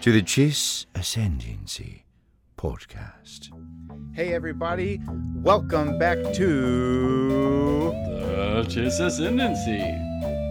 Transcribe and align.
to 0.00 0.12
the 0.12 0.22
Chiss 0.22 0.86
Ascendancy 0.94 2.04
podcast. 2.56 3.48
Hey, 4.14 4.32
everybody, 4.34 5.00
welcome 5.34 5.98
back 5.98 6.18
to 6.34 7.90
The 7.90 8.64
Chiss 8.68 9.00
Ascendancy. 9.00 9.80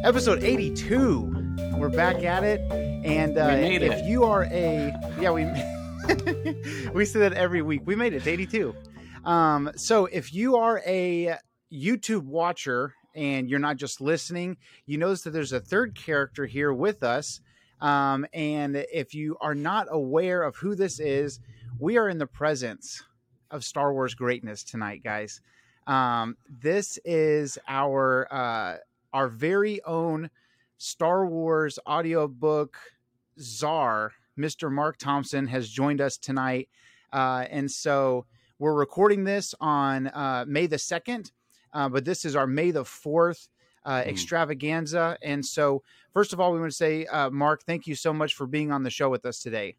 episode 0.06 0.44
82. 0.44 1.34
We're 1.78 1.90
back 1.90 2.24
at 2.24 2.44
it. 2.44 2.60
And 2.72 3.38
uh, 3.38 3.50
We 3.54 3.62
made 3.62 3.82
if 3.84 3.94
it. 3.94 4.06
you 4.06 4.24
are 4.24 4.46
a, 4.46 4.94
yeah, 5.20 5.32
we, 5.32 5.46
we 6.94 7.06
say 7.06 7.20
that 7.20 7.34
every 7.34 7.62
week. 7.62 7.82
We 7.86 7.96
made 7.96 8.14
it 8.14 8.24
to 8.24 8.30
82. 8.30 8.76
Um, 9.26 9.72
so 9.76 10.06
if 10.08 10.34
you 10.34 10.58
are 10.58 10.82
a 10.86 11.36
YouTube 11.72 12.24
watcher 12.24 12.94
and 13.16 13.50
you're 13.50 13.60
not 13.60 13.78
just 13.78 14.02
listening, 14.02 14.58
you 14.86 14.98
notice 14.98 15.22
that 15.24 15.32
there's 15.32 15.54
a 15.54 15.60
third 15.60 15.96
character 15.96 16.46
here 16.46 16.74
with 16.74 17.04
us. 17.04 17.42
Um, 17.82 18.26
and 18.34 18.76
if 18.92 19.14
you 19.14 19.38
are 19.42 19.56
not 19.56 19.88
aware 19.90 20.44
of 20.44 20.56
who 20.56 20.76
this 20.76 21.00
is, 21.00 21.40
we 21.80 21.98
are 21.98 22.10
in 22.10 22.18
the 22.18 22.28
presence 22.28 23.04
of 23.52 23.64
Star 23.64 23.94
Wars 23.94 24.14
greatness 24.16 24.64
tonight, 24.64 25.04
guys. 25.04 25.42
Um, 25.86 26.36
this 26.50 26.98
is 27.06 27.58
our 27.68 28.28
uh, 28.32 28.78
our 29.14 29.28
very 29.30 29.82
own 29.84 30.30
Star 30.78 31.26
Wars 31.26 31.80
audiobook 31.88 32.78
czar, 33.40 34.12
Mr. 34.38 34.72
Marc 34.72 34.98
Thompson, 34.98 35.48
has 35.48 35.70
joined 35.70 36.02
us 36.02 36.18
tonight. 36.18 36.70
Uh, 37.14 37.46
and 37.50 37.72
so 37.72 38.26
we're 38.60 38.74
recording 38.74 39.24
this 39.24 39.56
on 39.62 40.08
uh, 40.08 40.44
May 40.48 40.66
the 40.68 40.76
2nd, 40.76 41.32
uh, 41.74 41.88
but 41.90 42.06
this 42.06 42.26
is 42.26 42.36
our 42.36 42.48
May 42.48 42.72
the 42.72 42.84
4th 42.84 43.48
uh, 43.86 44.04
Hmm. 44.04 44.10
extravaganza. 44.10 45.18
And 45.22 45.46
so, 45.46 45.84
first 46.14 46.34
of 46.34 46.40
all, 46.40 46.54
we 46.54 46.60
want 46.60 46.72
to 46.72 46.76
say, 46.76 47.06
uh, 47.06 47.30
Marc, 47.30 47.64
thank 47.64 47.88
you 47.88 47.96
so 47.96 48.14
much 48.14 48.34
for 48.34 48.48
being 48.48 48.72
on 48.72 48.84
the 48.84 48.90
show 48.90 49.10
with 49.10 49.26
us 49.26 49.40
today. 49.40 49.76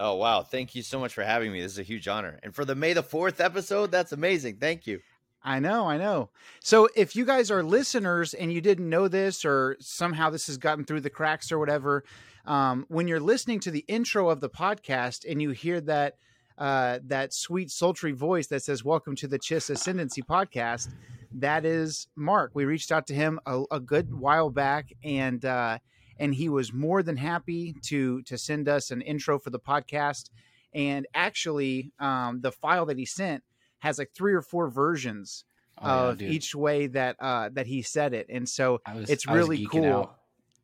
Oh 0.00 0.16
wow! 0.16 0.42
Thank 0.42 0.74
you 0.74 0.82
so 0.82 0.98
much 0.98 1.14
for 1.14 1.22
having 1.22 1.52
me. 1.52 1.60
This 1.60 1.72
is 1.72 1.78
a 1.78 1.84
huge 1.84 2.08
honor, 2.08 2.40
and 2.42 2.54
for 2.54 2.64
the 2.64 2.74
May 2.74 2.92
the 2.92 3.04
Fourth 3.04 3.40
episode, 3.40 3.92
that's 3.92 4.10
amazing. 4.10 4.56
Thank 4.56 4.86
you. 4.86 5.00
I 5.44 5.58
know, 5.58 5.88
I 5.88 5.96
know. 5.98 6.30
So 6.60 6.88
if 6.96 7.16
you 7.16 7.24
guys 7.24 7.50
are 7.50 7.62
listeners 7.62 8.32
and 8.32 8.52
you 8.52 8.60
didn't 8.60 8.88
know 8.88 9.08
this, 9.08 9.44
or 9.44 9.76
somehow 9.80 10.30
this 10.30 10.46
has 10.46 10.56
gotten 10.56 10.84
through 10.84 11.00
the 11.00 11.10
cracks 11.10 11.50
or 11.50 11.58
whatever, 11.58 12.04
um, 12.46 12.84
when 12.88 13.08
you're 13.08 13.20
listening 13.20 13.60
to 13.60 13.70
the 13.70 13.84
intro 13.88 14.28
of 14.28 14.40
the 14.40 14.50
podcast 14.50 15.24
and 15.28 15.42
you 15.42 15.50
hear 15.50 15.80
that 15.82 16.14
uh, 16.58 16.98
that 17.04 17.32
sweet 17.32 17.70
sultry 17.70 18.12
voice 18.12 18.46
that 18.48 18.62
says 18.62 18.84
"Welcome 18.84 19.16
to 19.16 19.28
the 19.28 19.38
Chiss 19.38 19.70
Ascendancy 19.70 20.22
podcast," 20.22 20.88
that 21.34 21.64
is 21.64 22.08
Marc. 22.16 22.52
We 22.54 22.64
reached 22.64 22.92
out 22.92 23.06
to 23.08 23.14
him 23.14 23.40
a, 23.46 23.62
a 23.70 23.80
good 23.80 24.12
while 24.14 24.50
back, 24.50 24.92
and 25.04 25.44
uh, 25.44 25.78
and 26.18 26.34
he 26.34 26.48
was 26.48 26.72
more 26.72 27.02
than 27.02 27.16
happy 27.16 27.74
to 27.86 28.22
to 28.22 28.36
send 28.38 28.68
us 28.68 28.90
an 28.90 29.00
intro 29.02 29.38
for 29.38 29.50
the 29.50 29.60
podcast. 29.60 30.30
And 30.74 31.06
actually, 31.14 31.92
um, 31.98 32.40
the 32.40 32.52
file 32.52 32.86
that 32.86 32.98
he 32.98 33.04
sent 33.06 33.42
has 33.80 33.98
like 33.98 34.10
three 34.14 34.32
or 34.34 34.42
four 34.42 34.68
versions 34.70 35.44
Oh, 35.80 36.10
of 36.10 36.18
dude. 36.18 36.30
each 36.30 36.54
way 36.54 36.86
that 36.88 37.16
uh 37.18 37.48
that 37.54 37.66
he 37.66 37.80
said 37.80 38.12
it 38.12 38.26
and 38.28 38.46
so 38.46 38.78
was, 38.94 39.08
it's 39.08 39.26
really 39.26 39.66
cool 39.66 39.84
out. 39.86 40.16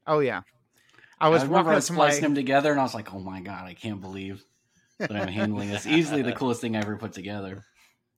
oh 0.06 0.20
yeah 0.20 0.42
i 1.18 1.26
I 1.26 1.28
was 1.30 1.40
walking 1.40 1.50
remember 1.50 1.72
I 1.72 1.74
was 1.76 1.86
to 1.86 1.94
my 1.94 1.96
splicing 2.10 2.22
them 2.24 2.34
together, 2.36 2.70
and 2.70 2.78
I 2.78 2.82
was 2.84 2.94
like, 2.94 3.12
"Oh 3.12 3.18
my 3.18 3.40
god, 3.40 3.64
I 3.64 3.72
can't 3.74 4.00
believe 4.02 4.44
that 4.98 5.10
I'm 5.10 5.26
handling 5.26 5.70
this." 5.70 5.86
Easily 5.86 6.20
the 6.22 6.32
coolest 6.40 6.60
thing 6.60 6.76
I 6.76 6.80
ever 6.80 6.96
put 6.96 7.14
together. 7.14 7.64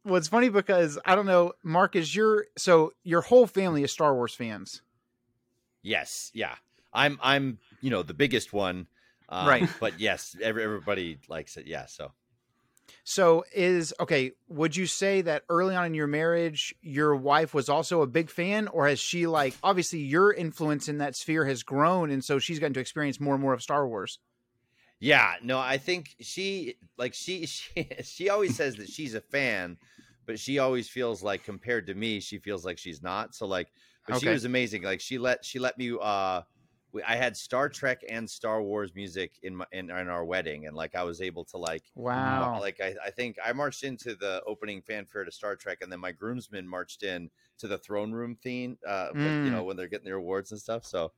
Well 0.05 0.17
it's 0.17 0.29
funny 0.29 0.49
because 0.49 0.99
i 1.05 1.15
don't 1.15 1.27
know 1.27 1.53
marc 1.63 1.95
is 1.95 2.15
your 2.15 2.47
so 2.57 2.93
your 3.03 3.21
whole 3.21 3.47
family 3.47 3.83
is 3.83 3.93
star 3.93 4.15
wars 4.15 4.35
fans 4.35 4.83
Yes, 5.83 6.31
yeah. 6.35 6.55
I'm 6.93 7.19
I'm 7.23 7.59
you 7.81 7.91
know 7.91 8.03
the 8.03 8.15
biggest 8.15 8.53
one, 8.53 8.87
um, 9.29 9.49
Right. 9.49 9.69
But 9.81 10.01
yes, 10.01 10.37
every, 10.43 10.65
everybody 10.65 11.19
likes 11.29 11.57
it. 11.57 11.67
Yeah. 11.67 11.87
So 11.87 12.13
so 13.05 13.45
is 13.55 13.95
okay 14.01 14.33
would 14.49 14.75
you 14.75 14.85
say 14.85 15.23
that 15.23 15.45
early 15.49 15.77
on 15.77 15.87
in 15.87 15.95
your 15.95 16.09
marriage 16.09 16.75
your 16.83 17.15
wife 17.15 17.55
was 17.55 17.69
also 17.69 18.03
a 18.03 18.07
big 18.07 18.29
fan 18.29 18.67
or 18.67 18.89
has 18.89 18.99
she 18.99 19.29
like 19.29 19.55
obviously 19.63 20.01
your 20.01 20.33
influence 20.33 20.89
in 20.89 20.99
that 20.99 21.15
sphere 21.15 21.45
has 21.45 21.63
grown 21.63 22.11
and 22.11 22.25
so 22.25 22.41
she's 22.41 22.59
gotten 22.59 22.75
to 22.75 22.81
experience 22.81 23.21
more 23.21 23.35
and 23.35 23.43
more 23.43 23.55
of 23.55 23.63
star 23.63 23.87
wars 23.87 24.19
yeah, 25.01 25.37
no, 25.43 25.59
I 25.59 25.79
think 25.79 26.15
she 26.21 26.77
like 26.99 27.15
she 27.15 27.47
she 27.47 27.89
she 28.03 28.29
always 28.29 28.55
says 28.55 28.77
that 28.77 28.89
she's 28.89 29.15
a 29.15 29.21
fan, 29.21 29.79
but 30.27 30.39
she 30.39 30.59
always 30.59 30.89
feels 30.89 31.23
like 31.23 31.43
compared 31.45 31.87
to 31.89 31.95
me, 31.95 32.21
she 32.21 32.39
feels 32.39 32.65
like 32.65 32.79
she's 32.79 33.03
not. 33.03 33.35
So 33.35 33.47
like, 33.47 33.73
but 34.07 34.17
she 34.17 34.29
was 34.29 34.45
amazing. 34.45 34.83
Like 34.83 35.01
she 35.01 35.19
let 35.19 35.45
she 35.45 35.59
let 35.59 35.79
me. 35.79 35.97
uh 36.01 36.43
we- 36.93 37.03
I 37.05 37.15
had 37.17 37.37
Star 37.37 37.69
Trek 37.69 38.01
and 38.09 38.29
Star 38.29 38.63
Wars 38.63 38.95
music 38.95 39.39
in 39.43 39.57
my 39.57 39.67
in, 39.73 39.91
in 39.91 40.09
our 40.09 40.25
wedding, 40.25 40.67
and 40.67 40.77
like 40.77 40.95
I 40.95 41.05
was 41.05 41.21
able 41.21 41.45
to 41.47 41.57
like 41.59 41.93
wow 41.95 42.61
like 42.61 42.81
I, 42.81 42.97
I 43.05 43.11
think 43.11 43.37
I 43.45 43.53
marched 43.53 43.85
into 43.85 44.15
the 44.17 44.43
opening 44.47 44.83
fanfare 44.83 45.25
to 45.25 45.33
Star 45.33 45.57
Trek, 45.57 45.79
and 45.83 45.91
then 45.91 46.01
my 46.01 46.13
groomsmen 46.13 46.67
marched 46.69 47.03
in 47.05 47.31
to 47.59 47.69
the 47.69 47.79
throne 47.79 48.13
room 48.13 48.37
theme. 48.37 48.79
Uh, 48.87 49.11
when- 49.21 49.37
you 49.41 49.51
Mm. 49.51 49.53
know 49.53 49.65
when 49.65 49.77
they're 49.77 49.89
getting 49.89 50.05
their 50.05 50.17
awards 50.17 50.51
and 50.53 50.61
stuff. 50.61 50.85
So, 50.85 51.13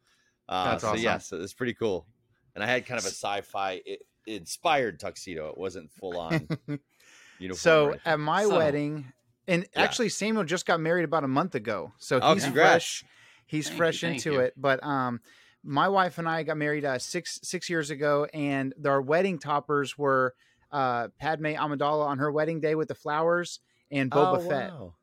uh, 0.49 0.65
That's 0.71 0.85
so 0.85 0.95
awesome. 0.95 0.97
yeah, 0.97 1.19
so 1.19 1.41
it's 1.41 1.55
pretty 1.55 1.75
cool. 1.75 2.07
And 2.55 2.63
I 2.63 2.67
had 2.67 2.87
kind 2.87 2.99
of 2.99 3.05
a 3.05 3.09
sci-fi 3.09 3.81
inspired 4.27 5.01
tuxedo. 5.01 5.49
It 5.51 5.59
wasn't 5.59 5.91
full 5.93 6.19
on 6.19 6.47
uniform. 7.39 7.51
or 7.51 7.55
So 7.55 7.97
at 8.05 8.21
my 8.21 8.45
So- 8.45 8.57
wedding, 8.59 9.13
and 9.49 9.67
Yeah. 9.75 9.83
actually 9.83 10.09
Samuel 10.11 10.45
just 10.45 10.67
got 10.67 10.81
married 10.81 11.05
about 11.05 11.25
a 11.25 11.29
month 11.29 11.55
ago, 11.55 11.93
so 11.99 12.19
Oh, 12.23 12.35
he's 12.35 12.45
congrats. 12.45 12.71
fresh. 13.01 13.05
He's 13.47 13.67
Thank 13.69 13.77
fresh 13.79 14.01
thank 14.01 14.15
into 14.17 14.33
you. 14.35 14.41
it. 14.41 14.55
But 14.57 14.83
um, 14.85 15.21
my 15.65 15.89
wife 15.89 16.19
and 16.19 16.29
I 16.29 16.43
got 16.43 16.57
married 16.57 16.85
uh, 16.85 16.99
six 16.99 17.41
six 17.43 17.69
years 17.69 17.91
ago, 17.91 18.27
and 18.33 18.73
our 18.87 19.01
wedding 19.03 19.39
toppers 19.39 19.99
were 19.99 20.35
uh, 20.71 21.09
Padme 21.19 21.49
Amidala 21.55 22.07
on 22.07 22.19
her 22.19 22.31
wedding 22.33 22.61
day 22.61 22.75
with 22.75 22.89
the 22.89 22.95
flowers 22.95 23.61
and 23.91 24.11
Boba 24.11 24.39
Oh, 24.39 24.49
Fett. 24.49 24.71
wow. 24.71 24.95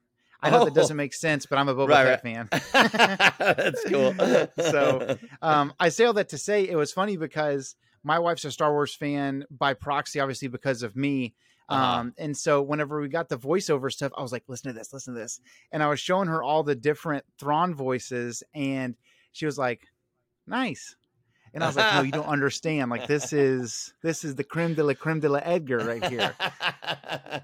I 0.41 0.49
know 0.49 0.63
that 0.65 0.71
Oh. 0.71 0.73
doesn't 0.75 0.95
make 0.97 1.13
sense, 1.13 1.45
but 1.45 1.57
I'm 1.57 1.67
a 1.69 1.75
Boba 1.75 1.89
Right, 1.89 2.21
Fett 2.21 2.23
right. 2.23 2.61
fan. 2.61 3.33
That's 3.57 3.83
cool. 3.85 4.13
So, 4.71 5.17
um, 5.41 5.73
I 5.79 5.89
say 5.89 6.05
all 6.05 6.13
that 6.13 6.29
to 6.29 6.37
say 6.37 6.67
it 6.67 6.75
was 6.75 6.91
funny 6.91 7.17
because 7.17 7.75
my 8.03 8.19
wife's 8.19 8.45
a 8.45 8.51
Star 8.51 8.71
Wars 8.71 8.93
fan 8.95 9.45
by 9.51 9.73
proxy, 9.73 10.19
obviously 10.19 10.47
because 10.47 10.83
of 10.83 10.95
me. 10.95 11.33
Uh-huh. 11.67 11.99
Um, 11.99 12.13
and 12.17 12.35
so 12.35 12.61
whenever 12.61 12.99
we 12.99 13.09
got 13.09 13.29
the 13.29 13.37
voiceover 13.37 13.91
stuff, 13.91 14.11
I 14.17 14.21
was 14.21 14.31
like, 14.31 14.43
listen 14.47 14.73
to 14.73 14.77
this, 14.77 14.91
listen 14.93 15.13
to 15.13 15.19
this. 15.19 15.39
And 15.71 15.83
I 15.83 15.87
was 15.87 15.99
showing 15.99 16.27
her 16.27 16.41
all 16.41 16.63
the 16.63 16.73
different 16.75 17.25
Thrawn 17.39 17.75
voices, 17.75 18.41
and 18.55 18.95
she 19.33 19.45
was 19.45 19.57
like, 19.57 19.81
nice. 20.47 20.95
And 21.53 21.63
I 21.63 21.67
was 21.67 21.75
like, 21.75 21.93
no, 21.95 22.01
you 22.01 22.11
don't 22.11 22.25
understand. 22.37 22.89
Like 22.91 23.07
this 23.07 23.33
is 23.33 23.93
this 24.03 24.23
is 24.23 24.35
the 24.35 24.43
creme 24.43 24.75
de 24.75 24.83
la 24.83 24.93
creme 24.93 25.19
de 25.19 25.29
la 25.29 25.39
Edgar 25.43 25.79
right 25.79 26.03
here. 26.05 26.33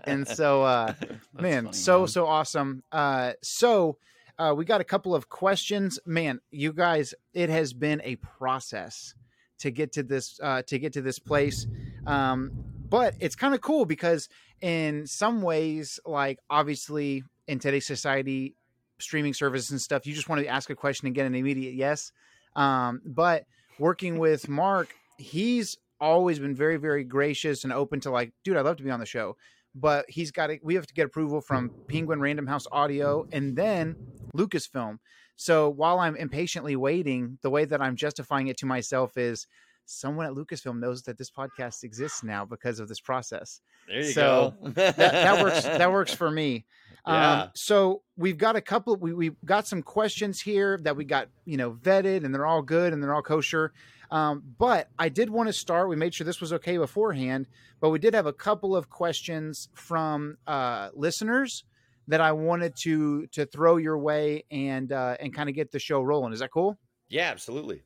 And 0.05 0.27
so 0.27 0.61
uh 0.63 0.93
man 1.41 1.65
funny, 1.65 1.75
so 1.75 1.99
man. 1.99 2.07
so 2.07 2.25
awesome. 2.25 2.83
Uh 2.91 3.33
so 3.41 3.97
uh 4.37 4.53
we 4.55 4.65
got 4.65 4.81
a 4.81 4.85
couple 4.85 5.15
of 5.15 5.29
questions. 5.29 5.99
Man 6.05 6.39
you 6.51 6.73
guys 6.73 7.13
it 7.33 7.49
has 7.49 7.73
been 7.73 8.01
a 8.03 8.15
process 8.17 9.13
to 9.59 9.71
get 9.71 9.93
to 9.93 10.03
this 10.03 10.39
uh 10.41 10.61
to 10.63 10.79
get 10.79 10.93
to 10.93 11.01
this 11.01 11.19
place. 11.19 11.67
Um 12.05 12.51
but 12.89 13.15
it's 13.19 13.35
kind 13.35 13.53
of 13.53 13.61
cool 13.61 13.85
because 13.85 14.29
in 14.61 15.07
some 15.07 15.41
ways 15.41 15.99
like 16.05 16.39
obviously 16.49 17.23
in 17.47 17.59
today's 17.59 17.85
society 17.85 18.55
streaming 18.99 19.33
services 19.33 19.71
and 19.71 19.81
stuff 19.81 20.05
you 20.05 20.13
just 20.13 20.29
want 20.29 20.41
to 20.41 20.47
ask 20.47 20.69
a 20.69 20.75
question 20.75 21.05
and 21.07 21.15
get 21.15 21.25
an 21.25 21.35
immediate 21.35 21.73
yes. 21.73 22.11
Um 22.55 23.01
but 23.05 23.45
working 23.79 24.19
with 24.19 24.47
mark 24.47 24.95
he's 25.17 25.77
always 25.99 26.39
been 26.39 26.55
very 26.55 26.77
very 26.77 27.03
gracious 27.03 27.63
and 27.63 27.73
open 27.73 27.99
to 27.99 28.11
like 28.11 28.31
dude 28.43 28.57
i'd 28.57 28.65
love 28.65 28.77
to 28.77 28.83
be 28.83 28.91
on 28.91 28.99
the 28.99 29.05
show 29.05 29.35
but 29.75 30.05
he's 30.09 30.31
got 30.31 30.47
to, 30.47 30.57
we 30.63 30.75
have 30.75 30.87
to 30.87 30.93
get 30.93 31.05
approval 31.05 31.41
from 31.41 31.69
Penguin 31.87 32.19
Random 32.21 32.47
House 32.47 32.65
Audio 32.71 33.27
and 33.31 33.55
then 33.55 33.95
Lucasfilm. 34.35 34.97
So 35.35 35.69
while 35.69 35.99
I'm 35.99 36.15
impatiently 36.15 36.75
waiting, 36.77 37.37
the 37.41 37.49
way 37.49 37.65
that 37.65 37.81
I'm 37.81 37.95
justifying 37.97 38.47
it 38.47 38.57
to 38.59 38.65
myself 38.65 39.17
is 39.17 39.47
someone 39.85 40.25
at 40.25 40.31
Lucasfilm 40.31 40.79
knows 40.79 41.03
that 41.03 41.17
this 41.17 41.29
podcast 41.29 41.83
exists 41.83 42.23
now 42.23 42.45
because 42.45 42.79
of 42.79 42.87
this 42.87 43.01
process. 43.01 43.59
there 43.87 43.97
you 43.97 44.03
So, 44.05 44.53
go. 44.63 44.69
That, 44.69 44.95
that 44.97 45.43
works. 45.43 45.63
That 45.63 45.91
works 45.91 46.13
for 46.13 46.31
me. 46.31 46.65
Yeah. 47.07 47.41
Um, 47.43 47.49
so 47.53 48.01
we've 48.17 48.39
got 48.39 48.55
a 48.55 48.61
couple. 48.61 48.95
We 48.95 49.13
we've 49.13 49.35
got 49.45 49.67
some 49.67 49.83
questions 49.83 50.41
here 50.41 50.79
that 50.81 50.97
we 50.97 51.05
got 51.05 51.27
you 51.45 51.55
know 51.55 51.73
vetted, 51.73 52.25
and 52.25 52.33
they're 52.33 52.47
all 52.47 52.63
good 52.63 52.93
and 52.93 53.03
they're 53.03 53.13
all 53.13 53.21
kosher. 53.21 53.73
Um, 54.11 54.43
but 54.57 54.89
I 54.97 55.09
did 55.09 55.29
want 55.29 55.47
to 55.47 55.53
start. 55.53 55.89
We 55.89 55.95
made 55.95 56.13
sure 56.13 56.25
this 56.25 56.41
was 56.41 56.53
okay 56.53 56.77
beforehand, 56.77 57.47
but 57.79 57.89
we 57.89 57.99
did 57.99 58.13
have 58.13 58.25
a 58.25 58.33
couple 58.33 58.75
of 58.75 58.89
questions 58.89 59.69
from 59.73 60.37
uh, 60.47 60.89
listeners 60.93 61.63
that 62.07 62.21
I 62.21 62.33
wanted 62.33 62.75
to 62.83 63.27
to 63.27 63.45
throw 63.45 63.77
your 63.77 63.97
way 63.97 64.43
and 64.51 64.91
uh, 64.91 65.17
and 65.19 65.33
kind 65.33 65.49
of 65.49 65.55
get 65.55 65.71
the 65.71 65.79
show 65.79 66.01
rolling. 66.01 66.33
Is 66.33 66.39
that 66.39 66.51
cool? 66.51 66.77
Yeah, 67.09 67.31
absolutely. 67.31 67.81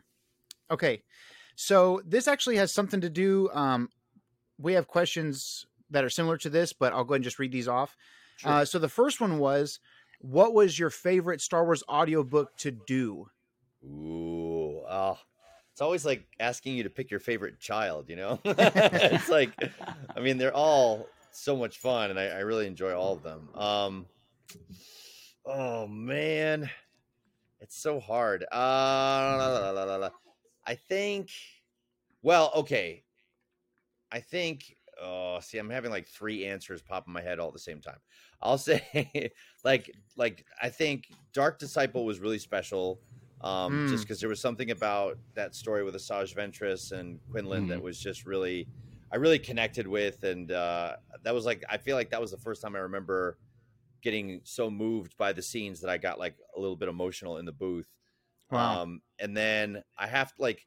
Okay. 0.71 1.01
So 1.56 2.01
this 2.06 2.27
actually 2.27 2.56
has 2.57 2.74
something 2.74 3.01
to 3.01 3.10
do. 3.10 3.50
Um, 3.54 3.89
we 4.57 4.74
have 4.74 4.88
questions 4.88 5.66
that 5.89 6.04
are 6.04 6.10
similar 6.10 6.38
to 6.38 6.50
this, 6.50 6.74
but 6.74 6.94
I'll 6.94 7.04
go 7.04 7.13
ahead 7.13 7.19
and 7.19 7.24
just 7.24 7.39
read 7.39 7.51
these 7.51 7.68
off. 7.68 7.98
Sure. 8.38 8.51
Uh, 8.51 8.66
so 8.66 8.80
the 8.80 8.88
first 8.88 9.19
one 9.19 9.39
was, 9.39 9.80
what 10.19 10.54
was 10.54 10.80
your 10.80 10.89
favorite 10.89 11.42
Star 11.42 11.66
Wars 11.66 11.83
audiobook 11.89 12.56
to 12.57 12.71
do? 12.71 13.25
Ooh, 13.83 14.81
oh, 14.89 15.18
it's 15.80 15.81
always 15.81 16.04
like 16.04 16.28
asking 16.42 16.76
you 16.76 16.84
to 16.84 16.90
pick 16.90 17.10
your 17.10 17.22
favorite 17.22 17.58
child. 17.58 18.10
You 18.10 18.18
know, 18.18 18.40
it's 18.44 19.30
like, 19.30 19.52
I 20.14 20.20
mean, 20.20 20.38
they're 20.38 20.54
all 20.54 21.08
so 21.31 21.56
much 21.56 21.78
fun, 21.78 22.10
and 22.10 22.20
I, 22.20 22.26
I 22.26 22.40
really 22.40 22.68
enjoy 22.68 22.94
all 22.94 23.14
of 23.14 23.24
them. 23.24 23.48
Um, 23.56 24.06
oh 25.46 25.88
man, 25.88 26.70
it's 27.62 27.81
so 27.81 28.02
hard. 28.02 28.44
Uh, 28.44 28.58
la, 28.58 29.70
la, 29.72 29.96
la. 29.96 30.10
I 30.68 30.76
think. 30.76 31.30
Well, 32.24 32.52
okay. 32.58 33.06
I 34.12 34.20
think. 34.20 34.76
Oh, 35.02 35.40
see, 35.40 35.60
I'm 35.60 35.70
having 35.70 35.92
like 35.92 36.10
three 36.10 36.46
answers 36.46 36.81
pop 36.81 37.08
in 37.08 37.14
my 37.14 37.22
head 37.22 37.40
all 37.40 37.48
at 37.48 37.54
the 37.54 37.60
same 37.60 37.80
time. 37.80 38.00
I'll 38.42 38.58
say, 38.58 39.31
like, 39.64 39.90
like 40.18 40.46
I 40.62 40.68
think 40.68 41.08
Dark 41.31 41.58
Disciple 41.58 42.04
was 42.04 42.20
really 42.20 42.40
special, 42.40 43.00
um, 43.41 43.83
just 43.86 44.03
Mm. 44.03 44.07
because 44.07 44.19
there 44.19 44.30
was 44.30 44.41
something 44.41 44.71
about 44.71 45.18
that 45.36 45.56
story 45.56 45.83
with 45.83 45.95
Asajj 45.95 46.36
Ventress 46.36 46.91
and 46.91 47.19
Quinlan 47.31 47.68
that 47.68 47.80
Mhm. 47.80 47.83
was 47.83 48.00
just 48.00 48.25
really, 48.25 48.68
I 49.12 49.18
really 49.18 49.39
connected 49.39 49.88
with, 49.88 50.24
and 50.24 50.51
uh, 50.51 50.97
that 51.24 51.33
was 51.33 51.45
like, 51.45 51.63
I 51.69 51.77
feel 51.77 51.95
like 51.95 52.09
that 52.12 52.21
was 52.21 52.31
the 52.31 52.38
first 52.38 52.62
time 52.62 52.75
I 52.75 52.80
remember 52.80 53.38
getting 54.01 54.41
so 54.44 54.69
moved 54.69 55.18
by 55.18 55.33
the 55.33 55.41
scenes 55.41 55.81
that 55.81 55.89
I 55.89 55.97
got 55.97 56.19
like 56.19 56.36
a 56.56 56.59
little 56.59 56.75
bit 56.75 56.89
emotional 56.89 57.38
in 57.38 57.45
the 57.45 57.51
booth. 57.51 57.88
Wow. 58.51 58.81
Um, 58.81 59.01
and 59.19 59.36
then 59.36 59.83
I 59.97 60.07
have 60.07 60.33
like, 60.39 60.65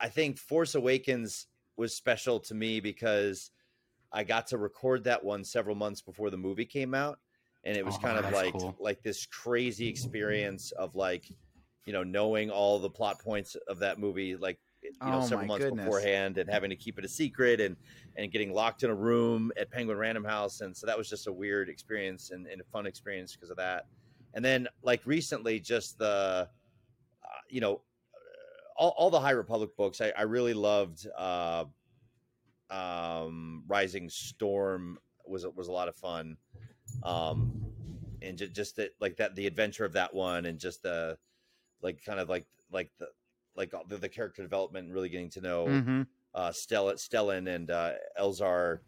I 0.00 0.08
think 0.08 0.38
Force 0.38 0.74
Awakens 0.74 1.46
was 1.76 1.94
special 1.94 2.38
to 2.40 2.54
me 2.54 2.80
because 2.80 3.50
I 4.12 4.24
got 4.24 4.46
to 4.48 4.58
record 4.58 5.04
that 5.04 5.24
one 5.24 5.44
several 5.44 5.76
months 5.76 6.00
before 6.00 6.30
the 6.30 6.36
movie 6.36 6.64
came 6.66 6.94
out, 6.94 7.18
and 7.64 7.76
it 7.76 7.84
was 7.84 7.96
Oh, 7.96 8.00
kind 8.00 8.18
of 8.18 8.32
like 8.32 8.52
cool. 8.52 8.76
like 8.80 9.02
this 9.02 9.26
crazy 9.26 9.88
experience 9.88 10.70
of 10.72 10.94
like, 10.94 11.30
you 11.84 11.92
know, 11.92 12.02
knowing 12.02 12.50
all 12.50 12.78
the 12.78 12.90
plot 12.90 13.18
points 13.18 13.56
of 13.68 13.78
that 13.78 13.98
movie, 13.98 14.36
like 14.36 14.58
you 14.82 14.90
know, 15.00 15.18
Oh, 15.18 15.26
several 15.26 15.46
months 15.46 15.64
goodness. 15.64 15.84
beforehand, 15.84 16.38
and 16.38 16.48
having 16.48 16.70
to 16.70 16.76
keep 16.76 16.98
it 16.98 17.04
a 17.04 17.08
secret, 17.08 17.60
and 17.60 17.76
and 18.16 18.30
getting 18.30 18.52
locked 18.52 18.82
in 18.82 18.90
a 18.90 18.94
room 18.94 19.50
at 19.56 19.70
Penguin 19.70 19.98
Random 19.98 20.24
House, 20.24 20.60
and 20.60 20.76
so 20.76 20.86
that 20.86 20.96
was 20.96 21.08
just 21.08 21.26
a 21.26 21.32
weird 21.32 21.68
experience 21.68 22.30
and, 22.30 22.46
and 22.46 22.60
a 22.60 22.64
fun 22.64 22.86
experience 22.86 23.34
because 23.34 23.50
of 23.50 23.56
that. 23.56 23.86
And 24.34 24.44
then 24.44 24.68
like 24.82 25.00
recently, 25.04 25.58
just 25.60 25.98
the, 25.98 26.48
uh, 27.24 27.40
you 27.48 27.60
know, 27.60 27.80
all, 28.76 28.94
all 28.96 29.10
the 29.10 29.20
High 29.20 29.32
Republic 29.32 29.70
books, 29.76 30.00
I, 30.00 30.12
I 30.16 30.22
really 30.22 30.54
loved. 30.54 31.06
Uh, 31.16 31.64
um, 32.70 33.64
Rising 33.66 34.10
Storm 34.10 34.98
was 35.26 35.46
was 35.56 35.68
a 35.68 35.72
lot 35.72 35.88
of 35.88 35.96
fun, 35.96 36.36
um, 37.02 37.64
and 38.22 38.36
just, 38.36 38.52
just 38.52 38.76
that 38.76 38.90
like 39.00 39.16
that 39.16 39.34
the 39.34 39.46
adventure 39.46 39.84
of 39.84 39.92
that 39.94 40.12
one, 40.12 40.46
and 40.46 40.58
just 40.58 40.82
the 40.82 41.16
like 41.82 42.02
kind 42.04 42.20
of 42.20 42.28
like 42.28 42.46
like 42.70 42.90
the 42.98 43.06
like 43.56 43.72
the, 43.88 43.96
the 43.98 44.08
character 44.08 44.42
development, 44.42 44.86
and 44.86 44.94
really 44.94 45.08
getting 45.08 45.30
to 45.30 45.40
know 45.40 45.66
hmm 45.66 46.02
uh, 46.34 46.52
Stella, 46.52 46.94
Stellan 46.94 47.52
and 47.52 47.70
uh, 47.70 47.92
Elzar 48.20 48.78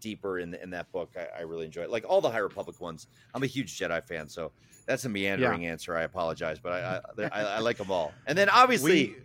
deeper 0.00 0.38
in 0.38 0.54
in 0.54 0.70
that 0.70 0.90
book. 0.92 1.14
I, 1.16 1.40
I 1.40 1.42
really 1.42 1.66
enjoy 1.66 1.82
it. 1.82 1.90
Like 1.90 2.04
all 2.08 2.20
the 2.20 2.30
High 2.30 2.38
Republic 2.38 2.80
ones. 2.80 3.06
I'm 3.34 3.42
a 3.42 3.46
huge 3.46 3.78
Jedi 3.78 4.04
fan, 4.06 4.28
so 4.28 4.52
that's 4.86 5.04
a 5.04 5.08
meandering 5.08 5.66
answer. 5.66 5.96
I 5.96 6.02
apologize, 6.02 6.58
but 6.60 6.72
I 6.72 7.00
I, 7.18 7.24
I, 7.24 7.42
I 7.42 7.58
like 7.60 7.78
them 7.78 7.90
all. 7.90 8.14
And 8.26 8.36
then 8.36 8.48
obviously 8.48 9.06
We, 9.06 9.16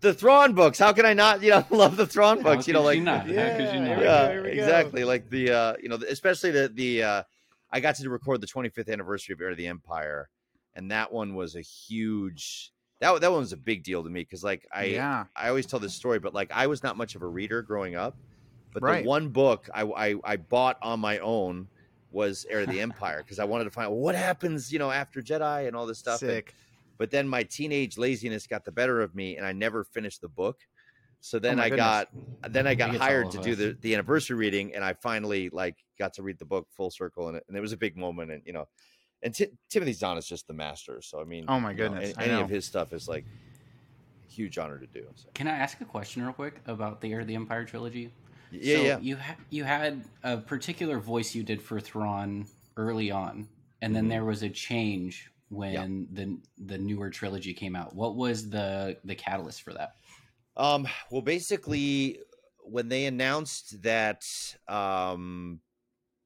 the 0.00 0.12
Thrawn 0.12 0.52
books. 0.52 0.78
How 0.78 0.92
can 0.92 1.06
I 1.06 1.14
not 1.14 1.42
you 1.42 1.50
know 1.50 1.64
love 1.70 1.96
the 1.96 2.06
Thrawn 2.06 2.42
books? 2.42 2.66
You 2.66 2.74
know, 2.74 2.82
like 2.82 2.98
you 2.98 3.04
not? 3.04 3.26
How 3.26 3.28
you 3.28 3.34
Yeah, 3.34 3.48
not? 3.48 3.88
here 3.88 3.96
we 3.96 4.02
yeah, 4.02 4.26
go, 4.26 4.32
here 4.32 4.42
we 4.44 4.48
go. 4.50 4.52
exactly. 4.62 5.04
Like 5.04 5.28
the 5.30 5.50
uh, 5.50 5.74
you 5.82 5.88
know, 5.88 5.98
especially 6.08 6.50
the 6.50 6.68
the 6.68 7.02
uh, 7.02 7.22
I 7.70 7.80
got 7.80 7.94
to 7.96 8.10
record 8.10 8.40
the 8.40 8.46
25th 8.46 8.92
anniversary 8.92 9.32
of 9.32 9.40
Heir 9.40 9.50
to 9.50 9.56
the 9.56 9.66
Empire, 9.66 10.28
and 10.74 10.90
that 10.90 11.12
one 11.12 11.34
was 11.34 11.56
a 11.56 11.60
huge. 11.60 12.72
That 13.00 13.20
that 13.20 13.30
one 13.30 13.40
was 13.40 13.52
a 13.52 13.56
big 13.56 13.82
deal 13.84 14.04
to 14.04 14.10
me 14.10 14.20
because 14.22 14.44
like 14.44 14.66
I 14.72 14.84
yeah. 14.84 15.26
I 15.36 15.48
always 15.48 15.66
tell 15.66 15.80
this 15.80 15.94
story, 15.94 16.18
but 16.18 16.34
like 16.34 16.50
I 16.52 16.66
was 16.66 16.82
not 16.82 16.96
much 16.96 17.14
of 17.14 17.22
a 17.22 17.26
reader 17.28 17.62
growing 17.62 17.94
up. 17.96 18.18
But 18.74 18.82
Right. 18.82 19.02
the 19.02 19.06
one 19.08 19.28
book 19.30 19.68
I, 19.74 19.82
I 19.82 20.16
I 20.24 20.36
bought 20.36 20.78
on 20.82 21.00
my 21.00 21.18
own 21.18 21.68
was 22.10 22.46
Heir 22.48 22.60
to 22.60 22.66
the 22.66 22.80
Empire 22.80 23.22
because 23.22 23.38
I 23.38 23.44
wanted 23.44 23.64
to 23.64 23.70
find 23.70 23.86
out 23.88 23.92
what 23.94 24.14
happens, 24.14 24.72
you 24.72 24.78
know, 24.78 24.90
after 24.90 25.20
Jedi 25.22 25.66
and 25.66 25.76
all 25.76 25.86
this 25.86 25.98
stuff. 25.98 26.22
And- 26.28 26.42
but 26.98 27.10
then 27.10 27.26
my 27.28 27.42
teenage 27.42 27.98
laziness 27.98 28.46
got 28.46 28.64
the 28.64 28.72
better 28.72 29.00
of 29.00 29.14
me, 29.14 29.36
and 29.36 29.46
I 29.46 29.52
never 29.52 29.82
finished 29.84 30.20
the 30.20 30.28
book. 30.28 30.60
So 31.20 31.38
then 31.38 31.58
Oh 31.58 31.62
I 31.62 31.70
goodness. 31.70 31.76
got 31.76 32.08
then 32.48 32.66
I 32.66 32.74
got 32.74 32.90
hired 32.96 33.26
of 33.28 33.32
to 33.32 33.38
do 33.38 33.54
the, 33.54 33.78
the 33.80 33.94
anniversary 33.94 34.36
reading, 34.36 34.74
and 34.74 34.84
I 34.84 34.94
finally 34.94 35.48
like 35.50 35.84
got 35.98 36.14
to 36.14 36.22
read 36.22 36.38
the 36.38 36.44
book 36.44 36.68
full 36.70 36.90
circle, 36.90 37.28
and 37.28 37.36
it, 37.36 37.44
and 37.48 37.56
it 37.56 37.60
was 37.60 37.72
a 37.72 37.76
big 37.76 37.96
moment. 37.96 38.30
And 38.32 38.42
you 38.44 38.52
know, 38.52 38.68
and 39.22 39.34
Ti- 39.34 39.52
Timothy 39.70 39.92
Zahn 39.92 40.18
is 40.18 40.26
just 40.26 40.46
the 40.46 40.54
master. 40.54 41.00
So 41.02 41.20
I 41.20 41.24
mean, 41.24 41.44
Oh 41.48 41.60
my 41.60 41.70
you 41.70 41.76
know, 41.76 41.84
goodness, 41.84 42.14
any, 42.18 42.32
any 42.32 42.42
of 42.42 42.48
his 42.48 42.64
stuff 42.66 42.92
is 42.92 43.08
like 43.08 43.24
huge 44.28 44.58
honor 44.58 44.78
to 44.78 44.86
do. 44.86 45.04
So. 45.14 45.28
Can 45.34 45.46
I 45.48 45.52
ask 45.52 45.80
a 45.80 45.84
question 45.84 46.22
real 46.22 46.32
quick 46.32 46.60
about 46.66 47.00
the 47.00 47.12
Heir 47.12 47.20
of 47.20 47.26
the 47.26 47.34
Empire 47.34 47.64
trilogy? 47.64 48.10
Yeah, 48.50 48.76
so 48.76 48.84
yeah. 48.84 48.98
You 48.98 49.16
ha- 49.16 49.36
you 49.50 49.64
had 49.64 50.04
a 50.22 50.36
particular 50.38 50.98
voice 50.98 51.34
you 51.34 51.42
did 51.42 51.60
for 51.60 51.80
Thrawn 51.80 52.46
early 52.76 53.10
on, 53.10 53.48
and 53.80 53.94
then 53.94 54.06
Mhm. 54.06 54.10
there 54.10 54.24
was 54.24 54.42
a 54.42 54.50
change 54.50 55.30
when 55.48 56.08
the 56.12 56.38
the 56.66 56.78
newer 56.78 57.10
trilogy 57.10 57.52
came 57.54 57.76
out. 57.76 57.94
What 57.94 58.16
was 58.16 58.48
the 58.48 58.98
the 59.04 59.14
catalyst 59.14 59.62
for 59.62 59.72
that? 59.74 59.96
Um, 60.56 60.86
well, 61.10 61.22
basically, 61.22 62.20
when 62.64 62.88
they 62.88 63.06
announced 63.06 63.82
that 63.82 64.24
um, 64.68 65.60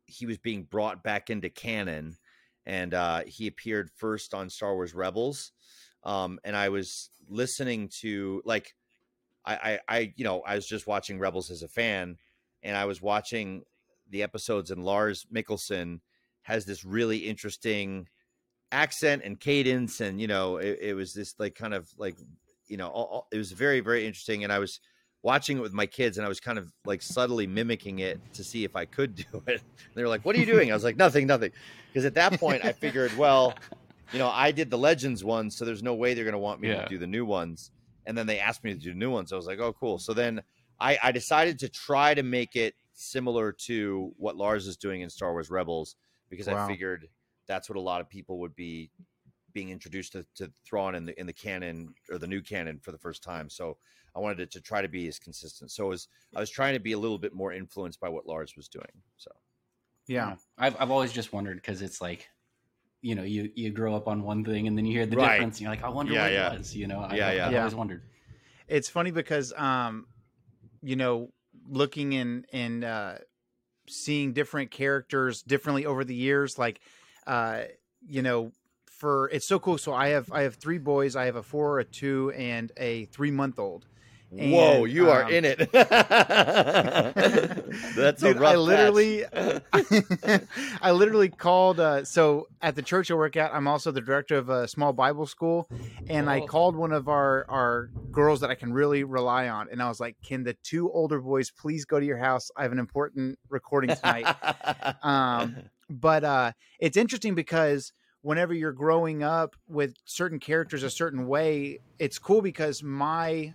he 0.06 0.26
was 0.26 0.38
being 0.38 0.64
brought 0.64 1.02
back 1.02 1.30
into 1.30 1.48
canon, 1.48 2.16
and 2.66 2.94
uh, 2.94 3.22
he 3.26 3.46
appeared 3.46 3.90
first 3.90 4.34
on 4.34 4.50
Star 4.50 4.74
Wars 4.74 4.94
Rebels, 4.94 5.52
um, 6.04 6.38
and 6.44 6.56
I 6.56 6.68
was 6.68 7.10
listening 7.28 7.90
to 8.00 8.42
like, 8.44 8.74
I, 9.44 9.54
I, 9.88 9.96
I, 9.96 10.14
you 10.16 10.24
know, 10.24 10.42
I 10.42 10.54
was 10.56 10.66
just 10.66 10.86
watching 10.86 11.18
Rebels 11.18 11.50
as 11.50 11.62
a 11.62 11.68
fan, 11.68 12.18
and 12.62 12.76
I 12.76 12.84
was 12.86 13.02
watching 13.02 13.64
the 14.08 14.22
episodes, 14.22 14.70
and 14.70 14.84
Lars 14.84 15.26
Mikkelsen 15.32 16.00
has 16.42 16.64
this 16.66 16.84
really 16.84 17.18
interesting 17.18 18.08
accent 18.72 19.22
and 19.24 19.38
cadence, 19.40 20.00
and 20.00 20.20
you 20.20 20.26
know, 20.26 20.56
it, 20.58 20.78
it 20.80 20.94
was 20.94 21.14
this 21.14 21.34
like 21.38 21.54
kind 21.54 21.74
of 21.74 21.88
like 21.96 22.16
you 22.68 22.76
know, 22.76 22.88
all- 22.88 23.28
it 23.32 23.38
was 23.38 23.52
very, 23.52 23.80
very 23.80 24.06
interesting. 24.06 24.42
And 24.44 24.52
I 24.52 24.58
was 24.58 24.80
watching 25.26 25.58
it 25.58 25.60
with 25.60 25.72
my 25.72 25.86
kids, 25.86 26.18
and 26.18 26.24
I 26.24 26.28
was 26.28 26.38
kind 26.38 26.56
of 26.56 26.72
like 26.84 27.02
subtly 27.02 27.48
mimicking 27.48 27.98
it 27.98 28.20
to 28.34 28.44
see 28.44 28.62
if 28.62 28.76
I 28.76 28.84
could 28.84 29.14
do 29.32 29.42
it. 29.48 29.60
they 29.94 30.02
were 30.02 30.08
like, 30.08 30.24
"What 30.24 30.36
are 30.36 30.38
you 30.38 30.46
doing?" 30.46 30.70
I 30.70 30.74
was 30.74 30.84
like, 30.84 30.96
"Nothing, 30.96 31.26
nothing," 31.26 31.50
because 31.92 32.04
at 32.04 32.14
that 32.14 32.38
point 32.38 32.64
I 32.64 32.72
figured, 32.72 33.10
well, 33.18 33.52
you 34.12 34.20
know, 34.20 34.28
I 34.28 34.52
did 34.52 34.70
the 34.70 34.78
Legends 34.78 35.24
ones, 35.24 35.56
so 35.56 35.64
there's 35.64 35.82
no 35.82 35.94
way 35.94 36.14
they're 36.14 36.24
going 36.24 36.32
to 36.32 36.38
want 36.38 36.60
me 36.60 36.68
Yeah. 36.68 36.82
to 36.84 36.88
do 36.88 36.98
the 36.98 37.08
new 37.08 37.26
ones. 37.26 37.72
And 38.06 38.16
then 38.16 38.28
they 38.28 38.38
asked 38.38 38.62
me 38.62 38.72
to 38.72 38.78
do 38.78 38.94
new 38.94 39.10
ones. 39.10 39.32
I 39.32 39.36
was 39.36 39.46
like, 39.46 39.58
"Oh, 39.58 39.72
cool." 39.72 39.98
So 39.98 40.14
then 40.14 40.42
I, 40.78 40.96
I 41.02 41.10
decided 41.12 41.58
to 41.58 41.68
try 41.68 42.14
to 42.14 42.22
make 42.22 42.54
it 42.54 42.74
similar 42.94 43.50
to 43.66 44.12
what 44.16 44.36
Lars 44.36 44.68
is 44.68 44.76
doing 44.76 45.00
in 45.00 45.10
Star 45.10 45.32
Wars 45.32 45.50
Rebels 45.50 45.96
because 46.30 46.46
Wow. 46.46 46.64
I 46.66 46.68
figured 46.68 47.08
that's 47.48 47.68
what 47.68 47.76
a 47.76 47.80
lot 47.80 48.00
of 48.00 48.08
people 48.08 48.38
would 48.38 48.54
be 48.54 48.90
being 49.52 49.70
introduced 49.70 50.12
to, 50.12 50.24
to 50.36 50.52
Thrawn 50.64 50.94
in 50.94 51.04
the 51.06 51.18
in 51.18 51.26
the 51.26 51.32
canon 51.32 51.94
or 52.10 52.18
the 52.18 52.26
new 52.28 52.42
canon 52.42 52.78
for 52.78 52.92
the 52.92 52.98
first 52.98 53.24
time. 53.24 53.50
So 53.50 53.76
I 54.16 54.20
wanted 54.20 54.40
it 54.40 54.50
to 54.52 54.60
try 54.60 54.80
to 54.80 54.88
be 54.88 55.06
as 55.08 55.18
consistent. 55.18 55.70
So 55.70 55.84
it 55.86 55.88
was, 55.90 56.08
I 56.34 56.40
was 56.40 56.50
trying 56.50 56.74
to 56.74 56.80
be 56.80 56.92
a 56.92 56.98
little 56.98 57.18
bit 57.18 57.34
more 57.34 57.52
influenced 57.52 58.00
by 58.00 58.08
what 58.08 58.26
Lars 58.26 58.54
was 58.56 58.68
doing. 58.68 59.02
So 59.16 59.30
Yeah. 60.08 60.36
I've 60.56 60.76
I've 60.80 60.90
always 60.90 61.12
just 61.12 61.32
wondered 61.32 61.56
because 61.56 61.82
it's 61.82 62.00
like, 62.00 62.28
you 63.02 63.14
know, 63.14 63.22
you 63.24 63.50
you 63.54 63.70
grow 63.70 63.94
up 63.94 64.08
on 64.08 64.22
one 64.22 64.44
thing 64.44 64.66
and 64.66 64.76
then 64.76 64.86
you 64.86 64.92
hear 64.92 65.06
the 65.06 65.16
Right. 65.16 65.32
difference, 65.32 65.56
and 65.58 65.62
you're 65.62 65.70
like, 65.70 65.84
I 65.84 65.88
wonder 65.88 66.12
Yeah, 66.14 66.22
what 66.22 66.32
yeah. 66.32 66.52
it 66.52 66.58
was. 66.58 66.74
You 66.74 66.86
know, 66.86 67.00
I, 67.00 67.16
Yeah, 67.16 67.28
I've, 67.28 67.36
yeah. 67.36 67.46
I've 67.46 67.52
Yeah. 67.52 67.58
always 67.60 67.74
wondered. 67.74 68.02
It's 68.68 68.88
funny 68.88 69.10
because 69.10 69.52
um, 69.52 70.06
you 70.82 70.96
know, 70.96 71.30
looking 71.68 72.12
in 72.12 72.46
in 72.52 72.84
uh 72.84 73.18
seeing 73.88 74.32
different 74.32 74.70
characters 74.70 75.42
differently 75.42 75.86
over 75.86 76.04
the 76.04 76.14
years, 76.14 76.58
like 76.58 76.80
uh, 77.26 77.64
you 78.06 78.22
know, 78.22 78.52
for 78.90 79.28
it's 79.30 79.46
so 79.46 79.58
cool. 79.58 79.78
So 79.78 79.92
I 79.92 80.08
have 80.08 80.32
I 80.32 80.42
have 80.42 80.56
three 80.56 80.78
boys. 80.78 81.16
I 81.16 81.26
have 81.26 81.36
a 81.36 81.42
four, 81.42 81.78
a 81.78 81.84
two, 81.84 82.32
and 82.36 82.72
a 82.76 83.04
three 83.06 83.30
month 83.30 83.58
old. 83.58 83.86
Whoa, 84.30 84.82
And, 84.82 84.84
you 84.84 85.10
are 85.10 85.22
um, 85.22 85.32
in 85.32 85.44
it. 85.44 85.70
that's 87.94 88.22
a 88.22 88.28
Dude, 88.28 88.32
rough 88.32 88.54
I 88.54 88.56
literally. 88.56 89.24
I 90.82 90.92
literally 90.92 91.28
called. 91.28 91.80
Uh, 91.80 92.04
so 92.04 92.46
at 92.60 92.74
the 92.74 92.82
church 92.82 93.10
I 93.10 93.14
work 93.14 93.36
at, 93.36 93.54
I'm 93.54 93.68
also 93.68 93.90
the 93.90 94.00
director 94.00 94.36
of 94.36 94.48
a 94.48 94.68
small 94.68 94.92
Bible 94.92 95.26
school, 95.26 95.68
and 96.08 96.28
I 96.30 96.40
Oh. 96.40 96.40
called 96.40 96.76
one 96.76 96.92
of 96.92 97.08
our 97.08 97.46
our 97.48 97.90
girls 98.10 98.40
that 98.40 98.50
I 98.50 98.54
can 98.54 98.72
really 98.72 99.04
rely 99.04 99.48
on, 99.48 99.68
and 99.70 99.82
I 99.82 99.88
was 99.88 100.00
like, 100.00 100.16
"Can 100.22 100.44
the 100.44 100.56
two 100.62 100.90
older 100.90 101.20
boys 101.20 101.50
please 101.50 101.84
go 101.84 102.00
to 102.00 102.06
your 102.06 102.18
house? 102.18 102.50
I 102.56 102.62
have 102.62 102.72
an 102.72 102.78
important 102.78 103.38
recording 103.48 103.94
tonight." 103.94 104.26
um, 105.02 105.56
but 105.88 106.24
uh, 106.24 106.52
it's 106.80 106.96
interesting 106.96 107.34
because 107.34 107.92
whenever 108.22 108.54
you're 108.54 108.72
growing 108.72 109.22
up 109.22 109.54
with 109.68 109.94
certain 110.04 110.40
characters 110.40 110.82
a 110.82 110.90
certain 110.90 111.26
way, 111.26 111.78
it's 111.98 112.18
cool 112.18 112.42
because 112.42 112.82
my 112.82 113.54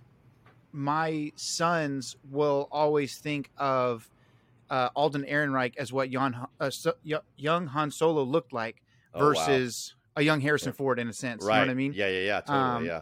my 0.72 1.32
sons 1.36 2.16
will 2.30 2.68
always 2.72 3.18
think 3.18 3.50
of 3.58 4.08
uh, 4.70 4.88
Alden 4.96 5.24
Ehrenreich 5.24 5.76
as 5.76 5.92
what 5.92 6.10
young, 6.10 6.46
uh, 6.58 6.70
so, 6.70 6.94
young 7.36 7.66
Han 7.68 7.90
Solo 7.90 8.22
looked 8.22 8.52
like 8.52 8.82
Oh, 9.14 9.18
wow. 9.20 9.26
versus 9.34 9.94
a 10.16 10.22
young 10.22 10.40
Harrison 10.40 10.68
Yeah. 10.70 10.76
Ford 10.76 10.98
in 10.98 11.06
a 11.08 11.12
sense. 11.12 11.44
right. 11.44 11.56
You 11.56 11.60
know 11.60 11.66
what 11.66 11.70
I 11.72 11.74
mean? 11.74 11.92
Yeah, 11.94 12.08
yeah, 12.08 12.20
yeah, 12.20 12.40
totally. 12.40 12.58
Um, 12.64 12.84
yeah. 12.86 13.00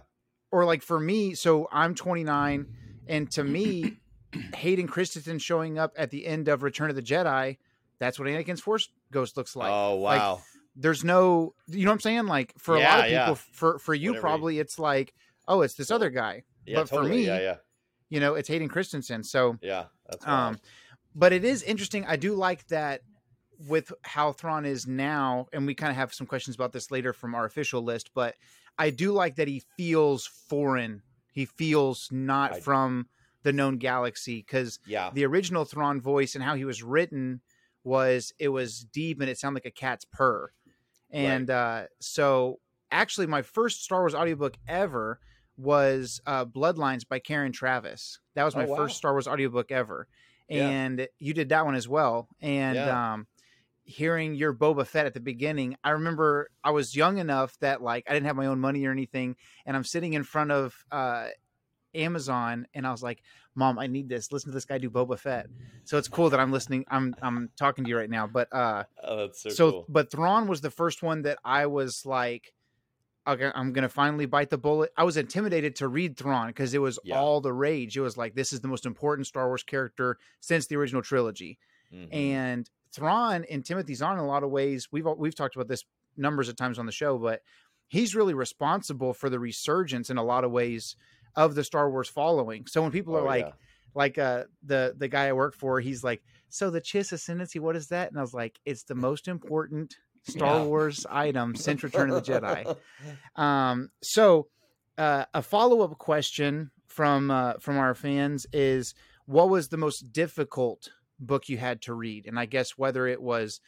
or 0.50 0.64
like 0.64 0.82
for 0.82 0.98
me, 0.98 1.34
so 1.34 1.68
I'm 1.70 1.94
29, 1.94 2.66
and 3.06 3.30
to 3.30 3.44
me, 3.44 3.98
Hayden 4.56 4.88
Christensen 4.88 5.38
showing 5.38 5.78
up 5.78 5.92
at 5.96 6.10
the 6.10 6.26
end 6.26 6.48
of 6.48 6.64
Return 6.64 6.90
of 6.90 6.96
the 6.96 7.02
Jedi, 7.02 7.58
that's 8.00 8.18
what 8.18 8.26
Anakin's 8.26 8.60
Force 8.60 8.88
Ghost 9.12 9.36
looks 9.36 9.54
like. 9.54 9.70
oh 9.70 9.98
Like, 9.98 10.20
wow. 10.20 10.42
there's 10.74 11.04
no, 11.04 11.54
you 11.68 11.84
know 11.84 11.90
what 11.90 11.94
I'm 11.94 12.00
saying? 12.00 12.26
Like 12.26 12.54
for 12.58 12.74
a 12.74 12.80
lot 12.80 12.98
of 13.00 13.04
people, 13.04 13.12
yeah. 13.12 13.34
for 13.34 13.78
for 13.78 13.94
you 13.94 14.10
Whatever. 14.10 14.20
probably 14.22 14.58
it's 14.58 14.78
like, 14.80 15.14
oh, 15.46 15.62
it's 15.62 15.74
this 15.74 15.92
other 15.92 16.10
guy. 16.10 16.42
Yeah, 16.67 16.76
but 16.76 16.88
for 16.88 16.97
totally. 16.97 17.17
me, 17.17 17.26
yeah, 17.26 17.40
yeah, 17.40 17.57
You 18.09 18.21
know, 18.21 18.35
it's 18.35 18.49
Hayden 18.49 18.69
Christensen. 18.69 19.23
So 19.23 19.57
yeah. 19.62 19.85
That's 20.09 20.26
um, 20.26 20.59
but 21.14 21.33
it 21.33 21.45
is 21.45 21.62
interesting. 21.62 22.05
I 22.07 22.17
do 22.17 22.35
like 22.35 22.67
that 22.69 23.02
with 23.69 23.93
how 24.02 24.33
Thrawn 24.33 24.64
is 24.64 24.87
now, 24.87 25.47
and 25.52 25.67
we 25.67 25.75
kind 25.75 25.90
of 25.90 25.97
have 25.97 26.14
some 26.14 26.26
questions 26.26 26.57
about 26.57 26.73
this 26.73 26.90
later 26.90 27.12
from 27.12 27.35
our 27.35 27.45
official 27.45 27.83
list. 27.83 28.11
But 28.14 28.35
I 28.79 28.90
do 28.90 29.12
like 29.12 29.37
that 29.37 29.49
he 29.49 29.62
feels 29.76 30.26
foreign. 30.26 31.02
He 31.33 31.45
feels 31.45 32.09
not 32.11 32.55
I- 32.55 32.61
from 32.61 33.09
the 33.43 33.52
known 33.52 33.79
galaxy 33.79 34.37
because 34.37 34.79
yeah. 34.87 35.11
the 35.14 35.25
original 35.25 35.64
Thrawn 35.64 36.00
voice 36.00 36.35
and 36.35 36.45
how 36.45 36.55
he 36.55 36.67
was 36.67 36.83
written 36.83 37.40
was 37.85 38.35
it 38.38 38.49
was 38.49 38.85
deep 38.85 39.21
and 39.21 39.31
it 39.31 39.38
sounded 39.38 39.57
like 39.57 39.73
a 39.73 39.75
cat's 39.75 40.05
purr. 40.05 40.52
And 41.12 41.50
uh, 41.50 41.85
so, 41.99 42.61
actually, 42.90 43.26
my 43.26 43.43
first 43.43 43.83
Star 43.83 44.00
Wars 44.00 44.14
audiobook 44.14 44.57
ever 44.69 45.19
was 45.61 46.21
uh, 46.26 46.45
Bloodlines 46.45 47.07
by 47.09 47.19
Karen 47.19 47.52
Traviss. 47.52 48.19
That 48.35 48.45
was 48.45 48.55
Oh, 48.55 48.59
my 48.59 48.64
wow. 48.67 48.76
first 48.76 48.97
Star 48.97 49.12
Wars 49.12 49.29
audiobook 49.29 49.71
ever. 49.71 50.07
Yeah. 50.49 50.69
And 50.69 51.09
you 51.19 51.33
did 51.35 51.50
that 51.50 51.64
one 51.64 51.75
as 51.75 51.87
well. 51.88 52.29
And 52.40 52.76
Yeah. 52.76 53.12
um, 53.12 53.26
hearing 53.85 54.35
your 54.35 54.52
Boba 54.55 54.87
Fett 54.87 55.07
at 55.07 55.14
the 55.14 55.21
beginning, 55.21 55.76
I 55.85 55.90
remember 55.90 56.50
I 56.64 56.71
was 56.71 56.95
young 56.97 57.19
enough 57.19 57.57
that 57.61 57.83
like 57.83 58.05
I 58.09 58.14
didn't 58.14 58.26
have 58.26 58.37
my 58.37 58.47
own 58.47 58.61
money 58.61 58.85
or 58.87 58.90
anything, 58.93 59.37
and 59.67 59.76
I'm 59.76 59.85
sitting 59.85 60.12
in 60.14 60.23
front 60.25 60.50
of 60.52 60.75
uh, 60.93 61.29
Amazon, 61.95 62.67
and 62.73 62.87
I 62.87 62.90
was 62.93 63.02
like, 63.02 63.23
"Mom, 63.57 63.79
I 63.79 63.87
need 63.88 64.09
this. 64.09 64.31
Listen 64.31 64.50
to 64.50 64.55
this 64.55 64.64
guy 64.64 64.79
do 64.79 64.90
Boba 64.90 65.19
Fett." 65.19 65.47
So 65.85 65.99
it's 65.99 66.07
cool 66.09 66.31
that 66.31 66.38
I'm 66.38 66.52
listening. 66.52 66.85
I'm 66.88 67.14
I'm 67.21 67.50
talking 67.57 67.83
to 67.85 67.90
you 67.90 67.97
right 67.97 68.11
now, 68.11 68.26
but 68.29 68.52
uh, 68.52 68.85
Oh, 69.02 69.17
that's 69.17 69.43
so, 69.43 69.49
so 69.50 69.71
cool. 69.73 69.87
but 69.88 70.11
Thrawn 70.11 70.47
was 70.47 70.61
the 70.61 70.71
first 70.71 71.02
one 71.02 71.23
that 71.23 71.38
I 71.45 71.67
was 71.67 72.07
like, 72.07 72.52
I'm 73.54 73.72
gonna 73.72 73.88
finally 73.88 74.26
bite 74.26 74.50
the 74.50 74.58
bullet. 74.58 74.92
I 74.96 75.04
was 75.04 75.16
intimidated 75.16 75.76
to 75.76 75.88
read 75.88 76.16
Thrawn 76.16 76.49
because 76.49 76.75
it 76.75 76.78
was 76.80 76.99
Yeah. 77.04 77.18
all 77.18 77.40
the 77.40 77.52
rage. 77.52 77.96
It 77.96 78.00
was 78.00 78.16
like 78.16 78.34
this 78.34 78.52
is 78.52 78.60
the 78.60 78.68
most 78.68 78.87
important 78.87 79.26
Star 79.26 79.46
Wars 79.49 79.62
character 79.62 80.18
since 80.40 80.66
the 80.66 80.76
original 80.76 81.02
trilogy, 81.02 81.58
Mhm. 81.92 82.14
and 82.14 82.70
Thrawn 82.92 83.44
and 83.50 83.64
Timothy 83.64 83.94
Zahn 83.94 84.14
in 84.14 84.25
a 84.25 84.26
lot 84.26 84.42
of 84.42 84.50
ways. 84.50 84.88
We've 84.92 85.06
we've 85.16 85.34
talked 85.34 85.54
about 85.56 85.68
this 85.68 85.84
numbers 86.16 86.49
of 86.49 86.56
times 86.56 86.78
on 86.78 86.87
the 86.87 86.92
show, 86.92 87.18
but 87.18 87.42
he's 87.88 88.14
really 88.14 88.34
responsible 88.34 89.12
for 89.14 89.30
the 89.30 89.38
resurgence 89.38 90.10
in 90.10 90.16
a 90.16 90.25
lot 90.25 90.44
of 90.44 90.50
ways 90.50 90.96
of 91.37 91.54
the 91.54 91.64
Star 91.64 91.90
Wars 91.90 92.08
following. 92.08 92.66
So 92.66 92.82
when 92.82 92.90
people 92.90 93.16
are 93.16 93.20
Oh, 93.22 93.25
like, 93.25 93.46
yeah. 93.46 93.52
like 93.94 94.18
uh 94.18 94.44
the 94.62 94.94
the 94.99 95.08
guy 95.08 95.28
I 95.28 95.32
work 95.32 95.54
for, 95.54 95.80
he's 95.80 96.02
like, 96.04 96.22
so 96.49 96.68
the 96.70 96.80
Chiss 96.80 97.12
Ascendancy, 97.12 97.60
what 97.60 97.76
is 97.76 97.88
that? 97.88 98.08
And 98.10 98.18
I 98.18 98.22
was 98.22 98.34
like, 98.34 98.58
it's 98.64 98.82
the 98.84 98.94
most 99.12 99.28
important 99.28 99.96
Star 100.22 100.60
Yeah. 100.60 100.64
Wars 100.64 101.06
item 101.10 101.54
since 101.54 101.82
Return 101.84 102.10
of 102.10 102.24
the 102.24 102.32
Jedi. 102.32 102.76
Um, 103.36 103.90
so 104.02 104.48
uh, 104.98 105.24
a 105.34 105.42
follow 105.42 105.82
up 105.82 105.98
question 105.98 106.70
from 106.86 107.30
uh, 107.30 107.54
from 107.60 107.78
our 107.78 107.94
fans 107.94 108.46
is, 108.52 108.94
what 109.26 109.48
was 109.48 109.68
the 109.68 109.76
most 109.76 110.12
difficult 110.12 110.90
book 111.18 111.48
you 111.48 111.56
had 111.58 111.82
to 111.82 111.94
read? 111.94 112.26
And 112.26 112.38
I 112.38 112.46
guess 112.46 112.72
whether 112.76 113.06
it 113.06 113.20
was, 113.22 113.60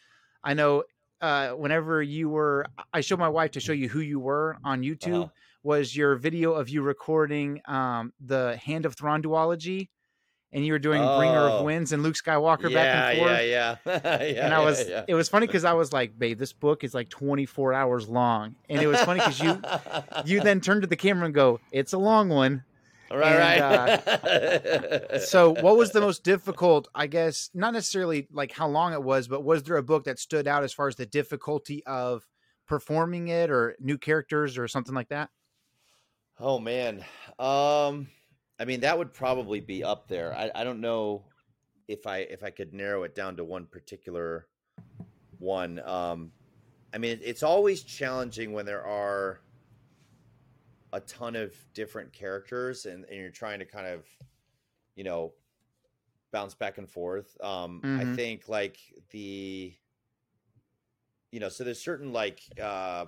I 0.43 0.53
know. 0.53 0.83
Uh, 1.21 1.51
whenever 1.51 2.03
you 2.03 2.27
were, 2.27 2.65
I 2.91 2.99
showed 2.99 3.17
my 3.17 3.29
wife 3.29 3.51
to 3.51 3.61
show 3.61 3.71
you 3.71 3.87
who 3.87 4.01
you 4.01 4.19
were 4.19 4.57
on 4.65 4.81
YouTube. 4.81 5.21
Uh-huh. 5.21 5.29
Was 5.63 5.95
your 5.95 6.15
video 6.17 6.51
of 6.51 6.67
you 6.67 6.81
recording 6.81 7.61
um, 7.65 8.11
the 8.19 8.57
Hand 8.57 8.85
of 8.85 8.97
Thrawn 8.97 9.23
duology, 9.23 9.87
and 10.53 10.65
you 10.65 10.71
were 10.73 10.79
doing 10.79 11.01
Bringer 11.01 11.39
of 11.39 11.61
Oh. 11.61 11.63
Winds 11.63 11.91
and 11.91 12.03
Luke 12.03 12.15
Skywalker 12.15 12.69
yeah, 12.69 12.75
back 12.83 13.09
and 13.09 13.19
forth? 13.19 13.31
yeah, 13.31 13.75
yeah, 13.85 14.23
yeah. 14.23 14.45
and 14.45 14.53
I 14.53 14.63
was, 14.63 14.87
yeah. 14.87 15.03
it 15.07 15.15
was 15.15 15.27
funny 15.27 15.47
because 15.47 15.65
I 15.65 15.73
was 15.73 15.91
like, 15.91 16.17
babe, 16.17 16.37
this 16.37 16.53
book 16.53 16.83
is 16.83 16.93
like 16.93 17.09
24 17.09 17.73
hours 17.73 18.07
long. 18.07 18.55
And 18.69 18.81
it 18.81 18.87
was 18.87 19.01
funny 19.01 19.19
because 19.19 19.39
you, 19.41 19.61
you 20.25 20.41
then 20.41 20.61
turned 20.61 20.83
to 20.83 20.87
the 20.87 20.95
camera 20.95 21.25
and 21.25 21.33
go, 21.33 21.59
it's 21.71 21.93
a 21.93 21.97
long 21.97 22.29
one. 22.29 22.63
right, 23.11 23.59
and, 23.59 24.01
right. 25.11 25.21
So 25.21 25.53
what 25.61 25.77
was 25.77 25.91
the 25.91 26.01
most 26.01 26.23
difficult, 26.23 26.87
I 26.95 27.07
guess, 27.07 27.49
not 27.53 27.73
necessarily 27.73 28.27
like 28.31 28.51
how 28.51 28.67
long 28.67 28.93
it 28.93 29.03
was, 29.03 29.27
but 29.27 29.43
was 29.43 29.63
there 29.63 29.77
a 29.77 29.83
book 29.83 30.05
that 30.05 30.19
stood 30.19 30.47
out 30.47 30.63
as 30.63 30.73
far 30.73 30.87
as 30.87 30.95
the 30.95 31.05
difficulty 31.05 31.83
of 31.85 32.27
performing 32.67 33.27
it 33.27 33.51
or 33.51 33.75
new 33.79 33.97
characters 33.97 34.57
or 34.57 34.67
something 34.67 34.95
like 34.95 35.09
that? 35.09 35.29
Oh 36.39 36.57
man. 36.59 37.03
Um 37.37 38.07
I 38.59 38.65
mean 38.65 38.81
that 38.81 38.97
would 38.97 39.13
probably 39.13 39.59
be 39.59 39.83
up 39.83 40.07
there. 40.07 40.33
I, 40.35 40.51
I 40.55 40.63
don't 40.63 40.81
know 40.81 41.23
if 41.87 42.07
I 42.07 42.19
if 42.19 42.43
I 42.43 42.49
could 42.49 42.73
narrow 42.73 43.03
it 43.03 43.15
down 43.15 43.35
to 43.37 43.43
one 43.43 43.65
particular 43.65 44.47
one. 45.39 45.79
Um 45.79 46.31
I 46.93 46.97
mean 46.97 47.19
it's 47.23 47.43
always 47.43 47.83
challenging 47.83 48.53
when 48.53 48.65
there 48.65 48.85
are 48.85 49.41
a 50.91 50.99
ton 51.01 51.35
of 51.35 51.53
different 51.73 52.13
characters 52.13 52.85
and, 52.85 53.05
and 53.05 53.19
you're 53.19 53.31
trying 53.31 53.59
to 53.59 53.65
kind 53.65 53.87
of 53.87 54.05
you 54.95 55.03
know 55.03 55.33
bounce 56.31 56.53
back 56.53 56.77
and 56.77 56.89
forth. 56.89 57.35
Um 57.41 57.83
I 57.97 58.05
Mhm. 58.05 58.15
think 58.15 58.47
like 58.47 58.77
the 59.11 59.73
you 61.31 61.39
know, 61.39 61.49
so 61.49 61.63
there's 61.63 61.81
certain 61.81 62.13
like 62.13 62.41
uh 62.61 63.05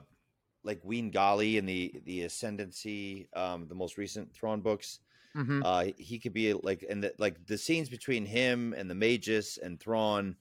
like 0.63 0.81
Ween 0.83 1.11
Gali 1.11 1.57
in 1.57 1.65
the 1.65 2.01
the 2.05 2.23
Ascendancy, 2.23 3.29
um, 3.33 3.67
the 3.67 3.75
most 3.75 3.97
recent 3.97 4.33
Thrawn 4.33 4.61
books. 4.61 4.99
Hmm 5.35 5.61
Uh, 5.61 5.91
he 5.97 6.19
could 6.19 6.33
be 6.33 6.53
like, 6.53 6.85
and 6.89 7.03
the, 7.03 7.15
like 7.17 7.45
the 7.47 7.57
scenes 7.57 7.89
between 7.89 8.25
him 8.25 8.73
and 8.73 8.89
the 8.89 8.95
Magys 8.95 9.57
and 9.57 9.79
Thrawn, 9.79 10.37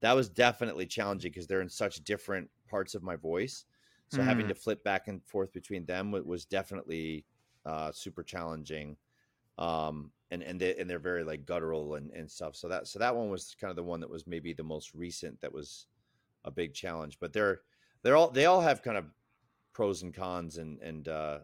that 0.00 0.12
was 0.14 0.28
definitely 0.30 0.86
challenging 0.86 1.30
because 1.30 1.46
they're 1.46 1.60
in 1.60 1.68
such 1.68 1.96
different 2.04 2.50
parts 2.68 2.94
of 2.94 3.02
my 3.02 3.16
voice. 3.16 3.66
So 4.08 4.22
having 4.22 4.46
Mm. 4.46 4.50
to 4.50 4.54
flip 4.54 4.82
back 4.84 5.08
and 5.08 5.24
forth 5.26 5.52
between 5.52 5.86
them 5.86 6.10
wa- 6.12 6.20
was 6.20 6.46
definitely 6.46 7.26
uh, 7.64 7.92
super 7.92 8.22
challenging. 8.22 8.96
Um, 9.58 10.12
and 10.30 10.42
and 10.42 10.60
they 10.60 10.76
and 10.76 10.88
they're 10.88 10.98
very 10.98 11.24
like 11.24 11.44
guttural 11.46 11.96
and, 11.96 12.10
and 12.12 12.30
stuff. 12.30 12.56
So 12.56 12.68
that 12.68 12.86
so 12.88 12.98
that 13.00 13.16
one 13.16 13.30
was 13.30 13.54
kind 13.56 13.70
of 13.70 13.76
the 13.76 13.84
one 13.84 14.00
that 14.00 14.10
was 14.10 14.26
maybe 14.26 14.52
the 14.54 14.64
most 14.64 14.94
recent 14.94 15.40
that 15.40 15.52
was 15.52 15.88
a 16.44 16.50
big 16.50 16.74
challenge. 16.74 17.18
But 17.20 17.32
they're 17.32 17.62
they're 18.02 18.16
all 18.16 18.30
they 18.30 18.46
all 18.46 18.60
have 18.62 18.82
kind 18.82 18.98
of 18.98 19.12
pros 19.72 20.02
and 20.02 20.14
cons 20.14 20.58
and 20.58 20.80
and 20.80 21.08
uh, 21.08 21.40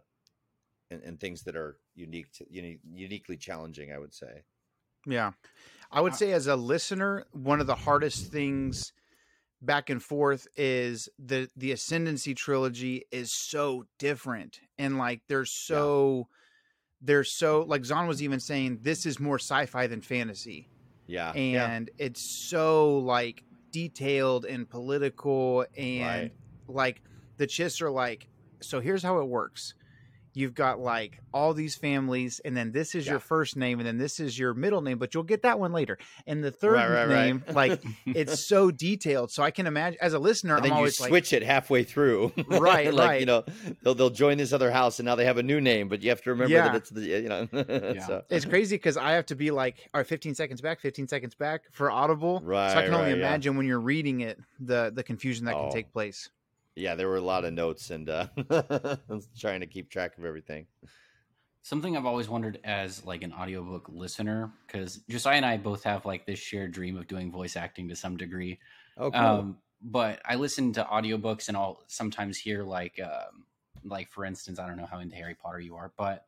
and, 0.89 1.01
and 1.03 1.19
things 1.19 1.43
that 1.43 1.55
are 1.55 1.77
unique 1.95 2.31
to 2.33 2.45
uni- 2.49 2.79
uniquely 2.93 3.37
challenging. 3.37 3.91
I 3.91 3.97
would 3.99 4.13
say. 4.13 4.43
Yeah. 5.05 5.31
I 5.91 6.01
would 6.01 6.13
Uh, 6.13 6.17
say 6.17 6.31
as 6.33 6.47
a 6.47 6.55
listener, 6.55 7.25
one 7.31 7.61
of 7.61 7.67
the 7.67 7.75
hardest 7.75 8.31
things 8.31 8.91
back 9.61 9.89
and 9.89 10.03
forth 10.03 10.47
is 10.55 11.09
the 11.17 11.49
the 11.55 11.71
ascendancy 11.71 12.35
trilogy 12.35 13.03
is 13.11 13.31
so 13.31 13.85
different 13.97 14.59
and 14.77 14.99
like 14.99 15.21
they're 15.27 15.45
so 15.45 16.27
they're 17.01 17.23
so 17.23 17.61
like 17.63 17.83
Zahn 17.83 18.07
was 18.07 18.21
even 18.21 18.39
saying 18.39 18.79
this 18.83 19.05
is 19.07 19.19
more 19.19 19.39
sci-fi 19.39 19.87
than 19.87 20.01
fantasy 20.01 20.69
Yeah. 21.07 21.33
yeah. 21.33 21.71
and 21.71 21.89
it's 21.97 22.21
so 22.21 22.99
like 22.99 23.43
detailed 23.71 24.45
and 24.45 24.69
political 24.69 25.65
and 25.75 26.05
Right. 26.05 26.33
like 26.67 27.01
the 27.37 27.47
chiss 27.47 27.81
are 27.81 27.89
like 27.89 28.27
so 28.61 28.79
here's 28.79 29.01
how 29.01 29.17
it 29.21 29.27
works 29.27 29.73
you've 30.37 30.53
got 30.53 30.79
like 30.79 31.19
all 31.33 31.53
these 31.53 31.75
families 31.75 32.39
and 32.45 32.55
then 32.55 32.71
this 32.71 32.93
is 32.95 33.05
Yeah. 33.05 33.13
your 33.13 33.19
first 33.19 33.57
name 33.57 33.79
and 33.79 33.87
then 33.87 33.97
this 33.97 34.19
is 34.19 34.37
your 34.37 34.53
middle 34.53 34.81
name 34.81 34.97
but 34.99 35.13
you'll 35.13 35.23
get 35.23 35.41
that 35.41 35.59
one 35.59 35.73
later 35.73 35.97
and 36.25 36.43
the 36.43 36.51
third 36.51 36.73
Right, 36.73 36.89
right, 36.89 37.07
right. 37.07 37.25
name 37.25 37.43
like 37.53 37.81
it's 38.05 38.45
so 38.45 38.69
detailed 38.71 39.31
so 39.31 39.41
i 39.43 39.51
can 39.51 39.67
imagine 39.67 39.97
as 40.01 40.13
a 40.13 40.19
listener 40.19 40.55
and 40.55 40.63
i'm 40.65 40.69
then 40.69 40.71
you 40.73 40.77
always 40.77 40.99
like 40.99 41.09
switch 41.09 41.33
it 41.33 41.43
halfway 41.43 41.83
through. 41.83 42.31
Right, 42.47 42.93
like 42.93 43.07
right. 43.09 43.19
you 43.19 43.25
know, 43.25 43.43
they'll 43.83 43.95
they'll 43.95 44.09
join 44.09 44.37
this 44.37 44.53
other 44.53 44.71
house 44.71 44.99
and 44.99 45.05
now 45.05 45.15
they 45.15 45.25
have 45.25 45.37
a 45.37 45.43
new 45.43 45.59
name, 45.61 45.87
but 45.89 46.01
you 46.03 46.09
have 46.09 46.21
to 46.23 46.29
remember 46.31 46.53
Yeah. 46.53 46.67
that 46.69 46.75
it's 46.75 46.89
the 46.89 47.01
you 47.01 47.29
know. 47.29 47.47
so, 48.07 48.23
it's 48.29 48.45
crazy 48.45 48.75
because 48.75 48.97
i 48.97 49.11
have 49.13 49.25
to 49.27 49.35
be 49.35 49.51
like 49.51 49.75
all 49.93 49.99
right 49.99 50.07
15 50.07 50.35
seconds 50.35 50.61
back 50.61 50.79
15 50.79 51.07
seconds 51.07 51.35
back 51.35 51.61
for 51.71 51.89
audible 51.91 52.41
Right. 52.43 52.71
so 52.71 52.77
i 52.77 52.79
Right, 52.81 52.85
can 52.85 52.93
only 52.93 53.11
right, 53.11 53.17
yeah. 53.19 53.27
imagine 53.27 53.57
when 53.57 53.65
you're 53.65 53.79
reading 53.79 54.21
it 54.21 54.39
the 54.59 54.91
the 54.93 55.03
confusion 55.03 55.45
that 55.45 55.53
can 55.53 55.65
Oh. 55.69 55.71
take 55.71 55.91
place 55.91 56.29
yeah, 56.77 56.95
there 56.95 57.07
were 57.07 57.17
a 57.17 57.21
lot 57.21 57.43
of 57.45 57.53
notes 57.53 57.89
and 57.89 58.09
uh 58.09 58.27
trying 59.39 59.61
to 59.61 59.67
keep 59.67 59.89
track 59.89 60.17
of 60.17 60.25
everything. 60.25 60.67
Something 61.63 61.97
I've 61.97 62.05
always 62.05 62.29
wondered 62.29 62.59
as 62.63 63.03
like 63.03 63.23
an 63.23 63.33
audiobook 63.33 63.89
listener, 63.89 64.51
because 64.65 64.97
Josiah 65.09 65.35
and 65.35 65.45
I 65.45 65.57
both 65.57 65.83
have 65.83 66.05
like 66.05 66.25
this 66.25 66.39
shared 66.39 66.71
dream 66.71 66.95
of 66.95 67.07
doing 67.07 67.29
voice 67.29 67.57
acting 67.57 67.89
to 67.89 67.95
some 67.95 68.15
degree. 68.15 68.59
Oh, 68.97 69.11
Um, 69.11 69.57
but 69.81 70.21
I 70.23 70.35
listen 70.35 70.71
to 70.73 70.85
audiobooks 70.85 71.49
and 71.49 71.57
I'll 71.57 71.83
sometimes 71.87 72.37
hear 72.37 72.63
like 72.63 72.99
um, 73.01 73.45
like 73.83 74.09
for 74.09 74.23
instance, 74.23 74.59
I 74.59 74.67
don't 74.67 74.77
know 74.77 74.85
how 74.85 74.99
into 74.99 75.15
Harry 75.17 75.35
Potter 75.35 75.59
you 75.59 75.75
are, 75.75 75.91
but 75.97 76.25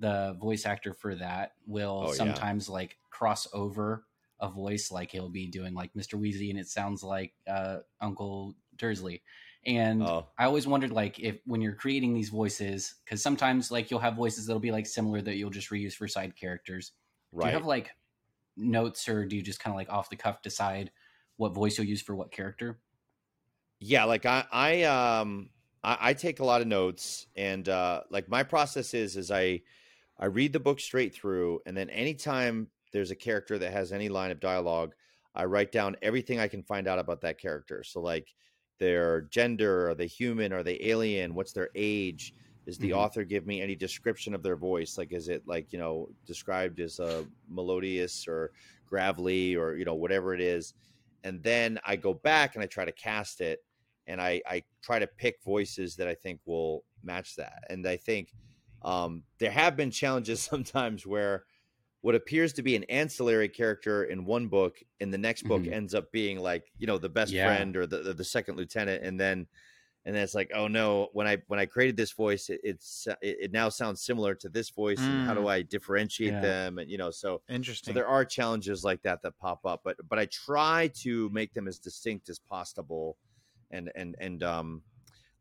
the 0.00 0.36
voice 0.40 0.66
actor 0.66 0.92
for 0.92 1.14
that 1.14 1.52
will 1.66 2.06
Oh, 2.08 2.12
yeah. 2.12 2.16
sometimes 2.16 2.68
like 2.68 2.98
cross 3.10 3.46
over 3.52 4.06
a 4.40 4.48
voice, 4.48 4.90
like 4.90 5.12
he'll 5.12 5.28
be 5.28 5.46
doing 5.46 5.72
like 5.74 5.94
Mr. 5.94 6.18
Weasley 6.18 6.50
and 6.50 6.58
it 6.58 6.66
sounds 6.66 7.04
like 7.04 7.32
uh, 7.46 7.78
Uncle 8.00 8.56
Dursley. 8.76 9.22
And 9.66 10.10
Oh. 10.10 10.28
I 10.38 10.44
always 10.46 10.66
wondered, 10.66 10.90
like, 10.92 11.20
if 11.20 11.40
when 11.44 11.60
you're 11.60 11.74
creating 11.74 12.14
these 12.14 12.30
voices, 12.30 12.94
because 13.04 13.22
sometimes, 13.22 13.70
like, 13.70 13.90
you'll 13.90 14.00
have 14.00 14.16
voices 14.16 14.46
that'll 14.46 14.60
be 14.60 14.72
like 14.72 14.86
similar 14.86 15.20
that 15.22 15.36
you'll 15.36 15.50
just 15.50 15.70
reuse 15.70 15.94
for 15.94 16.08
side 16.08 16.36
characters. 16.36 16.92
Do 17.40 17.48
you 17.48 17.52
have 17.52 17.64
like 17.66 17.92
notes, 18.56 19.08
or 19.08 19.26
do 19.26 19.36
you 19.36 19.42
just 19.42 19.60
kind 19.60 19.72
of 19.74 19.76
like 19.76 19.90
off 19.90 20.10
the 20.10 20.16
cuff 20.16 20.42
decide 20.42 20.92
what 21.36 21.54
voice 21.54 21.78
you'll 21.78 21.86
use 21.88 22.02
for 22.02 22.14
what 22.16 22.32
character? 22.32 22.80
Yeah, 23.78 24.04
like 24.04 24.26
I, 24.26 24.44
I, 24.52 24.82
um, 24.82 25.50
I, 25.82 26.10
I 26.10 26.14
take 26.14 26.40
a 26.40 26.44
lot 26.44 26.60
of 26.60 26.66
notes, 26.66 27.26
and 27.34 27.68
uh, 27.68 28.02
like 28.10 28.28
my 28.28 28.42
process 28.42 28.92
is, 28.94 29.16
is 29.16 29.30
I, 29.30 29.62
I 30.18 30.26
read 30.26 30.52
the 30.54 30.60
book 30.60 30.80
straight 30.80 31.14
through, 31.14 31.60
and 31.66 31.76
then 31.76 31.90
anytime 31.90 32.70
there's 32.92 33.12
a 33.12 33.16
character 33.16 33.58
that 33.58 33.72
has 33.72 33.92
any 33.92 34.08
line 34.08 34.32
of 34.32 34.40
dialogue, 34.40 34.94
I 35.34 35.44
write 35.46 35.72
down 35.72 35.96
everything 36.02 36.40
I 36.40 36.48
can 36.48 36.64
find 36.64 36.88
out 36.88 36.98
about 37.00 37.22
that 37.22 37.38
character. 37.38 37.84
So 37.84 38.00
like 38.00 38.34
their 38.80 39.22
gender, 39.22 39.90
are 39.90 39.96
they 39.96 40.08
human, 40.08 40.52
are 40.52 40.64
they 40.64 40.78
alien, 40.82 41.34
what's 41.34 41.52
their 41.54 41.70
age? 41.76 42.34
Does 42.66 42.78
the 42.80 42.92
Mhm. 42.92 42.94
author 42.94 43.24
give 43.24 43.46
me 43.46 43.62
any 43.62 43.76
description 43.76 44.34
of 44.34 44.42
their 44.42 44.56
voice? 44.56 44.98
Like, 44.98 45.12
is 45.12 45.28
it 45.28 45.46
like 45.46 45.72
you 45.72 45.78
know 45.80 46.10
described 46.26 46.80
as 46.80 46.98
a 47.00 47.28
melodious 47.48 48.26
or 48.28 48.52
gravelly 48.86 49.56
or 49.56 49.76
you 49.76 49.86
know 49.86 49.96
whatever 49.96 50.34
it 50.34 50.42
is? 50.42 50.74
And 51.24 51.42
then 51.42 51.78
I 51.84 51.96
go 51.96 52.14
back 52.14 52.54
and 52.56 52.64
I 52.64 52.66
try 52.66 52.84
to 52.86 52.92
cast 52.92 53.40
it, 53.42 53.60
and 54.06 54.20
I 54.20 54.42
I 54.46 54.64
try 54.82 54.98
to 54.98 55.06
pick 55.06 55.42
voices 55.44 55.96
that 55.96 56.08
I 56.08 56.14
think 56.14 56.40
will 56.46 56.84
match 57.02 57.36
that. 57.36 57.64
And 57.70 57.86
I 57.86 57.96
think 57.96 58.34
um, 58.82 59.24
there 59.38 59.50
have 59.50 59.76
been 59.76 59.90
challenges 59.90 60.42
sometimes 60.52 61.06
where 61.06 61.44
what 62.02 62.14
appears 62.14 62.52
to 62.54 62.62
be 62.62 62.76
an 62.76 62.84
ancillary 62.84 63.48
character 63.48 64.04
in 64.04 64.24
one 64.24 64.48
book 64.48 64.82
in 65.00 65.10
the 65.10 65.18
next 65.18 65.42
book 65.42 65.62
Mhm. 65.64 65.72
ends 65.72 65.94
up 65.94 66.10
being 66.12 66.38
like 66.38 66.72
you 66.78 66.86
know 66.86 66.98
the 66.98 67.08
best 67.08 67.32
Yeah. 67.34 67.46
friend 67.46 67.76
or 67.76 67.86
the, 67.86 67.98
the 67.98 68.14
the 68.14 68.24
second 68.24 68.56
lieutenant 68.56 69.04
and 69.04 69.20
then 69.20 69.46
and 70.06 70.14
then 70.14 70.22
it's 70.22 70.34
like 70.34 70.50
oh 70.54 70.66
no 70.66 71.08
when 71.12 71.26
i 71.26 71.36
when 71.48 71.60
i 71.60 71.66
created 71.66 71.96
this 71.96 72.12
voice 72.12 72.48
it, 72.48 72.60
it's 72.64 73.06
it, 73.20 73.36
it 73.42 73.52
now 73.52 73.68
sounds 73.68 74.02
similar 74.02 74.34
to 74.34 74.48
this 74.48 74.70
voice 74.70 75.08
and 75.08 75.20
how 75.20 75.34
do 75.34 75.46
i 75.46 75.60
differentiate 75.62 76.32
Yeah. 76.32 76.40
them 76.40 76.78
and 76.78 76.90
you 76.90 76.96
know 76.98 77.10
so 77.10 77.42
so 77.48 77.54
Interesting. 77.54 77.94
there 77.94 78.06
are 78.06 78.24
challenges 78.24 78.82
like 78.82 79.02
that 79.02 79.20
that 79.22 79.36
pop 79.38 79.64
up 79.66 79.82
but 79.84 79.96
but 80.08 80.18
i 80.18 80.24
try 80.26 80.88
to 81.02 81.28
make 81.30 81.52
them 81.52 81.68
as 81.68 81.78
distinct 81.78 82.28
as 82.30 82.38
possible 82.38 83.18
and 83.70 83.92
and 83.94 84.16
and 84.18 84.42
um 84.42 84.82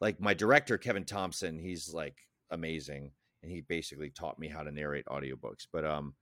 like 0.02 0.20
my 0.20 0.34
director 0.34 0.78
kevin 0.78 1.06
thompson 1.06 1.58
he's 1.58 1.94
like 1.94 2.18
amazing 2.52 3.12
and 3.42 3.52
he 3.52 3.62
basically 3.62 4.10
taught 4.10 4.38
me 4.38 4.50
how 4.50 4.62
to 4.64 4.72
narrate 4.72 5.06
audiobooks 5.06 5.68
but 5.72 5.86
um 5.86 6.16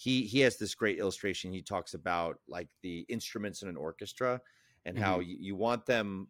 he 0.00 0.22
he 0.26 0.40
has 0.40 0.56
this 0.56 0.74
great 0.74 0.98
illustration 0.98 1.52
he 1.52 1.62
talks 1.62 1.92
about 1.94 2.38
like 2.48 2.68
the 2.82 3.00
instruments 3.08 3.62
in 3.62 3.68
an 3.68 3.76
orchestra 3.76 4.40
and 4.86 4.98
how 4.98 5.20
you, 5.20 5.36
you 5.38 5.54
want 5.54 5.84
them 5.86 6.28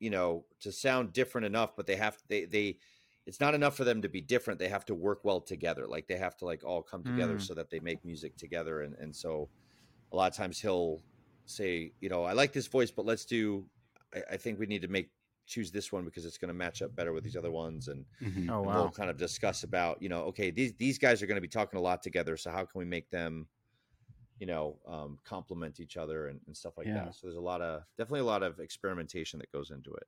you 0.00 0.10
know 0.10 0.46
to 0.60 0.72
sound 0.72 1.12
different 1.12 1.46
enough 1.46 1.76
but 1.76 1.86
they 1.86 1.96
have 1.96 2.18
they 2.28 2.44
they 2.44 2.78
it's 3.26 3.40
not 3.40 3.54
enough 3.54 3.76
for 3.76 3.84
them 3.84 4.02
to 4.02 4.08
be 4.08 4.20
different 4.20 4.58
they 4.58 4.68
have 4.68 4.84
to 4.84 4.94
work 4.94 5.20
well 5.24 5.40
together 5.40 5.86
like 5.86 6.06
they 6.08 6.16
have 6.18 6.36
to 6.36 6.44
like 6.44 6.64
all 6.64 6.82
come 6.82 7.04
together 7.04 7.36
Mm. 7.36 7.40
so 7.40 7.54
that 7.54 7.70
they 7.70 7.80
make 7.80 8.04
music 8.04 8.36
together 8.36 8.82
and 8.82 8.94
and 8.96 9.14
so 9.14 9.50
a 10.12 10.16
lot 10.16 10.30
of 10.30 10.36
times 10.36 10.60
he'll 10.60 11.02
say 11.46 11.92
you 12.00 12.08
know 12.08 12.24
i 12.24 12.32
like 12.32 12.52
this 12.52 12.66
voice 12.68 12.90
but 12.90 13.06
let's 13.06 13.24
do 13.24 13.68
i, 14.14 14.22
I 14.32 14.36
think 14.36 14.58
we 14.58 14.66
need 14.66 14.82
to 14.82 14.88
make 14.88 15.10
choose 15.46 15.70
this 15.70 15.92
one 15.92 16.04
because 16.04 16.24
it's 16.24 16.38
going 16.38 16.48
to 16.48 16.54
match 16.54 16.82
up 16.82 16.94
better 16.96 17.12
with 17.12 17.24
these 17.24 17.36
other 17.36 17.50
ones 17.50 17.88
and 17.88 18.04
Mhm. 18.22 18.50
oh 18.50 18.58
and 18.58 18.66
wow. 18.66 18.74
we'll 18.74 18.90
kind 18.90 19.10
of 19.10 19.16
discuss 19.16 19.62
about 19.62 20.00
you 20.02 20.08
know 20.08 20.22
okay 20.22 20.50
these 20.50 20.72
these 20.74 20.98
guys 20.98 21.22
are 21.22 21.26
going 21.26 21.36
to 21.36 21.40
be 21.42 21.48
talking 21.48 21.78
a 21.78 21.82
lot 21.82 22.02
together 22.02 22.36
so 22.36 22.50
how 22.50 22.64
can 22.64 22.78
we 22.78 22.84
make 22.84 23.10
them 23.10 23.46
you 24.38 24.46
know 24.46 24.78
um, 24.86 25.18
complement 25.24 25.80
each 25.80 25.96
other 25.96 26.28
and, 26.28 26.40
and 26.46 26.56
stuff 26.56 26.76
like 26.78 26.86
Yeah. 26.88 27.04
that 27.04 27.14
so 27.14 27.26
there's 27.26 27.36
a 27.36 27.40
lot 27.40 27.60
of 27.60 27.82
definitely 27.98 28.20
a 28.20 28.24
lot 28.24 28.42
of 28.42 28.58
experimentation 28.58 29.38
that 29.38 29.50
goes 29.52 29.70
into 29.70 29.92
it 29.94 30.06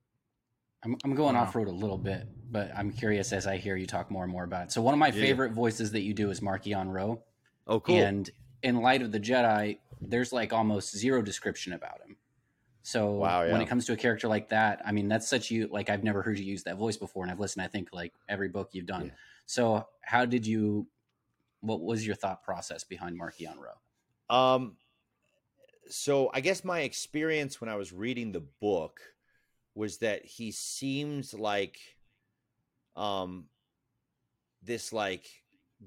I'm, 0.84 0.96
I'm 1.04 1.14
going 1.14 1.34
Wow. 1.34 1.42
off 1.42 1.56
road 1.56 1.66
a 1.68 1.72
little 1.72 1.98
bit, 1.98 2.28
but 2.52 2.70
I'm 2.76 2.92
curious 2.92 3.32
as 3.32 3.46
I 3.46 3.56
hear 3.56 3.74
you 3.76 3.86
talk 3.86 4.08
more 4.10 4.22
and 4.22 4.30
more 4.30 4.44
about 4.44 4.64
it. 4.66 4.72
So 4.72 4.82
one 4.82 4.94
of 4.94 5.00
my 5.00 5.10
Yeah. 5.10 5.20
favorite 5.22 5.52
voices 5.52 5.90
that 5.92 6.02
you 6.02 6.14
do 6.14 6.30
is 6.30 6.40
Marchion 6.40 6.92
Ro, 6.92 7.22
oh 7.66 7.80
cool 7.80 7.96
and 7.96 8.30
in 8.62 8.76
light 8.82 9.02
of 9.02 9.10
the 9.10 9.18
Jedi, 9.18 9.78
there's 10.00 10.32
like 10.32 10.52
almost 10.52 10.96
zero 10.96 11.22
description 11.22 11.72
about 11.72 12.00
him. 12.06 12.16
So 12.86 13.14
Wow, 13.14 13.50
when 13.50 13.60
it 13.60 13.66
comes 13.66 13.84
to 13.86 13.94
a 13.94 13.96
character 13.96 14.28
like 14.28 14.50
that, 14.50 14.80
I 14.86 14.92
mean, 14.92 15.08
that's 15.08 15.26
such 15.26 15.50
you 15.50 15.66
like 15.72 15.90
I've 15.90 16.04
never 16.04 16.22
heard 16.22 16.38
you 16.38 16.44
use 16.44 16.62
that 16.62 16.76
voice 16.76 16.96
before, 16.96 17.24
and 17.24 17.32
I've 17.32 17.40
listened. 17.40 17.64
I 17.64 17.66
think 17.66 17.88
like 17.92 18.12
every 18.28 18.46
book 18.46 18.68
you've 18.70 18.86
done. 18.86 19.06
Yeah. 19.06 19.10
So 19.44 19.88
how 20.02 20.24
did 20.24 20.46
you? 20.46 20.86
What 21.62 21.80
was 21.80 22.06
your 22.06 22.14
thought 22.14 22.44
process 22.44 22.84
behind 22.84 23.18
Marchion 23.20 23.56
Ro? 23.58 24.36
Um, 24.36 24.76
so 25.88 26.30
I 26.32 26.38
guess 26.38 26.62
my 26.62 26.82
experience 26.82 27.60
when 27.60 27.68
I 27.68 27.74
was 27.74 27.92
reading 27.92 28.30
the 28.30 28.44
book 28.60 29.00
was 29.74 29.98
that 29.98 30.24
he 30.24 30.52
seemed 30.52 31.32
like, 31.32 31.80
um, 32.94 33.46
this 34.62 34.92
like 34.92 35.26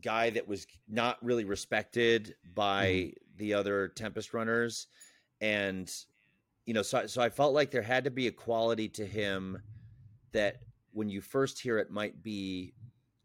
guy 0.01 0.31
that 0.31 0.49
was 0.49 0.67
not 0.89 1.23
really 1.23 1.45
respected 1.45 2.35
by 2.53 3.13
the 3.37 3.53
other 3.53 3.87
Tempest 3.87 4.33
runners, 4.33 4.87
and 5.39 5.89
you 6.69 6.73
know, 6.75 6.83
so 6.83 6.99
I- 6.99 7.05
so 7.07 7.19
I 7.19 7.29
felt 7.29 7.55
like 7.55 7.71
there 7.71 7.81
had 7.81 8.03
to 8.03 8.11
be 8.11 8.27
a 8.27 8.31
quality 8.31 8.87
to 8.89 9.03
him 9.03 9.59
that 10.33 10.61
when 10.91 11.09
you 11.09 11.19
first 11.19 11.59
hear 11.59 11.79
it 11.79 11.89
might 11.89 12.21
be 12.21 12.75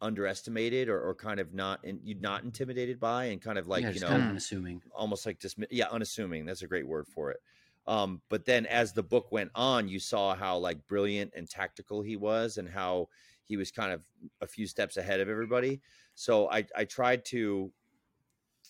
underestimated 0.00 0.88
or, 0.88 0.98
or 0.98 1.14
kind 1.14 1.38
of 1.38 1.52
not 1.52 1.85
and 1.85 2.00
you 2.02 2.14
not 2.14 2.42
intimidated 2.42 2.98
by 2.98 3.26
and 3.26 3.42
kind 3.42 3.59
of 3.59 3.68
like 3.68 3.83
yeah, 3.83 3.90
you 3.90 4.00
know 4.00 4.09
kind 4.09 4.22
of 4.22 4.28
unassuming. 4.30 4.80
almost 4.94 5.26
like 5.26 5.38
dismi- 5.38 5.66
yeah 5.70 5.88
unassuming. 5.90 6.46
That's 6.46 6.62
a 6.62 6.66
great 6.66 6.87
word 6.87 7.07
for 7.07 7.30
it. 7.33 7.40
Um 7.87 8.22
but 8.30 8.46
then 8.46 8.64
as 8.64 8.94
the 8.94 9.02
book 9.02 9.30
went 9.30 9.50
on 9.54 9.88
you 9.88 9.98
saw 10.00 10.35
how 10.35 10.57
like 10.57 10.87
brilliant 10.87 11.33
and 11.37 11.46
tactical 11.48 12.00
he 12.00 12.16
was 12.16 12.57
and 12.57 12.66
how 12.66 13.09
he 13.44 13.59
was 13.59 13.70
kind 13.70 13.92
of 13.92 14.02
a 14.40 14.46
few 14.46 14.66
steps 14.66 14.96
ahead 14.96 15.20
of 15.20 15.28
everybody. 15.28 15.83
So 16.14 16.50
i 16.50 16.64
i 16.74 16.85
tried 16.85 17.26
to 17.26 17.70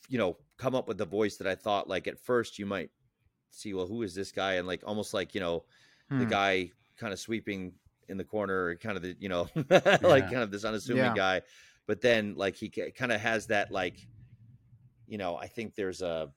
you 0.08 0.18
know 0.18 0.36
come 0.58 0.74
up 0.74 0.88
with 0.88 0.98
the 0.98 1.06
voice 1.06 1.36
that 1.36 1.46
i 1.46 1.54
thought 1.54 1.88
like 1.88 2.08
at 2.08 2.18
first 2.18 2.58
you 2.58 2.66
might 2.66 2.90
see 3.54 3.74
well 3.74 3.86
who 3.86 4.02
is 4.02 4.14
this 4.14 4.32
guy 4.32 4.54
and 4.54 4.66
like 4.66 4.82
almost 4.86 5.14
like 5.14 5.34
you 5.34 5.40
know 5.40 5.64
the 6.08 6.24
Hmm. 6.24 6.30
guy 6.30 6.70
kind 6.96 7.12
of 7.12 7.18
sweeping 7.18 7.72
in 8.08 8.16
the 8.16 8.24
corner 8.24 8.76
kind 8.76 8.96
of 8.96 9.02
the 9.02 9.16
you 9.18 9.28
know 9.28 9.48
like 10.02 10.30
kind 10.30 10.42
of 10.42 10.50
this 10.50 10.64
unassuming 10.64 11.02
Yeah. 11.02 11.14
guy 11.14 11.42
but 11.86 12.00
then 12.00 12.34
like 12.36 12.56
he 12.56 12.68
kind 12.68 13.12
of 13.12 13.20
has 13.20 13.46
that 13.46 13.70
like 13.70 14.06
you 15.06 15.18
know 15.18 15.36
i 15.36 15.46
think 15.46 15.74
there's 15.74 16.02
a 16.02 16.30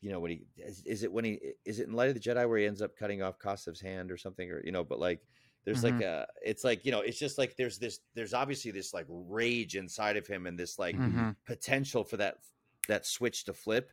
you 0.00 0.10
know 0.10 0.20
when 0.20 0.30
he 0.30 0.46
is, 0.58 0.82
is 0.84 1.02
it 1.02 1.12
when 1.12 1.24
he 1.24 1.40
is 1.64 1.80
it 1.80 1.88
in 1.88 1.94
light 1.94 2.08
of 2.08 2.14
the 2.14 2.20
jedi 2.20 2.48
where 2.48 2.58
he 2.58 2.66
ends 2.66 2.82
up 2.82 2.96
cutting 2.96 3.22
off 3.22 3.38
Kassav's 3.38 3.80
hand 3.80 4.10
or 4.12 4.16
something 4.16 4.50
or 4.50 4.62
you 4.64 4.72
know 4.72 4.84
but 4.84 4.98
like 5.00 5.20
there's 5.64 5.82
like 5.82 6.00
a 6.00 6.26
it's 6.44 6.62
like 6.62 6.84
you 6.84 6.92
know 6.92 7.00
it's 7.00 7.18
just 7.18 7.38
like 7.38 7.56
there's 7.56 7.78
this 7.78 8.00
there's 8.14 8.34
obviously 8.34 8.70
this 8.70 8.94
like 8.94 9.06
rage 9.08 9.74
inside 9.74 10.16
of 10.16 10.26
him 10.26 10.46
and 10.46 10.58
this 10.58 10.78
like 10.78 10.96
Mhm. 10.96 11.34
potential 11.44 12.04
for 12.04 12.18
that 12.18 12.36
that 12.88 13.04
switch 13.04 13.44
to 13.44 13.52
flip 13.52 13.90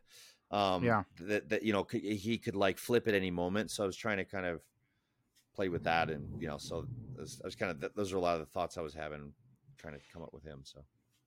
um 0.54 0.84
Yeah. 0.84 1.02
that 1.20 1.48
that 1.48 1.62
you 1.62 1.72
know 1.72 1.86
he 1.90 2.38
could 2.38 2.54
like 2.56 2.78
flip 2.78 3.08
at 3.08 3.14
any 3.14 3.30
moment 3.30 3.70
so 3.70 3.82
i 3.82 3.86
was 3.86 3.96
trying 3.96 4.18
to 4.18 4.24
kind 4.24 4.46
of 4.46 4.60
play 5.54 5.68
with 5.68 5.84
that 5.84 6.10
and 6.10 6.22
you 6.40 6.46
know 6.48 6.58
so 6.58 6.86
I 7.18 7.20
was, 7.20 7.40
I 7.44 7.46
was 7.46 7.54
kind 7.56 7.70
of 7.72 7.94
those 7.94 8.12
are 8.12 8.16
a 8.16 8.20
lot 8.20 8.34
of 8.34 8.40
the 8.40 8.46
thoughts 8.52 8.76
i 8.78 8.80
was 8.80 8.94
having 8.94 9.32
trying 9.78 9.94
to 9.94 10.00
come 10.12 10.22
up 10.22 10.32
with 10.32 10.44
him 10.44 10.60
so 10.62 10.78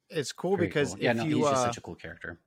It's 0.10 0.32
cool 0.32 0.56
Very 0.58 0.68
because 0.68 0.90
cool. 0.90 0.98
if 0.98 1.04
yeah, 1.04 1.14
no, 1.14 1.24
you 1.24 1.38
he's 1.38 1.46
just 1.50 1.62
uh, 1.62 1.66
such 1.68 1.78
a 1.78 1.82
cool 1.82 1.96
character. 1.96 2.40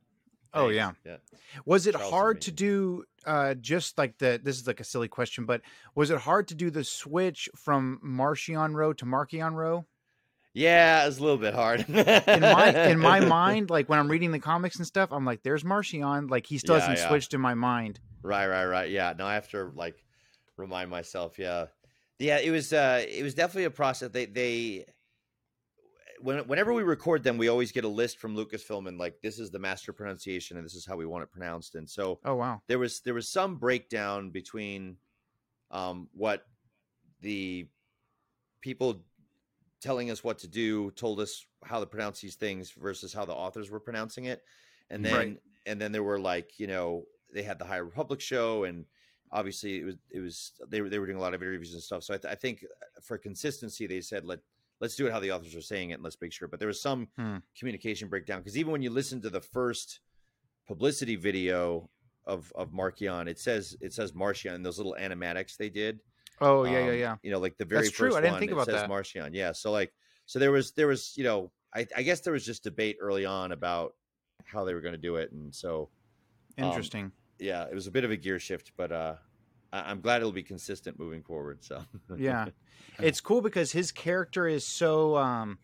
oh 0.55 0.69
yeah 0.69 0.93
yeah 1.05 1.17
Was 1.65 1.87
it 1.87 1.93
Charles 1.95 2.11
hard 2.11 2.41
to 2.43 2.51
do 2.53 3.05
uh 3.27 3.55
just 3.55 3.99
like 3.99 4.19
the 4.19 4.41
this 4.43 4.57
is 4.61 4.67
like 4.67 4.81
a 4.81 4.85
silly 4.93 5.09
question, 5.09 5.45
but 5.47 5.61
was 5.95 6.11
it 6.11 6.19
hard 6.19 6.49
to 6.49 6.55
do 6.55 6.71
the 6.71 6.85
switch 6.85 7.49
from 7.57 7.99
Marcion 8.03 8.75
Ro 8.75 8.93
to 8.95 9.05
Markion 9.05 9.55
Ro? 9.55 9.87
Yeah 10.55 11.03
it 11.03 11.07
was 11.07 11.19
a 11.19 11.23
little 11.23 11.39
bit 11.39 11.55
hard 11.55 11.81
In 11.89 11.95
my 12.41 12.89
in 12.91 12.99
my 12.99 13.21
mind, 13.41 13.71
like 13.71 13.89
when 13.89 13.99
I'm 13.99 14.09
reading 14.09 14.33
the 14.33 14.39
comics 14.41 14.77
and 14.77 14.87
stuff, 14.87 15.11
I'm 15.13 15.25
like, 15.25 15.43
there's 15.43 15.65
Marcion. 15.65 16.27
Like 16.29 16.47
he 16.47 16.59
still 16.59 16.75
Yeah, 16.77 16.81
hasn't 16.81 16.99
yeah. 16.99 17.09
switched 17.09 17.35
in 17.35 17.41
my 17.41 17.55
mind. 17.55 18.01
Right, 18.23 18.47
right, 18.49 18.67
right. 18.67 18.91
Yeah. 18.91 19.15
Now 19.17 19.27
I 19.27 19.35
have 19.35 19.49
to 19.51 19.71
like 19.75 19.97
remind 20.57 20.91
myself. 20.91 21.39
Yeah, 21.39 21.67
yeah. 22.19 22.39
It 22.39 22.51
was 22.51 22.73
uh, 22.73 23.05
it 23.09 23.23
was 23.23 23.35
definitely 23.35 23.65
a 23.65 23.71
process. 23.71 24.11
They 24.11 24.27
they 24.27 24.87
when 26.21 26.39
whenever 26.49 26.73
we 26.75 26.83
record 26.83 27.23
them, 27.23 27.39
we 27.39 27.49
always 27.49 27.73
get 27.73 27.85
a 27.85 27.89
list 27.89 28.19
from 28.19 28.37
Lucasfilm 28.37 28.87
and 28.89 28.99
like 28.99 29.21
this 29.23 29.39
is 29.39 29.51
the 29.51 29.59
master 29.59 29.93
pronunciation 29.93 30.57
and 30.59 30.67
this 30.67 30.75
is 30.75 30.85
how 30.85 30.97
we 30.97 31.07
want 31.07 31.23
it 31.23 31.31
pronounced. 31.31 31.77
And 31.77 31.89
so 31.89 32.19
Oh 32.25 32.35
wow. 32.35 32.61
there 32.67 32.79
was 32.79 33.01
there 33.01 33.15
was 33.15 33.29
some 33.29 33.57
breakdown 33.57 34.31
between 34.31 34.97
um, 35.71 36.09
what 36.13 36.45
the 37.23 37.69
people 38.61 39.03
telling 39.81 40.11
us 40.11 40.23
what 40.23 40.39
to 40.39 40.49
do 40.49 40.91
told 40.93 41.21
us 41.21 41.45
how 41.65 41.81
to 41.81 41.87
pronounce 41.87 42.21
these 42.21 42.37
things 42.37 42.71
versus 42.73 43.13
how 43.13 43.25
the 43.25 43.33
authors 43.33 43.71
were 43.71 43.81
pronouncing 43.81 44.27
it 44.27 44.43
and 44.91 45.05
then 45.05 45.15
Right. 45.15 45.37
and 45.67 45.81
then 45.81 45.93
there 45.93 46.03
were 46.03 46.19
like 46.21 46.59
you 46.59 46.67
know 46.67 47.05
they 47.33 47.43
had 47.43 47.59
the 47.59 47.65
high 47.65 47.77
republic 47.79 48.21
show 48.21 48.65
and 48.65 48.85
obviously 49.33 49.79
it 49.81 49.85
was 49.85 49.97
it 50.11 50.21
was 50.21 50.53
they 50.69 50.81
were 50.81 50.89
they 50.89 50.99
were 50.99 51.07
doing 51.07 51.19
a 51.19 51.21
lot 51.21 51.35
of 51.35 51.43
interviews 51.43 51.73
and 51.75 51.83
stuff 51.83 52.03
so 52.03 52.15
i, 52.15 52.19
th- 52.19 52.33
I 52.33 52.35
think 52.35 52.65
uh, 52.65 53.01
for 53.03 53.17
consistency 53.19 53.87
they 53.87 54.01
said 54.01 54.25
let 54.25 54.41
let's 54.81 54.97
do 54.97 55.07
it 55.07 55.13
how 55.13 55.21
the 55.21 55.33
authors 55.33 55.55
are 55.55 55.63
saying 55.63 55.91
it 55.91 55.95
and 55.95 56.03
let's 56.03 56.21
make 56.21 56.33
sure 56.33 56.49
but 56.49 56.59
there 56.59 56.69
was 56.69 56.83
some 56.83 57.09
Hmm. 57.17 57.37
communication 57.59 58.09
breakdown 58.09 58.41
because 58.41 58.57
even 58.59 58.73
when 58.73 58.83
you 58.83 58.91
listen 58.91 59.21
to 59.23 59.31
the 59.31 59.41
first 59.41 60.01
publicity 60.67 61.17
video 61.17 61.89
of 62.27 62.53
of 62.55 62.71
Markion, 62.71 63.27
it 63.29 63.39
says 63.39 63.77
it 63.81 63.93
says 63.93 64.15
Martian 64.15 64.55
and 64.55 64.65
those 64.65 64.79
little 64.79 64.97
animatics 65.01 65.57
they 65.57 65.69
did. 65.71 66.01
Oh 66.41 66.65
yeah, 66.65 66.79
yeah, 66.81 66.91
Um, 66.91 66.99
yeah. 66.99 67.17
You 67.23 67.31
know, 67.33 67.39
like 67.39 67.57
the 67.59 67.65
very 67.65 67.85
That's 67.85 67.97
true, 67.97 68.09
first 68.09 68.19
I 68.19 68.21
didn't 68.21 68.33
one 68.33 68.41
think 68.41 68.53
about 68.53 68.67
says 68.67 68.77
that. 68.77 68.89
Marcion. 68.89 69.35
Yeah. 69.35 69.53
So 69.53 69.71
like, 69.71 69.93
so 70.27 70.39
there 70.39 70.51
was 70.53 70.73
there 70.73 70.87
was 70.87 71.13
you 71.17 71.25
know, 71.25 71.53
I, 71.75 71.87
I 71.97 72.03
guess 72.03 72.21
there 72.21 72.33
was 72.33 72.45
just 72.45 72.65
debate 72.65 72.97
early 73.01 73.25
on 73.25 73.53
about 73.53 73.95
how 74.45 74.65
they 74.65 74.75
were 74.75 74.81
going 74.81 74.95
to 74.95 74.99
do 74.99 75.17
it, 75.17 75.33
and 75.33 75.55
so 75.55 75.91
um, 76.59 76.65
Interesting. 76.65 77.13
yeah, 77.39 77.65
it 77.65 77.75
was 77.75 77.87
a 77.87 77.91
bit 77.91 78.05
of 78.05 78.11
a 78.11 78.17
gear 78.17 78.39
shift, 78.39 78.73
but 78.77 78.91
uh, 78.93 79.15
I, 79.73 79.91
I'm 79.91 80.01
glad 80.01 80.19
it'll 80.19 80.33
be 80.33 80.43
consistent 80.43 80.99
moving 80.99 81.23
forward. 81.23 81.63
So 81.63 81.85
yeah 82.17 82.47
it's 82.99 83.21
cool 83.21 83.41
because 83.41 83.73
his 83.73 83.93
character 83.93 84.47
is 84.47 84.67
so 84.67 85.17
um 85.17 85.59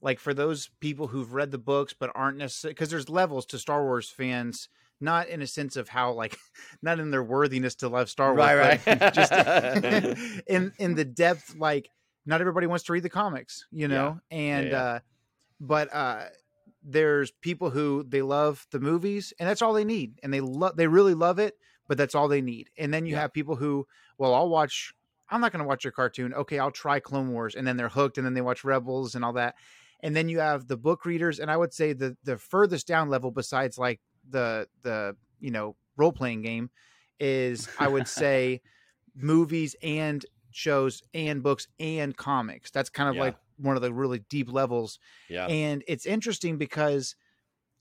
like 0.00 0.18
for 0.20 0.34
those 0.34 0.70
people 0.80 1.08
who've 1.08 1.32
read 1.32 1.50
the 1.50 1.58
books 1.58 1.94
but 1.98 2.10
aren't 2.14 2.38
necessarily 2.38 2.74
because 2.74 2.90
there's 2.90 3.08
levels 3.08 3.46
to 3.46 3.58
star 3.58 3.84
wars 3.84 4.08
fans 4.10 4.68
not 5.00 5.28
in 5.28 5.42
a 5.42 5.46
sense 5.46 5.76
of 5.76 5.88
how 5.88 6.12
like 6.12 6.36
not 6.82 6.98
in 7.00 7.10
their 7.10 7.22
worthiness 7.22 7.74
to 7.76 7.88
love 7.88 8.08
star 8.08 8.34
wars 8.34 8.38
Right, 8.38 8.80
right. 8.86 9.12
just 9.14 9.32
in 10.46 10.72
in 10.78 10.94
the 10.94 11.04
depth 11.04 11.54
like 11.56 11.90
not 12.24 12.40
everybody 12.40 12.66
wants 12.66 12.84
to 12.84 12.92
read 12.92 13.02
the 13.02 13.08
comics 13.10 13.66
you 13.70 13.88
know 13.88 14.18
and 14.30 14.70
yeah. 14.70 14.82
uh 14.82 14.98
but 15.60 15.92
uh 15.94 16.24
there's 16.82 17.30
people 17.30 17.70
who 17.70 18.04
they 18.08 18.22
love 18.22 18.66
the 18.70 18.78
movies 18.80 19.32
and 19.40 19.48
that's 19.48 19.62
all 19.62 19.72
they 19.72 19.84
need 19.84 20.18
and 20.22 20.32
they 20.32 20.40
love 20.40 20.76
they 20.76 20.86
really 20.86 21.14
love 21.14 21.38
it 21.38 21.54
but 21.88 21.98
that's 21.98 22.14
all 22.14 22.28
they 22.28 22.40
need 22.42 22.70
and 22.78 22.92
then 22.94 23.06
you 23.06 23.12
Yeah. 23.12 23.22
have 23.22 23.32
people 23.32 23.56
who 23.56 23.86
well 24.18 24.34
i'll 24.34 24.48
watch 24.48 24.94
i'm 25.30 25.40
not 25.40 25.52
going 25.52 25.62
to 25.62 25.68
watch 25.68 25.84
your 25.84 25.92
cartoon 25.92 26.32
okay 26.34 26.58
i'll 26.58 26.70
try 26.70 27.00
clone 27.00 27.32
wars 27.32 27.54
and 27.54 27.66
then 27.66 27.76
they're 27.76 27.88
hooked 27.88 28.18
and 28.18 28.26
then 28.26 28.34
they 28.34 28.40
watch 28.40 28.64
rebels 28.64 29.14
and 29.14 29.24
all 29.24 29.32
that 29.34 29.56
and 30.00 30.14
then 30.14 30.28
you 30.28 30.38
have 30.38 30.68
the 30.68 30.76
book 30.76 31.04
readers 31.04 31.38
and 31.40 31.50
i 31.50 31.56
would 31.56 31.72
say 31.74 31.92
the 31.92 32.16
the 32.24 32.36
furthest 32.38 32.86
down 32.86 33.08
level 33.08 33.30
besides 33.30 33.78
like 33.78 34.00
the 34.30 34.68
the 34.82 35.16
you 35.40 35.50
know 35.50 35.76
role 35.96 36.12
playing 36.12 36.42
game 36.42 36.70
is 37.20 37.68
i 37.78 37.86
would 37.88 38.06
say 38.22 38.60
movies 39.14 39.74
and 39.82 40.26
shows 40.50 41.02
and 41.14 41.42
books 41.42 41.68
and 41.80 42.16
comics 42.16 42.70
that's 42.70 42.88
kind 42.90 43.08
of 43.08 43.14
Yeah. 43.16 43.22
like 43.22 43.36
one 43.58 43.76
of 43.76 43.82
the 43.82 43.92
really 43.92 44.18
deep 44.28 44.52
levels 44.52 44.98
yeah, 45.28 45.46
and 45.46 45.82
it's 45.88 46.04
interesting 46.06 46.58
because 46.58 47.14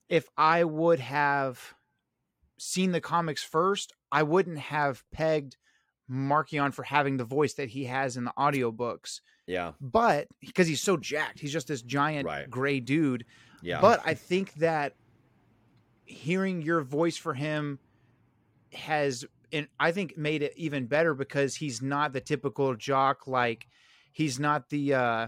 if 0.08 0.28
I 0.38 0.64
would 0.64 1.00
have 1.00 1.74
seen 2.60 2.92
the 2.92 3.02
comics 3.02 3.44
first, 3.44 3.92
I 4.12 4.24
wouldn't 4.24 4.60
have 4.60 5.04
pegged 5.12 5.58
Marchion 6.10 6.74
for 6.74 6.84
having 6.84 7.18
the 7.18 7.24
voice 7.26 7.56
that 7.56 7.70
he 7.70 7.86
has 7.86 8.16
in 8.16 8.24
the 8.24 8.34
audiobooks. 8.38 9.20
yeah, 9.48 9.72
But 9.82 10.28
because 10.40 10.68
he's 10.68 10.82
so 10.82 10.96
jacked, 10.96 11.40
he's 11.40 11.52
just 11.52 11.68
this 11.68 11.82
giant 11.82 12.26
Right. 12.28 12.50
gray 12.50 12.80
dude. 12.80 13.26
yeah. 13.62 13.82
But 13.82 14.02
I 14.06 14.14
think 14.14 14.54
that 14.56 14.94
hearing 16.06 16.62
your 16.62 16.82
voice 16.82 17.18
for 17.18 17.34
him 17.34 17.80
has 18.74 19.26
and 19.54 19.68
I 19.80 19.92
think 19.92 20.18
made 20.18 20.42
it 20.44 20.54
even 20.56 20.86
better 20.86 21.14
because 21.14 21.56
he's 21.56 21.82
not 21.82 22.14
the 22.14 22.22
typical 22.22 22.76
jock 22.76 23.28
like 23.28 23.68
he's 24.12 24.40
not 24.40 24.70
the 24.70 24.94
uh 24.94 25.28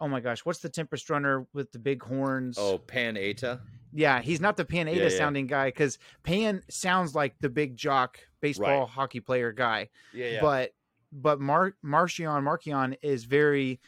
oh 0.00 0.08
my 0.08 0.20
gosh, 0.20 0.44
what's 0.44 0.58
the 0.58 0.68
Tempest 0.68 1.08
runner 1.08 1.46
with 1.54 1.72
the 1.72 1.78
big 1.78 2.02
horns? 2.02 2.58
oh, 2.58 2.78
Pan 2.78 3.14
Eyta. 3.14 3.60
yeah, 3.92 4.20
he's 4.20 4.40
not 4.40 4.56
the 4.56 4.64
Pan 4.64 4.86
Eyta 4.86 4.96
Yeah, 4.96 5.02
yeah. 5.04 5.08
sounding 5.08 5.46
guy 5.46 5.68
because 5.68 5.98
Pan 6.24 6.62
sounds 6.68 7.14
like 7.14 7.36
the 7.40 7.48
big 7.48 7.76
jock 7.76 8.18
baseball 8.40 8.80
Right. 8.80 8.88
hockey 8.88 9.20
player 9.20 9.52
guy 9.52 9.88
Yeah, 10.12 10.26
yeah. 10.28 10.40
but 10.42 10.74
but 11.12 11.40
Mar- 11.40 11.76
Marcion 11.82 12.42
Markion 12.44 12.96
is 13.02 13.24
very 13.24 13.80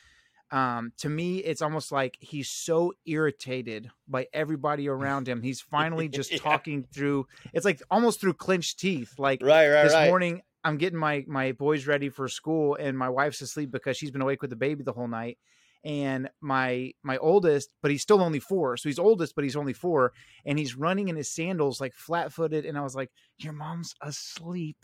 um 0.52 0.92
to 0.96 1.08
me 1.08 1.38
it's 1.38 1.62
almost 1.62 1.90
like 1.90 2.16
he's 2.20 2.48
so 2.48 2.92
irritated 3.04 3.90
by 4.06 4.26
everybody 4.32 4.88
around 4.96 5.28
him 5.28 5.42
he's 5.42 5.60
finally 5.60 6.08
just 6.08 6.30
Yeah. 6.30 6.38
talking 6.38 6.84
through 6.92 7.26
it's 7.52 7.64
like 7.64 7.82
almost 7.90 8.20
through 8.20 8.34
clenched 8.34 8.78
teeth 8.78 9.18
like 9.18 9.42
right, 9.42 9.68
right, 9.68 9.82
this 9.82 9.92
right. 9.92 10.08
morning 10.08 10.42
i'm 10.62 10.76
getting 10.76 10.98
my 10.98 11.24
my 11.26 11.52
boys 11.52 11.86
ready 11.86 12.08
for 12.08 12.28
school 12.28 12.76
and 12.76 12.96
my 12.96 13.08
wife's 13.08 13.40
asleep 13.40 13.70
because 13.70 13.96
she's 13.96 14.10
been 14.10 14.22
awake 14.22 14.40
with 14.40 14.50
the 14.50 14.56
baby 14.56 14.84
the 14.84 14.92
whole 14.92 15.08
night 15.08 15.38
and 15.84 16.28
my 16.40 16.92
my 17.02 17.16
oldest 17.18 17.70
but 17.82 17.90
he's 17.90 18.02
still 18.02 18.20
only 18.20 18.40
four 18.40 18.76
so 18.76 18.88
he's 18.88 18.98
oldest 18.98 19.34
but 19.34 19.44
he's 19.44 19.56
only 19.56 19.72
four 19.72 20.12
and 20.44 20.58
he's 20.58 20.76
running 20.76 21.08
in 21.08 21.16
his 21.16 21.30
sandals 21.30 21.80
like 21.80 21.94
flat-footed 21.94 22.64
and 22.64 22.76
i 22.78 22.80
was 22.80 22.94
like 22.96 23.10
your 23.38 23.52
mom's 23.52 23.94
asleep 24.00 24.78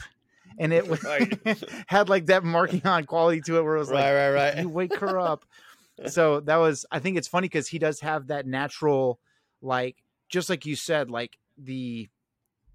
and 0.58 0.72
it 0.72 0.86
was 0.88 1.02
Right. 1.04 1.64
had 1.86 2.08
like 2.08 2.26
that 2.26 2.44
marking 2.44 2.86
on 2.86 3.04
quality 3.04 3.40
to 3.42 3.58
it 3.58 3.62
where 3.62 3.76
it 3.76 3.80
was 3.80 3.90
like 3.90 4.04
right, 4.04 4.32
right, 4.32 4.56
you 4.58 4.68
right. 4.68 4.74
wake 4.74 4.94
her 4.96 5.18
up 5.18 5.44
so 6.06 6.40
that 6.40 6.56
was 6.56 6.84
i 6.90 6.98
think 6.98 7.16
it's 7.16 7.28
funny 7.28 7.46
because 7.48 7.68
he 7.68 7.78
does 7.78 8.00
have 8.00 8.28
that 8.28 8.46
natural 8.46 9.20
like 9.60 10.02
just 10.28 10.48
like 10.50 10.64
you 10.66 10.74
said 10.76 11.10
like 11.10 11.38
the 11.58 12.08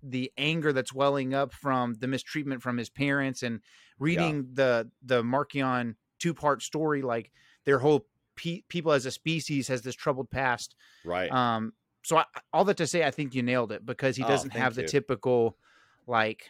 the 0.04 0.32
anger 0.38 0.72
that's 0.72 0.94
welling 0.94 1.34
up 1.34 1.52
from 1.52 1.96
the 1.96 2.08
mistreatment 2.08 2.62
from 2.62 2.78
his 2.78 2.90
parents 2.90 3.42
and 3.44 3.62
reading 4.00 4.48
the 4.54 4.90
the 5.04 5.24
markion 5.24 5.96
two 6.20 6.34
part 6.34 6.62
story 6.62 7.02
like 7.02 7.32
their 7.66 7.80
whole 7.80 8.06
pe- 8.36 8.62
people 8.70 8.92
as 8.92 9.06
a 9.06 9.12
species 9.12 9.68
has 9.68 9.82
this 9.82 9.96
troubled 9.96 10.30
past 10.30 10.76
Right. 11.04 11.32
um 11.32 11.74
so 12.04 12.18
I, 12.18 12.26
all 12.54 12.64
that 12.66 12.78
to 12.78 12.88
say 12.88 13.04
i 13.04 13.12
think 13.12 13.34
you 13.34 13.42
nailed 13.42 13.72
it 13.72 13.86
because 13.86 14.16
he 14.16 14.24
Oh, 14.24 14.28
doesn't 14.28 14.52
thank 14.52 14.62
have 14.62 14.76
the 14.76 14.84
you. 14.84 14.88
typical 14.88 15.58
like 16.06 16.50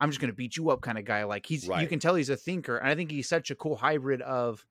i'm 0.00 0.10
just 0.10 0.20
going 0.20 0.30
to 0.30 0.36
beat 0.36 0.56
you 0.56 0.70
up 0.70 0.80
kind 0.80 0.98
of 0.98 1.04
guy 1.04 1.24
like 1.24 1.46
he's 1.46 1.66
you 1.66 1.86
can 1.86 1.98
tell 1.98 2.14
he's 2.14 2.30
a 2.30 2.36
thinker 2.36 2.76
and 2.76 2.88
i 2.88 2.94
think 2.94 3.10
he's 3.10 3.28
such 3.28 3.50
a 3.50 3.54
cool 3.54 3.76
hybrid 3.76 4.22
of 4.22 4.64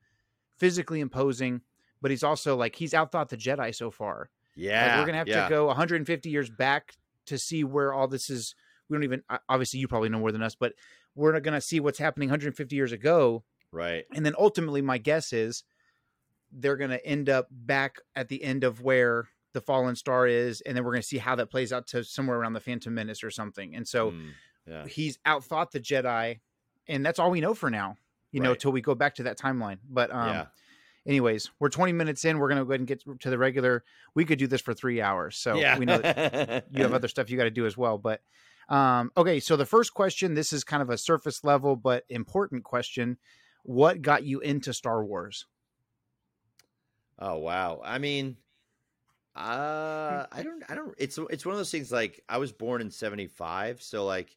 physically 0.57 0.99
imposing 0.99 1.61
but 2.01 2.11
he's 2.11 2.23
also 2.23 2.55
like 2.55 2.75
he's 2.75 2.93
outthought 2.93 3.29
the 3.29 3.37
jedi 3.37 3.73
so 3.73 3.89
far 3.91 4.29
yeah. 4.55 4.87
like 4.87 4.99
we're 4.99 5.05
gonna 5.05 5.17
have 5.17 5.27
yeah. 5.27 5.43
to 5.43 5.49
go 5.49 5.65
150 5.67 6.29
years 6.29 6.49
back 6.49 6.95
to 7.25 7.37
see 7.37 7.63
where 7.63 7.93
all 7.93 8.07
this 8.07 8.29
is 8.29 8.55
we 8.89 8.95
don't 8.95 9.03
even 9.03 9.21
obviously 9.49 9.79
you 9.79 9.87
probably 9.87 10.09
know 10.09 10.19
more 10.19 10.31
than 10.31 10.43
us 10.43 10.55
but 10.55 10.73
we're 11.15 11.31
not 11.33 11.43
gonna 11.43 11.61
see 11.61 11.79
what's 11.79 11.99
happening 11.99 12.29
150 12.29 12.75
years 12.75 12.91
ago 12.91 13.43
Right. 13.71 14.05
and 14.13 14.25
then 14.25 14.35
ultimately 14.39 14.81
my 14.81 14.97
guess 14.97 15.33
is 15.33 15.63
they're 16.51 16.77
going 16.77 16.91
to 16.91 17.05
end 17.05 17.27
up 17.27 17.47
back 17.51 17.97
at 18.15 18.29
the 18.29 18.41
end 18.41 18.63
of 18.63 18.81
where 18.81 19.27
the 19.51 19.59
fallen 19.59 19.95
star 19.95 20.27
is 20.27 20.61
and 20.61 20.77
then 20.77 20.85
we're 20.85 20.91
going 20.91 21.01
to 21.01 21.07
see 21.07 21.17
how 21.17 21.35
that 21.35 21.49
plays 21.51 21.73
out 21.73 21.87
to 21.87 22.03
somewhere 22.03 22.37
around 22.37 22.53
the 22.53 22.59
phantom 22.61 22.93
menace 22.93 23.23
or 23.23 23.31
something 23.31 23.75
and 23.75 23.85
so 23.85 24.11
Mm, 24.11 24.29
yeah. 24.67 24.85
he's 24.87 25.17
outthought 25.25 25.71
the 25.71 25.79
jedi 25.79 26.39
and 26.87 27.05
that's 27.05 27.19
all 27.19 27.31
we 27.31 27.41
know 27.41 27.53
for 27.53 27.69
now 27.69 27.97
you 28.31 28.39
know 28.39 28.51
Right. 28.51 28.59
till 28.59 28.71
we 28.71 28.81
go 28.81 28.95
back 28.95 29.15
to 29.15 29.23
that 29.23 29.37
timeline 29.37 29.77
but 29.89 30.11
um 30.13 30.27
yeah. 30.29 30.45
anyways 31.05 31.51
we're 31.59 31.69
20 31.69 31.93
minutes 31.93 32.25
in 32.25 32.39
we're 32.39 32.49
going 32.49 32.59
to 32.59 32.65
go 32.65 32.71
ahead 32.71 32.79
and 32.81 32.87
get 32.87 33.03
to 33.21 33.29
the 33.29 33.37
regular 33.37 33.83
we 34.13 34.25
could 34.25 34.39
do 34.39 34.47
this 34.47 34.61
for 34.61 34.73
three 34.73 35.01
hours 35.01 35.35
so 35.37 35.55
yeah. 35.55 35.77
we 35.77 35.85
know 35.85 35.95
you 36.71 36.83
have 36.83 36.93
other 36.93 37.07
stuff 37.07 37.29
you 37.29 37.37
got 37.37 37.43
to 37.45 37.51
do 37.51 37.65
as 37.65 37.77
well 37.77 37.97
but 37.97 38.21
um 38.69 39.11
okay 39.15 39.39
so 39.39 39.55
the 39.55 39.65
first 39.65 39.93
question 39.93 40.33
this 40.33 40.51
is 40.51 40.63
kind 40.63 40.81
of 40.81 40.89
a 40.89 40.97
surface 40.97 41.43
level 41.43 41.75
but 41.75 42.03
important 42.09 42.63
question 42.63 43.17
what 43.63 44.01
got 44.01 44.23
you 44.23 44.39
into 44.39 44.73
star 44.73 45.03
wars 45.03 45.45
Oh 47.19 47.37
wow. 47.37 47.81
I 47.83 47.97
mean, 47.97 48.37
uh, 49.35 50.25
I 50.31 50.43
don't, 50.43 50.63
I 50.69 50.75
don't. 50.75 50.93
It's 50.97 51.17
it's 51.29 51.45
one 51.45 51.53
of 51.53 51.59
those 51.59 51.71
things. 51.71 51.91
Like 51.91 52.21
I 52.27 52.37
was 52.37 52.51
born 52.51 52.81
in 52.81 52.91
'75, 52.91 53.81
so 53.81 54.05
like, 54.05 54.35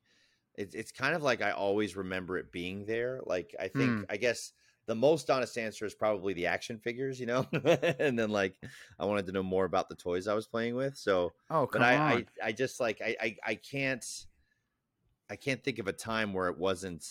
it's 0.59 0.75
it's 0.75 0.93
kind 0.93 1.15
of 1.15 1.23
like 1.23 1.41
I 1.41 1.53
always 1.53 1.97
remember 1.97 2.37
it 2.37 2.53
being 2.53 2.85
there. 2.85 3.21
Like 3.25 3.55
I 3.59 3.69
think, 3.69 3.99
Hmm. 3.99 4.03
I 4.11 4.17
guess 4.17 4.53
the 4.87 4.95
most 4.95 5.31
honest 5.31 5.57
answer 5.57 5.87
is 5.87 5.95
probably 5.95 6.35
the 6.35 6.47
action 6.47 6.79
figures, 6.79 7.21
you 7.21 7.27
know. 7.27 7.47
and 7.53 8.19
then 8.19 8.31
like, 8.31 8.57
I 8.99 9.07
wanted 9.07 9.27
to 9.27 9.33
know 9.33 9.43
more 9.43 9.65
about 9.65 9.89
the 9.89 9.95
toys 9.95 10.27
I 10.27 10.35
was 10.35 10.49
playing 10.49 10.75
with. 10.75 10.97
So, 10.97 11.35
oh 11.51 11.67
but 11.71 11.83
I, 11.83 11.95
on 11.95 12.27
I, 12.43 12.49
I 12.49 12.53
just 12.53 12.81
like 12.81 13.01
I, 13.01 13.17
I, 13.21 13.37
I 13.47 13.55
can't, 13.55 14.05
I 15.31 15.37
can't 15.37 15.63
think 15.63 15.79
of 15.79 15.89
a 15.89 15.93
time 15.93 16.33
where 16.33 16.49
it 16.49 16.59
wasn't 16.59 17.07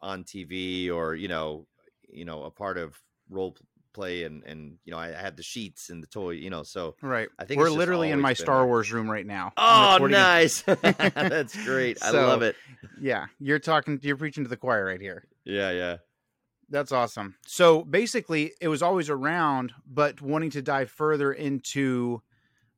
on 0.00 0.24
TV 0.24 0.90
or 0.90 1.14
you 1.14 1.28
know, 1.28 1.66
you 2.08 2.24
know, 2.24 2.44
a 2.44 2.50
part 2.50 2.78
of 2.78 3.00
role 3.28 3.56
play 3.98 4.22
and 4.24 4.44
and 4.44 4.78
you 4.84 4.92
know, 4.92 4.98
I 4.98 5.08
had 5.08 5.36
the 5.36 5.42
sheets 5.42 5.90
and 5.90 6.02
the 6.02 6.06
toy, 6.06 6.30
you 6.30 6.50
know, 6.50 6.62
so 6.62 6.94
right 7.02 7.28
I 7.38 7.44
think 7.44 7.58
we're 7.58 7.70
literally 7.70 8.10
in 8.10 8.20
my 8.20 8.34
star 8.34 8.58
there. 8.58 8.66
wars 8.66 8.92
room 8.92 9.10
right 9.10 9.26
now 9.26 9.52
Oh, 9.56 9.98
nice! 10.06 10.62
That's 11.22 11.54
great. 11.64 11.98
I 12.02 12.10
love 12.10 12.42
it. 12.42 12.54
yeah 13.00 13.26
you're 13.40 13.58
talking 13.58 13.98
you're 14.02 14.16
preaching 14.16 14.44
to 14.44 14.50
the 14.50 14.56
choir 14.56 14.84
right 14.84 15.00
here 15.00 15.24
Yeah, 15.44 15.70
yeah, 15.72 15.96
That's 16.70 16.92
awesome. 16.92 17.34
So 17.46 17.82
basically, 17.84 18.52
it 18.60 18.68
was 18.68 18.82
always 18.82 19.08
around, 19.10 19.72
but 19.86 20.20
wanting 20.22 20.50
to 20.50 20.62
dive 20.62 20.90
further 20.90 21.32
into 21.32 22.22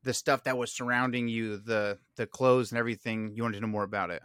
the 0.03 0.13
stuff 0.13 0.43
that 0.45 0.57
was 0.57 0.71
surrounding 0.71 1.27
you, 1.27 1.57
the 1.57 1.99
the 2.15 2.25
clothes 2.25 2.71
and 2.71 2.79
everything. 2.79 3.33
You 3.35 3.43
wanted 3.43 3.57
to 3.57 3.61
know 3.61 3.67
more 3.77 3.83
about 3.83 4.09
it. 4.09 4.23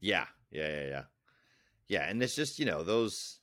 yeah, 0.00 0.26
yeah, 0.52 0.68
yeah, 0.68 0.86
yeah, 0.94 1.02
yeah. 1.88 2.04
And 2.08 2.22
it's 2.22 2.36
just 2.36 2.58
you 2.60 2.66
know 2.66 2.84
those 2.84 3.39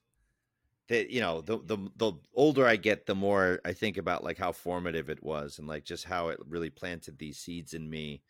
that 0.90 1.10
you 1.10 1.20
know 1.22 1.42
the 1.42 1.60
the 1.60 1.78
the 1.98 2.14
older 2.34 2.66
I 2.66 2.76
get, 2.78 3.06
the 3.06 3.16
more 3.16 3.60
I 3.66 3.74
think 3.74 3.98
about 3.98 4.24
like 4.24 4.38
how 4.38 4.52
formative 4.52 5.10
it 5.10 5.24
was 5.24 5.60
and 5.60 5.68
like 5.68 5.86
just 5.86 6.06
how 6.06 6.30
it 6.30 6.40
really 6.46 6.70
planted 6.70 7.18
these 7.18 7.40
seeds 7.40 7.74
in 7.74 7.90
me 7.90 8.24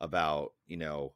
about 0.00 0.54
you 0.66 0.76
know 0.78 1.14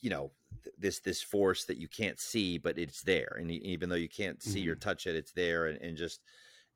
you 0.00 0.10
know 0.10 0.32
this 0.78 1.00
this 1.00 1.22
force 1.22 1.64
that 1.64 1.78
you 1.78 1.88
can't 1.88 2.20
see 2.20 2.58
but 2.58 2.78
it's 2.78 3.02
there. 3.02 3.36
And 3.38 3.50
even 3.50 3.88
though 3.88 3.96
you 3.96 4.08
can't 4.08 4.42
see 4.42 4.68
or 4.68 4.76
touch 4.76 5.06
it 5.06 5.16
it's 5.16 5.32
there 5.32 5.66
and, 5.66 5.80
and 5.82 5.96
just 5.96 6.22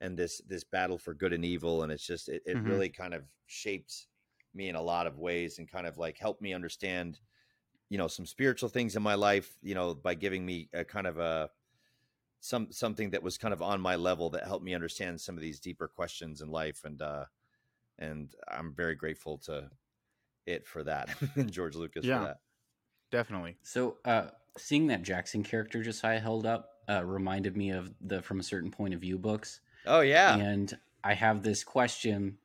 and 0.00 0.18
this 0.18 0.40
this 0.46 0.64
battle 0.64 0.98
for 0.98 1.14
good 1.14 1.32
and 1.32 1.44
evil. 1.44 1.82
And 1.82 1.92
it's 1.92 2.06
just 2.06 2.28
it, 2.28 2.42
it 2.46 2.58
Mhm. 2.58 2.62
really 2.62 2.88
kind 2.88 3.14
of 3.14 3.24
shaped 3.46 4.08
me 4.54 4.68
in 4.68 4.74
a 4.74 4.82
lot 4.82 5.06
of 5.06 5.18
ways 5.18 5.58
and 5.58 5.68
kind 5.70 5.86
of 5.86 5.98
like 5.98 6.18
helped 6.18 6.42
me 6.42 6.52
understand 6.52 7.20
you 7.90 7.98
know 7.98 8.08
some 8.08 8.26
spiritual 8.26 8.68
things 8.70 8.96
in 8.96 9.02
my 9.02 9.14
life 9.14 9.58
you 9.62 9.74
know 9.74 9.94
by 9.94 10.14
giving 10.14 10.46
me 10.46 10.68
a 10.74 10.84
kind 10.84 11.06
of 11.06 11.18
a 11.18 11.50
some 12.46 12.70
something 12.70 13.10
that 13.10 13.22
was 13.22 13.36
kind 13.38 13.52
of 13.52 13.60
on 13.60 13.80
my 13.80 13.96
level 13.96 14.30
that 14.30 14.44
helped 14.44 14.64
me 14.64 14.74
understand 14.74 15.20
some 15.20 15.34
of 15.36 15.40
these 15.42 15.58
deeper 15.60 15.88
questions 15.88 16.40
in 16.40 16.48
life 16.50 16.84
and 16.84 17.02
uh 17.02 17.24
and 17.98 18.34
i'm 18.48 18.72
very 18.74 18.94
grateful 18.94 19.36
to 19.38 19.68
it 20.46 20.66
for 20.66 20.84
that 20.84 21.08
and 21.34 21.50
george 21.52 21.74
lucas 21.74 22.04
Yeah. 22.04 22.18
for 22.18 22.24
that 22.26 22.36
Definitely. 23.12 23.56
So, 23.62 23.98
uh, 24.04 24.30
seeing 24.58 24.88
that 24.88 25.02
Jackson 25.02 25.44
character 25.44 25.80
Josiah 25.80 26.18
held 26.18 26.44
up 26.44 26.70
uh, 26.88 27.04
reminded 27.04 27.56
me 27.56 27.70
of 27.70 27.94
the 28.00 28.20
From 28.20 28.40
a 28.40 28.42
Certain 28.42 28.70
Point 28.70 28.94
of 28.94 29.00
View 29.00 29.16
books. 29.16 29.60
oh 29.86 30.00
yeah 30.00 30.34
And 30.36 30.76
I 31.04 31.14
have 31.14 31.44
this 31.44 31.62
question 31.62 32.36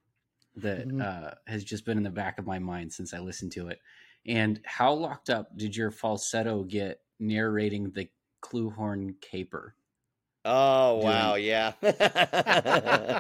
that 0.55 0.87
Mhm. 0.87 1.01
uh, 1.01 1.33
has 1.47 1.63
just 1.63 1.83
been 1.83 1.97
in 1.97 2.03
the 2.03 2.11
back 2.11 2.37
of 2.37 2.45
my 2.45 2.59
mind 2.59 2.93
since 2.93 3.11
I 3.11 3.19
listened 3.19 3.51
to 3.53 3.69
it. 3.69 3.79
And 4.27 4.61
how 4.63 4.93
locked 4.93 5.31
up 5.31 5.57
did 5.57 5.75
your 5.75 5.89
falsetto 5.89 6.63
get 6.63 7.01
narrating 7.19 7.89
the 7.89 8.07
Kloo 8.41 8.71
Horn 8.71 9.15
caper? 9.19 9.75
Oh 10.45 10.95
Dude. 10.97 11.03
wow 11.05 11.35
yeah 11.35 11.73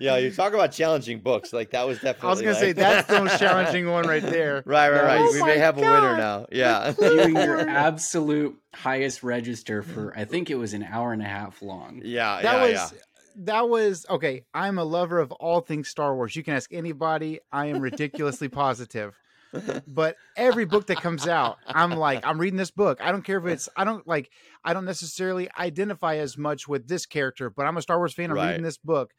yeah 0.00 0.16
you 0.16 0.30
talk 0.32 0.52
about 0.54 0.72
challenging 0.72 1.20
books 1.20 1.52
like 1.52 1.70
that 1.70 1.86
was 1.86 1.98
definitely 1.98 2.26
I 2.28 2.30
was 2.30 2.42
gonna 2.42 2.54
say 2.54 2.72
that's 2.72 3.08
the 3.08 3.20
most 3.22 3.38
challenging 3.40 3.88
one 3.90 4.06
right 4.06 4.22
there. 4.22 4.62
right 4.66 4.90
right 4.90 5.04
right 5.04 5.20
Oh 5.20 5.32
we 5.32 5.42
may 5.42 5.58
have 5.58 5.78
a 5.78 5.80
winner 5.80 6.16
now 6.16 6.46
yeah 6.50 6.92
Doing 6.98 7.34
your 7.36 7.68
absolute 7.68 8.56
highest 8.74 9.22
register 9.22 9.82
for, 9.82 10.12
I 10.16 10.24
think 10.24 10.50
it 10.50 10.56
was 10.56 10.74
an 10.74 10.82
hour 10.82 11.12
and 11.12 11.22
a 11.22 11.26
half 11.26 11.62
long. 11.62 12.00
yeah 12.04 12.42
That 12.42 12.54
yeah 12.56 12.62
was 12.62 12.72
yeah 12.92 12.98
that 13.36 13.68
was 13.68 14.06
okay. 14.08 14.44
I'm 14.54 14.78
a 14.78 14.84
lover 14.84 15.18
of 15.18 15.32
all 15.32 15.60
things 15.60 15.88
Star 15.88 16.14
Wars. 16.14 16.36
You 16.36 16.44
can 16.44 16.54
ask 16.54 16.72
anybody. 16.72 17.40
I 17.50 17.66
am 17.66 17.80
ridiculously 17.80 18.46
positive. 18.48 19.18
But 19.86 20.16
every 20.36 20.64
book 20.64 20.86
that 20.86 21.00
comes 21.00 21.26
out, 21.28 21.58
I'm 21.66 21.90
like, 21.92 22.26
I'm 22.26 22.38
reading 22.40 22.56
this 22.56 22.70
book. 22.70 22.98
I 23.00 23.12
don't 23.12 23.22
care 23.22 23.38
if 23.38 23.46
it's 23.46 23.68
I 23.76 23.84
don't 23.84 24.06
like 24.06 24.30
I 24.64 24.72
don't 24.72 24.84
necessarily 24.84 25.48
identify 25.58 26.16
as 26.16 26.36
much 26.38 26.66
with 26.66 26.88
this 26.88 27.06
character, 27.06 27.50
but 27.50 27.66
I'm 27.66 27.76
a 27.76 27.82
Star 27.82 27.98
Wars 27.98 28.14
fan. 28.14 28.30
I'm 28.30 28.36
Right. 28.36 28.48
reading 28.48 28.62
this 28.62 28.78
book. 28.78 29.12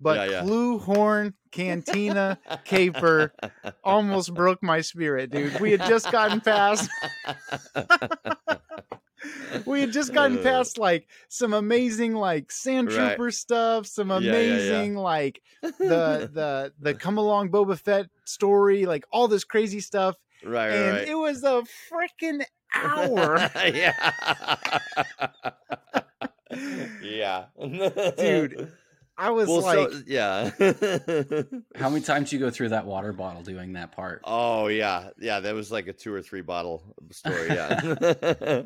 But 0.00 0.16
Yeah, 0.16 0.24
yeah. 0.26 0.42
Kloo 0.42 0.80
Horn 0.80 1.34
Cantina 1.50 2.38
Caper 2.64 3.32
almost 3.82 4.32
broke 4.34 4.62
my 4.62 4.80
spirit, 4.80 5.30
dude. 5.30 5.58
We 5.60 5.72
had 5.72 5.84
just 5.86 6.10
gotten 6.12 6.40
past 6.40 6.88
we 9.66 9.80
had 9.80 9.92
just 9.92 10.12
gotten 10.12 10.38
Uh. 10.38 10.42
past 10.42 10.78
like 10.78 11.08
some 11.28 11.52
amazing 11.54 12.14
like 12.14 12.50
sand 12.52 12.92
Right. 12.92 13.32
stuff, 13.32 13.86
some 13.86 14.10
Yeah, 14.10 14.18
yeah, 14.18 14.30
yeah. 14.30 14.40
amazing 14.40 14.96
like 14.96 15.42
the 15.62 16.30
the 16.32 16.72
the 16.80 16.94
come 16.94 17.18
along 17.18 17.50
Boba 17.50 17.78
Fett 17.78 18.06
story, 18.24 18.86
like 18.86 19.04
all 19.10 19.28
this 19.28 19.44
crazy 19.44 19.80
stuff, 19.80 20.16
right 20.44 20.68
right 20.68 20.74
and 20.76 20.96
right 20.98 21.08
it 21.08 21.14
was 21.16 21.42
a 21.44 21.62
freaking 21.90 22.42
hour. 22.74 23.38
yeah. 23.74 23.94
yeah. 27.02 27.44
Dude, 28.16 28.72
I 29.16 29.30
was 29.30 29.48
Well, 29.48 29.62
like, 29.62 29.90
so, 29.90 30.02
yeah. 30.06 30.50
How 31.76 31.88
many 31.88 32.02
times 32.04 32.32
you 32.32 32.38
go 32.38 32.50
through 32.50 32.68
that 32.70 32.86
water 32.86 33.12
bottle 33.12 33.42
doing 33.42 33.72
that 33.74 33.92
part? 33.92 34.20
oh, 34.24 34.68
yeah. 34.68 35.10
Yeah. 35.18 35.40
That 35.40 35.54
was 35.54 35.70
like 35.72 35.88
a 35.88 35.92
two 35.92 36.12
or 36.14 36.22
three 36.22 36.40
bottle 36.42 36.94
story. 37.10 37.48
Yeah. 37.48 38.62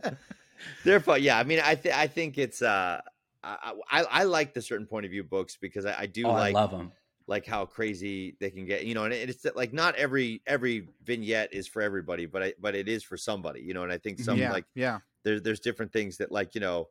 They're 0.85 1.01
fun. 1.01 1.23
Yeah. 1.23 1.39
I 1.39 1.45
mean, 1.45 1.61
I, 1.65 1.75
th- 1.75 1.95
I 1.95 2.07
think 2.07 2.39
it's, 2.39 2.63
uh, 2.63 3.01
I, 3.45 3.73
I, 3.91 4.03
I 4.03 4.23
like 4.25 4.55
the 4.55 4.63
certain 4.63 4.87
point 4.87 5.05
of 5.05 5.11
view 5.11 5.25
books 5.25 5.57
because 5.61 5.85
I, 5.85 6.01
I 6.01 6.07
do 6.07 6.27
oh, 6.27 6.33
like 6.33 6.55
I 6.55 6.61
love 6.61 6.71
them. 6.71 6.93
like 7.27 7.45
how 7.47 7.67
crazy 7.67 8.37
they 8.41 8.51
can 8.51 8.65
get, 8.67 8.85
you 8.85 8.95
know, 8.95 9.05
and 9.05 9.13
it's 9.13 9.45
like 9.57 9.73
not 9.73 9.97
every 9.97 10.43
every 10.47 10.89
vignette 11.05 11.53
is 11.53 11.67
for 11.67 11.83
everybody, 11.83 12.27
but 12.27 12.43
I 12.43 12.55
but 12.61 12.77
it 12.77 12.89
is 12.89 13.03
for 13.03 13.17
somebody, 13.17 13.61
you 13.61 13.75
know, 13.75 13.83
and 13.83 13.91
I 13.91 13.99
think 13.99 14.21
some 14.21 14.39
yeah, 14.39 14.53
like 14.53 14.65
yeah, 14.77 15.01
there's 15.25 15.43
there's 15.43 15.61
different 15.61 15.93
things 15.93 16.17
that 16.19 16.31
like 16.31 16.55
you 16.55 16.61
know 16.61 16.89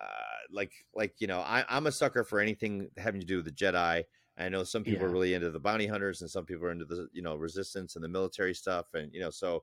uh 0.00 0.38
like 0.50 0.72
like 0.94 1.14
you 1.18 1.26
know 1.26 1.40
I, 1.40 1.64
i'm 1.68 1.86
a 1.86 1.92
sucker 1.92 2.24
for 2.24 2.40
anything 2.40 2.88
having 2.96 3.20
to 3.20 3.26
do 3.26 3.36
with 3.36 3.46
the 3.46 3.52
jedi 3.52 4.04
i 4.38 4.48
know 4.48 4.64
some 4.64 4.84
people 4.84 5.06
are 5.06 5.10
really 5.10 5.34
into 5.34 5.50
the 5.50 5.60
bounty 5.60 5.86
hunters 5.86 6.20
and 6.20 6.30
some 6.30 6.44
people 6.44 6.66
are 6.66 6.72
into 6.72 6.84
the 6.84 7.08
you 7.12 7.22
know 7.22 7.36
resistance 7.36 7.94
and 7.94 8.04
the 8.04 8.08
military 8.08 8.54
stuff 8.54 8.86
and 8.94 9.12
you 9.12 9.20
know 9.20 9.30
so 9.30 9.62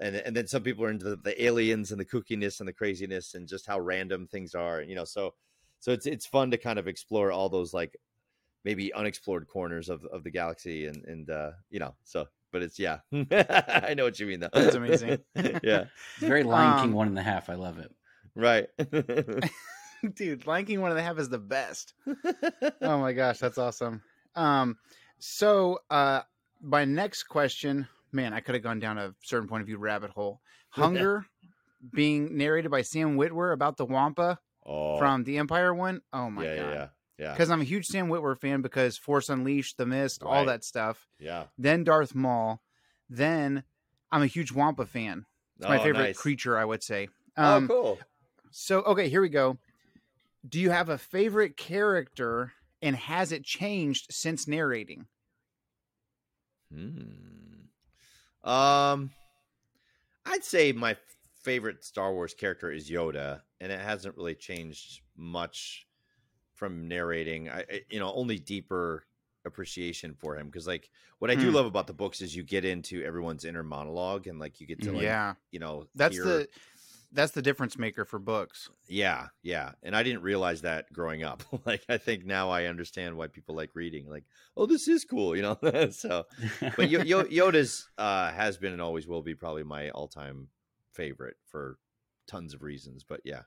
and 0.00 0.16
and 0.16 0.36
then 0.36 0.46
some 0.46 0.62
people 0.62 0.84
are 0.84 0.90
into 0.90 1.04
the, 1.10 1.16
the 1.16 1.44
aliens 1.44 1.90
and 1.90 2.00
the 2.00 2.04
kookiness 2.04 2.60
and 2.60 2.68
the 2.68 2.72
craziness 2.72 3.34
and 3.34 3.48
just 3.48 3.66
how 3.66 3.78
random 3.80 4.26
things 4.26 4.54
are 4.54 4.80
you 4.82 4.94
know 4.94 5.04
so 5.04 5.34
so 5.80 5.92
it's 5.92 6.06
it's 6.06 6.26
fun 6.26 6.50
to 6.50 6.58
kind 6.58 6.78
of 6.78 6.86
explore 6.88 7.30
all 7.32 7.48
those 7.48 7.72
like 7.74 7.96
maybe 8.64 8.92
unexplored 8.92 9.46
corners 9.48 9.88
of 9.88 10.04
of 10.06 10.22
the 10.24 10.30
galaxy 10.30 10.86
and 10.86 11.04
and 11.04 11.30
uh 11.30 11.50
you 11.70 11.78
know 11.78 11.94
so 12.04 12.26
but 12.52 12.62
it's 12.62 12.78
yeah 12.78 12.98
i 13.82 13.94
know 13.96 14.04
what 14.04 14.18
you 14.20 14.26
mean 14.26 14.40
though 14.40 14.48
That's 14.52 14.74
amazing. 14.76 15.18
yeah 15.62 15.84
It's 16.16 16.20
very 16.20 16.42
Lion 16.42 16.80
King 16.80 16.90
Um, 16.90 16.92
one 16.94 17.08
and 17.08 17.18
a 17.18 17.22
half. 17.22 17.48
I 17.50 17.54
love 17.54 17.78
it. 17.78 17.92
right 18.34 18.68
dude. 20.14 20.46
Lion 20.46 20.64
King 20.66 20.80
one 20.80 20.90
and 20.90 21.00
a 21.00 21.02
half 21.02 21.18
is 21.18 21.28
the 21.28 21.38
best. 21.38 21.94
oh 22.82 22.98
my 22.98 23.12
gosh, 23.12 23.38
that's 23.38 23.58
awesome. 23.58 24.02
Um, 24.34 24.76
so 25.18 25.80
uh, 25.90 26.22
my 26.60 26.84
next 26.84 27.24
question, 27.24 27.88
man, 28.16 28.32
I 28.34 28.40
could 28.40 28.54
have 28.56 28.64
gone 28.64 28.80
down 28.80 28.98
a 28.98 29.14
certain 29.22 29.48
point 29.48 29.60
of 29.60 29.66
view 29.66 29.78
rabbit 29.78 30.10
hole. 30.10 30.40
Hunger, 30.70 31.24
being 31.92 32.36
narrated 32.36 32.70
by 32.70 32.82
Sam 32.82 33.16
Witwer 33.16 33.52
about 33.52 33.76
the 33.76 33.84
Wampa 33.84 34.38
oh 34.66 34.98
from 34.98 35.22
the 35.24 35.38
Empire 35.38 35.72
one. 35.74 36.00
Oh 36.12 36.28
my 36.30 36.44
yeah, 36.44 36.54
yeah 36.54 36.60
god, 36.62 36.72
yeah 36.74 36.88
yeah 37.18 37.32
because 37.32 37.50
I'm 37.50 37.60
a 37.60 37.64
huge 37.64 37.86
Sam 37.86 38.08
Witwer 38.08 38.36
fan 38.36 38.62
because 38.62 38.98
Force 38.98 39.28
Unleashed, 39.28 39.78
The 39.78 39.86
Mist, 39.86 40.22
all 40.22 40.44
that 40.46 40.64
stuff. 40.64 41.06
yeah 41.20 41.44
Then 41.56 41.84
Darth 41.84 42.14
Maul. 42.14 42.60
Then 43.08 43.62
I'm 44.10 44.22
a 44.22 44.26
huge 44.26 44.52
Wampa 44.52 44.86
fan. 44.86 45.26
It's 45.58 45.68
my 45.68 45.78
Oh, 45.78 45.82
favorite 45.82 46.02
nice. 46.04 46.18
creature, 46.18 46.58
I 46.58 46.64
would 46.64 46.82
say. 46.82 47.08
oh 47.36 47.56
Um, 47.56 47.68
cool 47.68 47.98
so 48.50 48.82
okay, 48.82 49.08
here 49.08 49.20
we 49.20 49.28
go. 49.28 49.58
Do 50.48 50.58
you 50.60 50.70
have 50.70 50.88
a 50.88 50.98
favorite 50.98 51.56
character 51.56 52.52
and 52.82 52.96
has 52.96 53.32
it 53.32 53.44
changed 53.44 54.06
since 54.10 54.46
narrating? 54.48 55.06
Hmm. 56.72 57.55
Um, 58.46 59.10
I'd 60.24 60.44
say 60.44 60.72
my 60.72 60.96
favorite 61.42 61.84
Star 61.84 62.12
Wars 62.12 62.34
character 62.34 62.70
is 62.70 62.90
Yoda, 62.90 63.42
and 63.60 63.70
it 63.72 63.80
hasn't 63.80 64.16
really 64.16 64.34
changed 64.34 65.00
much 65.16 65.86
from 66.54 66.88
narrating. 66.88 67.50
I, 67.50 67.64
you 67.90 67.98
know, 68.00 68.12
only 68.14 68.38
deeper 68.38 69.04
appreciation 69.44 70.14
for 70.14 70.36
him 70.36 70.46
because, 70.46 70.66
like, 70.66 70.90
what 71.18 71.30
I 71.30 71.34
do 71.34 71.48
Hmm. 71.48 71.54
love 71.54 71.66
about 71.66 71.86
the 71.86 71.92
books 71.92 72.20
is 72.20 72.34
you 72.34 72.42
get 72.42 72.64
into 72.64 73.02
everyone's 73.04 73.44
inner 73.44 73.62
monologue, 73.62 74.26
and 74.26 74.38
like 74.38 74.60
you 74.60 74.66
get 74.66 74.82
to, 74.82 74.92
like, 74.92 75.04
yeah, 75.04 75.34
you 75.50 75.58
know, 75.60 75.86
that's 75.94 76.16
hear- 76.16 76.24
the 76.24 76.48
that's 77.12 77.32
the 77.32 77.42
difference 77.42 77.78
maker 77.78 78.04
for 78.04 78.18
books. 78.18 78.68
Yeah, 78.88 79.28
yeah. 79.42 79.72
And 79.82 79.96
I 79.96 80.02
didn't 80.02 80.22
realize 80.22 80.62
that 80.62 80.92
growing 80.92 81.22
up. 81.22 81.42
like 81.66 81.84
I 81.88 81.98
think 81.98 82.24
now 82.24 82.50
I 82.50 82.66
understand 82.66 83.16
why 83.16 83.26
people 83.28 83.54
like 83.54 83.70
reading. 83.74 84.08
Like, 84.08 84.24
oh, 84.56 84.66
this 84.66 84.88
is 84.88 85.04
cool, 85.04 85.36
you 85.36 85.42
know. 85.42 85.58
so, 85.90 86.24
but 86.76 86.88
Yo- 86.90 87.02
Yo- 87.02 87.24
Yoda's 87.50 87.88
uh, 87.98 88.30
has 88.32 88.56
been 88.58 88.72
and 88.72 88.82
always 88.82 89.06
will 89.06 89.22
be 89.22 89.34
probably 89.34 89.64
my 89.64 89.90
all-time 89.90 90.48
favorite 90.92 91.36
for 91.46 91.78
tons 92.26 92.54
of 92.54 92.62
reasons. 92.62 93.04
But 93.04 93.20
yeah, 93.24 93.42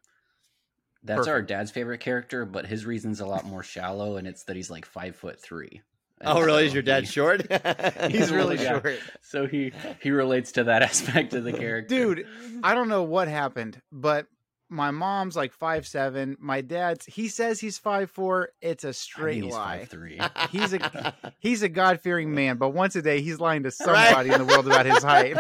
That's 1.03 1.27
our 1.27 1.41
dad's 1.41 1.71
favorite 1.71 1.99
character, 1.99 2.45
but 2.45 2.65
his 2.65 2.85
reason's 2.85 3.19
a 3.19 3.25
lot 3.25 3.45
more 3.45 3.63
shallow, 3.63 4.17
and 4.17 4.27
it's 4.27 4.43
that 4.43 4.55
he's 4.55 4.69
like 4.69 4.85
five 4.85 5.15
foot 5.15 5.41
three. 5.41 5.81
And 6.21 6.38
oh, 6.38 6.41
really? 6.41 6.63
so 6.63 6.67
Is 6.67 6.73
your 6.75 6.84
dad 6.84 7.03
he- 7.03 7.10
short? 7.10 7.45
He's 8.12 8.32
really 8.32 8.58
Yeah. 8.58 8.79
short. 8.82 8.99
So 9.21 9.47
he 9.47 9.71
he 10.01 10.12
relates 10.12 10.51
to 10.53 10.65
that 10.65 10.82
aspect 10.89 11.34
of 11.34 11.43
the 11.43 11.53
character, 11.53 11.95
Dude, 11.95 12.27
I 12.63 12.73
don't 12.75 12.89
know 12.89 13.03
what 13.03 13.27
happened, 13.27 13.82
but 13.91 14.27
my 14.71 14.91
mom's 14.91 15.36
like 15.36 15.51
five 15.51 15.88
seven. 15.88 16.38
My 16.39 16.62
dad's 16.62 17.03
he 17.05 17.27
says 17.27 17.60
he's 17.60 17.79
five 17.79 18.12
four. 18.12 18.49
It's 18.62 18.84
a 18.84 18.88
I 18.88 18.89
mean, 18.89 18.93
straight 18.93 19.43
he's 19.43 19.53
lie. 19.53 19.77
five 19.79 19.89
three. 19.89 20.19
He's 20.51 20.73
a 20.73 21.13
he's 21.39 21.63
a 21.63 21.69
God 21.69 22.01
fearing 22.01 22.36
man, 22.36 22.58
but 22.58 22.69
once 22.69 22.95
a 22.95 23.01
day 23.01 23.21
he's 23.21 23.39
lying 23.39 23.63
to 23.63 23.71
somebody 23.71 24.29
in 24.29 24.38
the 24.38 24.45
world 24.45 24.67
about 24.67 24.86
his 24.86 25.01
height. 25.03 25.38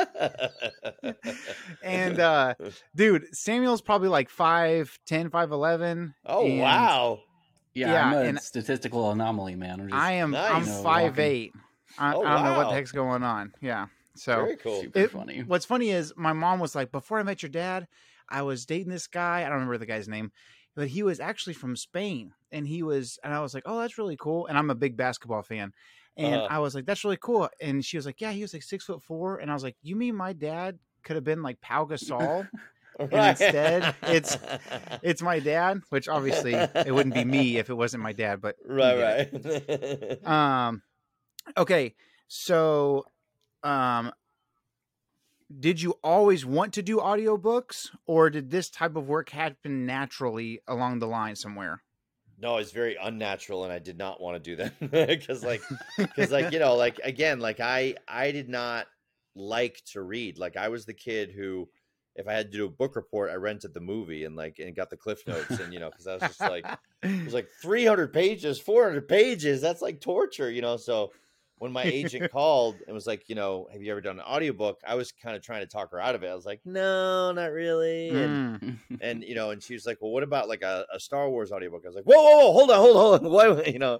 And 1.83 2.19
uh 2.19 2.55
dude, 2.95 3.27
Samuel's 3.35 3.81
probably 3.81 4.09
like 4.09 4.31
5'10, 4.31 5.29
5'11. 5.29 6.13
oh 6.25 6.45
and 6.45 6.59
wow! 6.59 7.19
Yeah, 7.79 7.93
Yeah, 7.93 8.05
I'm 8.07 8.13
a 8.13 8.21
and- 8.29 8.39
statistical 8.41 9.11
anomaly, 9.11 9.55
man. 9.55 9.79
I'm 9.81 9.87
just 9.89 9.93
I 9.99 10.11
am 10.13 10.31
Nice. 10.31 10.51
I'm 10.51 10.61
You 10.63 10.69
know, 10.69 10.83
five 10.83 11.11
walking- 11.11 11.23
eight. 11.25 11.53
I, 11.97 12.13
Oh, 12.13 12.23
I 12.23 12.33
don't 12.35 12.43
know 12.45 12.57
what 12.57 12.69
the 12.69 12.73
heck's 12.75 12.91
going 12.91 13.23
on. 13.23 13.53
Yeah. 13.61 13.87
So 14.15 14.35
Very 14.35 14.57
cool. 14.57 14.81
super 14.81 14.99
It- 14.99 15.11
funny. 15.11 15.43
what's 15.43 15.65
funny 15.65 15.89
is 15.91 16.13
my 16.15 16.33
mom 16.33 16.59
was 16.59 16.75
like, 16.75 16.91
before 16.91 17.19
I 17.19 17.23
met 17.23 17.41
your 17.41 17.49
dad, 17.49 17.87
I 18.27 18.41
was 18.43 18.65
dating 18.65 18.91
this 18.91 19.07
guy. 19.07 19.39
I 19.39 19.43
don't 19.43 19.53
remember 19.53 19.77
the 19.77 19.85
guy's 19.85 20.07
name, 20.07 20.31
but 20.75 20.87
he 20.89 21.03
was 21.03 21.19
actually 21.19 21.53
from 21.53 21.75
Spain. 21.75 22.33
And 22.51 22.67
he 22.67 22.83
was, 22.83 23.17
and 23.23 23.33
I 23.33 23.39
was 23.41 23.53
like, 23.53 23.63
oh, 23.65 23.79
that's 23.79 23.97
really 23.97 24.17
cool. 24.17 24.45
And 24.47 24.57
I'm 24.57 24.69
a 24.69 24.75
big 24.75 24.97
basketball 24.97 25.41
fan. 25.41 25.73
And 26.17 26.35
Uh-huh. 26.35 26.47
I 26.49 26.59
was 26.59 26.75
like, 26.75 26.85
that's 26.85 27.03
really 27.03 27.17
cool. 27.21 27.49
And 27.61 27.83
she 27.83 27.97
was 27.97 28.05
like, 28.05 28.19
yeah, 28.21 28.31
he 28.31 28.41
was 28.41 28.53
like 28.53 28.63
six 28.63 28.85
foot 28.85 29.01
four. 29.01 29.37
And 29.37 29.49
I 29.49 29.53
was 29.53 29.63
like, 29.63 29.77
you 29.81 29.95
mean 29.95 30.15
my 30.15 30.33
dad 30.33 30.77
could 31.03 31.15
have 31.15 31.23
been 31.23 31.41
like 31.41 31.59
Pau 31.61 31.85
Gasol? 31.85 32.47
instead, 33.11 33.95
it's- 34.03 34.37
it's 35.01 35.21
my 35.21 35.39
dad, 35.39 35.81
which 35.89 36.07
obviously 36.07 36.53
it 36.53 36.93
wouldn't 36.93 37.15
be 37.15 37.23
me 37.25 37.57
if 37.57 37.69
it 37.69 37.73
wasn't 37.75 38.03
my 38.03 38.13
dad, 38.13 38.41
but 38.41 38.55
right, 38.65 39.29
right. 39.33 40.25
Um, 40.27 40.81
okay, 41.57 41.95
so, 42.27 43.05
um, 43.63 44.11
did 45.59 45.81
you 45.81 45.95
always 46.03 46.45
want 46.45 46.73
to 46.73 46.83
do 46.83 46.97
audiobooks 46.97 47.89
or 48.05 48.29
did 48.29 48.51
this 48.51 48.69
type 48.69 48.95
of 48.95 49.07
work 49.07 49.29
happen 49.29 49.85
naturally 49.85 50.61
along 50.67 50.99
the 50.99 51.07
line 51.07 51.35
somewhere? 51.35 51.81
No, 52.41 52.57
it's 52.57 52.71
very 52.71 52.95
unnatural, 53.01 53.63
and 53.65 53.73
I 53.73 53.79
did 53.79 53.97
not 53.97 54.21
want 54.21 54.35
to 54.35 54.39
do 54.39 54.55
that 54.57 54.79
because, 55.19 55.43
like, 55.43 55.61
because, 55.97 56.31
like, 56.31 56.53
you 56.53 56.59
know, 56.59 56.75
like 56.75 56.99
again, 57.03 57.39
like 57.39 57.59
I, 57.59 57.95
I 58.07 58.31
did 58.31 58.47
not 58.47 58.87
like 59.35 59.81
to 59.91 60.01
read. 60.01 60.37
Like, 60.37 60.55
I 60.55 60.69
was 60.69 60.85
the 60.85 60.93
kid 60.93 61.31
who, 61.31 61.67
if 62.15 62.27
I 62.27 62.33
had 62.33 62.51
to 62.51 62.57
do 62.57 62.65
a 62.65 62.69
book 62.69 62.95
report, 62.95 63.29
I 63.31 63.35
rented 63.35 63.73
the 63.73 63.79
movie 63.81 64.25
and 64.25 64.35
like 64.35 64.59
and 64.59 64.75
got 64.75 64.89
the 64.89 64.97
cliff 64.97 65.25
notes, 65.27 65.59
and 65.59 65.73
you 65.73 65.79
know, 65.79 65.89
because 65.91 66.07
I 66.07 66.15
was 66.15 66.25
just 66.25 66.45
like, 66.45 66.65
it 66.65 67.25
was 67.25 67.33
like 67.33 67.49
three 67.61 67.85
hundred 67.85 68.13
pages, 68.13 68.59
four 68.59 68.83
hundred 68.85 69.07
pages. 69.07 69.61
That's 69.61 69.81
like 69.81 70.01
torture, 70.01 70.49
you 70.51 70.61
know. 70.61 70.77
So 70.77 71.13
when 71.57 71.71
my 71.71 71.85
agent 71.85 72.27
called 72.29 72.83
and 72.87 72.93
was 72.93 73.07
like, 73.07 73.27
you 73.29 73.35
know, 73.35 73.67
have 73.71 73.81
you 73.81 73.91
ever 73.91 74.01
done 74.01 74.19
an 74.19 74.25
audiobook? 74.25 74.81
I 74.85 74.95
was 74.95 75.11
kind 75.11 75.35
of 75.35 75.41
trying 75.43 75.61
to 75.61 75.67
talk 75.67 75.91
her 75.91 75.99
out 75.99 76.15
of 76.15 76.23
it. 76.23 76.27
I 76.29 76.35
was 76.35 76.45
like, 76.45 76.61
no, 76.65 77.31
not 77.31 77.51
really. 77.51 78.19
And 78.21 78.39
Mm. 78.41 79.01
and 79.01 79.23
you 79.23 79.33
know, 79.35 79.51
and 79.51 79.63
she 79.63 79.73
was 79.73 79.85
like, 79.85 79.99
"Well, 80.01 80.11
what 80.11 80.23
about 80.23 80.49
like 80.49 80.61
a, 80.61 80.85
a 80.93 80.99
Star 80.99 81.29
Wars 81.29 81.51
audiobook?" 81.51 81.83
I 81.85 81.87
was 81.89 81.95
like, 81.95 82.05
"Whoa, 82.05 82.15
whoa, 82.21 82.37
whoa, 82.47 82.53
hold 82.53 82.71
on, 82.71 82.77
hold 82.79 82.97
on, 82.97 83.01
hold 83.21 83.25
on, 83.25 83.31
Why, 83.57 83.63
you 83.65 83.79
know?" 83.79 83.99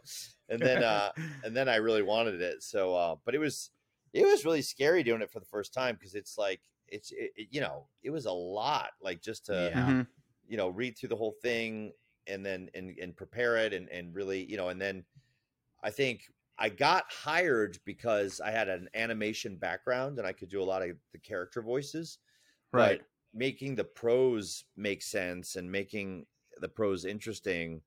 And 0.50 0.64
then, 0.66 0.82
uh, 0.82 1.12
and 1.44 1.56
then 1.56 1.70
I 1.70 1.78
really 1.78 2.02
wanted 2.02 2.42
it. 2.42 2.64
So, 2.64 2.96
uh, 2.96 3.16
but 3.24 3.36
it 3.36 3.40
was, 3.40 3.72
it 4.14 4.26
was 4.26 4.44
really 4.46 4.62
scary 4.64 5.04
doing 5.04 5.22
it 5.22 5.32
for 5.32 5.40
the 5.40 5.46
first 5.46 5.74
time 5.74 5.96
because 5.96 6.16
it's 6.16 6.38
like, 6.38 6.62
it's, 6.92 7.12
it, 7.12 7.32
it- 7.36 7.48
you 7.52 7.62
know, 7.62 7.90
it 8.04 8.10
was 8.12 8.26
a 8.26 8.32
lot, 8.32 8.92
like 9.02 9.22
just 9.22 9.46
to, 9.48 9.54
Yeah. 9.72 9.94
Mhm. 9.94 10.08
you 10.48 10.58
know, 10.58 10.70
read 10.70 10.98
through 10.98 11.10
the 11.10 11.16
whole 11.18 11.34
thing 11.42 11.94
and 12.28 12.46
then 12.46 12.70
and 12.76 12.98
and 13.00 13.16
prepare 13.18 13.58
it 13.58 13.74
and 13.74 13.90
and 13.90 14.16
really, 14.16 14.44
you 14.46 14.58
know, 14.58 14.70
and 14.70 14.82
then 14.82 15.06
I 15.84 15.92
think 15.92 16.30
I 16.58 16.70
got 16.70 17.12
hired 17.12 17.80
because 17.86 18.42
I 18.42 18.52
had 18.52 18.68
an 18.70 18.90
animation 18.94 19.58
background 19.58 20.18
and 20.20 20.28
I 20.28 20.34
could 20.34 20.50
do 20.50 20.62
a 20.62 20.66
lot 20.66 20.82
of 20.88 20.98
the 21.14 21.20
character 21.20 21.62
voices 21.62 22.20
Right. 22.72 23.00
but 23.00 23.08
making 23.34 23.76
the 23.76 23.86
prose 23.86 24.66
make 24.78 25.04
sense 25.04 25.56
and 25.58 25.72
making 25.72 26.28
the 26.60 26.70
prose 26.70 27.06
interesting 27.06 27.84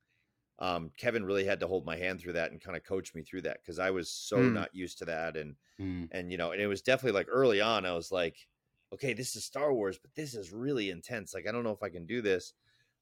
um, 0.59 0.91
kevin 0.99 1.25
really 1.25 1.45
had 1.45 1.61
to 1.61 1.67
hold 1.67 1.87
my 1.87 1.97
hand 1.97 2.21
through 2.21 2.35
that 2.35 2.53
and 2.53 2.61
kind 2.61 2.77
of 2.77 2.85
coach 2.85 3.15
me 3.15 3.23
through 3.23 3.43
that 3.43 3.59
because 3.63 3.79
i 3.79 3.91
was 3.91 4.11
so 4.11 4.49
Mm. 4.49 4.51
not 4.51 4.75
used 4.75 4.99
to 4.99 5.05
that 5.07 5.37
and 5.37 5.57
Mm. 5.79 6.13
and 6.13 6.31
you 6.33 6.39
know 6.39 6.53
and 6.53 6.61
it 6.63 6.67
was 6.69 6.83
definitely 6.83 7.19
like 7.19 7.29
early 7.31 7.61
on 7.61 7.87
i 7.87 7.93
was 7.93 8.13
like 8.13 8.49
okay 8.93 9.13
this 9.13 9.37
is 9.37 9.45
star 9.45 9.73
wars 9.73 9.99
but 9.99 10.15
this 10.15 10.35
is 10.35 10.53
really 10.53 10.91
intense 10.91 11.35
like 11.35 11.47
i 11.49 11.53
don't 11.53 11.65
know 11.65 11.73
if 11.73 11.83
i 11.83 11.89
can 11.89 12.07
do 12.07 12.21
this 12.23 12.55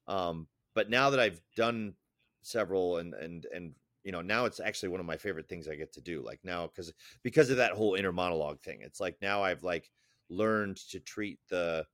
um, 0.07 0.47
but 0.73 0.89
now 0.89 1.09
that 1.09 1.19
i've 1.19 1.41
done 1.55 1.93
several 2.41 2.97
and 2.97 3.13
and 3.13 3.45
and 3.53 3.73
you 4.03 4.11
know 4.11 4.21
now 4.21 4.45
it's 4.45 4.59
actually 4.59 4.89
one 4.89 4.99
of 4.99 5.05
my 5.05 5.17
favorite 5.17 5.47
things 5.47 5.67
i 5.67 5.75
get 5.75 5.93
to 5.93 6.01
do 6.01 6.23
like 6.25 6.39
now 6.43 6.67
because 6.67 6.91
because 7.23 7.49
of 7.49 7.57
that 7.57 7.73
whole 7.73 7.95
inner 7.95 8.11
monologue 8.11 8.59
thing 8.61 8.79
it's 8.81 8.99
like 8.99 9.15
now 9.21 9.43
i've 9.43 9.63
like 9.63 9.91
learned 10.29 10.77
to 10.77 10.99
treat 10.99 11.39
the 11.49 11.85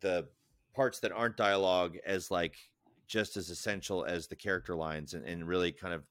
the 0.00 0.26
parts 0.74 0.98
that 0.98 1.12
aren't 1.12 1.36
dialogue 1.36 1.96
as 2.04 2.30
like 2.30 2.56
just 3.06 3.36
as 3.36 3.48
essential 3.48 4.04
as 4.04 4.26
the 4.26 4.36
character 4.36 4.74
lines 4.74 5.14
and, 5.14 5.24
and 5.24 5.46
really 5.46 5.70
kind 5.70 5.94
of 5.94 6.02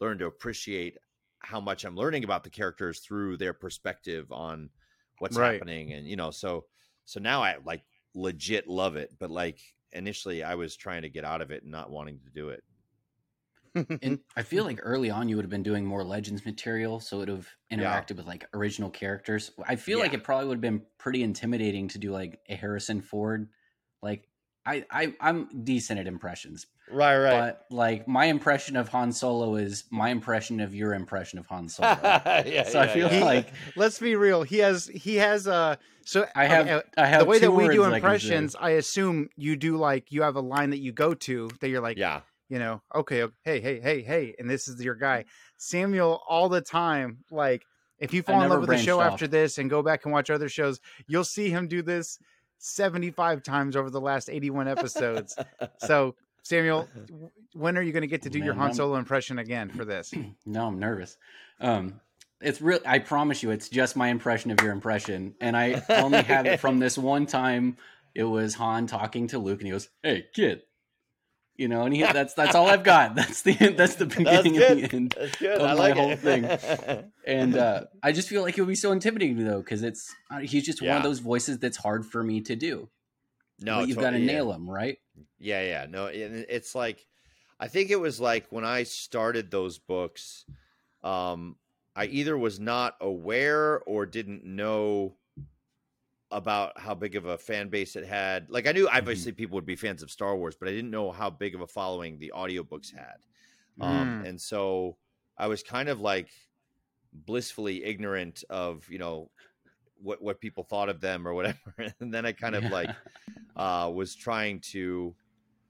learn 0.00 0.18
to 0.18 0.26
appreciate 0.26 0.96
how 1.40 1.60
much 1.60 1.84
i'm 1.84 1.96
learning 1.96 2.24
about 2.24 2.44
the 2.44 2.50
characters 2.50 3.00
through 3.00 3.36
their 3.36 3.52
perspective 3.52 4.30
on 4.32 4.70
what's 5.18 5.36
Right. 5.36 5.64
happening 5.76 5.92
and 5.92 6.06
you 6.08 6.16
know 6.16 6.30
so 6.30 6.66
so 7.04 7.20
now 7.20 7.42
i 7.42 7.56
like 7.64 7.84
legit 8.14 8.68
love 8.68 8.96
it 8.96 9.10
but 9.18 9.30
like 9.30 9.60
initially 9.92 10.42
i 10.42 10.54
was 10.54 10.76
trying 10.76 11.02
to 11.02 11.10
get 11.10 11.24
out 11.24 11.42
of 11.42 11.50
it 11.50 11.62
and 11.62 11.72
not 11.72 11.90
wanting 11.90 12.20
to 12.20 12.30
do 12.30 12.48
it 12.50 12.64
And 14.00 14.18
I 14.36 14.42
feel 14.42 14.64
like 14.64 14.80
early 14.82 15.10
on 15.10 15.28
you 15.28 15.36
would 15.36 15.44
have 15.44 15.50
been 15.50 15.62
doing 15.62 15.84
more 15.86 16.02
legends 16.02 16.44
material, 16.44 16.98
so 16.98 17.16
it 17.16 17.20
would 17.20 17.28
have 17.28 17.48
Yeah. 17.74 18.04
interacted 18.04 18.16
with 18.16 18.26
like 18.26 18.48
original 18.52 18.90
characters. 18.90 19.52
I 19.64 19.76
feel 19.76 20.00
like 20.00 20.12
it 20.12 20.24
probably 20.24 20.48
would 20.48 20.56
have 20.56 20.60
been 20.60 20.86
pretty 20.98 21.22
intimidating 21.22 21.86
to 21.88 21.98
do 21.98 22.10
like 22.10 22.40
a 22.48 22.56
Harrison 22.56 23.00
Ford. 23.00 23.50
Like 24.02 24.28
I, 24.66 24.84
I 24.90 25.14
I'm 25.20 25.62
decent 25.64 26.00
at 26.00 26.08
impressions, 26.08 26.66
right 26.90 27.18
right 27.18 27.38
but 27.40 27.66
like 27.70 28.06
my 28.08 28.26
impression 28.26 28.76
of 28.76 28.88
Han 28.88 29.12
Solo 29.12 29.54
is 29.56 29.84
my 29.90 30.10
impression 30.10 30.60
of 30.60 30.74
your 30.74 30.94
impression 30.94 31.38
of 31.38 31.46
Han 31.46 31.68
Solo. 31.68 31.88
yeah, 32.02 32.68
so 32.68 32.80
I 32.80 32.88
feel 32.88 33.10
yeah. 33.12 33.24
like 33.24 33.48
Let's 33.76 33.98
be 33.98 34.16
real. 34.16 34.42
He 34.42 34.58
has 34.58 34.86
he 34.86 35.16
has 35.16 35.46
uh 35.46 35.76
so 36.04 36.26
I 36.34 36.46
have 36.46 36.66
okay, 36.66 36.74
uh, 36.74 36.80
I 36.96 37.06
have 37.06 37.20
the 37.20 37.26
way 37.26 37.38
that 37.38 37.50
we 37.50 37.68
do 37.68 37.80
words 37.80 37.92
I 37.92 37.96
impressions, 37.96 38.56
I 38.58 38.70
assume 38.70 39.28
you 39.36 39.56
do 39.56 39.76
like 39.76 40.10
you 40.10 40.22
have 40.22 40.36
a 40.36 40.40
line 40.40 40.70
that 40.70 40.80
you 40.80 40.92
go 40.92 41.14
to 41.14 41.48
that 41.60 41.68
you're 41.68 41.80
like, 41.80 41.96
yeah 41.96 42.22
you 42.52 42.58
know, 42.58 42.82
okay, 42.94 43.22
okay, 43.22 43.34
hey, 43.44 43.60
hey, 43.62 43.80
hey, 43.80 44.02
hey, 44.02 44.34
and 44.38 44.50
this 44.50 44.68
is 44.68 44.78
your 44.84 44.94
guy. 44.94 45.24
Samuel 45.56 46.20
all 46.28 46.50
the 46.50 46.60
time, 46.60 47.24
like 47.30 47.64
if 47.98 48.12
you 48.12 48.22
fall 48.22 48.42
in 48.42 48.50
love 48.50 48.60
with 48.60 48.68
the 48.68 48.76
show 48.76 48.98
branched 48.98 49.12
after 49.14 49.26
this 49.26 49.56
and 49.56 49.70
go 49.70 49.82
back 49.82 50.04
and 50.04 50.12
watch 50.12 50.28
other 50.28 50.50
shows, 50.50 50.78
you'll 51.06 51.24
see 51.24 51.48
him 51.48 51.66
do 51.66 51.80
this 51.80 52.18
75 52.58 53.42
times 53.42 53.74
over 53.74 53.88
the 53.88 54.02
last 54.02 54.28
81 54.28 54.68
episodes. 54.68 55.34
so, 55.78 56.14
Samuel, 56.42 56.88
when 57.54 57.76
are 57.78 57.82
you 57.82 57.92
going 57.92 58.02
to 58.02 58.08
get 58.08 58.22
to 58.22 58.30
do 58.30 58.38
your 58.38 58.54
Man, 58.54 58.58
Han 58.58 58.66
I'm- 58.68 58.74
Solo 58.74 58.96
impression 58.96 59.38
again 59.38 59.70
for 59.70 59.84
this? 59.84 60.12
No, 60.46 60.66
I'm 60.66 60.78
nervous. 60.78 61.16
Um, 61.60 62.00
it's 62.40 62.60
real. 62.60 62.80
I 62.84 62.98
promise 62.98 63.42
you, 63.42 63.50
it's 63.52 63.68
just 63.68 63.94
my 63.96 64.08
impression 64.08 64.50
of 64.50 64.60
your 64.60 64.72
impression, 64.72 65.34
and 65.40 65.56
I 65.56 65.82
only 65.88 66.22
have 66.22 66.46
it 66.46 66.58
from 66.58 66.78
this 66.80 66.98
one 66.98 67.26
time. 67.26 67.76
It 68.14 68.24
was 68.24 68.54
Han 68.54 68.86
talking 68.88 69.28
to 69.28 69.38
Luke, 69.38 69.60
and 69.60 69.66
he 69.68 69.70
goes, 69.72 69.88
"Hey, 70.02 70.26
kid," 70.34 70.62
you 71.56 71.68
know, 71.68 71.82
and 71.82 71.94
he 71.94 72.02
that's 72.02 72.34
that's 72.34 72.56
all 72.56 72.66
I've 72.68 72.82
got. 72.82 73.14
That's 73.14 73.42
the 73.42 73.52
that's 73.76 73.94
the 73.94 74.06
beginning 74.06 74.54
good 74.54 74.70
and 74.72 74.80
the 74.90 74.96
end. 74.96 75.14
that's 75.16 75.36
good 75.38 75.52
of 75.60 75.62
i 75.62 75.66
my 75.66 75.72
like 75.74 75.94
whole 75.96 76.10
it 76.10 76.18
thing. 76.18 77.10
And 77.24 77.56
uh, 77.56 77.84
I 78.02 78.10
just 78.10 78.28
feel 78.28 78.42
like 78.42 78.58
it 78.58 78.60
would 78.62 78.68
be 78.68 78.74
so 78.74 78.90
intimidating 78.90 79.44
though, 79.44 79.60
because 79.60 79.84
it's 79.84 80.12
uh, 80.28 80.38
he's 80.40 80.64
just 80.66 80.82
one 80.82 80.96
of 80.96 81.02
those 81.04 81.20
voices 81.20 81.58
that's 81.60 81.76
hard 81.76 82.04
for 82.04 82.24
me 82.24 82.40
to 82.40 82.56
do. 82.56 82.88
No 83.62 83.80
but 83.80 83.88
you've 83.88 83.98
got 83.98 84.10
to 84.10 84.18
yeah. 84.18 84.32
nail 84.32 84.52
them, 84.52 84.68
right? 84.68 84.98
Yeah, 85.38 85.62
yeah. 85.62 85.86
No, 85.88 86.06
it's 86.06 86.74
like 86.74 87.06
I 87.60 87.68
think 87.68 87.90
it 87.90 88.00
was 88.00 88.20
like 88.20 88.46
when 88.50 88.64
I 88.64 88.82
started 88.82 89.50
those 89.50 89.78
books, 89.78 90.44
um, 91.02 91.56
I 91.94 92.06
either 92.06 92.36
was 92.36 92.58
not 92.58 92.96
aware 93.00 93.80
or 93.80 94.06
didn't 94.06 94.44
know 94.44 95.16
about 96.30 96.78
how 96.80 96.94
big 96.94 97.14
of 97.14 97.26
a 97.26 97.36
fan 97.36 97.68
base 97.68 97.94
it 97.94 98.06
had. 98.06 98.48
Like 98.48 98.66
I 98.66 98.72
knew 98.72 98.88
obviously 98.88 99.32
people 99.32 99.56
would 99.56 99.66
be 99.66 99.76
fans 99.76 100.02
of 100.02 100.10
Star 100.10 100.34
Wars, 100.34 100.56
but 100.58 100.66
I 100.68 100.72
didn't 100.72 100.90
know 100.90 101.12
how 101.12 101.28
big 101.30 101.54
of 101.54 101.60
a 101.60 101.66
following 101.66 102.18
the 102.18 102.32
audiobooks 102.34 102.92
had. 102.94 103.18
Um, 103.80 104.22
and 104.26 104.40
so 104.40 104.96
I 105.36 105.46
was 105.48 105.62
kind 105.62 105.88
of 105.88 106.00
like 106.00 106.28
blissfully 107.12 107.84
ignorant 107.84 108.44
of, 108.48 108.88
you 108.88 108.98
know, 108.98 109.30
what 110.02 110.22
what 110.22 110.40
people 110.40 110.64
thought 110.64 110.88
of 110.88 111.00
them 111.00 111.28
or 111.28 111.34
whatever. 111.34 111.58
And 112.00 112.12
then 112.12 112.24
I 112.26 112.32
kind 112.32 112.54
of 112.54 112.64
Yeah. 112.64 112.70
like 112.70 112.90
uh, 113.56 113.90
was 113.94 114.14
trying 114.14 114.60
to 114.60 115.16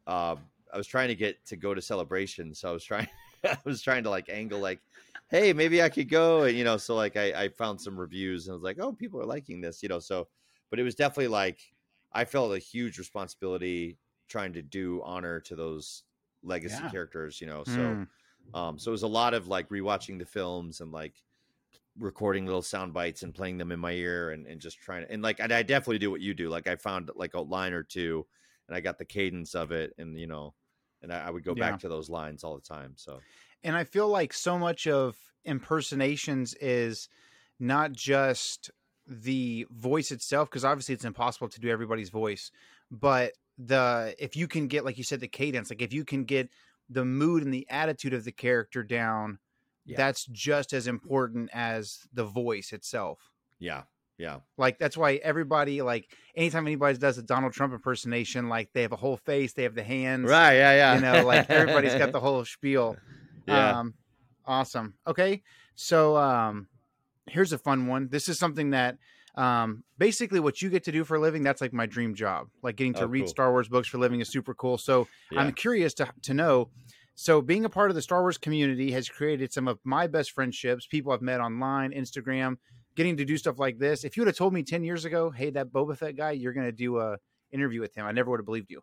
uh, 0.06 0.36
I 0.72 0.76
was 0.76 0.86
trying 0.86 1.08
to 1.08 1.14
get 1.14 1.44
to 1.46 1.56
go 1.56 1.74
to 1.74 1.82
celebration. 1.82 2.54
So 2.54 2.70
I 2.70 2.72
was 2.72 2.84
trying 2.84 3.08
I 3.44 3.58
was 3.64 3.82
trying 3.82 4.04
to 4.04 4.10
like 4.10 4.28
angle 4.28 4.60
like, 4.60 4.80
hey, 5.30 5.52
maybe 5.52 5.82
I 5.82 5.88
could 5.88 6.08
go. 6.08 6.44
And 6.44 6.56
you 6.56 6.64
know, 6.64 6.76
so 6.76 6.94
like 6.94 7.16
I, 7.16 7.44
I 7.44 7.48
found 7.48 7.80
some 7.80 7.98
reviews 7.98 8.46
and 8.46 8.52
I 8.52 8.56
was 8.56 8.62
like, 8.64 8.78
oh, 8.80 8.92
people 8.92 9.20
are 9.20 9.26
liking 9.26 9.60
this, 9.60 9.82
you 9.82 9.88
know. 9.88 9.98
So 9.98 10.28
but 10.70 10.78
it 10.80 10.84
was 10.84 10.94
definitely 10.94 11.28
like 11.28 11.60
I 12.12 12.24
felt 12.24 12.54
a 12.54 12.58
huge 12.58 12.98
responsibility 12.98 13.98
trying 14.28 14.52
to 14.54 14.62
do 14.62 15.02
honor 15.04 15.40
to 15.40 15.56
those 15.56 16.04
legacy 16.42 16.84
Yeah. 16.84 16.90
characters, 16.90 17.40
you 17.40 17.46
know. 17.46 17.64
So 17.64 18.00
Mm. 18.00 18.08
um, 18.54 18.78
so 18.78 18.90
it 18.90 18.92
was 18.92 19.02
a 19.02 19.08
lot 19.08 19.34
of 19.34 19.48
like 19.48 19.68
rewatching 19.68 20.18
the 20.18 20.26
films 20.26 20.80
and 20.80 20.92
like 20.92 21.22
recording 21.98 22.46
little 22.46 22.62
sound 22.62 22.94
bites 22.94 23.22
and 23.22 23.34
playing 23.34 23.58
them 23.58 23.70
in 23.72 23.80
my 23.80 23.92
ear 23.92 24.30
and, 24.30 24.46
and 24.46 24.60
just 24.60 24.78
trying 24.78 25.04
to 25.06 25.12
and 25.12 25.22
like 25.22 25.40
and 25.40 25.52
I 25.52 25.62
definitely 25.62 25.98
do 25.98 26.10
what 26.10 26.20
you 26.22 26.34
do. 26.34 26.48
Like 26.48 26.66
I 26.66 26.76
found 26.76 27.10
like 27.14 27.34
a 27.34 27.40
line 27.40 27.72
or 27.74 27.82
two 27.82 28.26
and 28.68 28.76
I 28.76 28.80
got 28.80 28.98
the 28.98 29.04
cadence 29.04 29.54
of 29.54 29.72
it 29.72 29.92
and 29.98 30.18
you 30.18 30.26
know 30.26 30.54
and 31.02 31.12
I, 31.12 31.26
I 31.26 31.30
would 31.30 31.44
go 31.44 31.54
Yeah. 31.54 31.54
back 31.54 31.80
to 31.80 31.88
those 31.88 32.08
lines 32.10 32.44
all 32.44 32.54
the 32.54 32.62
time. 32.62 32.94
So 32.96 33.24
And 33.62 33.76
I 33.76 33.84
feel 33.84 34.08
like 34.08 34.32
so 34.32 34.58
much 34.58 34.86
of 34.86 35.16
impersonations 35.44 36.54
is 36.54 37.08
not 37.58 37.92
just 37.92 38.70
the 39.06 39.66
voice 39.70 40.10
itself, 40.10 40.48
because 40.50 40.64
obviously 40.64 40.94
it's 40.94 41.04
impossible 41.04 41.48
to 41.48 41.60
do 41.60 41.68
everybody's 41.70 42.10
voice, 42.10 42.50
but 42.90 43.34
the 43.58 44.14
if 44.18 44.36
you 44.36 44.48
can 44.48 44.66
get, 44.68 44.84
like 44.84 44.98
you 44.98 45.04
said, 45.04 45.20
the 45.20 45.28
cadence, 45.28 45.70
like 45.70 45.82
if 45.82 45.92
you 45.92 46.04
can 46.04 46.24
get 46.24 46.50
the 46.88 47.04
mood 47.04 47.42
and 47.42 47.52
the 47.52 47.68
attitude 47.70 48.14
of 48.14 48.24
the 48.24 48.32
character 48.32 48.82
down, 48.82 49.38
Yeah. 49.84 49.96
that's 49.96 50.24
just 50.26 50.72
as 50.72 50.86
important 50.86 51.50
as 51.52 52.00
the 52.12 52.24
voice 52.24 52.72
itself. 52.72 53.18
yeah, 53.58 53.82
yeah. 54.18 54.38
Like 54.56 54.78
that's 54.78 54.96
why 54.96 55.14
everybody 55.16 55.82
like 55.82 56.08
anytime 56.36 56.66
anybody 56.66 56.96
does 56.98 57.18
a 57.18 57.22
Donald 57.22 57.52
Trump 57.52 57.72
impersonation, 57.72 58.48
like 58.48 58.72
they 58.72 58.82
have 58.82 58.92
a 58.92 58.96
whole 58.96 59.16
face, 59.16 59.52
they 59.54 59.64
have 59.64 59.74
the 59.74 59.82
hands, 59.82 60.28
Right, 60.30 60.54
yeah, 60.54 60.72
yeah. 60.74 60.94
you 60.94 61.00
know, 61.00 61.26
like 61.26 61.50
everybody's 61.50 61.94
got 61.96 62.12
the 62.16 62.20
whole 62.20 62.44
spiel. 62.44 62.96
Yeah. 63.48 63.80
Um, 63.80 63.94
awesome. 64.46 64.94
Okay. 65.04 65.42
So 65.74 66.16
um, 66.16 66.68
here's 67.26 67.52
a 67.52 67.58
fun 67.58 67.88
one. 67.88 68.08
This 68.08 68.28
is 68.28 68.38
something 68.38 68.70
that 68.70 68.98
um, 69.34 69.82
basically 69.98 70.38
what 70.38 70.62
you 70.62 70.70
get 70.70 70.84
to 70.84 70.92
do 70.92 71.02
for 71.02 71.16
a 71.16 71.20
living. 71.20 71.42
That's 71.42 71.60
like 71.60 71.72
my 71.72 71.86
dream 71.86 72.14
job. 72.14 72.46
Like 72.62 72.76
getting 72.76 72.94
to 72.94 73.02
Oh, 73.02 73.06
read 73.06 73.22
cool. 73.22 73.28
Star 73.28 73.50
Wars 73.50 73.66
books 73.68 73.88
for 73.88 73.96
a 73.96 74.00
living 74.00 74.20
is 74.20 74.28
super 74.28 74.54
cool. 74.54 74.78
So 74.78 75.08
yeah. 75.32 75.40
I'm 75.40 75.52
curious 75.52 75.92
to 75.94 76.12
to 76.22 76.34
know. 76.34 76.68
So 77.14 77.42
being 77.42 77.64
a 77.64 77.70
part 77.70 77.90
of 77.90 77.94
the 77.94 78.02
Star 78.02 78.22
Wars 78.22 78.38
community 78.38 78.90
has 78.92 79.08
created 79.08 79.52
some 79.52 79.68
of 79.68 79.78
my 79.84 80.06
best 80.06 80.32
friendships. 80.32 80.86
People 80.86 81.12
I've 81.12 81.22
met 81.22 81.40
online, 81.40 81.92
Instagram, 81.92 82.56
getting 82.96 83.16
to 83.18 83.24
do 83.24 83.36
stuff 83.36 83.58
like 83.58 83.78
this. 83.78 84.04
If 84.04 84.16
you 84.16 84.22
would 84.22 84.28
have 84.28 84.36
told 84.36 84.54
me 84.54 84.62
10 84.62 84.82
years 84.82 85.04
ago, 85.04 85.30
hey, 85.30 85.50
that 85.50 85.68
Boba 85.68 85.96
Fett 85.96 86.16
guy, 86.16 86.32
you're 86.32 86.52
going 86.52 86.66
to 86.66 86.72
do 86.72 86.98
a 86.98 87.18
interview 87.50 87.80
with 87.80 87.94
him, 87.94 88.06
I 88.06 88.12
never 88.12 88.30
would 88.30 88.40
have 88.40 88.46
believed 88.46 88.70
you. 88.70 88.80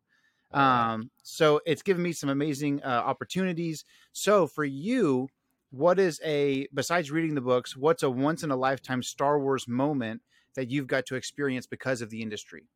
Um, 0.51 1.11
so 1.21 1.61
it's 1.65 1.81
given 1.81 2.01
me 2.01 2.11
some 2.11 2.29
amazing 2.29 2.81
uh, 2.83 2.87
opportunities. 3.05 3.85
So 4.13 4.47
for 4.47 4.65
you, 4.65 5.27
what 5.71 5.99
is 5.99 6.19
a 6.23 6.67
besides 6.73 7.11
reading 7.11 7.35
the 7.35 7.41
books, 7.41 7.77
what's 7.77 8.03
a 8.03 8.09
once 8.09 8.43
in 8.43 8.51
a 8.51 8.55
lifetime 8.55 9.03
Star 9.03 9.39
Wars 9.39 9.67
moment 9.67 10.21
that 10.55 10.69
you've 10.69 10.87
got 10.87 11.05
to 11.07 11.15
experience 11.15 11.67
because 11.67 12.01
of 12.01 12.09
the 12.09 12.21
industry? 12.21 12.67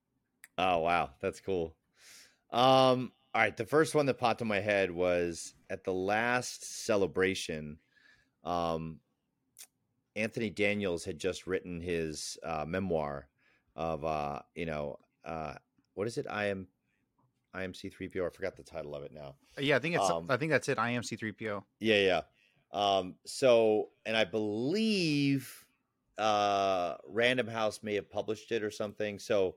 Oh 0.58 0.80
wow, 0.80 1.12
that's 1.20 1.40
cool. 1.40 1.76
Um, 2.52 3.12
all 3.34 3.42
right, 3.42 3.56
the 3.58 3.66
first 3.66 3.96
one 3.96 4.06
that 4.06 4.20
popped 4.20 4.42
in 4.42 4.48
my 4.48 4.60
head 4.60 4.92
was 4.92 5.54
at 5.70 5.84
the 5.84 5.94
last 5.94 6.86
celebration. 6.86 7.80
Um, 8.44 9.00
Anthony 10.16 10.52
Daniels 10.52 11.04
had 11.04 11.18
just 11.18 11.48
written 11.48 11.82
his 11.82 12.38
uh, 12.44 12.66
memoir 12.68 13.28
of 13.76 14.06
uh, 14.06 14.40
you 14.54 14.68
know 14.68 15.00
uh, 15.26 15.56
what 15.96 16.08
is 16.08 16.18
it? 16.18 16.28
I 16.30 16.46
am 16.46 16.68
I 17.54 17.64
am 17.64 17.74
C3PO. 17.74 18.26
I 18.26 18.30
forgot 18.30 18.56
the 18.56 18.64
title 18.64 18.96
of 18.96 19.04
it 19.04 19.12
now. 19.12 19.36
Yeah, 19.58 19.78
I 19.78 19.80
think 19.80 19.96
it's 19.96 20.10
Um, 20.10 20.28
I 20.30 20.38
think 20.38 20.52
that's 20.52 20.70
it. 20.70 20.78
I 20.78 20.92
am 20.92 21.02
C3PO. 21.02 21.64
Yeah, 21.80 22.00
yeah. 22.00 22.22
Um, 22.72 23.16
so, 23.26 23.90
and 24.06 24.18
I 24.18 24.24
believe 24.24 25.66
uh, 26.18 26.96
Random 27.08 27.48
House 27.48 27.82
may 27.84 27.94
have 27.96 28.10
published 28.10 28.52
it 28.52 28.64
or 28.64 28.72
something. 28.72 29.20
So, 29.20 29.56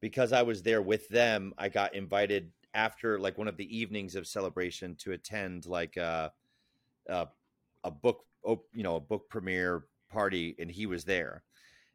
because 0.00 0.32
I 0.32 0.42
was 0.42 0.62
there 0.62 0.82
with 0.82 1.08
them, 1.08 1.54
I 1.56 1.68
got 1.68 1.94
invited 1.94 2.50
after 2.74 3.18
like 3.18 3.38
one 3.38 3.48
of 3.48 3.56
the 3.56 3.76
evenings 3.76 4.14
of 4.14 4.26
celebration 4.26 4.94
to 4.96 5.12
attend 5.12 5.66
like 5.66 5.96
a 5.96 6.32
a, 7.08 7.28
a 7.84 7.90
book, 7.90 8.24
you 8.44 8.82
know, 8.82 8.96
a 8.96 9.00
book 9.00 9.28
premiere 9.28 9.84
party, 10.10 10.54
and 10.58 10.70
he 10.70 10.86
was 10.86 11.04
there. 11.04 11.42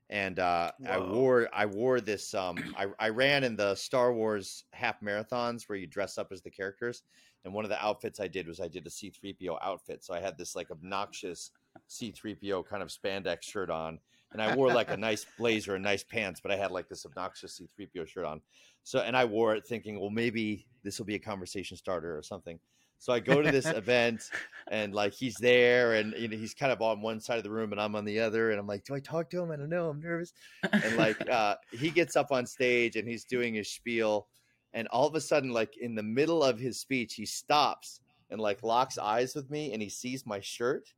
And 0.10 0.38
uh, 0.40 0.72
I 0.88 1.00
wore 1.00 1.50
I 1.54 1.66
wore 1.66 2.02
this. 2.02 2.34
Um, 2.34 2.58
I, 2.78 2.88
I 3.00 3.10
ran 3.10 3.44
in 3.44 3.56
the 3.56 3.74
Star 3.76 4.14
Wars 4.14 4.66
half 4.74 5.00
marathons 5.02 5.68
where 5.68 5.78
you 5.78 5.88
dress 5.88 6.18
up 6.18 6.32
as 6.32 6.42
the 6.42 6.52
characters, 6.52 7.04
and 7.46 7.54
one 7.54 7.66
of 7.66 7.70
the 7.70 7.84
outfits 7.84 8.20
I 8.20 8.28
did 8.28 8.48
was 8.48 8.60
I 8.60 8.68
did 8.68 8.86
a 8.86 8.90
C3PO 8.90 9.58
outfit. 9.62 10.04
So 10.04 10.14
I 10.14 10.20
had 10.20 10.38
this 10.38 10.56
like 10.56 10.72
obnoxious 10.72 11.52
C3PO 11.90 12.66
kind 12.66 12.82
of 12.82 12.90
spandex 12.90 13.44
shirt 13.44 13.70
on. 13.70 14.00
And 14.32 14.42
I 14.42 14.56
wore 14.56 14.74
like 14.74 14.90
a 14.90 14.98
nice 14.98 15.26
blazer 15.38 15.76
and 15.76 15.84
nice 15.84 16.04
pants, 16.04 16.40
but 16.42 16.52
I 16.52 16.56
had 16.56 16.72
like 16.72 16.90
this 16.90 17.06
obnoxious 17.06 17.62
C3PO 17.62 18.08
shirt 18.08 18.26
on. 18.26 18.42
So, 18.84 19.00
and 19.00 19.16
I 19.16 19.26
wore 19.26 19.56
it 19.56 19.66
thinking, 19.66 20.00
well, 20.00 20.10
maybe 20.10 20.66
this 20.84 21.00
will 21.00 21.06
be 21.06 21.16
a 21.16 21.20
conversation 21.20 21.78
starter 21.78 22.18
or 22.18 22.22
something. 22.22 22.60
So 23.04 23.12
I 23.12 23.20
go 23.20 23.42
to 23.42 23.52
this 23.52 23.66
event 23.66 24.30
and 24.70 24.94
like 24.94 25.14
he's 25.14 25.36
there 25.36 25.96
and 25.96 26.14
you 26.18 26.30
know 26.30 26.38
he's 26.38 26.54
kind 26.54 26.72
of 26.72 26.82
on 26.82 27.02
one 27.02 27.20
side 27.20 27.38
of 27.38 27.44
the 27.44 27.52
room 27.52 27.74
and 27.74 27.82
I'm 27.82 27.96
on 27.96 28.06
the 28.06 28.20
other 28.22 28.52
and 28.52 28.60
I'm 28.60 28.66
like, 28.66 28.86
do 28.86 28.96
I 28.96 29.02
talk 29.02 29.30
to 29.32 29.42
him? 29.42 29.52
I 29.52 29.58
don't 29.58 29.70
know. 29.70 29.90
I'm 29.90 30.00
nervous. 30.00 30.32
And 30.72 30.96
like 30.96 31.30
uh 31.30 31.56
he 31.72 31.90
gets 31.90 32.16
up 32.16 32.32
on 32.32 32.46
stage 32.46 32.96
and 32.96 33.06
he's 33.06 33.26
doing 33.26 33.56
his 33.56 33.70
spiel 33.70 34.28
and 34.74 34.88
all 34.88 35.06
of 35.06 35.16
a 35.16 35.22
sudden 35.22 35.52
like 35.52 35.76
in 35.76 35.96
the 35.96 36.04
middle 36.04 36.42
of 36.42 36.58
his 36.58 36.80
speech 36.80 37.16
he 37.16 37.26
stops 37.26 38.00
and 38.30 38.40
like 38.40 38.64
locks 38.64 38.98
eyes 38.98 39.36
with 39.36 39.50
me 39.52 39.74
and 39.74 39.82
he 39.82 39.90
sees 39.90 40.26
my 40.26 40.40
shirt 40.40 40.94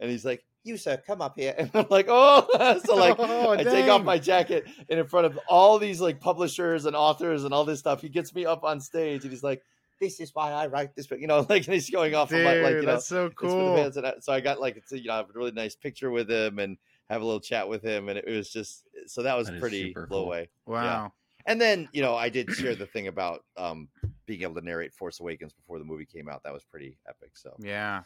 and 0.00 0.10
he's 0.10 0.24
like 0.24 0.44
you 0.66 0.76
sir 0.76 1.00
come 1.06 1.20
up 1.22 1.34
here 1.36 1.54
and 1.58 1.70
i'm 1.74 1.86
like 1.90 2.06
oh 2.08 2.78
so 2.84 2.94
like 2.96 3.16
Oh, 3.18 3.52
i 3.52 3.62
take 3.62 3.88
off 3.88 4.02
my 4.04 4.18
jacket 4.18 4.66
and 4.90 4.98
in 5.00 5.06
front 5.06 5.26
of 5.26 5.38
all 5.48 5.78
these 5.78 6.00
like 6.00 6.20
publishers 6.20 6.84
and 6.86 6.94
authors 6.96 7.44
and 7.44 7.54
all 7.54 7.64
this 7.64 7.78
stuff 7.78 8.00
he 8.02 8.08
gets 8.08 8.34
me 8.34 8.44
up 8.44 8.64
on 8.64 8.80
stage 8.80 9.22
and 9.22 9.32
he's 9.32 9.42
like 9.42 9.62
this 10.00 10.20
is 10.20 10.34
why 10.34 10.52
i 10.52 10.66
write 10.66 10.94
this 10.94 11.06
book 11.06 11.20
you 11.20 11.26
know 11.26 11.46
like 11.48 11.64
and 11.66 11.74
he's 11.74 11.88
going 11.90 12.14
off 12.14 12.28
Dude, 12.28 12.44
on 12.44 12.44
my 12.44 12.60
like 12.60 12.74
you 12.74 12.80
know 12.82 12.86
that's 12.94 13.06
so 13.06 13.26
it's 13.26 13.40
the 13.40 13.46
cool. 13.48 13.76
fans 13.76 13.96
I- 13.96 14.14
so 14.20 14.32
i 14.32 14.40
got 14.40 14.60
like 14.60 14.76
it's 14.76 14.92
a, 14.92 14.98
you 14.98 15.06
know 15.08 15.14
I 15.14 15.16
have 15.18 15.30
a 15.30 15.38
really 15.38 15.52
nice 15.52 15.74
picture 15.74 16.10
with 16.10 16.30
him 16.30 16.58
and 16.58 16.76
have 17.08 17.22
a 17.22 17.24
little 17.24 17.40
chat 17.40 17.68
with 17.68 17.82
him 17.82 18.08
and 18.08 18.18
it 18.18 18.26
was 18.26 18.50
just 18.50 18.84
so 19.06 19.22
that 19.22 19.36
was 19.36 19.46
That 19.46 19.54
is 19.54 19.60
pretty 19.60 19.86
super 19.88 20.06
blow 20.08 20.22
cool. 20.22 20.28
way. 20.30 20.48
Wow. 20.66 21.12
and 21.46 21.60
then, 21.60 21.88
you 21.92 22.02
know, 22.02 22.16
I 22.16 22.28
did 22.28 22.50
share 22.50 22.74
the 22.74 22.86
thing 22.86 23.06
about 23.06 23.44
um, 23.56 23.86
being 24.26 24.42
able 24.42 24.56
to 24.56 24.60
narrate 24.60 24.92
Force 24.92 25.20
Awakens 25.20 25.52
before 25.52 25.78
the 25.78 25.84
movie 25.84 26.04
came 26.04 26.28
out. 26.28 26.42
That 26.42 26.52
was 26.52 26.64
pretty 26.64 26.98
epic. 27.08 27.30
So, 27.34 27.54
Yeah. 27.60 28.02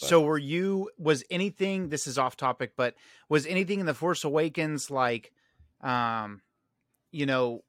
But- 0.00 0.06
So 0.08 0.20
were 0.22 0.38
you 0.38 0.90
was 0.98 1.24
anything 1.30 1.88
this 1.88 2.06
is 2.06 2.18
off 2.18 2.36
topic, 2.36 2.72
but 2.76 2.94
was 3.28 3.46
anything 3.46 3.80
in 3.80 3.86
the 3.86 3.94
Force 3.94 4.24
Awakens 4.24 4.90
like 4.90 5.32
um 5.82 6.40
you 7.12 7.26
know 7.26 7.62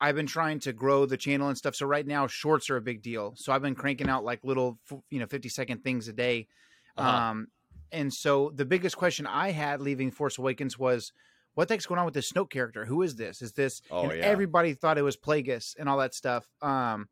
I've 0.00 0.14
been 0.16 0.26
trying 0.26 0.58
to 0.60 0.72
grow 0.72 1.06
the 1.06 1.16
channel 1.16 1.48
and 1.48 1.56
stuff. 1.56 1.74
So 1.74 1.86
right 1.86 2.06
now 2.06 2.26
shorts 2.26 2.68
are 2.68 2.76
a 2.76 2.82
big 2.82 3.00
deal. 3.00 3.32
So 3.36 3.52
I've 3.52 3.62
been 3.62 3.74
cranking 3.74 4.08
out 4.08 4.24
like 4.24 4.44
little 4.44 4.78
you 5.10 5.18
know 5.20 5.26
50 5.26 5.48
second 5.48 5.82
things 5.84 6.08
a 6.08 6.12
day. 6.12 6.48
Uh-huh. 6.96 7.08
Um 7.08 7.48
and 7.92 8.12
so 8.12 8.50
the 8.54 8.64
biggest 8.64 8.96
question 8.96 9.26
I 9.26 9.50
had 9.52 9.80
leaving 9.80 10.10
Force 10.10 10.36
Awakens 10.38 10.78
was 10.78 11.12
what 11.54 11.68
the 11.68 11.74
heck's 11.74 11.86
going 11.86 12.00
on 12.00 12.04
with 12.04 12.14
this 12.14 12.32
Snoke 12.32 12.50
character? 12.50 12.84
Who 12.84 13.02
is 13.02 13.14
this? 13.14 13.40
Is 13.40 13.52
this 13.52 13.80
Oh, 13.90 14.08
and 14.08 14.18
yeah. 14.18 14.24
everybody 14.24 14.74
thought 14.74 14.98
it 14.98 15.02
was 15.02 15.16
Plagueis 15.16 15.76
and 15.78 15.88
all 15.88 15.98
that 15.98 16.12
stuff. 16.14 16.46
Um 16.60 17.08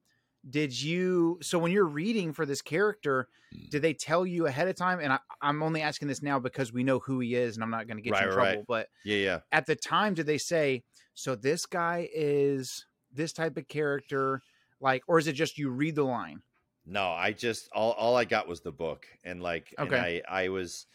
did 0.49 0.81
you 0.81 1.39
so 1.43 1.59
when 1.59 1.73
you're 1.73 1.85
reading 1.87 2.33
for 2.33 2.45
this 2.47 2.63
character 2.63 3.29
did 3.71 3.81
they 3.83 3.95
tell 3.95 4.27
you 4.27 4.47
ahead 4.47 4.69
of 4.69 4.75
time 4.77 4.99
and 5.01 5.13
I, 5.13 5.19
i'm 5.41 5.63
only 5.63 5.83
asking 5.83 6.09
this 6.09 6.23
now 6.23 6.39
because 6.39 6.73
we 6.73 6.83
know 6.83 6.99
who 6.99 7.21
he 7.21 7.35
is 7.35 7.57
and 7.57 7.63
i'm 7.63 7.71
not 7.71 7.87
going 7.87 7.97
to 7.97 8.03
get 8.03 8.19
Right, 8.19 8.21
you 8.21 8.27
in 8.27 8.31
right, 8.31 8.31
trouble 8.31 8.65
but 8.67 8.89
yeah, 9.05 9.17
yeah. 9.17 9.41
at 9.53 9.67
the 9.67 9.77
time 9.77 10.15
did 10.15 10.27
they 10.27 10.39
say 10.39 10.85
so 11.15 11.35
this 11.37 11.67
guy 11.67 12.09
is 12.15 12.87
this 13.13 13.33
type 13.33 13.57
of 13.57 13.69
character 13.69 14.43
like 14.81 15.03
or 15.09 15.19
is 15.19 15.27
it 15.29 15.35
just 15.35 15.59
you 15.59 15.71
read 15.71 15.97
the 15.97 16.05
line 16.05 16.43
No, 16.85 17.11
I 17.13 17.33
just 17.33 17.69
all 17.73 17.93
all 17.93 18.17
I 18.17 18.25
got 18.25 18.49
was 18.49 18.61
the 18.63 18.73
book, 18.73 19.07
and 19.25 19.41
like, 19.43 19.75
and 19.79 19.95
Okay. 19.95 20.05
I 20.05 20.21
I 20.29 20.49
was, 20.49 20.87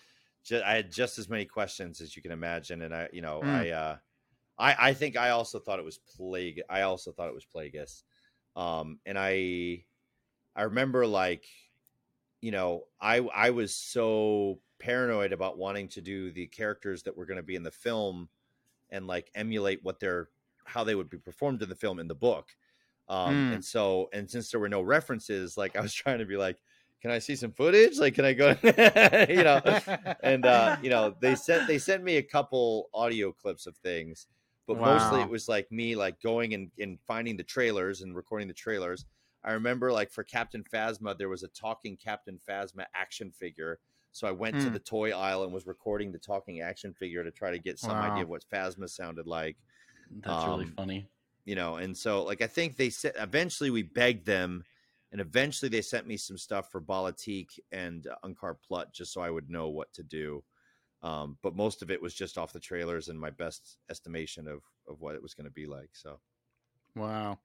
just, 0.43 0.63
I 0.65 0.75
had 0.75 0.91
just 0.91 1.17
as 1.17 1.29
many 1.29 1.45
questions 1.45 2.01
as 2.01 2.15
you 2.15 2.21
can 2.21 2.31
imagine, 2.33 2.81
and 2.81 2.93
I, 2.93 3.09
you 3.13 3.21
know, 3.21 3.41
Mm. 3.41 3.63
I, 3.63 3.69
uh, 3.69 3.97
I 4.59 4.89
I 4.91 4.93
think 4.95 5.17
I 5.17 5.31
also 5.31 5.59
thought 5.59 5.79
it 5.79 5.85
was 5.85 5.99
plague. 5.99 6.61
I 6.69 6.81
also 6.83 7.11
thought 7.13 7.29
it 7.29 7.35
was 7.35 7.45
Plagueis, 7.45 8.03
um, 8.58 8.99
and 9.05 9.18
I, 9.20 9.86
I 10.55 10.64
remember 10.64 11.08
like, 11.08 11.45
you 12.41 12.51
know, 12.51 12.86
I 13.01 13.18
I 13.20 13.51
was 13.51 13.74
so 13.76 14.60
paranoid 14.80 15.34
about 15.34 15.58
wanting 15.58 15.88
to 15.89 16.01
do 16.01 16.32
the 16.32 16.47
characters 16.47 17.03
that 17.03 17.18
were 17.18 17.26
going 17.26 17.38
to 17.38 17.43
be 17.43 17.55
in 17.55 17.64
the 17.64 17.72
film, 17.72 18.30
and 18.89 19.08
like 19.08 19.32
emulate 19.36 19.84
what 19.84 19.99
they're 19.99 20.30
how 20.66 20.84
they 20.84 20.95
would 20.95 21.10
be 21.10 21.18
performed 21.18 21.62
in 21.64 21.70
the 21.70 21.76
film 21.76 21.99
in 21.99 22.08
the 22.08 22.16
book. 22.16 22.55
Um, 23.10 23.45
Mm. 23.49 23.53
and 23.53 23.66
so, 23.66 24.10
and 24.14 24.30
since 24.30 24.51
there 24.51 24.60
were 24.60 24.70
no 24.70 24.82
references, 24.82 25.58
like 25.58 25.76
I 25.78 25.82
was 25.82 25.93
trying 26.03 26.20
to 26.20 26.26
be 26.26 26.38
like, 26.38 26.58
can 27.01 27.12
I 27.12 27.20
see 27.20 27.36
some 27.36 27.51
footage? 27.53 27.97
Like, 27.99 28.16
can 28.16 28.26
I 28.26 28.34
go, 28.34 28.49
you 29.30 29.43
know, 29.43 29.62
and, 30.24 30.45
uh, 30.45 30.78
you 30.82 30.89
know, 30.89 31.16
they 31.22 31.36
sent, 31.36 31.68
they 31.68 31.78
sent 31.78 32.03
me 32.03 32.18
a 32.18 32.24
couple 32.24 32.89
audio 32.93 33.32
clips 33.32 33.68
of 33.68 33.78
things, 33.78 34.28
but 34.68 34.78
mostly 34.80 35.22
it 35.22 35.30
was 35.30 35.47
like 35.47 35.72
me, 35.72 35.95
like 35.95 36.22
going 36.22 36.53
and, 36.53 36.72
and 36.80 36.99
finding 37.01 37.38
the 37.38 37.43
trailers 37.43 38.01
and 38.01 38.15
recording 38.15 38.47
the 38.47 38.53
trailers. 38.53 39.05
I 39.43 39.53
remember 39.53 39.91
like 39.91 40.11
for 40.11 40.24
Captain 40.24 40.63
Phasma, 40.63 41.18
there 41.18 41.30
was 41.30 41.43
a 41.43 41.47
talking 41.49 41.97
Captain 41.97 42.39
Phasma 42.47 42.86
action 42.93 43.32
figure. 43.32 43.80
So 44.11 44.28
I 44.28 44.32
went 44.32 44.59
to 44.61 44.70
Hmm. 44.70 44.72
the 44.72 44.80
toy 44.80 45.11
aisle 45.11 45.43
and 45.43 45.53
was 45.53 45.68
recording 45.68 46.11
the 46.11 46.20
talking 46.20 46.61
action 46.61 46.93
figure 46.93 47.24
to 47.24 47.32
try 47.32 47.51
to 47.51 47.59
get 47.59 47.80
some 47.80 48.01
Wow. 48.01 48.01
idea 48.01 48.24
of 48.24 48.30
what 48.30 48.45
Phasma 48.51 48.89
sounded 48.89 49.28
like 49.28 49.57
That's 50.11 50.45
really 50.45 50.65
Um, 50.65 50.78
funny. 50.78 51.09
you 51.45 51.55
know 51.55 51.78
and 51.78 51.97
so 51.97 52.24
like 52.24 52.41
i 52.41 52.47
think 52.47 52.78
they 52.78 52.89
said 52.89 53.13
eventually 53.18 53.70
we 53.70 53.84
begged 53.84 54.26
them 54.26 54.65
and 55.11 55.22
eventually 55.22 55.70
they 55.70 55.82
sent 55.82 56.07
me 56.07 56.18
some 56.18 56.38
stuff 56.38 56.72
for 56.72 56.82
Bala-Tik 56.82 57.61
and 57.72 58.07
Unkar 58.26 58.57
Plutt 58.61 58.93
just 58.93 59.13
so 59.13 59.22
I 59.22 59.30
would 59.32 59.49
know 59.49 59.70
what 59.70 59.93
to 59.93 60.03
do. 60.03 60.43
Um, 61.03 61.37
but 61.43 61.55
most 61.55 61.81
of 61.81 61.91
it 61.91 62.01
was 62.01 62.13
just 62.13 62.37
off 62.37 62.53
the 62.53 62.59
trailers 62.59 63.07
and 63.07 63.19
my 63.19 63.29
best 63.29 63.77
estimation 63.89 64.47
of 64.47 64.61
of 64.87 64.99
what 64.99 65.15
it 65.15 65.21
was 65.21 65.33
going 65.33 65.45
to 65.45 65.51
be 65.51 65.65
like. 65.65 65.89
So 65.93 66.19
wow 66.95 67.37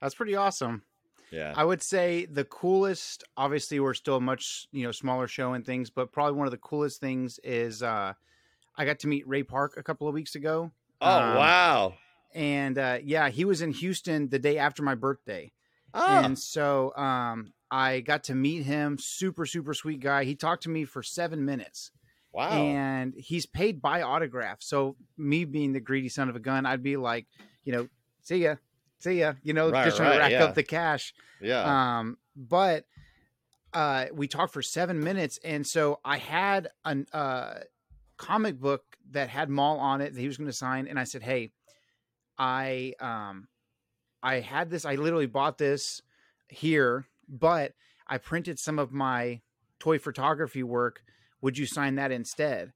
that's 0.00 0.14
pretty 0.14 0.34
awesome 0.34 0.82
yeah, 1.30 1.52
I 1.56 1.64
would 1.64 1.82
say 1.82 2.26
the 2.26 2.44
coolest. 2.44 3.24
Obviously, 3.36 3.80
we're 3.80 3.94
still 3.94 4.16
a 4.16 4.20
much 4.20 4.68
you 4.72 4.84
know 4.84 4.92
smaller 4.92 5.26
show 5.26 5.54
and 5.54 5.64
things, 5.64 5.90
but 5.90 6.12
probably 6.12 6.38
one 6.38 6.46
of 6.46 6.52
the 6.52 6.58
coolest 6.58 7.00
things 7.00 7.40
is 7.42 7.82
uh, 7.82 8.12
I 8.76 8.84
got 8.84 9.00
to 9.00 9.08
meet 9.08 9.26
Ray 9.26 9.42
Park 9.42 9.74
a 9.76 9.82
couple 9.82 10.06
of 10.06 10.14
weeks 10.14 10.34
ago. 10.34 10.70
oh 11.00 11.18
um, 11.18 11.36
wow, 11.36 11.94
and 12.34 12.78
uh, 12.78 12.98
yeah, 13.02 13.28
he 13.28 13.44
was 13.44 13.60
in 13.60 13.72
Houston 13.72 14.28
the 14.28 14.38
day 14.38 14.58
after 14.58 14.82
my 14.82 14.94
birthday, 14.94 15.52
oh, 15.94 16.06
and 16.06 16.38
so 16.38 16.94
um, 16.96 17.52
I 17.70 18.00
got 18.00 18.24
to 18.24 18.34
meet 18.34 18.62
him. 18.62 18.96
Super 18.98 19.46
super 19.46 19.74
sweet 19.74 20.00
guy. 20.00 20.24
He 20.24 20.36
talked 20.36 20.62
to 20.62 20.70
me 20.70 20.84
for 20.84 21.02
seven 21.02 21.44
minutes, 21.44 21.90
wow, 22.36 22.50
and 22.50 23.14
he's 23.16 23.46
paid 23.46 23.80
by 23.80 24.02
autograph. 24.02 24.58
So 24.60 24.96
me 25.16 25.44
being 25.44 25.72
the 25.72 25.80
greedy 25.80 26.08
son 26.08 26.28
of 26.28 26.36
a 26.36 26.40
gun, 26.40 26.66
I'd 26.66 26.82
be 26.82 26.96
like, 26.96 27.26
you 27.64 27.72
know, 27.72 27.88
see 28.22 28.36
ya, 28.44 28.56
see 28.98 29.20
ya, 29.20 29.32
you 29.42 29.52
know, 29.54 29.70
Right, 29.70 29.84
just 29.84 29.96
trying 29.96 30.12
to 30.12 30.18
rack 30.18 30.30
yeah. 30.32 30.44
up 30.44 30.54
the 30.54 30.62
cash. 30.62 31.14
yeah, 31.40 31.98
Um, 31.98 32.18
but 32.36 32.84
uh, 33.72 34.06
we 34.12 34.28
talked 34.28 34.52
for 34.52 34.62
seven 34.62 35.00
minutes, 35.00 35.38
and 35.44 35.66
so 35.66 36.00
I 36.04 36.18
had 36.18 36.68
a 36.84 37.04
uh, 37.12 37.60
comic 38.16 38.60
book 38.60 38.84
that 39.10 39.28
had 39.28 39.48
Maul 39.50 39.78
on 39.78 40.00
it 40.00 40.14
that 40.14 40.20
he 40.20 40.26
was 40.26 40.36
going 40.36 40.48
to 40.50 40.56
sign, 40.56 40.86
and 40.86 40.98
I 40.98 41.04
said, 41.04 41.22
"Hey, 41.22 41.50
I 42.38 42.94
um, 43.00 43.48
I 44.22 44.40
had 44.40 44.70
this. 44.70 44.84
I 44.84 44.94
literally 44.94 45.26
bought 45.26 45.58
this 45.58 46.02
here, 46.48 47.06
but 47.28 47.72
I 48.06 48.18
printed 48.18 48.58
some 48.58 48.78
of 48.78 48.92
my 48.92 49.40
toy 49.78 49.98
photography 49.98 50.62
work. 50.62 51.02
Would 51.46 51.58
you 51.58 51.66
sign 51.66 51.94
that 51.94 52.10
instead?" 52.10 52.72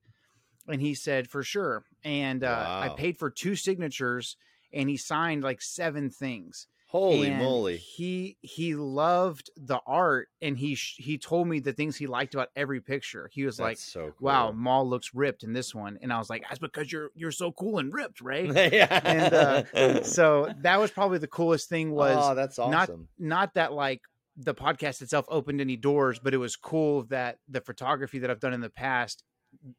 and 0.68 0.80
he 0.80 0.94
said 0.94 1.28
for 1.28 1.42
sure. 1.42 1.84
And 2.04 2.44
uh, 2.44 2.66
I 2.68 2.88
paid 2.90 3.18
for 3.18 3.30
two 3.30 3.56
signatures, 3.56 4.36
and 4.72 4.88
he 4.88 4.96
signed 4.96 5.42
like 5.42 5.60
seven 5.60 6.08
things. 6.08 6.68
Holy 6.86 7.28
And 7.28 7.38
moly! 7.38 7.76
He 7.76 8.36
he 8.40 8.74
loved 8.74 9.50
the 9.56 9.80
art, 9.86 10.28
and 10.42 10.56
he 10.56 10.74
sh- 10.74 10.96
he 10.98 11.18
told 11.18 11.46
me 11.46 11.60
the 11.60 11.72
things 11.72 11.96
he 11.96 12.06
liked 12.06 12.34
about 12.34 12.50
every 12.56 12.80
picture. 12.80 13.28
He 13.32 13.44
was 13.44 13.56
That's 13.56 13.64
like, 13.64 13.78
so 13.78 14.12
cool. 14.18 14.26
"Wow, 14.26 14.52
Maul 14.52 14.88
looks 14.88 15.14
ripped 15.14 15.44
in 15.44 15.52
this 15.52 15.72
one," 15.74 15.98
and 16.02 16.12
I 16.12 16.18
was 16.18 16.30
like, 16.30 16.42
"That's 16.48 16.58
because 16.58 16.90
you're 16.90 17.10
you're 17.14 17.32
so 17.32 17.52
cool 17.52 17.78
and 17.78 17.92
ripped, 17.92 18.20
right?" 18.20 18.46
yeah. 18.72 19.00
and, 19.04 19.34
uh, 19.34 20.02
so 20.02 20.52
that 20.62 20.80
was 20.80 20.90
probably 20.90 21.18
the 21.18 21.28
coolest 21.28 21.68
thing 21.68 21.92
was 21.92 22.16
oh, 22.18 22.34
that's 22.34 22.58
not- 22.58 22.90
not 23.18 23.54
that 23.54 23.72
like 23.72 24.02
the 24.36 24.54
podcast 24.54 25.02
itself 25.02 25.26
opened 25.28 25.60
any 25.60 25.76
doors, 25.76 26.18
but 26.18 26.32
it 26.34 26.38
was 26.38 26.56
cool 26.56 27.02
that 27.04 27.38
the 27.48 27.60
photography 27.60 28.18
that 28.20 28.30
I've 28.30 28.40
done 28.40 28.52
in 28.54 28.60
the 28.60 28.70
past, 28.70 29.24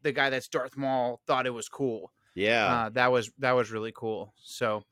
the 0.02 0.12
guy 0.12 0.30
that's 0.30 0.48
Darth 0.48 0.76
Maul 0.76 1.20
thought 1.26 1.46
it 1.46 1.50
was 1.54 1.68
cool. 1.68 2.12
yeah. 2.34 2.66
Uh, 2.66 2.88
that 2.90 3.10
was 3.12 3.30
that 3.38 3.52
was 3.52 3.70
really 3.70 3.92
cool. 3.94 4.32
So 4.42 4.84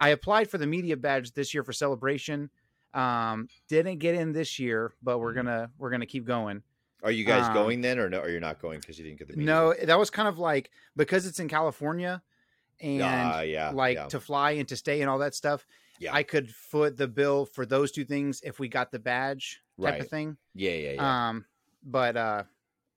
I 0.00 0.10
applied 0.10 0.50
for 0.50 0.58
the 0.58 0.66
media 0.66 0.96
badge 0.96 1.32
this 1.32 1.54
year 1.54 1.62
for 1.64 1.72
celebration. 1.72 2.50
Um, 2.92 3.48
didn't 3.68 3.98
get 3.98 4.14
in 4.14 4.32
this 4.32 4.58
year, 4.58 4.92
but 5.02 5.18
we're 5.18 5.32
gonna 5.32 5.70
we're 5.78 5.90
gonna 5.90 6.06
keep 6.06 6.24
going. 6.26 6.62
Are 7.02 7.10
you 7.10 7.24
guys 7.24 7.46
um, 7.46 7.54
going 7.54 7.80
then, 7.80 7.98
or 7.98 8.08
no? 8.08 8.20
Or 8.20 8.28
you're 8.28 8.40
not 8.40 8.60
going 8.60 8.80
because 8.80 8.98
you 8.98 9.04
didn't 9.04 9.18
get 9.18 9.28
the 9.28 9.36
media 9.36 9.52
No, 9.52 9.74
that 9.84 9.98
was 9.98 10.10
kind 10.10 10.28
of 10.28 10.38
like 10.38 10.70
because 10.96 11.26
it's 11.26 11.38
in 11.40 11.48
California 11.48 12.22
and 12.80 13.02
Ah, 13.02 13.40
yeah, 13.40 13.70
like 13.70 13.96
yeah. 13.96 14.06
to 14.06 14.20
fly 14.20 14.52
and 14.52 14.68
to 14.68 14.76
stay 14.76 15.00
and 15.00 15.10
all 15.10 15.18
that 15.18 15.34
stuff. 15.34 15.66
Yeah. 15.98 16.12
I 16.14 16.22
could 16.22 16.50
foot 16.50 16.96
the 16.96 17.08
bill 17.08 17.46
for 17.46 17.66
those 17.66 17.92
two 17.92 18.04
things 18.04 18.40
if 18.42 18.58
we 18.58 18.68
got 18.68 18.90
the 18.90 18.98
badge 18.98 19.62
type 19.80 19.94
Right. 19.94 20.00
of 20.00 20.08
thing. 20.08 20.36
yeah, 20.54 20.72
yeah, 20.72 20.92
yeah. 20.92 21.28
Um, 21.28 21.46
but 21.82 22.16
uh, 22.16 22.44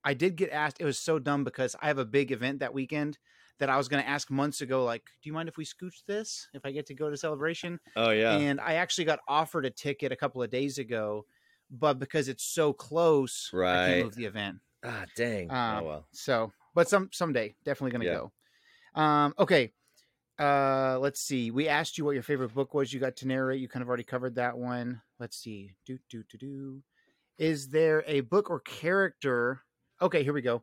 I 0.04 0.14
did 0.14 0.36
get 0.36 0.50
asked. 0.50 0.80
It 0.80 0.84
was 0.84 0.98
so 0.98 1.18
dumb 1.18 1.44
because 1.44 1.76
I 1.80 1.86
have 1.88 1.98
a 1.98 2.04
big 2.04 2.32
event 2.32 2.60
that 2.60 2.74
weekend 2.74 3.18
that 3.58 3.68
I 3.68 3.76
was 3.76 3.88
going 3.88 4.02
to 4.02 4.08
ask 4.08 4.30
months 4.30 4.60
ago. 4.60 4.84
Like, 4.84 5.04
do 5.22 5.28
you 5.28 5.32
mind 5.32 5.48
if 5.48 5.56
we 5.56 5.64
scooch 5.64 6.04
this 6.06 6.48
if 6.54 6.64
I 6.64 6.70
get 6.70 6.86
to 6.86 6.94
go 6.94 7.10
to 7.10 7.16
celebration? 7.16 7.80
oh 7.96 8.10
yeah. 8.10 8.38
And 8.38 8.60
I 8.60 8.74
actually 8.74 9.04
got 9.04 9.20
offered 9.28 9.66
a 9.66 9.70
ticket 9.70 10.12
a 10.12 10.16
couple 10.16 10.42
of 10.42 10.50
days 10.50 10.78
ago, 10.78 11.26
but 11.70 11.98
because 11.98 12.28
it's 12.28 12.44
so 12.44 12.72
close, 12.72 13.50
I 13.52 13.56
Right. 13.56 13.86
can't 13.88 14.04
move 14.04 14.14
the 14.14 14.24
event. 14.26 14.58
ah, 14.84 15.06
dang. 15.14 15.50
um, 15.50 15.82
oh 15.82 15.86
well. 15.86 16.08
So, 16.12 16.52
but 16.74 16.88
some 16.88 17.10
someday, 17.12 17.54
definitely 17.64 17.90
going 17.92 18.00
to 18.02 18.06
Yeah. 18.06 18.18
go. 18.94 19.00
Um, 19.00 19.34
okay. 19.38 19.72
Uh, 20.38 20.98
let's 21.00 21.20
see. 21.20 21.50
We 21.50 21.68
asked 21.68 21.98
you 21.98 22.04
what 22.04 22.14
your 22.14 22.22
favorite 22.22 22.54
book 22.54 22.72
was. 22.72 22.92
You 22.92 23.00
got 23.00 23.16
to 23.16 23.28
narrate. 23.28 23.60
You 23.60 23.68
kind 23.68 23.82
of 23.82 23.88
already 23.88 24.04
covered 24.04 24.36
that 24.36 24.56
one. 24.56 25.00
Let's 25.18 25.36
see. 25.36 25.72
Do 25.84 25.98
do 26.08 26.22
do 26.30 26.38
do. 26.38 26.82
Is 27.38 27.68
there 27.68 28.04
a 28.06 28.20
book 28.20 28.50
or 28.50 28.60
character? 28.60 29.62
Okay, 30.00 30.22
here 30.22 30.32
we 30.32 30.42
go. 30.42 30.62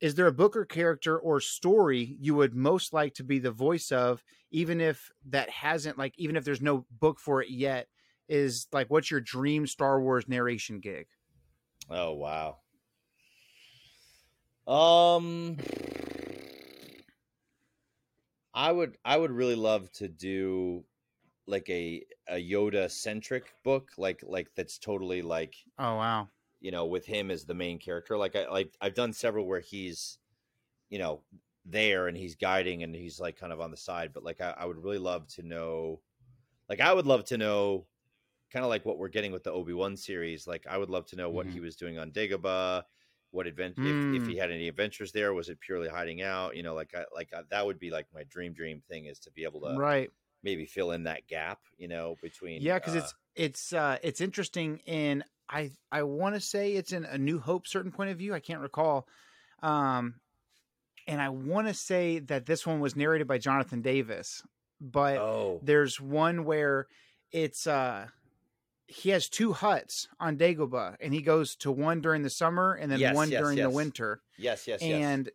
Is 0.00 0.14
there 0.14 0.26
a 0.26 0.32
book 0.32 0.56
or 0.56 0.64
character 0.64 1.18
or 1.18 1.40
story 1.40 2.16
you 2.18 2.34
would 2.34 2.54
most 2.54 2.94
like 2.94 3.14
to 3.14 3.24
be 3.24 3.38
the 3.38 3.50
voice 3.50 3.92
of, 3.92 4.24
even 4.50 4.80
if 4.80 5.10
that 5.28 5.50
hasn't 5.50 5.98
like, 5.98 6.14
even 6.16 6.36
if 6.36 6.44
there's 6.44 6.62
no 6.62 6.86
book 6.90 7.20
for 7.20 7.42
it 7.42 7.50
yet? 7.50 7.88
Is 8.26 8.68
like, 8.72 8.88
what's 8.88 9.10
your 9.10 9.20
dream 9.20 9.66
Star 9.66 10.00
Wars 10.00 10.28
narration 10.28 10.80
gig? 10.80 11.06
Oh 11.90 12.12
wow. 12.14 12.58
Um 14.66 15.58
I 18.54 18.72
would 18.72 18.98
I 19.04 19.16
would 19.16 19.30
really 19.32 19.54
love 19.56 19.90
to 19.92 20.08
do 20.08 20.86
like 21.46 21.68
a 21.70 22.06
a 22.28 22.36
Yoda 22.36 22.90
centric 22.90 23.54
book 23.64 23.92
like 23.98 24.22
like 24.24 24.54
that's 24.54 24.78
totally 24.78 25.22
like 25.22 25.56
Oh 25.78 25.96
wow. 25.96 26.30
you 26.60 26.70
know 26.70 26.86
with 26.86 27.06
him 27.06 27.30
as 27.30 27.44
the 27.46 27.54
main 27.54 27.78
character 27.78 28.16
like 28.18 28.36
I 28.36 28.48
like 28.48 28.76
I've 28.80 28.94
done 28.94 29.12
several 29.12 29.46
where 29.46 29.60
he's 29.60 30.18
you 30.90 30.98
know 30.98 31.24
there 31.64 32.08
and 32.08 32.16
he's 32.16 32.36
guiding 32.36 32.82
and 32.84 32.94
he's 32.94 33.20
like 33.20 33.36
kind 33.36 33.52
of 33.52 33.60
on 33.60 33.70
the 33.72 33.76
side 33.78 34.12
but 34.14 34.24
like 34.24 34.40
I, 34.40 34.52
I 34.52 34.66
would 34.66 34.78
really 34.78 34.98
love 34.98 35.28
to 35.28 35.42
know 35.44 36.02
like 36.68 36.80
I 36.80 36.92
would 36.94 37.06
love 37.06 37.24
to 37.26 37.38
know 37.38 37.88
kind 38.50 38.64
of 38.64 38.70
like 38.70 38.84
what 38.86 38.98
we're 38.98 39.08
getting 39.08 39.32
with 39.32 39.44
the 39.44 39.52
Obi-Wan 39.52 39.96
series 39.96 40.46
like 40.46 40.66
I 40.66 40.78
would 40.78 40.90
love 40.90 41.06
to 41.08 41.16
know 41.16 41.30
what 41.30 41.46
Mhm. 41.46 41.50
he 41.50 41.60
was 41.60 41.76
doing 41.76 41.98
on 41.98 42.12
Dagobah 42.12 42.84
what 43.30 43.46
advent 43.46 43.76
if, 43.82 43.96
if 44.12 44.22
Mm. 44.24 44.26
he 44.26 44.36
had 44.36 44.50
any 44.50 44.68
adventures 44.68 45.12
there 45.12 45.32
was 45.32 45.48
it 45.48 45.60
purely 45.60 45.88
hiding 45.88 46.22
out 46.22 46.56
you 46.56 46.62
know 46.62 46.74
like 46.74 46.94
I, 46.94 47.04
like 47.14 47.32
I, 47.32 47.42
that 47.50 47.64
would 47.64 47.78
be 47.78 47.90
like 47.90 48.06
my 48.12 48.24
dream 48.24 48.52
dream 48.52 48.82
thing 48.88 49.06
is 49.06 49.18
to 49.20 49.30
be 49.30 49.44
able 49.44 49.60
to 49.60 49.76
Right. 49.76 50.10
maybe 50.42 50.66
fill 50.66 50.90
in 50.92 51.04
that 51.04 51.26
gap 51.28 51.60
you 51.76 51.88
know 51.88 52.16
between 52.22 52.62
yeah 52.62 52.78
because 52.78 52.94
uh, 52.94 52.98
it's 52.98 53.14
it's 53.36 53.72
uh 53.72 53.98
it's 54.02 54.20
interesting 54.20 54.78
in 54.86 55.22
i 55.48 55.70
i 55.92 56.02
want 56.02 56.34
to 56.34 56.40
say 56.40 56.72
it's 56.72 56.92
in 56.92 57.04
a 57.04 57.18
new 57.18 57.38
hope 57.38 57.66
certain 57.66 57.92
point 57.92 58.10
of 58.10 58.18
view 58.18 58.34
i 58.34 58.40
can't 58.40 58.60
recall 58.60 59.06
um 59.62 60.14
and 61.06 61.20
i 61.20 61.28
want 61.28 61.66
to 61.68 61.74
say 61.74 62.18
that 62.18 62.46
this 62.46 62.66
one 62.66 62.80
was 62.80 62.96
narrated 62.96 63.26
by 63.28 63.38
jonathan 63.38 63.82
davis 63.82 64.42
but 64.80 65.18
oh 65.18 65.60
there's 65.62 66.00
one 66.00 66.44
where 66.44 66.86
it's 67.32 67.66
uh 67.66 68.06
he 68.90 69.10
has 69.10 69.28
two 69.28 69.52
huts 69.52 70.08
on 70.18 70.36
Dagobah 70.36 70.96
and 71.00 71.14
he 71.14 71.22
goes 71.22 71.54
to 71.56 71.70
one 71.70 72.00
during 72.00 72.22
the 72.22 72.30
summer 72.30 72.74
and 72.74 72.90
then 72.90 72.98
Yes, 72.98 73.14
one 73.14 73.30
yes, 73.30 73.40
during 73.40 73.58
the 73.58 73.70
winter 73.70 74.20
yes 74.36 74.66
yes 74.66 74.82
yes 74.82 75.02
and 75.04 75.30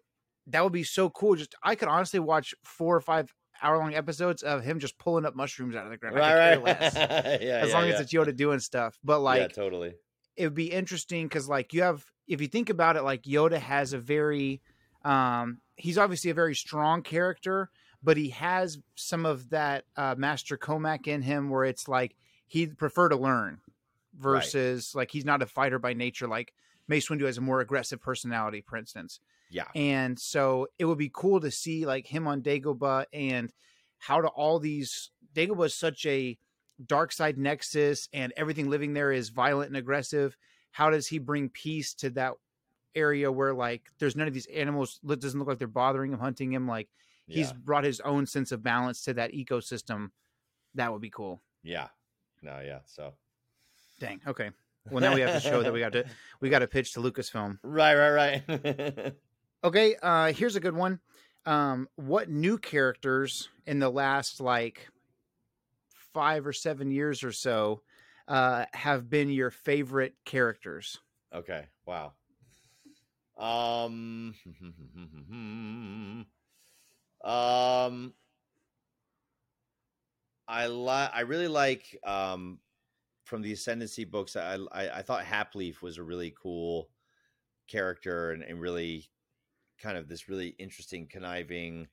that 0.47 0.63
would 0.63 0.73
be 0.73 0.83
so 0.83 1.09
cool 1.09 1.35
just 1.35 1.55
i 1.63 1.73
could 1.73 1.87
honestly 1.87 2.19
watch 2.19 2.53
four 2.63 2.95
or 2.95 3.01
five 3.01 3.33
hour 3.61 3.77
long 3.77 3.93
episodes 3.93 4.43
of 4.43 4.63
him 4.63 4.79
just 4.79 4.97
pulling 4.97 5.25
up 5.25 5.35
mushrooms 5.35 5.75
out 5.75 5.85
of 5.85 5.91
the 5.91 5.97
ground 5.97 6.17
I 6.17 6.19
could 6.19 6.27
care 6.27 6.37
right 6.37 6.63
right 6.63 6.81
less 6.81 6.95
yeah 7.41 7.57
as 7.57 7.69
yeah, 7.69 7.73
long 7.73 7.87
yeah. 7.87 7.93
as 7.93 8.01
it's 8.01 8.13
Yoda 8.13 8.35
doing 8.35 8.59
stuff. 8.59 8.97
But 9.03 9.19
like, 9.19 9.41
yeah, 9.41 9.47
totally. 9.47 9.93
it 10.35 10.43
would 10.43 10.55
be 10.55 10.71
interesting 10.71 11.25
because 11.25 11.47
like 11.47 11.73
you 11.73 11.83
have, 11.83 12.05
if 12.27 12.41
you 12.41 12.47
think 12.47 12.69
about 12.69 12.95
it, 12.95 13.03
like 13.03 13.23
Yoda 13.23 13.57
has 13.57 13.93
a 13.93 13.97
very, 13.97 14.61
um, 15.03 15.59
he's 15.75 15.97
obviously 15.97 16.31
a 16.31 16.35
very 16.35 16.55
strong 16.55 17.01
character, 17.01 17.69
but 18.03 18.17
he 18.17 18.29
has 18.29 18.79
some 18.95 19.25
of 19.25 19.49
that 19.49 19.85
uh, 19.95 20.15
Master 20.17 20.57
Comac 20.57 21.07
in 21.07 21.21
him 21.21 21.49
where 21.49 21.65
it's 21.65 21.87
like 21.87 22.15
he'd 22.47 22.77
prefer 22.77 23.09
to 23.09 23.15
learn 23.15 23.59
versus 24.17 24.93
like 24.95 25.11
he's 25.11 25.25
not 25.25 25.41
a 25.41 25.45
fighter 25.45 25.79
by 25.79 25.93
nature. 25.93 26.27
Like 26.27 26.53
Mace 26.87 27.09
Windu 27.09 27.25
has 27.25 27.37
a 27.37 27.41
more 27.41 27.61
aggressive 27.61 28.01
personality, 28.01 28.61
for 28.61 28.77
instance. 28.77 29.19
Yeah. 29.49 29.67
And 29.75 30.19
so 30.19 30.67
it 30.79 30.85
would 30.85 30.97
be 30.97 31.11
cool 31.13 31.39
to 31.41 31.51
see 31.51 31.85
like 31.85 32.07
him 32.07 32.27
on 32.27 32.41
Dagobah 32.41 33.05
and 33.13 33.51
how 33.97 34.21
do 34.21 34.27
all 34.27 34.59
these 34.59 35.11
Dagobah 35.33 35.65
is 35.67 35.75
such 35.75 36.05
a 36.05 36.37
dark 36.85 37.11
side 37.11 37.37
nexus 37.37 38.09
and 38.13 38.33
everything 38.35 38.69
living 38.69 38.93
there 38.93 39.11
is 39.11 39.29
violent 39.29 39.67
and 39.69 39.77
aggressive. 39.77 40.35
How 40.71 40.89
does 40.89 41.07
he 41.07 41.19
bring 41.19 41.49
peace 41.49 41.93
to 41.95 42.09
that 42.11 42.33
area 42.95 43.31
where 43.31 43.53
like 43.53 43.83
there's 43.99 44.15
none 44.15 44.27
of 44.27 44.33
these 44.33 44.45
animals 44.47 44.99
it 45.09 45.19
doesn't 45.19 45.37
look 45.39 45.47
like 45.49 45.57
they're 45.57 45.67
bothering 45.67 46.13
him, 46.13 46.19
hunting 46.19 46.51
him, 46.53 46.67
like 46.67 46.89
he's 47.27 47.47
Yeah. 47.49 47.57
brought 47.63 47.83
his 47.83 47.99
own 48.01 48.25
sense 48.25 48.51
of 48.51 48.63
balance 48.63 49.03
to 49.03 49.13
that 49.15 49.33
ecosystem. 49.33 50.11
That 50.75 50.91
would 50.91 51.01
be 51.01 51.09
cool. 51.09 51.41
Yeah. 51.63 51.87
No, 52.45 52.59
yeah. 52.59 52.79
So 52.85 53.13
Dang. 53.99 54.21
Okay. 54.27 54.51
Well 54.91 55.01
now 55.01 55.15
we 55.15 55.21
have 55.21 55.33
to 55.33 55.39
show 55.39 55.63
that 55.63 55.73
we 55.73 55.79
got 55.79 55.93
to 55.93 56.05
we 56.39 56.49
got 56.49 56.59
to 56.59 56.67
pitch 56.67 56.93
to 56.93 56.99
Lucasfilm. 56.99 57.57
right, 57.63 57.95
right, 57.95 58.43
right. 58.47 59.13
Okay, 59.63 59.95
uh 60.03 60.31
here's 60.31 60.55
a 60.55 60.59
good 60.59 60.75
one. 60.75 60.99
Um 61.47 61.89
what 61.95 62.29
new 62.29 62.59
characters 62.59 63.49
in 63.65 63.79
the 63.79 63.89
last 63.89 64.39
like 64.39 64.89
5 66.13 66.45
or 66.45 66.53
7 66.53 66.91
years 66.91 67.23
or 67.23 67.31
so 67.31 67.81
uh 68.27 68.65
have 68.73 69.09
been 69.09 69.29
your 69.31 69.49
favorite 69.49 70.13
characters? 70.23 70.99
okay. 71.33 71.65
Wow. 71.87 72.13
Um. 73.37 74.33
um. 77.23 78.13
I 80.47 80.67
like. 80.67 81.11
I 81.13 81.21
really 81.21 81.47
like. 81.47 81.97
Um, 82.03 82.59
from 83.25 83.41
the 83.41 83.53
Ascendancy 83.53 84.03
books, 84.05 84.35
I 84.35 84.57
I, 84.71 84.99
I 84.99 85.01
thought 85.01 85.25
Haplif 85.25 85.81
was 85.81 85.97
a 85.97 86.03
really 86.03 86.33
cool 86.41 86.89
character 87.67 88.31
and, 88.31 88.43
and 88.43 88.61
really 88.61 89.09
kind 89.79 89.97
of 89.97 90.07
this 90.07 90.29
really 90.29 90.49
interesting, 90.59 91.07
conniving, 91.07 91.87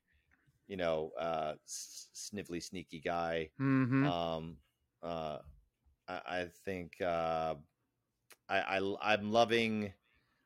you 0.69 0.77
know, 0.77 1.13
uh, 1.19 1.55
snivelly, 1.67 2.63
sneaky 2.63 3.01
guy. 3.01 3.51
Mhm. 3.61 4.07
Um, 4.07 4.59
uh, 5.03 5.39
I, 6.09 6.21
I 6.27 6.47
think 6.65 7.01
uh, 7.01 7.55
I, 8.49 8.79
I 8.79 8.97
I'm 9.15 9.33
loving 9.33 9.93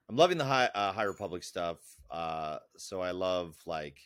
I'm 0.09 0.16
loving 0.16 0.38
the 0.38 0.44
high 0.44 0.70
uh, 0.74 0.92
High 0.92 1.04
Republic 1.04 1.42
stuff. 1.42 1.78
Uh, 2.11 2.59
so 2.76 3.00
I 3.00 3.11
love 3.11 3.57
like 3.66 3.98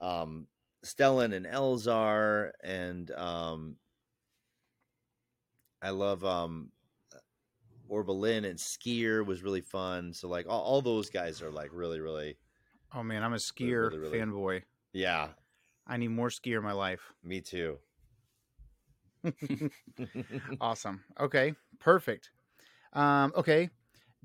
um, 0.00 0.46
Stellan 0.84 1.32
and 1.34 1.46
Elzar, 1.46 2.50
and 2.62 3.10
um, 3.12 3.76
I 5.80 5.90
love 5.90 6.24
um, 6.24 6.70
Orbelin 7.90 8.44
and 8.48 8.58
Sskeer 8.58 9.24
was 9.24 9.42
really 9.42 9.60
fun. 9.60 10.12
So 10.12 10.28
like 10.28 10.46
all, 10.48 10.60
all 10.62 10.82
those 10.82 11.10
guys 11.10 11.40
are 11.42 11.50
like 11.50 11.70
really 11.72 12.00
really 12.00 12.36
Oh 12.94 13.02
man, 13.02 13.22
I'm 13.22 13.32
a 13.32 13.36
Sskeer 13.36 13.90
really, 13.90 13.98
really- 13.98 14.18
fanboy. 14.18 14.62
yeah. 14.92 15.28
I 15.86 15.96
need 15.96 16.08
more 16.08 16.28
Sskeer 16.28 16.58
in 16.58 16.62
my 16.62 16.72
life. 16.72 17.00
Me 17.24 17.40
too. 17.40 17.78
Awesome. 20.60 21.02
Okay, 21.18 21.54
perfect. 21.80 22.30
Um, 22.92 23.32
okay, 23.36 23.70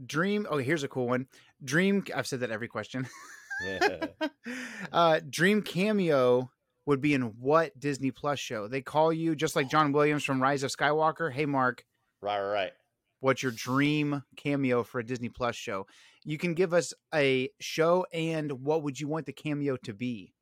dream. 0.05 0.45
Oh, 0.49 0.57
here's 0.57 0.83
a 0.83 0.87
cool 0.87 1.07
one. 1.07 1.27
Dream. 1.63 2.03
I've 2.15 2.27
said 2.27 2.41
that 2.41 2.51
every 2.51 2.67
question. 2.67 3.07
uh, 4.91 5.19
dream 5.29 5.61
cameo 5.61 6.51
would 6.85 7.01
be 7.01 7.13
in 7.13 7.33
what 7.39 7.77
Disney 7.79 8.11
Plus 8.11 8.39
show? 8.39 8.67
They 8.67 8.81
call 8.81 9.11
you 9.11 9.35
just 9.35 9.55
like 9.55 9.69
John 9.69 9.91
Williams 9.91 10.23
from 10.23 10.41
Rise 10.41 10.63
of 10.63 10.71
Skywalker. 10.71 11.31
Hey, 11.31 11.45
Marc, 11.45 11.83
right, 12.21 12.39
right, 12.39 12.51
right. 12.51 12.71
what's 13.19 13.43
your 13.43 13.51
dream 13.51 14.23
cameo 14.35 14.83
for 14.83 14.99
a 14.99 15.05
Disney 15.05 15.29
Plus 15.29 15.55
show? 15.55 15.85
You 16.23 16.37
can 16.37 16.53
give 16.53 16.73
us 16.73 16.93
a 17.13 17.49
show 17.59 18.05
and 18.13 18.51
what 18.63 18.83
would 18.83 18.99
you 18.99 19.07
want 19.07 19.25
the 19.25 19.33
cameo 19.33 19.77
to 19.83 19.93
be? 19.93 20.33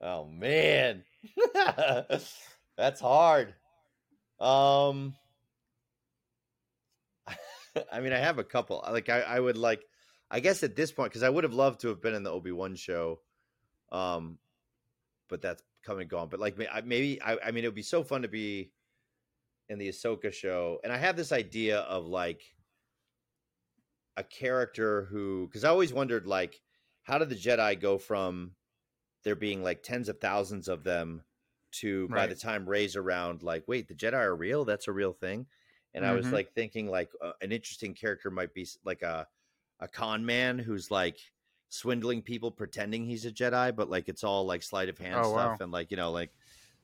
Oh 0.00 0.26
man, 0.26 1.04
that's 2.76 3.00
hard. 3.00 3.54
Um, 4.38 5.14
I 7.92 8.00
mean, 8.00 8.12
I 8.12 8.18
have 8.18 8.38
a 8.38 8.44
couple. 8.44 8.84
Like, 8.90 9.08
I, 9.08 9.20
I 9.20 9.40
would 9.40 9.56
like, 9.56 9.82
I 10.30 10.40
guess 10.40 10.62
at 10.62 10.76
this 10.76 10.92
point, 10.92 11.10
because 11.10 11.22
I 11.22 11.28
would 11.28 11.44
have 11.44 11.54
loved 11.54 11.80
to 11.80 11.88
have 11.88 12.00
been 12.00 12.14
in 12.14 12.22
the 12.22 12.32
Obi 12.32 12.52
Wan 12.52 12.74
show, 12.74 13.20
um, 13.92 14.38
but 15.28 15.40
that's 15.42 15.62
come 15.84 15.98
and 16.00 16.10
gone. 16.10 16.28
But 16.28 16.40
like, 16.40 16.56
maybe 16.84 17.20
I, 17.22 17.38
I 17.44 17.50
mean, 17.52 17.64
it 17.64 17.68
would 17.68 17.74
be 17.74 17.82
so 17.82 18.02
fun 18.02 18.22
to 18.22 18.28
be 18.28 18.72
in 19.68 19.78
the 19.78 19.88
Ahsoka 19.88 20.32
show, 20.32 20.80
and 20.82 20.92
I 20.92 20.96
have 20.96 21.16
this 21.16 21.32
idea 21.32 21.80
of 21.80 22.06
like 22.06 22.42
a 24.16 24.24
character 24.24 25.04
who, 25.04 25.46
because 25.46 25.64
I 25.64 25.68
always 25.68 25.92
wondered, 25.92 26.26
like, 26.26 26.60
how 27.02 27.18
did 27.18 27.28
the 27.28 27.36
Jedi 27.36 27.78
go 27.78 27.98
from 27.98 28.56
there 29.24 29.36
being 29.36 29.62
like 29.62 29.82
tens 29.82 30.08
of 30.08 30.20
thousands 30.20 30.68
of 30.68 30.84
them 30.84 31.22
to 31.72 32.08
by 32.08 32.26
the 32.26 32.34
time 32.34 32.68
Rey's 32.68 32.96
around, 32.96 33.42
like, 33.42 33.64
wait, 33.68 33.88
the 33.88 33.94
Jedi 33.94 34.14
are 34.14 34.34
real? 34.34 34.64
That's 34.64 34.88
a 34.88 34.92
real 34.92 35.12
thing. 35.12 35.46
And 35.94 36.04
I 36.04 36.12
was 36.12 36.26
Mhm. 36.26 36.32
like 36.32 36.52
thinking, 36.52 36.88
like, 36.88 37.10
uh, 37.20 37.32
an 37.40 37.52
interesting 37.52 37.94
character 37.94 38.30
might 38.30 38.54
be 38.54 38.66
like 38.84 39.02
a 39.02 39.28
a 39.80 39.88
con 39.88 40.24
man 40.24 40.58
who's 40.58 40.90
like 40.90 41.18
swindling 41.68 42.22
people, 42.22 42.50
pretending 42.50 43.04
he's 43.04 43.26
a 43.26 43.30
Jedi, 43.32 43.74
but 43.74 43.90
like 43.90 44.08
it's 44.08 44.24
all 44.24 44.46
like 44.46 44.62
sleight 44.62 44.88
of 44.88 44.98
hand 44.98 45.16
Oh, 45.18 45.32
stuff, 45.32 45.50
wow. 45.50 45.56
and 45.60 45.72
like 45.72 45.90
you 45.90 45.96
know, 45.96 46.10
like 46.10 46.32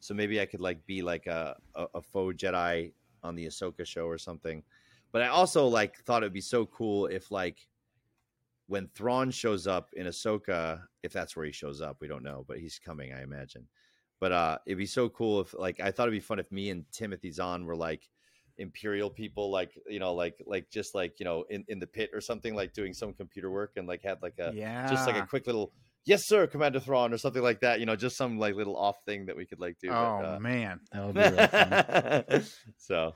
so 0.01 0.15
maybe 0.15 0.41
I 0.41 0.47
could 0.47 0.61
like 0.61 0.85
be 0.87 1.03
like 1.03 1.27
a, 1.27 1.57
a 1.75 1.87
a 1.95 2.03
faux 2.03 2.37
Jedi 2.43 2.93
on 3.23 3.35
the 3.35 3.47
Ahsoka 3.47 3.87
show 3.87 4.07
or 4.07 4.19
something. 4.19 4.63
But 5.13 5.23
I 5.23 5.29
also 5.29 5.67
like 5.69 5.97
thought 6.05 6.23
it'd 6.23 6.33
be 6.33 6.41
so 6.41 6.67
cool 6.67 7.07
if 7.07 7.31
like 7.31 7.59
when 8.67 8.89
Thrawn 8.95 9.31
shows 9.31 9.67
up 9.67 9.93
in 9.95 10.07
Ahsoka, 10.07 10.83
if 11.03 11.13
that's 11.13 11.37
where 11.37 11.45
he 11.45 11.53
shows 11.53 11.81
up, 11.81 11.99
we 12.01 12.09
don't 12.09 12.23
know, 12.23 12.45
but 12.49 12.59
he's 12.59 12.79
coming, 12.79 13.13
I 13.13 13.23
imagine. 13.23 13.67
But 14.21 14.33
uh 14.33 14.59
it'd 14.67 14.79
be 14.79 14.87
so 14.87 15.09
cool 15.09 15.41
if 15.41 15.55
like 15.55 15.81
I 15.81 15.91
thought 15.91 16.05
it'd 16.09 16.13
be 16.19 16.21
fun 16.21 16.39
if 16.39 16.51
me 16.53 16.71
and 16.71 16.85
Timothy 16.93 17.31
Zahn 17.31 17.65
were 17.65 17.77
like 17.77 18.09
imperial 18.59 19.11
people 19.11 19.51
like 19.51 19.73
you 19.89 19.99
know 19.99 20.15
like 20.15 20.37
like 20.47 20.71
just 20.71 20.95
like 20.95 21.19
you 21.19 21.25
know 21.25 21.45
in 21.51 21.65
in 21.69 21.79
the 21.79 21.87
pit 21.87 22.11
or 22.13 22.21
something 22.21 22.55
like 22.55 22.73
doing 22.73 22.93
some 22.93 23.13
computer 23.13 23.51
work 23.51 23.73
and 23.77 23.89
like 23.89 24.03
had 24.03 24.21
like 24.23 24.39
a 24.39 24.53
yeah, 24.55 24.89
just 24.89 25.07
like 25.07 25.17
a 25.17 25.27
quick 25.27 25.47
little 25.47 25.73
yes 26.05 26.27
sir 26.27 26.47
commander 26.47 26.81
Thrawn 26.81 27.13
or 27.13 27.19
something 27.19 27.43
like 27.43 27.61
that 27.61 27.81
you 27.81 27.87
know 27.87 27.97
just 27.97 28.17
some 28.17 28.39
like 28.39 28.55
little 28.55 28.77
off 28.77 28.97
thing 29.07 29.27
that 29.27 29.37
we 29.37 29.47
could 29.47 29.61
like 29.61 29.79
do 29.79 29.89
but, 29.89 29.95
oh 29.97 30.35
uh, 30.35 30.39
man, 30.39 30.81
That 30.93 31.07
would 31.07 31.15
be 31.15 31.21
really 31.21 31.47
fun. 31.47 32.45
so 32.77 33.15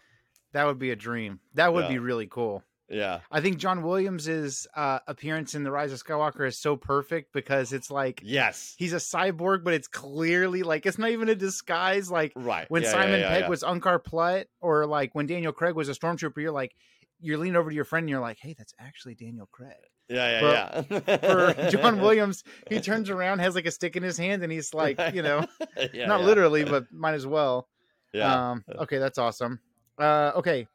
that 0.52 0.66
would 0.66 0.78
be 0.78 0.90
a 0.90 0.96
dream. 0.96 1.40
That 1.54 1.72
would 1.74 1.88
be 1.88 1.98
really 1.98 2.26
cool. 2.26 2.62
Yeah 2.88 3.20
I 3.30 3.40
think 3.40 3.58
John 3.58 3.82
Williams's 3.82 4.66
uh, 4.74 5.00
appearance 5.06 5.54
in 5.54 5.64
the 5.64 5.70
Rise 5.72 5.92
of 5.92 6.02
Skywalker 6.02 6.46
is 6.46 6.58
so 6.58 6.76
perfect 6.76 7.32
because 7.32 7.72
it's 7.72 7.90
like 7.90 8.20
yes 8.24 8.74
he's 8.78 8.92
a 8.92 8.96
cyborg, 8.96 9.64
but 9.64 9.74
it's 9.74 9.88
clearly 9.88 10.62
like 10.62 10.86
it's 10.86 10.98
not 10.98 11.10
even 11.10 11.28
a 11.28 11.34
disguise. 11.34 12.10
Like 12.10 12.32
right 12.36 12.70
when 12.70 12.82
Yeah, 12.82 12.90
Simon 12.92 13.20
yeah, 13.20 13.28
Pegg 13.28 13.40
yeah. 13.42 13.48
was 13.48 13.62
Unkar 13.62 14.02
Plutt, 14.02 14.46
or 14.60 14.86
like 14.86 15.14
when 15.14 15.26
Daniel 15.26 15.52
Craig 15.52 15.74
was 15.74 15.88
a 15.88 15.92
stormtrooper, 15.92 16.38
you're 16.38 16.52
like, 16.52 16.74
you're 17.20 17.38
leaning 17.38 17.56
over 17.56 17.70
to 17.70 17.74
your 17.74 17.84
friend 17.84 18.04
and 18.04 18.10
you're 18.10 18.20
like, 18.20 18.38
hey, 18.40 18.54
that's 18.56 18.74
actually 18.78 19.14
Daniel 19.14 19.48
Craig. 19.50 19.72
yeah 20.08 20.40
yeah 20.40 20.82
yeah 20.88 21.16
For 21.16 21.70
John 21.70 22.00
Williams, 22.00 22.44
he 22.68 22.80
turns 22.80 23.10
around, 23.10 23.40
has 23.40 23.54
like 23.56 23.66
a 23.66 23.70
stick 23.72 23.96
in 23.96 24.02
his 24.04 24.16
hand, 24.16 24.42
and 24.44 24.52
he's 24.52 24.72
like, 24.74 25.00
you 25.14 25.22
know, 25.22 25.44
Yeah, 25.92 26.06
not 26.06 26.20
yeah. 26.20 26.26
literally, 26.26 26.64
but 26.64 26.92
might 26.92 27.14
as 27.14 27.26
well. 27.26 27.68
yeah 28.12 28.50
Um, 28.52 28.64
okay, 28.82 28.98
that's 28.98 29.18
awesome. 29.18 29.58
Uh, 29.98 30.32
okay, 30.36 30.68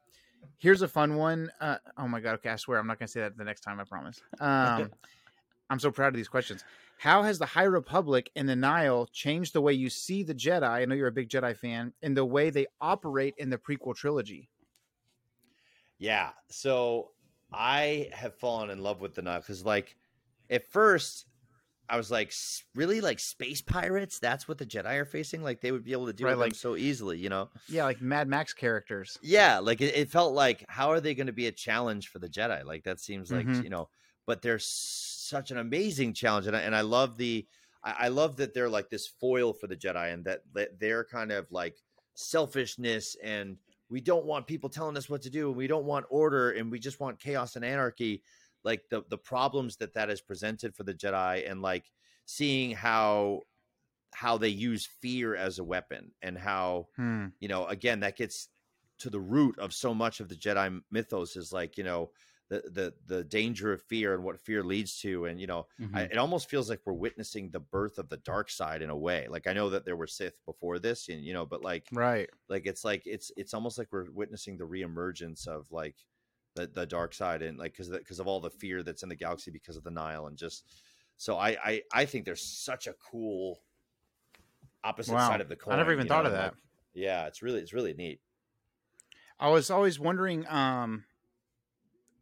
here's 0.57 0.81
a 0.81 0.87
fun 0.87 1.15
one. 1.15 1.51
Uh, 1.59 1.77
oh 1.97 2.07
my 2.07 2.19
god. 2.19 2.35
Okay, 2.35 2.49
I 2.49 2.55
swear 2.55 2.79
I'm 2.79 2.87
not 2.87 2.99
gonna 2.99 3.07
say 3.07 3.21
that 3.21 3.37
the 3.37 3.43
next 3.43 3.61
time. 3.61 3.79
I 3.79 3.83
promise. 3.83 4.21
Um, 4.39 4.91
I'm 5.69 5.79
so 5.79 5.89
proud 5.89 6.09
of 6.09 6.15
these 6.15 6.27
questions. 6.27 6.63
How 6.97 7.23
has 7.23 7.39
the 7.39 7.45
High 7.45 7.63
Republic 7.63 8.29
and 8.35 8.47
the 8.47 8.55
Nihil 8.55 9.07
changed 9.11 9.53
the 9.53 9.61
way 9.61 9.73
you 9.73 9.89
see 9.89 10.21
the 10.21 10.35
Jedi? 10.35 10.67
I 10.67 10.85
know 10.85 10.93
you're 10.93 11.07
a 11.07 11.11
big 11.11 11.29
Jedi 11.29 11.57
fan, 11.57 11.93
and 12.03 12.15
the 12.15 12.25
way 12.25 12.49
they 12.49 12.67
operate 12.79 13.33
in 13.37 13.49
the 13.49 13.57
prequel 13.57 13.95
trilogy. 13.95 14.49
Yeah. 15.97 16.31
So 16.49 17.11
I 17.51 18.09
have 18.11 18.35
fallen 18.35 18.69
in 18.69 18.83
love 18.83 19.01
with 19.01 19.15
the 19.15 19.21
Nihil 19.21 19.39
because, 19.39 19.65
like, 19.65 19.95
at 20.49 20.65
first 20.67 21.25
I 21.91 21.97
was 21.97 22.09
like, 22.09 22.29
"S- 22.29 22.63
really, 22.73 23.01
like 23.01 23.19
space 23.19 23.61
pirates? 23.61 24.17
That's 24.17 24.47
what 24.47 24.57
the 24.57 24.65
Jedi 24.65 24.95
are 24.95 25.05
facing? 25.05 25.43
Like, 25.43 25.59
they 25.61 25.71
would 25.73 25.83
be 25.83 25.91
able 25.91 26.07
to 26.07 26.13
deal 26.13 26.27
Right, 26.27 26.37
with 26.37 26.39
them 26.45 26.47
like- 26.51 26.55
so 26.55 26.75
easily, 26.77 27.17
you 27.19 27.27
know? 27.29 27.49
Yeah, 27.67 27.83
like 27.83 28.01
Mad 28.01 28.27
Max 28.29 28.53
characters. 28.53 29.17
Yeah. 29.21 29.59
Like, 29.59 29.81
it, 29.81 29.95
it 29.95 30.09
felt 30.09 30.33
like, 30.33 30.63
how 30.69 30.89
are 30.91 31.01
they 31.01 31.13
going 31.13 31.27
to 31.27 31.33
be 31.33 31.47
a 31.47 31.51
challenge 31.51 32.07
for 32.07 32.19
the 32.19 32.29
Jedi? 32.29 32.63
Like, 32.63 32.83
that 32.85 32.99
seems 33.01 33.29
like, 33.31 33.45
Mhm. 33.45 33.63
you 33.63 33.69
know, 33.69 33.89
but 34.25 34.41
they're 34.41 34.57
such 34.59 35.51
an 35.51 35.57
amazing 35.57 36.13
challenge. 36.13 36.47
And 36.47 36.55
I, 36.55 36.61
and 36.61 36.75
I 36.75 36.81
love 36.81 37.17
the, 37.17 37.45
I, 37.83 37.95
I 37.99 38.07
love 38.07 38.37
that 38.37 38.53
they're 38.53 38.69
like 38.69 38.89
this 38.89 39.07
foil 39.07 39.51
for 39.53 39.67
the 39.67 39.75
Jedi 39.75 40.13
and 40.13 40.23
that, 40.25 40.41
that 40.53 40.79
they're 40.79 41.03
kind 41.03 41.31
of 41.31 41.51
like 41.51 41.75
selfishness 42.15 43.15
and 43.23 43.57
we 43.89 43.99
don't 43.99 44.25
want 44.25 44.47
people 44.47 44.69
telling 44.69 44.95
us 44.95 45.09
what 45.09 45.21
to 45.23 45.29
do 45.29 45.49
and 45.49 45.57
we 45.57 45.67
don't 45.67 45.83
want 45.85 46.05
order 46.09 46.51
and 46.51 46.71
we 46.71 46.79
just 46.79 47.01
want 47.01 47.19
chaos 47.19 47.57
and 47.57 47.65
anarchy 47.65 48.21
like 48.63 48.83
the 48.89 49.03
the 49.09 49.17
problems 49.17 49.77
that 49.77 49.93
that 49.93 50.09
has 50.09 50.21
presented 50.21 50.75
for 50.75 50.83
the 50.83 50.93
jedi 50.93 51.49
and 51.49 51.61
like 51.61 51.91
seeing 52.25 52.71
how 52.71 53.41
how 54.13 54.37
they 54.37 54.49
use 54.49 54.85
fear 54.85 55.35
as 55.35 55.59
a 55.59 55.63
weapon 55.63 56.11
and 56.21 56.37
how 56.37 56.87
Hmm. 56.95 57.33
you 57.39 57.47
know 57.47 57.65
again 57.67 58.01
that 58.01 58.17
gets 58.17 58.49
to 58.99 59.09
the 59.09 59.19
root 59.19 59.57
of 59.57 59.73
so 59.73 59.93
much 59.93 60.19
of 60.19 60.29
the 60.29 60.35
jedi 60.35 60.81
mythos 60.91 61.35
is 61.35 61.51
like 61.53 61.77
you 61.77 61.83
know 61.83 62.11
the 62.49 62.61
the 62.69 62.93
the 63.05 63.23
danger 63.23 63.71
of 63.71 63.81
fear 63.81 64.13
and 64.13 64.23
what 64.23 64.39
fear 64.39 64.63
leads 64.63 64.99
to 64.99 65.25
and 65.25 65.39
you 65.39 65.47
know 65.47 65.65
Mhm. 65.77 65.91
I, 65.93 66.03
it 66.03 66.17
almost 66.17 66.49
feels 66.49 66.69
like 66.69 66.81
we're 66.85 66.93
witnessing 66.93 67.49
the 67.49 67.59
birth 67.61 67.97
of 67.97 68.09
the 68.09 68.17
dark 68.17 68.49
side 68.49 68.81
in 68.81 68.89
a 68.89 68.97
way 68.97 69.27
like 69.29 69.47
i 69.47 69.53
know 69.53 69.69
that 69.69 69.85
there 69.85 69.95
were 69.95 70.07
sith 70.07 70.43
before 70.45 70.77
this 70.79 71.07
and 71.07 71.23
you 71.23 71.33
know 71.33 71.45
but 71.45 71.61
like 71.63 71.91
Right. 71.91 72.29
like 72.49 72.65
it's 72.65 72.83
like 72.83 73.03
it's 73.05 73.31
it's 73.37 73.53
almost 73.53 73.77
like 73.77 73.89
we're 73.91 74.11
witnessing 74.11 74.57
the 74.57 74.67
reemergence 74.67 75.47
of 75.47 75.71
like 75.71 75.97
the 76.55 76.67
the 76.67 76.85
dark 76.85 77.13
side 77.13 77.41
and 77.41 77.57
like 77.57 77.71
because 77.73 77.89
because 77.89 78.19
of 78.19 78.27
all 78.27 78.39
the 78.39 78.49
fear 78.49 78.83
that's 78.83 79.03
in 79.03 79.09
the 79.09 79.15
galaxy 79.15 79.51
because 79.51 79.77
of 79.77 79.83
the 79.83 79.91
Nihil 79.91 80.27
and 80.27 80.37
just 80.37 80.65
so 81.17 81.37
I 81.37 81.57
I 81.63 81.81
I 81.93 82.05
think 82.05 82.25
there's 82.25 82.41
such 82.43 82.87
a 82.87 82.93
cool 82.93 83.59
opposite 84.83 85.13
Wow. 85.13 85.29
side 85.29 85.41
of 85.41 85.49
the 85.49 85.55
coin. 85.55 85.73
I 85.73 85.77
never 85.77 85.93
even 85.93 86.07
thought 86.07 86.23
know, 86.23 86.29
of 86.29 86.33
that. 86.33 86.55
yeah, 86.93 87.27
it's 87.27 87.41
really 87.41 87.59
it's 87.59 87.73
really 87.73 87.93
neat. 87.93 88.19
I 89.39 89.49
was 89.49 89.71
always 89.71 89.99
wondering. 89.99 90.47
Um, 90.47 91.05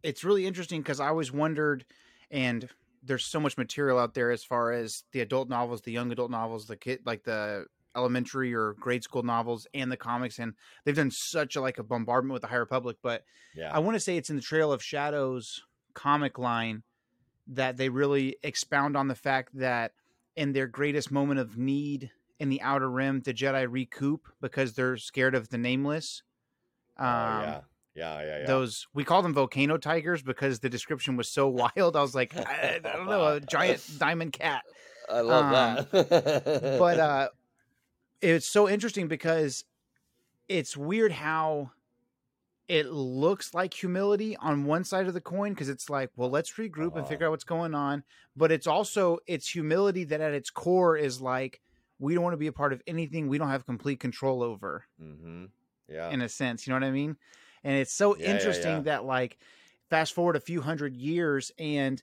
it's 0.03 0.23
really 0.23 0.45
interesting 0.45 0.81
because 0.81 0.99
I 0.99 1.07
always 1.07 1.31
wondered, 1.31 1.85
and 2.31 2.69
there's 3.03 3.25
so 3.25 3.39
much 3.39 3.57
material 3.57 3.97
out 3.99 4.13
there 4.13 4.31
as 4.31 4.43
far 4.43 4.71
as 4.71 5.03
the 5.11 5.21
adult 5.21 5.49
novels, 5.49 5.81
the 5.81 5.91
young 5.91 6.11
adult 6.11 6.31
novels, 6.31 6.67
the 6.67 6.77
kid 6.77 7.01
like 7.05 7.23
the 7.23 7.65
elementary 7.95 8.53
or 8.53 8.73
grade 8.79 9.03
school 9.03 9.23
novels, 9.23 9.67
and 9.73 9.91
the 9.91 9.97
comics, 9.97 10.39
and 10.39 10.53
they've 10.83 10.95
done 10.95 11.11
such 11.11 11.55
a 11.55 11.61
like 11.61 11.77
a 11.77 11.83
bombardment 11.83 12.33
with 12.33 12.41
the 12.41 12.47
High 12.47 12.57
Republic 12.57 12.97
But 13.01 13.23
Yeah, 13.55 13.71
I 13.73 13.79
want 13.79 13.95
to 13.95 13.99
say 13.99 14.17
it's 14.17 14.29
in 14.29 14.35
the 14.35 14.41
Trail 14.41 14.71
of 14.71 14.83
Shadows 14.83 15.63
comic 15.93 16.37
line 16.37 16.83
that 17.47 17.77
they 17.77 17.89
really 17.89 18.37
expound 18.43 18.95
on 18.95 19.07
the 19.07 19.15
fact 19.15 19.57
that 19.57 19.93
in 20.35 20.53
their 20.53 20.67
greatest 20.67 21.11
moment 21.11 21.39
of 21.39 21.57
need 21.57 22.11
in 22.39 22.49
the 22.49 22.61
Outer 22.61 22.89
Rim, 22.89 23.21
the 23.21 23.33
Jedi 23.33 23.67
recoup 23.69 24.27
because 24.39 24.73
they're 24.73 24.97
scared 24.97 25.35
of 25.35 25.49
the 25.49 25.57
Nameless. 25.57 26.23
oh, 26.97 27.03
Um, 27.03 27.41
yeah, 27.41 27.61
yeah, 27.95 28.21
yeah, 28.21 28.39
yeah. 28.39 28.45
those 28.45 28.87
we 28.93 29.03
call 29.03 29.21
them 29.21 29.33
volcano 29.33 29.77
tigers 29.77 30.21
because 30.21 30.59
the 30.59 30.69
description 30.69 31.17
was 31.17 31.29
so 31.29 31.47
wild. 31.75 31.95
I 31.95 32.01
was 32.01 32.15
like, 32.15 32.35
I, 32.35 32.79
I 32.83 32.93
don't 32.93 33.07
know, 33.07 33.35
a 33.35 33.39
giant 33.51 33.83
diamond 33.97 34.33
cat. 34.33 34.63
I 35.09 35.21
love 35.21 35.45
um, 35.45 35.87
that. 35.91 36.77
But 36.79 36.99
uh, 36.99 37.29
it's 38.21 38.47
so 38.47 38.67
interesting 38.69 39.07
because 39.07 39.63
it's 40.49 40.77
weird 40.77 41.11
how 41.13 41.71
it 42.67 42.87
looks 42.87 43.53
like 43.53 43.73
humility 43.73 44.37
on 44.37 44.65
one 44.65 44.83
side 44.83 45.07
of 45.07 45.13
the 45.13 45.21
coin 45.21 45.53
because 45.53 45.69
it's 45.69 45.89
like, 45.89 46.11
well, 46.15 46.29
let's 46.29 46.53
regroup 46.53 46.95
and 46.95 47.07
Uh-huh. 47.07 47.07
figure 47.07 47.25
out 47.27 47.31
what's 47.31 47.43
going 47.43 47.73
on. 47.75 48.03
But 48.35 48.51
it's 48.51 48.67
also 48.67 49.19
it's 49.27 49.49
humility 49.49 50.03
that 50.05 50.21
at 50.21 50.33
its 50.33 50.49
core 50.51 50.97
is 50.97 51.21
like 51.21 51.61
we 51.99 52.13
don't 52.13 52.23
want 52.23 52.33
to 52.33 52.37
be 52.37 52.47
a 52.47 52.53
part 52.53 52.73
of 52.73 52.81
anything 52.87 53.27
we 53.27 53.37
don't 53.39 53.49
have 53.49 53.65
complete 53.65 53.99
control 53.99 54.43
over. 54.43 54.85
hmm 54.97 55.45
yeah, 55.87 56.15
in 56.15 56.21
a 56.21 56.29
sense. 56.29 56.65
You 56.65 56.71
know 56.71 56.77
what 56.77 56.87
I 56.87 56.91
mean? 56.91 57.17
And 57.63 57.75
it's 57.75 57.93
so 57.93 58.15
Yeah, 58.15 58.39
yeah, 58.41 58.53
interesting 58.53 58.83
yeah. 58.83 58.83
that 58.83 59.05
like 59.05 59.39
fast 59.89 60.13
forward 60.13 60.35
a 60.35 60.39
few 60.41 60.61
hundred 60.61 60.95
years 60.95 61.51
and 61.57 62.01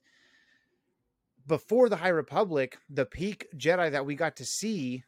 before 1.47 1.89
the 1.89 1.97
High 1.97 2.09
Republic, 2.09 2.79
the 2.89 3.07
peak 3.07 3.47
Jedi 3.57 3.91
that 3.91 4.07
we 4.07 4.15
got 4.15 4.37
to 4.37 4.45
see, 4.45 5.05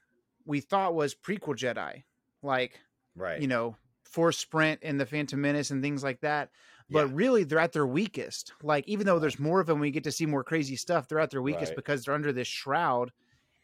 we 0.49 0.61
thought 0.61 0.95
was 0.95 1.15
prequel 1.15 1.55
Jedi, 1.55 2.03
like 2.43 2.81
right. 3.15 3.41
you 3.41 3.47
know 3.47 3.77
Force 4.05 4.39
Sprint 4.39 4.81
and 4.83 4.99
the 4.99 5.05
Phantom 5.07 5.39
Menace 5.41 5.71
and 5.71 5.83
things 5.83 6.03
like 6.03 6.21
that. 6.23 6.51
but 6.91 7.09
Yeah. 7.09 7.13
really 7.15 7.45
they're 7.45 7.59
at 7.59 7.73
their 7.75 7.87
weakest. 7.87 8.55
Like 8.63 8.89
even 8.89 9.05
though 9.07 9.19
there's 9.19 9.39
more 9.39 9.61
of 9.61 9.67
them, 9.67 9.79
we 9.79 9.91
get 9.91 10.05
to 10.05 10.11
see 10.13 10.25
more 10.25 10.43
crazy 10.43 10.75
stuff. 10.75 11.07
They're 11.07 11.21
at 11.21 11.31
their 11.31 11.43
weakest 11.43 11.71
Right. 11.73 11.77
because 11.77 12.05
they're 12.05 12.15
under 12.15 12.33
this 12.33 12.49
shroud, 12.49 13.13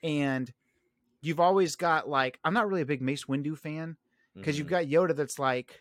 and 0.02 0.52
you've 1.22 1.40
always 1.40 1.74
got 1.74 2.06
like 2.08 2.38
I'm 2.44 2.52
not 2.52 2.68
really 2.68 2.82
a 2.82 2.86
big 2.86 3.00
Mace 3.00 3.24
Windu 3.24 3.56
fan 3.56 3.96
because 4.36 4.58
you've 4.58 4.66
Mhm. 4.66 4.70
got 4.70 4.84
Yoda 4.84 5.16
that's 5.16 5.38
like 5.38 5.80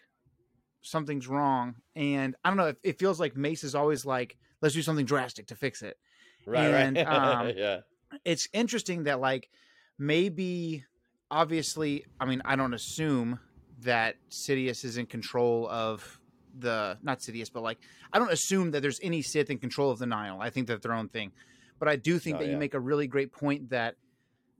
something's 0.81 1.27
wrong, 1.27 1.75
and 1.95 2.35
I 2.45 2.49
don't 2.49 2.57
know. 2.57 2.67
It, 2.67 2.77
it 2.83 2.99
feels 2.99 3.19
like 3.19 3.35
Mace 3.35 3.63
is 3.65 3.75
always 3.75 4.05
like 4.05 4.37
let's 4.61 4.73
do 4.75 4.81
something 4.81 5.05
drastic 5.05 5.47
to 5.47 5.55
fix 5.55 5.81
it. 5.81 5.97
right, 6.45 6.67
and, 6.73 6.95
right. 6.97 7.05
um, 7.07 7.49
yeah, 7.57 7.81
It's 8.23 8.47
interesting 8.53 9.03
that 9.03 9.19
like 9.19 9.49
maybe 9.97 10.85
obviously 11.33 12.05
I 12.19 12.25
mean 12.25 12.41
I 12.45 12.55
don't 12.55 12.73
assume 12.73 13.39
that 13.81 14.15
Sidious 14.29 14.85
is 14.85 14.97
in 14.97 15.07
control 15.07 15.67
of 15.67 16.19
the 16.57 16.97
not 17.01 17.19
Sidious 17.19 17.51
but 17.51 17.63
like 17.63 17.79
I 18.13 18.19
don't 18.19 18.31
assume 18.31 18.71
that 18.71 18.81
there's 18.81 18.99
any 19.01 19.21
Sith 19.23 19.49
in 19.49 19.57
control 19.57 19.89
of 19.89 19.97
the 19.97 20.05
Nihil. 20.05 20.39
I 20.39 20.51
think 20.51 20.67
that 20.67 20.81
their 20.83 20.93
own 20.93 21.09
thing. 21.09 21.31
But 21.79 21.87
I 21.87 21.95
do 21.95 22.19
think 22.19 22.37
Oh, 22.37 22.39
that 22.39 22.49
you 22.49 22.57
make 22.57 22.75
a 22.75 22.79
really 22.79 23.07
great 23.07 23.33
point 23.33 23.71
that 23.71 23.95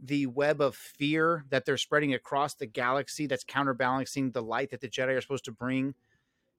the 0.04 0.26
web 0.26 0.60
of 0.60 0.76
fear 0.76 1.46
that 1.50 1.64
they're 1.64 1.78
spreading 1.78 2.14
across 2.14 2.56
the 2.56 2.66
galaxy 2.66 3.28
that's 3.28 3.44
counterbalancing 3.44 4.32
the 4.32 4.42
light 4.42 4.72
that 4.72 4.82
the 4.82 4.90
Jedi 4.90 5.16
are 5.16 5.22
supposed 5.22 5.46
to 5.46 5.52
bring 5.52 5.94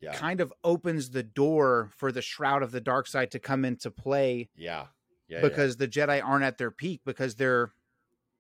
yeah, 0.01 0.13
kind 0.13 0.41
of 0.41 0.53
opens 0.63 1.11
the 1.11 1.23
door 1.23 1.91
for 1.97 2.13
the 2.13 2.23
shroud 2.23 2.63
of 2.63 2.71
the 2.71 2.81
dark 2.81 3.07
side 3.07 3.33
to 3.33 3.39
come 3.39 3.65
into 3.65 3.91
play 3.91 4.49
yeah, 4.57 4.87
yeah. 5.29 5.41
because 5.41 5.77
the 5.77 5.89
Jedi 5.89 6.25
aren't 6.25 6.45
at 6.45 6.57
their 6.57 6.71
peak 6.71 7.01
because 7.05 7.35
they're 7.35 7.73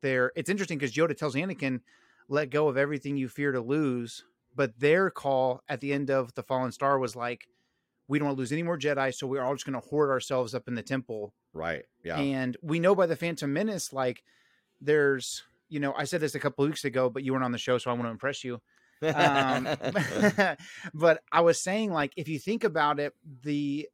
they're 0.04 0.32
it's 0.36 0.50
interesting 0.50 0.78
because 0.78 0.94
Yoda 0.94 1.16
tells 1.16 1.34
Anakin, 1.34 1.80
let 2.28 2.50
go 2.50 2.68
of 2.68 2.76
everything 2.76 3.16
you 3.16 3.28
fear 3.28 3.52
to 3.52 3.60
lose. 3.60 4.24
But 4.54 4.78
their 4.78 5.10
call 5.10 5.62
at 5.68 5.80
the 5.80 5.92
end 5.92 6.10
of 6.10 6.32
the 6.34 6.44
Fallen 6.44 6.70
Star 6.70 6.98
was 7.00 7.16
like, 7.16 7.48
we 8.06 8.18
don't 8.18 8.26
want 8.26 8.36
to 8.36 8.40
lose 8.40 8.52
any 8.52 8.62
more 8.62 8.78
Jedi, 8.78 9.12
so 9.12 9.26
we're 9.26 9.42
all 9.42 9.54
just 9.54 9.66
gonna 9.66 9.80
hoard 9.80 10.10
ourselves 10.10 10.54
up 10.54 10.68
in 10.68 10.74
the 10.74 10.82
temple. 10.82 11.34
right, 11.52 11.84
yeah, 12.04 12.18
And 12.18 12.56
we 12.62 12.78
know 12.78 12.94
by 12.94 13.06
the 13.06 13.16
Phantom 13.16 13.52
Menace, 13.52 13.92
like 13.92 14.22
there's 14.80 15.42
you 15.68 15.80
know, 15.80 15.94
I 15.96 16.04
said 16.04 16.20
this 16.20 16.36
a 16.36 16.38
couple 16.38 16.64
weeks 16.66 16.84
ago, 16.84 17.10
but 17.10 17.24
you 17.24 17.32
weren't 17.32 17.44
on 17.44 17.50
the 17.50 17.58
show, 17.58 17.78
so 17.78 17.90
I 17.90 17.94
want 17.94 18.04
to 18.04 18.10
impress 18.10 18.44
you 18.44 18.60
um, 19.02 19.68
but 20.94 21.22
I 21.32 21.40
was 21.40 21.60
saying 21.60 21.92
like 21.92 22.12
if 22.16 22.28
you 22.28 22.38
think 22.38 22.64
about 22.64 23.00
it, 23.00 23.14
the 23.42 23.88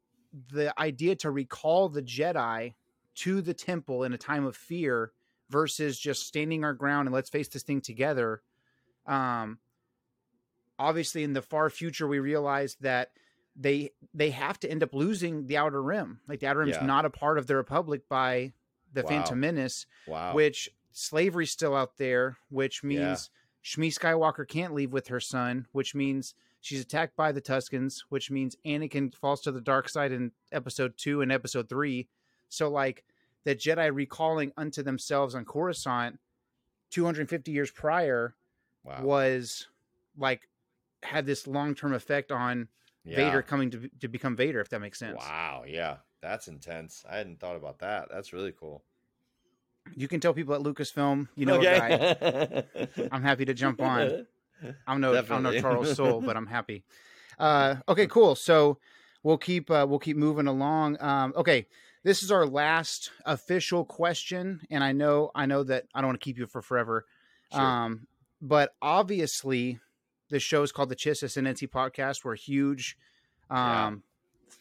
the 0.51 0.77
idea 0.79 1.15
to 1.17 1.31
recall 1.31 1.89
the 1.89 2.01
Jedi 2.01 2.73
to 3.15 3.41
the 3.41 3.53
temple 3.53 4.03
in 4.03 4.13
a 4.13 4.17
time 4.17 4.45
of 4.45 4.55
fear 4.55 5.11
versus 5.51 5.99
just 5.99 6.25
standing 6.25 6.63
our 6.63 6.73
ground 6.73 7.07
and 7.07 7.13
let's 7.13 7.29
face 7.29 7.47
this 7.49 7.63
thing 7.63 7.81
together. 7.81 8.41
Um, 9.05 9.59
obviously, 10.79 11.23
in 11.23 11.33
the 11.33 11.41
far 11.41 11.69
future, 11.69 12.07
we 12.07 12.19
realize 12.19 12.75
that 12.81 13.11
they 13.55 13.91
they 14.13 14.29
have 14.31 14.59
to 14.61 14.71
end 14.71 14.81
up 14.81 14.93
losing 14.93 15.47
the 15.47 15.57
Outer 15.57 15.81
Rim. 15.83 16.21
Like 16.27 16.39
the 16.39 16.47
Outer 16.47 16.59
Rim's 16.61 16.77
Yeah. 16.79 16.85
not 16.85 17.05
a 17.05 17.09
part 17.09 17.37
of 17.37 17.47
the 17.47 17.55
Republic 17.55 18.07
by 18.07 18.53
the 18.93 19.03
Wow. 19.03 19.09
Phantom 19.09 19.39
Menace 19.39 19.85
wow, 20.07 20.33
which 20.33 20.69
slavery's 20.91 21.51
still 21.51 21.75
out 21.75 21.97
there, 21.97 22.37
which 22.49 22.81
Yeah. 22.83 22.87
means 22.87 23.29
Shmi 23.63 23.87
Skywalker 23.93 24.47
can't 24.47 24.73
leave 24.73 24.91
with 24.91 25.07
her 25.07 25.19
son, 25.19 25.67
which 25.71 25.93
means 25.93 26.33
she's 26.61 26.81
attacked 26.81 27.15
by 27.15 27.31
the 27.31 27.41
Tuskens, 27.41 28.03
which 28.09 28.31
means 28.31 28.55
Anakin 28.65 29.13
falls 29.13 29.41
to 29.41 29.51
the 29.51 29.61
dark 29.61 29.87
side 29.89 30.11
in 30.11 30.31
episode 30.51 30.97
two 30.97 31.21
and 31.21 31.31
episode 31.31 31.69
three. 31.69 32.07
So, 32.49 32.69
like, 32.69 33.03
the 33.43 33.55
Jedi 33.55 33.93
recalling 33.93 34.51
unto 34.57 34.83
themselves 34.83 35.35
on 35.35 35.45
Coruscant 35.45 36.19
250 36.91 37.51
years 37.51 37.71
prior 37.71 38.35
wow, 38.83 39.01
was 39.01 39.67
like 40.17 40.47
had 41.03 41.25
this 41.25 41.47
long 41.47 41.73
term 41.73 41.93
effect 41.93 42.31
on 42.31 42.67
yeah. 43.03 43.15
Vader 43.17 43.41
coming 43.41 43.71
to, 43.71 43.89
to 43.99 44.07
become 44.07 44.35
Vader, 44.35 44.59
if 44.59 44.69
that 44.69 44.79
makes 44.79 44.99
sense. 44.99 45.17
Wow, 45.17 45.63
yeah, 45.67 45.97
that's 46.21 46.47
intense. 46.47 47.03
I 47.09 47.17
hadn't 47.17 47.39
thought 47.39 47.55
about 47.55 47.79
that. 47.79 48.09
That's 48.11 48.33
really 48.33 48.51
cool. 48.51 48.83
You 49.95 50.07
can 50.07 50.19
tell 50.19 50.33
people 50.33 50.53
at 50.53 50.61
Lucasfilm, 50.61 51.27
you 51.35 51.45
know, 51.47 51.59
a 51.59 51.63
guy. 51.63 52.87
I'm 53.11 53.23
happy 53.23 53.45
to 53.45 53.53
jump 53.53 53.81
on. 53.81 54.27
I'm 54.85 55.01
no 55.01 55.17
I'm 55.17 55.43
no 55.43 55.59
Charles 55.59 55.95
Soule, 55.95 56.21
but 56.21 56.37
I'm 56.37 56.47
happy. 56.47 56.83
Uh, 57.39 57.77
okay, 57.89 58.05
cool. 58.05 58.35
So 58.35 58.77
we'll 59.23 59.37
keep 59.37 59.71
uh, 59.71 59.83
we'll 59.89 59.97
keep 59.97 60.15
moving 60.15 60.45
along. 60.45 61.01
Um, 61.01 61.33
okay, 61.35 61.65
this 62.03 62.23
is 62.23 62.31
our 62.31 62.45
last 62.45 63.11
official 63.25 63.85
question, 63.85 64.61
and 64.69 64.83
I 64.83 64.91
know 64.91 65.31
I 65.35 65.45
know 65.45 65.63
that 65.63 65.85
I 65.93 66.01
don't 66.01 66.09
want 66.09 66.19
to 66.21 66.23
keep 66.25 66.37
you 66.37 66.47
for 66.47 66.61
forever. 66.61 67.05
Sure. 67.51 67.61
Um, 67.61 68.07
but 68.41 68.73
obviously, 68.81 69.79
the 70.29 70.39
show 70.39 70.63
is 70.63 70.71
called 70.71 70.89
the 70.89 70.95
Chiss 70.95 71.21
Ascendancy 71.23 71.67
Podcast. 71.67 72.23
We're 72.23 72.35
huge 72.35 72.97
Yeah. 73.49 73.87
um, 73.87 74.03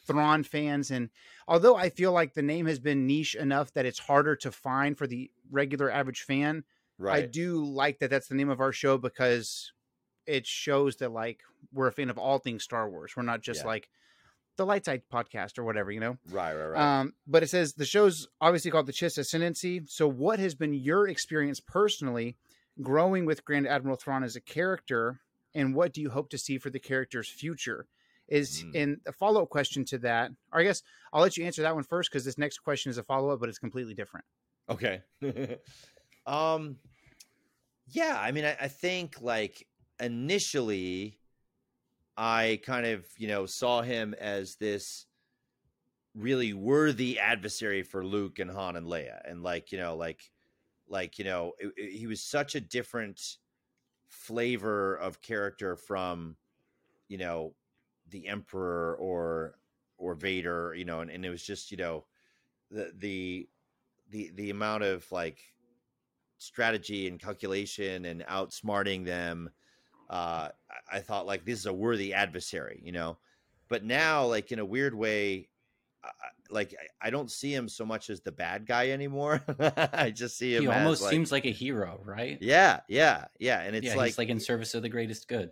Thrawn 0.06 0.42
fans, 0.44 0.90
and 0.90 1.10
although 1.48 1.76
I 1.76 1.88
feel 1.90 2.12
like 2.12 2.34
the 2.34 2.42
name 2.42 2.66
has 2.66 2.78
been 2.78 3.06
niche 3.06 3.34
enough 3.34 3.72
that 3.72 3.86
it's 3.86 3.98
harder 3.98 4.36
to 4.36 4.52
find 4.52 4.96
for 4.96 5.06
the 5.06 5.30
regular 5.50 5.90
average 5.90 6.22
fan, 6.22 6.64
I 7.04 7.22
do 7.22 7.64
like 7.64 7.98
that 8.00 8.10
that's 8.10 8.28
the 8.28 8.34
name 8.34 8.50
of 8.50 8.60
our 8.60 8.72
show 8.72 8.98
because 8.98 9.72
it 10.26 10.46
shows 10.46 10.96
that 10.96 11.10
like 11.12 11.40
we're 11.72 11.86
a 11.88 11.92
fan 11.92 12.10
of 12.10 12.18
all 12.18 12.38
things 12.38 12.62
Star 12.62 12.88
Wars. 12.90 13.14
We're 13.16 13.22
not 13.24 13.40
just 13.40 13.62
Yeah. 13.62 13.66
like 13.68 13.88
the 14.60 14.66
Light 14.66 14.84
Side 14.84 15.02
podcast 15.12 15.58
or 15.58 15.64
whatever, 15.64 15.90
you 15.90 16.00
know. 16.00 16.16
right, 16.30 16.54
right, 16.54 16.66
right. 16.68 17.00
Um, 17.00 17.14
but 17.26 17.42
it 17.42 17.48
says 17.50 17.72
the 17.74 17.84
show's 17.86 18.28
obviously 18.40 18.70
called 18.70 18.86
the 18.86 18.92
Chiss 18.92 19.18
Ascendancy. 19.18 19.82
So, 19.86 20.06
what 20.06 20.38
has 20.38 20.54
been 20.54 20.72
your 20.74 21.08
experience 21.08 21.60
personally 21.60 22.36
growing 22.80 23.24
with 23.26 23.44
Grand 23.44 23.66
Admiral 23.66 23.96
Thrawn 23.96 24.22
as 24.22 24.36
a 24.36 24.40
character, 24.40 25.20
and 25.54 25.74
what 25.74 25.92
do 25.92 26.00
you 26.00 26.10
hope 26.10 26.30
to 26.30 26.38
see 26.38 26.58
for 26.58 26.70
the 26.70 26.78
character's 26.78 27.28
future? 27.28 27.86
Is 28.28 28.62
Mm. 28.62 28.74
in 28.74 29.00
a 29.06 29.12
follow 29.12 29.42
up 29.42 29.48
question 29.48 29.84
to 29.86 29.98
that, 29.98 30.30
or 30.52 30.60
I 30.60 30.62
guess 30.62 30.82
I'll 31.12 31.20
let 31.22 31.36
you 31.36 31.44
answer 31.44 31.62
that 31.62 31.74
one 31.74 31.82
first 31.82 32.10
because 32.12 32.24
this 32.24 32.38
next 32.38 32.58
question 32.58 32.90
is 32.90 32.96
a 32.98 33.02
follow 33.02 33.30
up, 33.30 33.40
but 33.40 33.48
it's 33.48 33.58
completely 33.58 33.94
different. 33.94 34.24
Okay. 34.68 35.02
um 36.26 36.76
yeah, 37.88 38.16
I 38.20 38.30
mean 38.30 38.44
I, 38.44 38.56
I 38.60 38.68
think 38.68 39.20
like 39.20 39.66
initially 39.98 41.18
I 42.20 42.60
kind 42.64 42.86
of, 42.86 43.08
you 43.18 43.28
know, 43.28 43.46
saw 43.46 43.82
him 43.82 44.14
as 44.14 44.56
this 44.56 45.06
really 46.14 46.52
worthy 46.52 47.18
adversary 47.18 47.82
for 47.82 48.04
Luke 48.04 48.38
and 48.38 48.50
Han 48.50 48.76
and 48.76 48.86
Leia. 48.86 49.20
And 49.28 49.42
like, 49.42 49.72
you 49.72 49.78
know, 49.78 49.96
like 49.96 50.30
like, 50.88 51.18
you 51.18 51.24
know, 51.24 51.54
it- 51.60 51.72
it- 51.76 51.92
he 51.98 52.06
was 52.08 52.22
such 52.22 52.54
a 52.56 52.60
different 52.60 53.38
flavor 54.08 54.96
of 54.96 55.22
character 55.22 55.76
from 55.76 56.38
you 57.08 57.18
know 57.18 57.56
the 58.08 58.28
emperor 58.28 58.96
or 58.96 59.58
or 59.98 60.14
Vader, 60.16 60.74
you 60.74 60.84
know, 60.86 61.00
and, 61.00 61.10
and 61.10 61.24
it 61.26 61.30
was 61.30 61.44
just, 61.44 61.70
you 61.72 61.76
know, 61.78 62.06
the 62.70 62.92
the 62.96 63.50
the 64.10 64.30
the 64.32 64.50
amount 64.50 64.84
of 64.84 65.10
like 65.12 65.40
strategy 66.38 67.06
and 67.08 67.20
calculation 67.20 68.04
and 68.06 68.22
outsmarting 68.22 69.04
them 69.04 69.50
uh 70.10 70.48
I, 70.92 70.98
thought 71.00 71.24
like 71.24 71.44
this 71.44 71.58
is 71.60 71.66
a 71.66 71.72
worthy 71.72 72.12
adversary 72.12 72.80
you 72.84 72.92
know 72.92 73.16
but 73.68 73.84
now 73.84 74.26
like 74.26 74.50
in 74.52 74.58
a 74.58 74.64
weird 74.64 74.94
way 74.94 75.48
I, 76.02 76.08
like 76.50 76.74
I- 77.00 77.10
don't 77.10 77.30
see 77.30 77.54
him 77.54 77.68
so 77.68 77.86
much 77.86 78.10
as 78.10 78.20
the 78.20 78.32
bad 78.32 78.66
guy 78.66 78.90
anymore 78.90 79.40
I 79.92 80.10
just 80.10 80.36
see 80.36 80.54
him 80.56 80.62
He 80.62 80.68
almost 80.68 81.02
like- 81.02 81.10
seems 81.12 81.30
like 81.30 81.46
a 81.46 81.52
hero, 81.52 82.00
right? 82.04 82.38
yeah 82.40 82.80
yeah 82.88 83.26
yeah 83.38 83.60
and 83.60 83.76
it's 83.76 83.86
yeah, 83.86 83.94
like 83.94 84.18
like 84.18 84.28
in 84.28 84.40
service 84.40 84.74
of 84.74 84.82
the 84.82 84.88
greatest 84.88 85.28
good. 85.28 85.50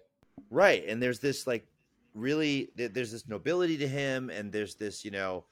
right 0.51 0.85
and 0.89 1.01
there's 1.01 1.21
this 1.21 1.47
like 1.47 1.67
really 2.15 2.71
there's 2.75 3.13
this 3.13 3.29
nobility 3.29 3.77
to 3.79 3.87
him 3.87 4.29
and 4.31 4.51
there's 4.51 4.75
this 4.75 5.05
you 5.05 5.13
know 5.13 5.45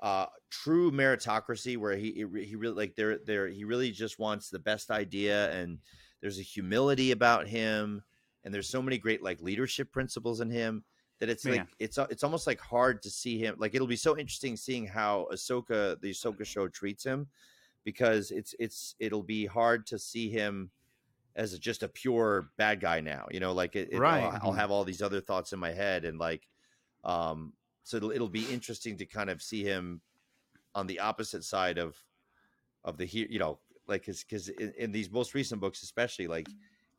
uh 0.00 0.26
true 0.50 0.90
meritocracy 0.90 1.78
where 1.78 1.96
he 1.96 2.12
he 2.12 2.44
he 2.44 2.56
really 2.56 2.74
like 2.74 2.94
there 2.94 3.18
there 3.24 3.48
he 3.48 3.64
really 3.64 3.90
just 3.90 4.18
wants 4.18 4.50
the 4.50 4.58
best 4.58 4.90
idea 4.90 5.50
and 5.52 5.78
there's 6.20 6.38
a 6.38 6.42
humility 6.42 7.12
about 7.12 7.46
him 7.46 8.02
and 8.44 8.52
there's 8.54 8.68
so 8.68 8.82
many 8.82 8.98
great 8.98 9.22
like 9.22 9.40
leadership 9.40 9.92
principles 9.92 10.40
in 10.40 10.50
him 10.50 10.84
that 11.18 11.28
it's 11.28 11.44
like 11.44 11.68
it's 11.78 11.98
it's 12.10 12.24
almost 12.24 12.46
like 12.46 12.60
hard 12.60 13.02
to 13.02 13.10
see 13.10 13.38
him 13.38 13.54
like 13.58 13.74
it'll 13.74 13.86
be 13.86 13.96
so 13.96 14.16
interesting 14.16 14.56
seeing 14.56 14.86
how 14.86 15.26
Ahsoka 15.32 16.00
the 16.00 16.10
Ahsoka 16.10 16.44
show 16.44 16.66
treats 16.68 17.04
him 17.04 17.26
because 17.84 18.30
it's 18.30 18.54
it's 18.58 18.94
it'll 18.98 19.22
be 19.22 19.46
hard 19.46 19.86
to 19.86 19.98
see 19.98 20.30
him 20.30 20.70
as 21.36 21.52
a, 21.52 21.58
just 21.58 21.82
a 21.82 21.88
pure 21.88 22.50
bad 22.56 22.80
guy 22.80 23.00
now 23.00 23.26
you 23.30 23.40
know 23.40 23.52
like 23.52 23.76
it, 23.76 23.88
it- 23.92 23.98
Right. 23.98 24.22
I'll, 24.22 24.38
I'll 24.42 24.52
have 24.52 24.70
all 24.70 24.84
these 24.84 25.02
other 25.02 25.20
thoughts 25.20 25.52
in 25.52 25.58
my 25.58 25.70
head 25.72 26.04
and 26.04 26.18
like 26.18 26.46
um 27.04 27.52
so 27.82 27.96
it'll, 27.96 28.10
it'll 28.10 28.28
be 28.28 28.44
interesting 28.46 28.96
to 28.98 29.06
kind 29.06 29.30
of 29.30 29.40
see 29.42 29.62
him 29.64 30.00
on 30.74 30.86
the 30.86 31.00
opposite 31.00 31.44
side 31.44 31.78
of 31.78 31.96
of 32.84 32.96
the 32.96 33.04
he 33.04 33.26
you 33.30 33.38
know 33.38 33.58
like 33.86 34.02
because 34.02 34.24
because 34.24 34.48
in, 34.48 34.72
in 34.78 34.92
these 34.92 35.10
most 35.10 35.34
recent 35.34 35.60
books 35.60 35.82
especially 35.82 36.26
like 36.26 36.48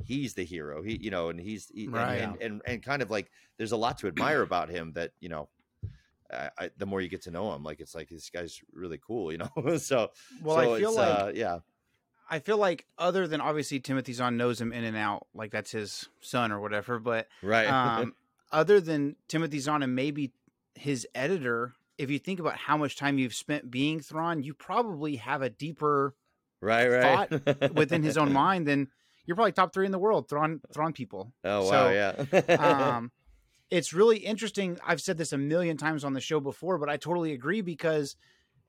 he's 0.06 0.34
the 0.34 0.44
hero 0.44 0.82
he 0.82 0.98
you 1.02 1.12
know 1.12 1.30
and 1.30 1.40
he's 1.40 1.70
he, 1.74 1.86
and- 1.86 1.94
Right. 1.94 2.22
and, 2.22 2.42
and 2.42 2.62
and 2.66 2.84
kind 2.84 3.02
of 3.02 3.10
like 3.10 3.30
there's 3.58 3.72
a 3.72 3.78
lot 3.78 3.98
to 4.00 4.08
admire 4.08 4.42
about 4.42 4.70
him 4.70 4.94
that 4.94 5.12
you 5.20 5.30
know 5.30 5.50
I, 6.32 6.50
I, 6.58 6.70
the 6.78 6.86
more 6.86 7.02
you 7.02 7.10
get 7.10 7.24
to 7.24 7.32
know 7.32 7.54
him 7.54 7.64
like 7.64 7.80
it's 7.80 7.94
like 7.94 8.10
this 8.10 8.30
guy's 8.30 8.62
really 8.74 9.00
cool 9.06 9.32
you 9.32 9.38
know 9.40 9.50
so 9.78 10.12
Well, 10.42 10.56
so 10.58 10.76
I 10.76 10.80
feel 10.80 10.96
like 10.96 11.20
uh, 11.20 11.32
yeah 11.36 11.60
I 12.30 12.40
feel 12.40 12.58
like 12.58 12.86
other 12.98 13.28
than 13.28 13.42
obviously 13.42 13.82
Timothy 13.82 14.14
Zahn 14.14 14.38
knows 14.38 14.62
him 14.62 14.72
in 14.72 14.86
and 14.86 14.96
out, 14.96 15.28
like 15.34 15.52
that's 15.52 15.72
his 15.72 16.08
son 16.22 16.54
or 16.54 16.62
whatever. 16.62 16.98
But 16.98 17.28
right 17.44 17.68
um, 17.68 18.16
other 18.54 18.80
than 18.80 19.18
Timothy 19.28 19.60
Zahn 19.60 19.84
and 19.84 19.94
maybe 19.94 20.32
his 20.74 21.06
editor, 21.14 21.74
if 21.98 22.10
you 22.10 22.20
think 22.20 22.40
about 22.40 22.56
how 22.56 22.78
much 22.78 22.96
time 22.96 23.18
you've 23.20 23.36
spent 23.36 23.70
being 23.70 24.00
Thrawn, 24.00 24.44
you 24.44 24.54
probably 24.54 25.18
have 25.18 25.42
a 25.42 25.50
deeper 25.50 26.16
right, 26.62 26.88
right. 26.88 27.30
thought 27.30 27.74
within 27.76 28.02
his 28.02 28.18
own 28.18 28.32
mind 28.46 28.66
than 28.66 28.88
you're 29.26 29.36
probably 29.36 29.52
top 29.52 29.74
three 29.74 29.86
in 29.86 29.92
the 29.92 30.00
world, 30.00 30.30
Thrawn 30.30 30.62
Thrawn 30.74 30.94
people. 30.94 31.34
Oh 31.44 31.66
wow, 31.66 31.70
So, 31.70 31.90
yeah. 31.90 32.56
um, 32.96 33.12
it's 33.70 33.94
really 33.94 34.18
interesting. 34.18 34.78
I've 34.86 35.02
said 35.02 35.18
this 35.18 35.32
a 35.34 35.38
million 35.38 35.78
times 35.78 36.04
on 36.04 36.14
the 36.14 36.22
show 36.22 36.40
before, 36.40 36.78
but 36.78 36.90
I 36.90 36.98
totally 36.98 37.32
agree 37.34 37.62
because 37.62 38.16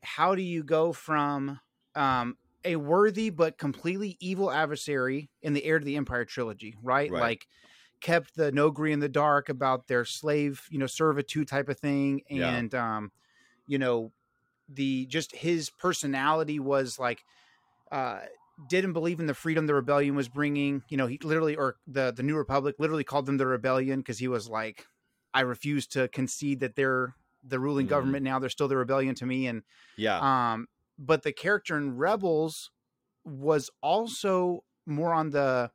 how 0.03 0.35
do 0.35 0.43
you 0.43 0.63
go 0.63 0.93
from 0.93 1.61
um, 1.95 2.37
a 2.65 2.77
worthy 2.77 3.31
but 3.31 3.59
completely 3.59 4.17
evil 4.21 4.51
adversary 4.51 5.31
in 5.43 5.53
the 5.55 5.65
Heir 5.65 5.79
to 5.79 5.85
the 5.85 5.97
Empire 5.97 6.25
trilogy, 6.25 6.77
right? 6.83 7.11
Right. 7.11 7.21
Like 7.21 7.47
kept 8.01 8.35
the 8.37 8.51
Noghri 8.53 8.93
in 8.93 9.01
the 9.01 9.09
dark 9.09 9.49
about 9.49 9.87
their 9.87 10.05
slave, 10.05 10.67
you 10.71 10.79
know, 10.79 10.87
servitude 10.87 11.49
type 11.49 11.69
of 11.69 11.79
thing, 11.79 12.23
Yeah. 12.29 12.49
and 12.55 12.75
um, 12.75 13.13
you 13.67 13.79
know, 13.79 14.13
the 14.69 15.07
just 15.07 15.35
his 15.35 15.71
personality 15.71 16.59
was 16.61 16.99
like 16.99 17.25
uh 17.91 18.21
didn't 18.69 18.93
believe 18.93 19.21
in 19.21 19.27
the 19.27 19.35
freedom 19.35 19.67
the 19.67 19.75
rebellion 19.75 20.15
was 20.15 20.29
bringing. 20.29 20.83
You 20.89 20.97
know, 20.97 21.07
he 21.07 21.19
literally, 21.23 21.57
or 21.57 21.77
the 21.87 22.13
the 22.15 22.23
New 22.23 22.37
Republic, 22.37 22.77
literally 22.79 23.05
called 23.05 23.27
them 23.27 23.37
the 23.39 23.47
rebellion 23.47 24.01
because 24.01 24.19
he 24.19 24.29
was 24.29 24.49
like, 24.49 24.87
I 25.35 25.41
refuse 25.41 25.87
to 25.89 26.09
concede 26.09 26.61
that 26.61 26.77
they're 26.77 27.15
the 27.45 27.59
ruling 27.59 27.87
Mhm. 27.87 27.91
government 27.91 28.25
now. 28.25 28.39
They're 28.39 28.51
still 28.51 28.69
the 28.69 28.77
rebellion 28.77 29.15
to 29.17 29.27
me. 29.27 29.47
And 29.47 29.63
yeah. 29.97 30.53
um, 30.53 30.69
but 30.99 31.23
the 31.23 31.33
character 31.33 31.77
in 31.77 31.97
Rebels 31.97 32.71
was 33.25 33.71
also 33.83 34.65
more 34.87 35.13
on 35.15 35.31
the 35.31 35.71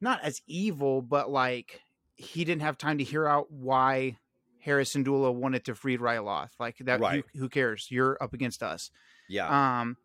not 0.00 0.22
as 0.22 0.40
evil, 0.46 1.02
but 1.02 1.30
like 1.30 1.82
he 2.16 2.44
didn't 2.44 2.62
have 2.62 2.78
time 2.78 2.98
to 2.98 3.04
hear 3.04 3.26
out 3.26 3.50
why 3.52 4.16
Hera 4.58 4.82
Syndulla 4.82 5.32
wanted 5.32 5.64
to 5.66 5.74
free 5.74 5.96
Ryloth. 5.98 6.50
Like 6.58 6.78
that, 6.80 6.98
Right. 7.00 7.24
who, 7.34 7.40
who 7.40 7.48
cares? 7.48 7.88
You're 7.90 8.16
up 8.20 8.32
against 8.32 8.62
us. 8.62 8.90
yeah. 9.28 9.80
Um, 9.80 9.96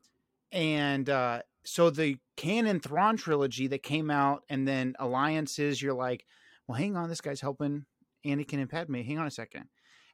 and 0.52 1.10
uh, 1.10 1.42
so 1.64 1.90
the 1.90 2.18
canon 2.36 2.80
Thrawn 2.80 3.18
trilogy 3.18 3.68
that 3.68 3.84
came 3.84 4.10
out, 4.10 4.44
and 4.50 4.68
then 4.68 4.96
alliances, 5.00 5.82
you're 5.82 5.94
like, 5.94 6.26
well, 6.68 6.78
hang 6.78 6.96
on, 6.96 7.10
this 7.10 7.22
guy's 7.22 7.42
helping 7.42 7.86
Anakin 8.26 8.60
and 8.60 8.70
Padme. 8.70 9.02
Hang 9.02 9.20
on 9.20 9.28
a 9.28 9.32
second. 9.32 9.66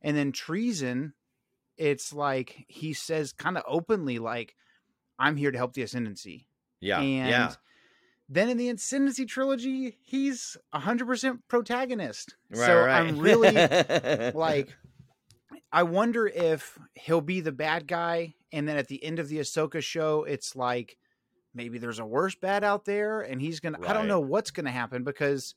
And 0.02 0.16
then 0.16 0.32
treason, 0.32 1.14
it's 1.78 2.14
like 2.14 2.66
he 2.68 2.94
says 2.94 3.34
kind 3.34 3.58
of 3.58 3.64
openly, 3.68 4.20
like, 4.20 4.56
I'm 5.18 5.36
here 5.36 5.52
to 5.52 5.58
help 5.58 5.74
the 5.74 5.82
ascendancy. 5.82 6.48
yeah. 6.80 7.00
and 7.00 7.30
yeah. 7.30 7.54
then 8.30 8.50
in 8.50 8.58
the 8.58 8.70
ascendancy 8.70 9.26
trilogy, 9.26 9.98
he's 10.02 10.56
100% 10.74 11.40
protagonist. 11.48 12.36
Right, 12.52 12.66
so 12.66 12.80
right. 12.80 13.02
I'm 13.02 13.20
really 13.20 13.52
like 14.34 14.70
I 15.72 15.84
wonder 15.84 16.28
if 16.28 16.80
he'll 16.96 17.22
be 17.22 17.42
the 17.42 17.52
bad 17.52 17.88
guy, 17.88 18.36
and 18.52 18.68
then 18.68 18.78
at 18.78 18.88
the 18.88 19.04
end 19.04 19.20
of 19.20 19.28
the 19.30 19.40
Ahsoka 19.40 19.84
show, 19.84 20.24
it's 20.24 20.56
like 20.56 20.98
maybe 21.54 21.78
there's 21.78 22.00
a 22.00 22.06
worse 22.06 22.36
bad 22.36 22.64
out 22.64 22.86
there, 22.86 23.22
and 23.22 23.42
he's 23.42 23.60
gonna. 23.60 23.80
I 23.88 23.94
don't 23.94 24.08
know 24.08 24.20
what's 24.20 24.52
gonna 24.52 24.72
happen 24.72 25.04
because 25.04 25.56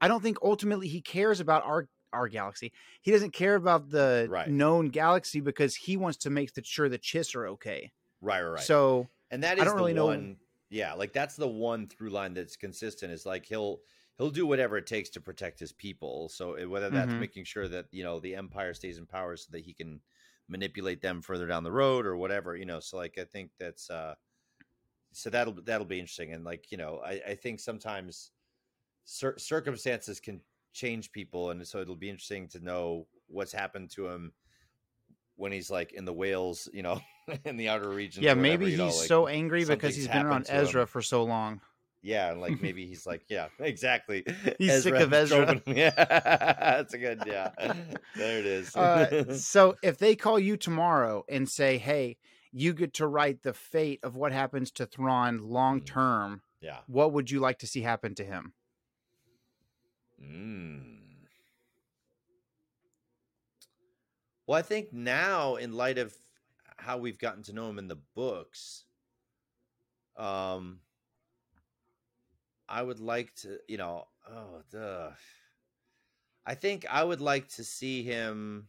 I 0.00 0.08
don't 0.08 0.22
think 0.22 0.38
ultimately 0.42 0.88
he 0.88 1.00
cares 1.00 1.40
about 1.40 1.64
our 1.64 1.88
our 2.12 2.28
galaxy. 2.28 2.72
He 3.02 3.10
doesn't 3.10 3.32
care 3.32 3.56
about 3.56 3.90
the 3.90 4.28
Right. 4.30 4.48
known 4.48 4.88
galaxy 4.88 5.40
because 5.40 5.74
he 5.74 5.96
wants 5.96 6.18
to 6.18 6.30
make 6.30 6.50
sure 6.64 6.88
the 6.88 6.98
Chiss 6.98 7.34
are 7.34 7.48
okay. 7.48 7.92
right, 8.20 8.40
right, 8.42 8.50
right. 8.50 8.60
So 8.62 9.08
and 9.30 9.42
that 9.42 9.58
I 9.60 9.64
don't 9.64 9.74
the 9.76 9.82
really 9.82 9.94
know- 9.94 10.06
one 10.06 10.36
yeah 10.70 10.94
like 10.94 11.12
that's 11.12 11.36
the 11.36 11.46
one 11.46 11.86
through 11.86 12.10
line 12.10 12.32
that's 12.34 12.56
consistent 12.56 13.12
is 13.12 13.26
like 13.26 13.44
he'll 13.44 13.80
he'll 14.16 14.30
do 14.30 14.46
whatever 14.46 14.76
it 14.78 14.86
takes 14.86 15.10
to 15.10 15.20
protect 15.20 15.60
his 15.60 15.72
people 15.72 16.28
so 16.30 16.56
uh, 16.58 16.66
whether 16.68 16.88
that's 16.88 17.12
Mhm. 17.12 17.18
making 17.20 17.44
sure 17.44 17.68
that 17.68 17.86
you 17.90 18.02
know 18.02 18.18
the 18.18 18.34
empire 18.34 18.72
stays 18.72 18.96
in 18.96 19.04
power 19.06 19.36
so 19.36 19.48
that 19.50 19.62
he 19.64 19.74
can 19.74 20.00
manipulate 20.48 21.02
them 21.02 21.20
further 21.20 21.46
down 21.46 21.64
the 21.64 21.70
road 21.72 22.06
or 22.06 22.16
whatever 22.16 22.56
you 22.56 22.64
know 22.64 22.80
so 22.80 22.96
like 22.96 23.18
i 23.18 23.24
think 23.24 23.50
that's 23.58 23.90
uh 23.90 24.14
so 25.16 25.30
that'll 25.30 25.54
that'll 25.64 25.86
be 25.86 25.98
interesting 26.00 26.32
and 26.32 26.44
like 26.44 26.70
you 26.70 26.76
know 26.78 27.00
i 27.04 27.20
i 27.28 27.34
think 27.34 27.60
sometimes 27.60 28.30
cir- 29.04 29.38
circumstances 29.38 30.20
can 30.20 30.40
change 30.72 31.12
people 31.12 31.50
and 31.50 31.66
so 31.66 31.80
it'll 31.80 31.94
be 31.96 32.10
interesting 32.10 32.48
to 32.48 32.58
know 32.60 33.06
what's 33.28 33.52
happened 33.52 33.90
to 33.90 34.08
him 34.08 34.32
when 35.36 35.52
he's 35.52 35.70
like 35.70 35.92
in 35.92 36.04
the 36.04 36.12
whales 36.12 36.68
you 36.72 36.82
know 36.82 37.00
in 37.44 37.56
the 37.56 37.68
outer 37.68 37.88
regions 37.88 38.24
yeah, 38.24 38.34
maybe 38.34 38.70
you 38.70 38.76
know, 38.76 38.86
he's 38.86 38.98
like- 38.98 39.08
so 39.08 39.26
angry 39.26 39.64
because 39.64 39.94
he's 39.96 40.08
been 40.08 40.26
around 40.26 40.44
to 40.46 40.52
him. 40.52 40.62
Ezra 40.64 40.86
for 40.86 41.00
so 41.02 41.24
long. 41.24 41.60
yeah, 42.02 42.30
and 42.30 42.40
like 42.40 42.60
maybe 42.60 42.86
he's 42.86 43.06
like, 43.06 43.24
yeah, 43.28 43.48
exactly. 43.58 44.24
He's 44.58 44.82
sick 44.82 44.94
of 44.94 45.10
Ezra. 45.12 45.60
Yeah, 45.66 45.90
that's 45.96 46.92
a 46.92 46.98
good. 46.98 47.22
Yeah, 47.26 47.50
there 48.14 48.38
it 48.40 48.44
is. 48.46 48.76
Uh, 48.76 49.34
so 49.34 49.76
if 49.82 49.96
they 49.96 50.14
call 50.14 50.38
you 50.38 50.58
tomorrow 50.58 51.24
and 51.30 51.48
say, 51.48 51.78
"Hey, 51.78 52.18
you 52.54 52.72
get 52.72 52.94
to 52.94 53.06
write 53.06 53.42
the 53.42 53.52
fate 53.52 54.00
of 54.02 54.16
what 54.16 54.32
happens 54.32 54.70
to 54.72 54.86
Thrawn 54.86 55.38
long 55.38 55.80
Mm. 55.80 55.86
term," 55.86 56.42
yeah. 56.60 56.82
what 56.86 57.12
would 57.12 57.30
you 57.30 57.40
like 57.40 57.58
to 57.60 57.66
see 57.66 57.82
happen 57.82 58.14
to 58.16 58.24
him? 58.24 58.54
Mm. 60.20 61.26
Well, 64.46 64.58
I 64.58 64.62
think 64.62 64.92
now, 64.92 65.56
in 65.56 65.72
light 65.72 65.98
of 65.98 66.16
how 66.76 66.98
we've 66.98 67.18
gotten 67.18 67.42
to 67.44 67.52
know 67.52 67.68
him 67.68 67.78
in 67.78 67.88
the 67.88 67.96
books, 67.96 68.84
um, 70.16 70.80
I 72.68 72.82
would 72.82 73.00
like 73.00 73.34
to, 73.36 73.58
you 73.68 73.76
know, 73.76 74.08
oh, 74.28 74.62
duh. 74.70 75.12
I 76.46 76.54
think 76.54 76.86
I 76.86 77.02
would 77.02 77.20
like 77.20 77.48
to 77.50 77.64
see 77.64 78.02
him 78.02 78.68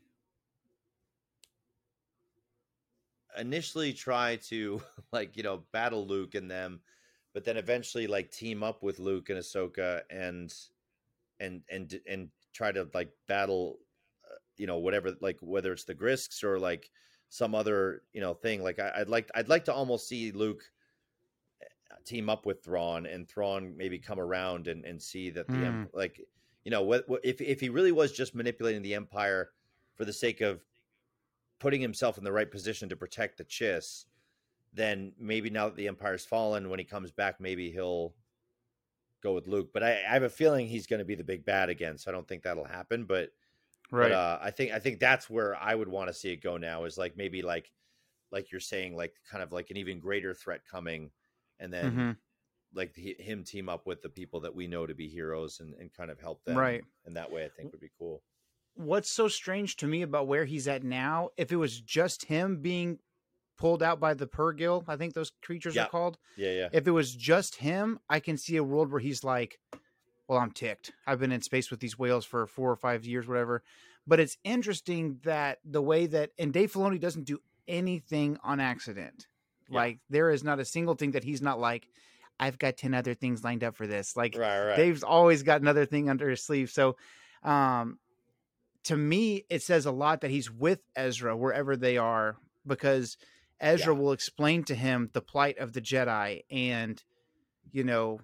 initially 3.37 3.93
try 3.93 4.37
to, 4.47 4.81
like, 5.11 5.37
you 5.37 5.43
know, 5.43 5.63
battle 5.71 6.05
Luke 6.05 6.35
and 6.35 6.49
them, 6.49 6.81
but 7.33 7.43
then 7.43 7.57
eventually, 7.57 8.07
like, 8.07 8.31
team 8.31 8.63
up 8.63 8.83
with 8.83 8.99
Luke 8.99 9.29
and 9.29 9.39
Ahsoka 9.39 10.01
and 10.09 10.53
and 11.39 11.63
and 11.69 11.99
and 12.07 12.29
try 12.53 12.71
to 12.71 12.87
like 12.93 13.09
battle 13.27 13.79
uh, 14.31 14.35
you 14.57 14.67
know 14.67 14.77
whatever 14.77 15.13
like 15.21 15.37
whether 15.41 15.73
it's 15.73 15.83
the 15.83 15.95
Grysks 15.95 16.43
or 16.43 16.59
like 16.59 16.89
some 17.29 17.53
other 17.53 18.03
you 18.13 18.21
know 18.21 18.33
thing. 18.33 18.63
Like 18.63 18.79
I, 18.79 18.91
i'd 18.97 19.09
like 19.09 19.29
i'd 19.35 19.49
like 19.49 19.65
to 19.65 19.73
almost 19.73 20.07
see 20.07 20.31
luke 20.31 20.63
uh, 21.61 21.95
team 22.05 22.29
up 22.29 22.45
with 22.45 22.63
Thrawn 22.63 23.05
and 23.05 23.27
Thrawn 23.27 23.75
maybe 23.75 23.99
come 23.99 24.19
around 24.19 24.67
and, 24.67 24.85
and 24.85 25.01
see 25.01 25.29
that 25.31 25.47
the 25.47 25.53
em- 25.55 25.89
like 25.93 26.21
you 26.63 26.71
know 26.71 26.81
what, 26.81 27.07
what 27.07 27.21
if 27.23 27.41
if 27.41 27.59
he 27.59 27.69
really 27.69 27.91
was 27.91 28.11
just 28.11 28.35
manipulating 28.35 28.81
the 28.81 28.95
empire 28.95 29.51
for 29.95 30.05
the 30.05 30.13
sake 30.13 30.41
of 30.41 30.61
putting 31.59 31.81
himself 31.81 32.17
in 32.17 32.23
the 32.23 32.31
right 32.31 32.51
position 32.51 32.89
to 32.89 32.95
protect 32.95 33.37
the 33.37 33.45
chiss 33.45 34.05
then 34.73 35.13
maybe 35.17 35.49
now 35.49 35.67
that 35.67 35.75
the 35.77 35.87
empire's 35.87 36.25
fallen 36.25 36.69
when 36.69 36.79
he 36.79 36.85
comes 36.85 37.11
back 37.11 37.39
maybe 37.41 37.71
he'll 37.71 38.15
go 39.21 39.33
with 39.33 39.47
Luke 39.47 39.71
but 39.73 39.83
I, 39.83 39.91
I 40.03 40.13
have 40.13 40.23
a 40.23 40.29
feeling 40.29 40.67
he's 40.67 40.87
going 40.87 40.99
to 40.99 41.05
be 41.05 41.15
the 41.15 41.23
big 41.23 41.45
bad 41.45 41.69
again 41.69 41.97
so 41.97 42.11
I 42.11 42.13
don't 42.13 42.27
think 42.27 42.43
that'll 42.43 42.65
happen 42.65 43.05
but 43.05 43.31
Right. 43.91 43.99
but 43.99 44.11
uh, 44.13 44.39
I 44.41 44.51
think 44.51 44.73
I 44.73 44.79
think 44.79 44.99
that's 44.99 45.29
where 45.29 45.55
I 45.55 45.75
would 45.75 45.89
want 45.89 46.09
to 46.09 46.13
see 46.13 46.31
it 46.31 46.37
go 46.37 46.57
now 46.57 46.85
is 46.85 46.97
like 46.97 47.17
maybe 47.17 47.41
like 47.43 47.73
like 48.31 48.51
you're 48.51 48.61
saying 48.61 48.95
like 48.97 49.15
kind 49.29 49.43
of 49.43 49.51
like 49.53 49.71
an 49.71 49.77
even 49.77 49.99
greater 49.99 50.33
threat 50.33 50.65
coming, 50.65 51.11
and 51.59 51.73
then 51.73 52.03
Mhm. 52.03 52.17
like 52.73 52.95
he, 52.95 53.15
him 53.19 53.43
team 53.43 53.69
up 53.69 53.87
with 53.87 54.01
the 54.01 54.09
people 54.09 54.41
that 54.41 54.55
we 54.55 54.67
know 54.67 54.85
to 54.87 54.95
be 54.95 55.09
heroes 55.09 55.59
and, 55.61 55.75
and 55.75 55.93
kind 55.93 56.11
of 56.11 56.19
help 56.19 56.43
them 56.45 56.71
Right. 56.71 56.85
And 57.05 57.17
that 57.17 57.31
way 57.31 57.45
I 57.45 57.49
think 57.49 57.71
would 57.73 57.81
be 57.81 57.91
cool. 57.97 58.23
What's 58.75 59.09
so 59.09 59.27
strange 59.27 59.77
to 59.77 59.87
me 59.87 60.01
about 60.01 60.27
where 60.27 60.45
he's 60.45 60.67
at 60.67 60.83
now? 60.83 61.29
If 61.37 61.51
it 61.51 61.55
was 61.55 61.79
just 61.79 62.25
him 62.25 62.61
being 62.61 62.99
pulled 63.57 63.81
out 63.81 63.99
by 64.01 64.13
the 64.13 64.27
Purrgil, 64.27 64.83
I 64.87 64.97
think 64.97 65.13
those 65.13 65.31
creatures 65.41 65.75
Yeah. 65.75 65.83
are 65.85 65.89
called. 65.89 66.17
Yeah, 66.35 66.51
yeah, 66.51 66.69
If 66.73 66.85
it 66.87 66.91
was 66.91 67.15
just 67.15 67.55
him, 67.55 67.99
I 68.09 68.19
can 68.19 68.37
see 68.37 68.57
a 68.57 68.63
world 68.63 68.91
where 68.91 68.99
he's 68.99 69.23
like, 69.23 69.59
well, 70.27 70.39
I'm 70.39 70.51
ticked. 70.51 70.91
I've 71.07 71.19
been 71.19 71.31
in 71.31 71.41
space 71.41 71.71
with 71.71 71.79
these 71.79 71.97
whales 71.97 72.25
for 72.25 72.45
four 72.47 72.69
or 72.71 72.75
five 72.75 73.05
years, 73.05 73.27
whatever. 73.27 73.63
But 74.05 74.19
it's 74.19 74.37
interesting 74.43 75.19
that 75.23 75.59
the 75.63 75.81
way 75.81 76.05
that, 76.07 76.31
and 76.37 76.51
Dave 76.51 76.73
Filoni 76.73 76.99
doesn't 76.99 77.23
do 77.25 77.39
anything 77.67 78.37
on 78.43 78.59
accident. 78.59 79.27
Yeah. 79.69 79.75
Like, 79.77 79.99
there 80.09 80.29
is 80.31 80.43
not 80.43 80.59
a 80.59 80.65
single 80.65 80.95
thing 80.95 81.11
that 81.11 81.23
he's 81.23 81.41
not 81.41 81.59
like, 81.59 81.87
I've 82.39 82.59
got 82.59 82.75
10 82.75 82.93
other 82.93 83.13
things 83.13 83.43
lined 83.43 83.63
up 83.63 83.75
for 83.75 83.87
this. 83.87 84.17
Like, 84.17 84.35
right, 84.37 84.65
right. 84.67 84.75
Dave's 84.75 85.03
always 85.03 85.43
got 85.43 85.61
another 85.61 85.85
thing 85.85 86.09
under 86.09 86.29
his 86.29 86.43
sleeve. 86.43 86.69
So, 86.69 86.97
um, 87.41 87.99
to 88.85 88.97
me, 88.97 89.45
it 89.49 89.61
says 89.61 89.85
a 89.85 89.91
lot 89.91 90.21
that 90.21 90.31
he's 90.31 90.49
with 90.51 90.79
Ezra 90.95 91.35
wherever 91.35 91.75
they 91.75 91.97
are 91.97 92.37
because 92.65 93.17
Ezra 93.59 93.93
Yeah. 93.93 93.99
will 93.99 94.11
explain 94.11 94.63
to 94.65 94.75
him 94.75 95.09
the 95.13 95.21
plight 95.21 95.57
of 95.59 95.73
the 95.73 95.81
Jedi 95.81 96.43
and, 96.49 97.01
you 97.71 97.83
know, 97.83 98.19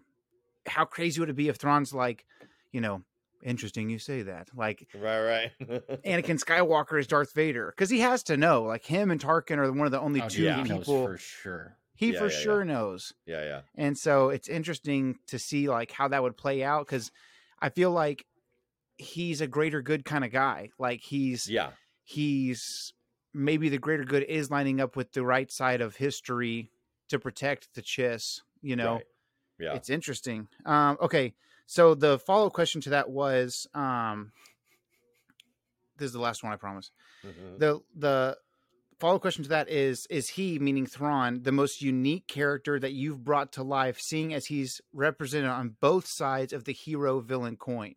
how 0.67 0.85
crazy 0.85 1.19
would 1.19 1.29
it 1.29 1.35
be 1.35 1.47
if 1.49 1.57
Thrawn's 1.57 1.93
like, 1.93 2.25
you 2.71 2.81
know, 2.81 3.03
interesting 3.43 3.89
you 3.89 3.97
say 3.99 4.21
that. 4.23 4.49
Like 4.55 4.87
right, 4.93 5.21
right. 5.23 5.51
Anakin 6.05 6.39
Skywalker 6.43 6.99
is 6.99 7.07
Darth 7.07 7.33
Vader 7.33 7.73
because 7.75 7.89
he 7.89 7.99
has 7.99 8.23
to 8.23 8.37
know. 8.37 8.63
Like 8.63 8.85
him 8.85 9.09
and 9.11 9.19
Tarkin 9.19 9.57
are 9.57 9.71
one 9.71 9.85
of 9.87 9.91
the 9.91 9.99
only 9.99 10.21
Oh, 10.21 10.27
two 10.27 10.43
yeah, 10.43 10.57
he 10.63 10.69
knows 10.69 10.85
people 10.85 11.05
for 11.05 11.17
sure. 11.17 11.77
he 11.95 12.11
Yeah, 12.11 12.19
for 12.19 12.25
yeah, 12.27 12.31
yeah. 12.37 12.43
sure 12.43 12.65
knows. 12.65 13.13
yeah, 13.25 13.43
yeah. 13.43 13.61
And 13.75 13.97
so 13.97 14.29
it's 14.29 14.47
interesting 14.47 15.17
to 15.27 15.39
see 15.39 15.67
like 15.69 15.91
how 15.91 16.07
that 16.09 16.21
would 16.21 16.37
play 16.37 16.63
out 16.63 16.85
because 16.85 17.11
I 17.59 17.69
feel 17.69 17.91
like 17.91 18.25
he's 19.01 19.41
a 19.41 19.47
greater 19.47 19.81
good 19.81 20.05
kind 20.05 20.23
of 20.23 20.31
guy. 20.31 20.69
Like 20.79 21.01
he's 21.01 21.47
Yeah. 21.49 21.71
he's 22.03 22.93
maybe 23.33 23.69
the 23.69 23.77
greater 23.77 24.03
good 24.03 24.23
is 24.23 24.51
lining 24.51 24.79
up 24.81 24.95
with 24.95 25.11
the 25.13 25.23
right 25.23 25.51
side 25.51 25.81
of 25.81 25.95
history 25.95 26.69
to 27.09 27.17
protect 27.19 27.73
the 27.73 27.81
Chiss. 27.81 28.41
You 28.61 28.75
know, 28.75 28.93
Right. 28.95 29.05
Yeah. 29.59 29.73
it's 29.75 29.89
interesting. 29.89 30.47
Um, 30.65 30.97
okay, 31.01 31.33
so 31.65 31.95
the 31.95 32.19
follow 32.19 32.47
up 32.47 32.53
question 32.53 32.81
to 32.81 32.89
that 32.91 33.09
was, 33.09 33.67
um, 33.73 34.31
this 35.97 36.07
is 36.07 36.13
the 36.13 36.19
last 36.19 36.43
one, 36.43 36.51
I 36.53 36.55
promise. 36.57 36.91
Mhm. 37.23 37.59
the 37.59 37.81
The 37.95 38.37
follow 38.99 39.15
up 39.15 39.21
question 39.21 39.43
to 39.43 39.49
that 39.49 39.69
is: 39.69 40.05
Is 40.07 40.29
he, 40.29 40.59
meaning 40.59 40.85
Thrawn, 40.85 41.43
the 41.43 41.51
most 41.51 41.81
unique 41.81 42.27
character 42.27 42.79
that 42.79 42.91
you've 42.93 43.23
brought 43.23 43.51
to 43.53 43.63
life, 43.63 43.99
seeing 43.99 44.33
as 44.33 44.47
he's 44.47 44.81
represented 44.93 45.49
on 45.49 45.77
both 45.79 46.05
sides 46.07 46.53
of 46.53 46.65
the 46.65 46.73
hero 46.73 47.19
villain 47.19 47.55
coin? 47.57 47.95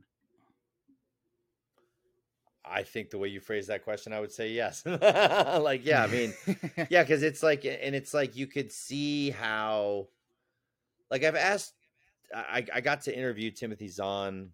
I 2.64 2.82
think 2.82 3.10
the 3.10 3.18
way 3.18 3.28
you 3.28 3.40
phrase 3.40 3.66
that 3.66 3.84
question, 3.84 4.12
I 4.12 4.20
would 4.20 4.32
say 4.32 4.50
yes. 4.50 4.84
like, 4.86 5.84
yeah, 5.84 6.02
I 6.02 6.06
mean, 6.06 6.32
yeah, 6.88 7.02
because 7.02 7.22
it's 7.22 7.42
like, 7.42 7.64
and 7.64 7.94
it's 7.94 8.14
like 8.14 8.36
you 8.36 8.46
could 8.46 8.72
see 8.72 9.30
how, 9.30 10.08
like, 11.10 11.24
I've 11.24 11.36
asked, 11.36 11.74
I, 12.34 12.64
I 12.72 12.80
got 12.80 13.02
to 13.02 13.16
interview 13.16 13.50
Timothy 13.50 13.88
Zahn 13.88 14.50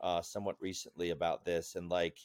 uh, 0.00 0.22
somewhat 0.22 0.56
recently 0.60 1.10
about 1.10 1.44
this, 1.44 1.74
and 1.74 1.90
like, 1.90 2.18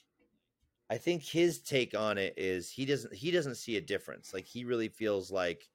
I 0.90 0.98
think 0.98 1.24
his 1.24 1.60
take 1.60 1.96
on 1.96 2.18
it 2.18 2.34
is 2.36 2.70
he 2.70 2.86
doesn't 2.86 3.14
he 3.14 3.32
doesn't 3.32 3.56
see 3.56 3.78
a 3.78 3.82
difference. 3.82 4.34
Like, 4.34 4.46
he 4.46 4.64
really 4.64 4.90
feels 4.90 5.32
like, 5.32 5.70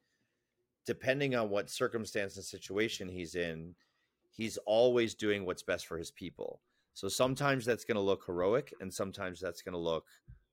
depending 0.86 1.34
on 1.34 1.50
what 1.50 1.70
circumstance 1.70 2.36
and 2.36 2.44
situation 2.44 3.08
he's 3.08 3.34
in, 3.34 3.74
he's 4.30 4.56
always 4.66 5.14
doing 5.14 5.44
what's 5.44 5.62
best 5.62 5.86
for 5.86 5.98
his 5.98 6.10
people. 6.10 6.60
So 6.96 7.08
sometimes 7.08 7.66
that's 7.66 7.86
going 7.86 7.96
to 7.96 8.02
look 8.02 8.26
heroic, 8.26 8.74
and 8.80 8.92
sometimes 8.94 9.40
that's 9.40 9.62
going 9.62 9.74
to 9.74 9.78
look 9.80 10.08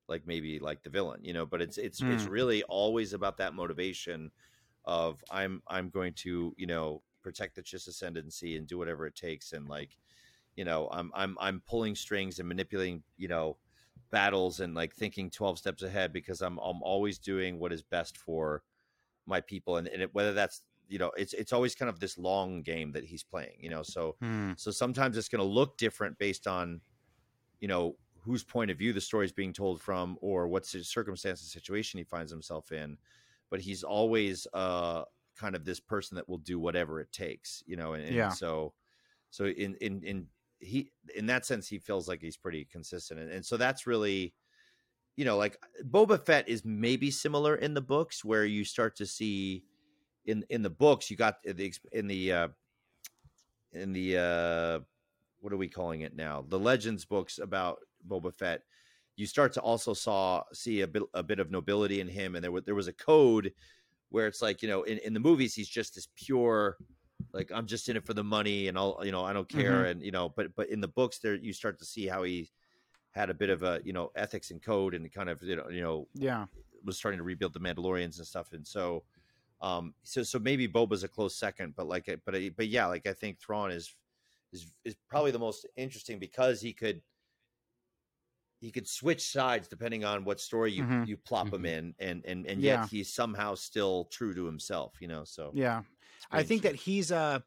like 0.09 0.27
maybe 0.27 0.59
like 0.59 0.83
the 0.83 0.91
villain, 0.91 1.23
you 1.25 1.33
know. 1.33 1.47
But 1.47 1.61
it's 1.63 1.79
it's 1.79 2.03
it's 2.07 2.25
Hmm. 2.25 2.27
really 2.27 2.63
always 2.65 3.13
about 3.13 3.37
that 3.39 3.55
motivation 3.55 4.31
of 4.85 5.23
I'm 5.31 5.63
I'm 5.67 5.89
going 5.89 6.13
to 6.15 6.53
you 6.57 6.67
know 6.67 7.03
protect 7.23 7.55
the 7.55 7.63
Chiss 7.63 7.87
ascendancy 7.87 8.57
and 8.57 8.67
do 8.67 8.77
whatever 8.79 9.07
it 9.07 9.15
takes, 9.15 9.53
and 9.53 9.69
like 9.69 9.97
you 10.55 10.65
know 10.65 10.89
I'm 10.91 11.11
I'm 11.15 11.37
I'm 11.39 11.61
pulling 11.61 11.95
strings 11.95 12.39
and 12.39 12.47
manipulating 12.49 13.03
you 13.17 13.27
know 13.29 13.59
battles 14.11 14.59
and 14.59 14.75
like 14.75 14.95
thinking 14.95 15.29
twelve 15.29 15.59
steps 15.59 15.83
ahead 15.83 16.13
because 16.13 16.41
I'm 16.41 16.57
I'm 16.59 16.83
always 16.83 17.19
doing 17.19 17.59
what 17.59 17.73
is 17.73 17.83
best 17.83 18.17
for 18.17 18.63
my 19.25 19.41
people, 19.41 19.77
and, 19.77 19.87
and 19.87 20.01
it, 20.03 20.13
whether 20.13 20.33
that's 20.33 20.61
you 20.87 20.99
know 20.99 21.11
it's 21.17 21.33
it's 21.33 21.53
always 21.53 21.75
kind 21.75 21.89
of 21.89 21.99
this 21.99 22.17
long 22.17 22.61
game 22.63 22.91
that 22.93 23.05
he's 23.05 23.23
playing, 23.23 23.57
you 23.59 23.69
know. 23.69 23.83
So 23.83 24.17
Hmm. 24.21 24.53
so 24.55 24.71
sometimes 24.71 25.17
it's 25.17 25.29
going 25.29 25.39
to 25.39 25.45
look 25.45 25.77
different 25.77 26.17
based 26.17 26.47
on, 26.47 26.81
you 27.59 27.67
know, 27.67 27.97
whose 28.21 28.43
point 28.43 28.71
of 28.71 28.77
view 28.77 28.93
the 28.93 29.01
story 29.01 29.25
is 29.25 29.31
being 29.33 29.53
told 29.53 29.81
from, 29.81 30.17
or 30.21 30.47
what's 30.47 30.71
his 30.71 30.89
circumstance 30.89 31.41
and 31.41 31.49
situation 31.49 31.97
he 31.97 32.03
finds 32.03 32.31
himself 32.31 32.71
in. 32.71 32.97
But 33.49 33.61
he's 33.61 33.83
always 33.83 34.47
uh, 34.53 35.05
kind 35.35 35.55
of 35.55 35.65
this 35.65 35.79
person 35.79 36.15
that 36.15 36.27
will 36.29 36.37
do 36.39 36.59
whatever 36.59 36.99
it 36.99 37.11
takes, 37.11 37.63
you 37.65 37.75
know. 37.75 37.93
And, 37.93 38.05
and 38.05 38.19
Yeah. 38.19 38.35
so, 38.35 38.73
so 39.29 39.45
in 39.47 39.75
in 39.77 40.03
in 40.03 40.29
he 40.59 40.91
in 41.15 41.27
that 41.27 41.45
sense, 41.45 41.67
he 41.67 41.79
feels 41.79 42.07
like 42.07 42.21
he's 42.21 42.37
pretty 42.37 42.65
consistent, 42.65 43.19
and, 43.21 43.31
and 43.31 43.45
so 43.45 43.57
that's 43.57 43.87
really, 43.87 44.35
you 45.15 45.25
know, 45.25 45.37
like 45.37 45.57
Boba 45.83 46.23
Fett 46.23 46.47
is 46.49 46.65
maybe 46.65 47.11
similar 47.11 47.55
in 47.55 47.73
the 47.73 47.81
books 47.81 48.25
where 48.25 48.45
you 48.45 48.65
start 48.65 48.95
to 48.97 49.05
see. 49.05 49.65
In, 50.25 50.45
in 50.49 50.61
the 50.61 50.69
books, 50.69 51.09
you 51.11 51.17
got 51.17 51.43
the 51.43 51.73
in 51.91 52.07
the 52.07 52.31
uh, 52.31 52.47
in 53.73 53.93
the 53.93 54.17
uh 54.17 54.79
what 55.39 55.51
are 55.51 55.57
we 55.57 55.67
calling 55.67 56.01
it 56.01 56.15
now? 56.15 56.45
The 56.47 56.59
legends 56.59 57.03
books 57.03 57.37
about 57.37 57.79
boba 58.07 58.33
fett. 58.33 58.61
You 59.17 59.25
start 59.27 59.51
to 59.53 59.61
also 59.61 59.93
saw 59.93 60.43
see 60.53 60.81
a 60.81 60.87
bit 60.87 61.03
a 61.13 61.23
bit 61.23 61.39
of 61.39 61.51
nobility 61.51 61.99
in 61.99 62.07
him 62.07 62.35
and 62.35 62.43
there 62.43 62.51
was 62.51 62.63
there 62.63 62.75
was 62.75 62.87
a 62.87 62.93
code 62.93 63.53
where 64.09 64.27
it's 64.27 64.41
like 64.41 64.61
you 64.61 64.67
know 64.67 64.83
in, 64.83 64.99
in 64.99 65.13
the 65.13 65.19
movies 65.19 65.53
he's 65.53 65.67
just 65.69 65.95
this 65.95 66.07
pure 66.15 66.77
like 67.31 67.51
i'm 67.51 67.65
just 67.65 67.89
in 67.89 67.97
it 67.97 68.05
for 68.05 68.13
the 68.13 68.23
money 68.23 68.67
and 68.67 68.77
i'll 68.77 68.99
you 69.03 69.11
know 69.11 69.23
i 69.23 69.33
don't 69.33 69.49
care 69.49 69.85
and 69.85 70.03
you 70.03 70.11
know 70.11 70.29
but 70.29 70.55
but 70.55 70.69
in 70.69 70.79
the 70.81 70.87
books 70.87 71.19
there 71.19 71.35
you 71.35 71.51
start 71.53 71.79
to 71.79 71.85
see 71.85 72.05
how 72.07 72.23
he 72.23 72.49
had 73.11 73.29
a 73.29 73.33
bit 73.33 73.49
of 73.49 73.63
a 73.63 73.81
you 73.83 73.93
know 73.93 74.11
ethics 74.15 74.51
and 74.51 74.61
code 74.61 74.93
and 74.93 75.11
kind 75.11 75.29
of 75.29 75.41
you 75.43 75.55
know 75.55 75.69
you 75.69 75.81
know 75.81 76.07
Yeah. 76.13 76.45
was 76.83 76.97
starting 76.97 77.17
to 77.17 77.23
rebuild 77.23 77.53
the 77.53 77.59
Mandalorians 77.59 78.17
and 78.17 78.27
stuff, 78.27 78.51
and 78.51 78.65
so, 78.67 79.03
um, 79.63 79.95
so 80.03 80.23
so 80.23 80.39
maybe 80.39 80.67
Boba's 80.67 81.03
a 81.05 81.09
close 81.09 81.37
second, 81.37 81.75
but 81.75 81.87
like, 81.87 82.07
but 82.25 82.35
but 82.57 82.67
yeah, 82.69 82.87
like 82.87 83.07
I 83.07 83.13
think 83.13 83.39
Thrawn 83.41 83.71
is 83.71 83.95
is 84.53 84.73
is 84.85 84.95
probably 85.09 85.31
the 85.31 85.39
most 85.39 85.67
interesting 85.77 86.19
because 86.19 86.61
he 86.61 86.73
could 86.73 87.03
he 88.59 88.71
could 88.71 88.87
switch 88.87 89.29
sides 89.31 89.67
depending 89.67 90.03
on 90.05 90.23
what 90.23 90.39
story 90.39 90.71
you 90.71 90.85
Mhm. 90.85 91.03
you 91.03 91.17
plop 91.17 91.51
him 91.53 91.65
Mhm. 91.65 91.65
in, 91.65 91.95
and 91.99 92.25
and 92.25 92.47
and 92.47 92.61
Yeah. 92.61 92.63
yet 92.63 92.85
he's 92.85 93.13
somehow 93.13 93.55
still 93.55 94.05
true 94.05 94.33
to 94.33 94.45
himself, 94.45 95.01
you 95.01 95.07
know. 95.07 95.23
So 95.23 95.55
Yeah. 95.55 95.83
I 96.31 96.43
think 96.43 96.63
that 96.63 96.75
he's 96.75 97.11
uh 97.11 97.39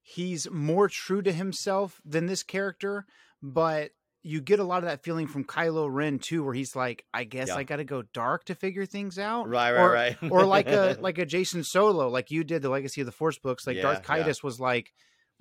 he's 0.00 0.50
more 0.50 0.88
true 0.88 1.22
to 1.22 1.32
himself 1.32 2.00
than 2.04 2.26
this 2.26 2.42
character, 2.42 3.06
but 3.42 3.92
you 4.26 4.40
get 4.40 4.58
a 4.58 4.64
lot 4.64 4.78
of 4.78 4.84
that 4.84 5.04
feeling 5.04 5.26
from 5.26 5.44
Kylo 5.44 5.86
Ren 5.92 6.18
too, 6.18 6.42
where 6.42 6.54
he's 6.54 6.74
like, 6.74 7.04
I 7.12 7.24
guess 7.24 7.48
Yeah. 7.48 7.56
I 7.56 7.62
got 7.62 7.76
to 7.76 7.84
go 7.84 8.02
dark 8.14 8.44
to 8.46 8.54
figure 8.54 8.86
things 8.86 9.18
out, 9.18 9.48
right, 9.48 9.72
right, 9.72 9.80
or, 9.80 9.92
right, 9.92 10.16
or 10.30 10.46
like 10.46 10.66
a 10.66 10.96
like 11.00 11.18
a 11.18 11.26
Jacen 11.26 11.64
Solo, 11.64 12.08
like 12.08 12.30
you 12.30 12.42
did 12.42 12.62
the 12.62 12.70
Legacy 12.70 13.02
of 13.02 13.06
the 13.06 13.12
Force 13.12 13.38
books. 13.38 13.66
Like 13.66 13.76
Yeah, 13.76 13.82
Darth 13.82 14.06
yeah. 14.08 14.32
Was 14.42 14.58
like, 14.58 14.92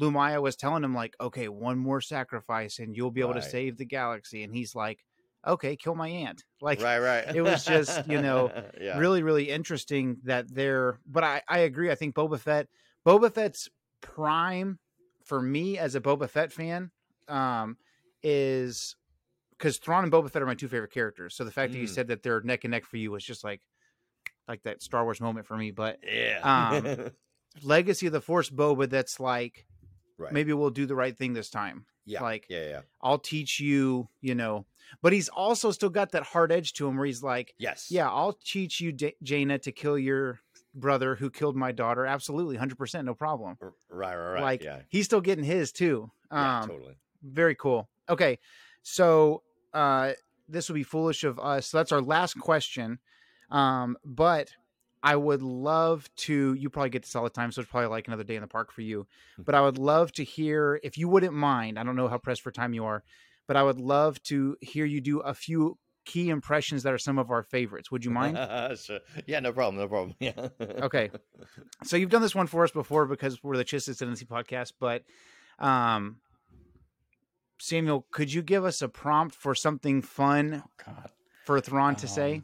Lumiya 0.02 0.42
was 0.42 0.58
telling 0.58 0.84
him 0.84 0.94
like, 0.94 1.16
okay, 1.20 1.48
one 1.48 1.80
more 1.80 2.02
sacrifice 2.02 2.80
and 2.80 2.96
you'll 2.96 3.12
be 3.12 3.22
able 3.22 3.36
to 3.36 3.42
save 3.42 3.78
the 3.78 3.86
galaxy, 3.86 4.44
and 4.44 4.54
he's 4.54 4.76
like, 4.76 5.04
okay, 5.48 5.78
kill 5.78 5.96
my 5.96 6.10
aunt. 6.10 6.44
Like 6.62 6.82
right, 6.82 7.00
right. 7.00 7.34
it 7.34 7.42
was 7.42 7.64
just, 7.64 8.06
you 8.08 8.22
know, 8.22 8.52
really 8.98 9.24
really 9.24 9.50
interesting 9.50 10.18
that 10.24 10.54
they're 10.54 11.00
but 11.10 11.24
I, 11.24 11.42
I 11.48 11.60
agree 11.60 11.90
i 11.90 11.96
think 11.96 12.16
boba 12.16 12.40
fett 12.40 12.68
boba 13.06 13.34
fett's 13.34 13.70
prime 14.02 14.80
for 15.24 15.42
me 15.42 15.78
as 15.78 15.96
a 15.96 16.02
boba 16.02 16.30
fett 16.30 16.52
fan 16.52 16.92
um 17.28 17.78
is 18.24 18.96
because 19.58 19.78
Thrawn 19.78 20.04
and 20.04 20.12
Boba 20.12 20.30
Fett 20.32 20.42
are 20.42 20.46
my 20.46 20.56
two 20.56 20.68
favorite 20.68 20.92
characters. 20.92 21.36
So 21.36 21.44
the 21.44 21.52
fact 21.52 21.72
that 21.74 21.78
you 21.80 21.86
Mm. 21.86 21.90
said 21.94 22.08
that 22.08 22.24
they're 22.24 22.42
neck 22.42 22.64
and 22.64 22.72
neck 22.72 22.86
for 22.86 22.98
you 22.98 23.12
was 23.12 23.24
just 23.24 23.44
like 23.44 23.62
like 24.48 24.64
that 24.64 24.82
Star 24.82 25.04
Wars 25.04 25.22
moment 25.22 25.46
for 25.48 25.56
me. 25.56 25.72
But 25.72 26.00
yeah, 26.04 26.40
um, 26.44 27.12
Legacy 27.64 28.08
of 28.08 28.14
the 28.14 28.20
Force 28.22 28.50
Boba, 28.50 28.90
that's 28.90 29.20
like 29.20 29.66
right, 30.18 30.34
maybe 30.34 30.52
we'll 30.54 30.70
do 30.70 30.86
the 30.86 30.96
right 30.96 31.18
thing 31.18 31.34
this 31.34 31.50
time. 31.50 31.86
yeah, 32.06 32.22
like- 32.22 32.46
yeah, 32.50 32.68
yeah, 32.70 32.82
I'll 33.02 33.20
teach 33.20 33.60
you, 33.62 34.10
you 34.22 34.36
know. 34.36 34.66
But 35.02 35.14
he's 35.14 35.30
also 35.30 35.72
still 35.72 35.90
got 35.90 36.12
that 36.12 36.24
hard 36.24 36.52
edge 36.52 36.74
to 36.74 36.88
him 36.88 36.98
where 36.98 37.06
he's 37.06 37.24
like, 37.24 37.56
yes, 37.58 37.88
yeah, 37.90 38.10
I'll 38.10 38.34
teach 38.34 38.82
you, 38.82 38.92
J- 38.92 39.16
Jaina, 39.24 39.58
to 39.60 39.72
kill 39.72 39.98
your 39.98 40.40
brother 40.76 41.16
who 41.16 41.30
killed 41.30 41.56
my 41.56 41.72
daughter. 41.72 42.06
Absolutely, 42.06 42.58
hundred 42.58 42.78
percent, 42.78 43.06
no 43.06 43.14
problem. 43.14 43.58
Right, 43.90 44.14
right, 44.16 44.34
right, 44.34 44.42
like 44.42 44.64
yeah, 44.64 44.82
he's 44.90 45.06
still 45.06 45.22
getting 45.22 45.46
his 45.46 45.72
too. 45.72 46.12
yeah, 46.32 46.60
Um, 46.64 46.68
totally. 46.70 46.98
very 47.24 47.56
cool. 47.56 47.88
Okay, 48.10 48.40
so 48.82 49.44
uh, 49.74 50.14
this 50.48 50.70
would 50.70 50.76
be 50.76 50.84
foolish 50.84 51.24
of 51.24 51.40
us. 51.40 51.68
So 51.68 51.78
that's 51.78 51.92
our 51.92 52.02
last 52.02 52.40
question. 52.40 53.00
Um, 53.50 53.98
but 54.04 54.50
I 55.02 55.16
would 55.16 55.42
love 55.42 56.10
to. 56.18 56.54
You 56.54 56.70
probably 56.70 56.90
get 56.90 57.04
this 57.04 57.16
all 57.16 57.24
the 57.24 57.30
time, 57.30 57.52
so 57.52 57.62
it's 57.62 57.70
probably 57.70 57.90
like 57.90 58.08
another 58.08 58.24
day 58.24 58.36
in 58.36 58.42
the 58.42 58.48
park 58.48 58.72
for 58.72 58.82
you. 58.82 59.08
But 59.38 59.56
I 59.56 59.62
would 59.62 59.78
love 59.78 60.12
to 60.14 60.24
hear 60.24 60.80
if 60.84 60.98
you 60.98 61.08
wouldn't 61.08 61.34
mind. 61.34 61.78
I 61.78 61.84
don't 61.84 61.96
know 61.96 62.08
how 62.08 62.18
pressed 62.18 62.42
for 62.42 62.52
time 62.52 62.74
you 62.74 62.86
are, 62.86 63.04
but 63.48 63.58
I 63.58 63.64
would 63.64 63.80
love 63.80 64.22
to 64.24 64.56
hear 64.62 64.86
you 64.86 65.02
do 65.02 65.20
a 65.20 65.34
few 65.34 65.78
key 66.06 66.30
impressions 66.30 66.84
that 66.84 66.94
are 66.94 66.98
some 66.98 67.18
of 67.18 67.32
our 67.32 67.44
favorites. 67.44 67.92
Would 67.92 68.04
you 68.04 68.12
mind? 68.12 68.38
sure. 68.80 69.00
Yeah, 69.26 69.40
no 69.40 69.54
problem, 69.54 69.82
no 69.82 69.88
problem. 69.88 70.16
Yeah. 70.20 70.50
Okay. 70.60 71.12
so 71.84 71.98
you've 71.98 72.10
done 72.10 72.22
this 72.22 72.36
one 72.36 72.48
for 72.48 72.64
us 72.64 72.72
before 72.72 73.06
because 73.06 73.44
we're 73.44 73.58
the 73.58 73.66
Chiss 73.66 73.88
Ascendancy 73.88 74.26
podcast, 74.26 74.74
but 74.80 75.04
um 75.60 76.18
Samuel, 77.68 78.06
could 78.12 78.34
you 78.34 78.42
give 78.42 78.66
us 78.66 78.82
a 78.82 78.90
prompt 78.90 79.34
for 79.36 79.56
something 79.56 80.02
fun 80.02 80.64
Oh, 80.66 80.70
God. 80.86 81.10
for 81.46 81.62
Thrawn 81.62 81.96
to 81.96 82.10
say? 82.10 82.36
Um, 82.36 82.44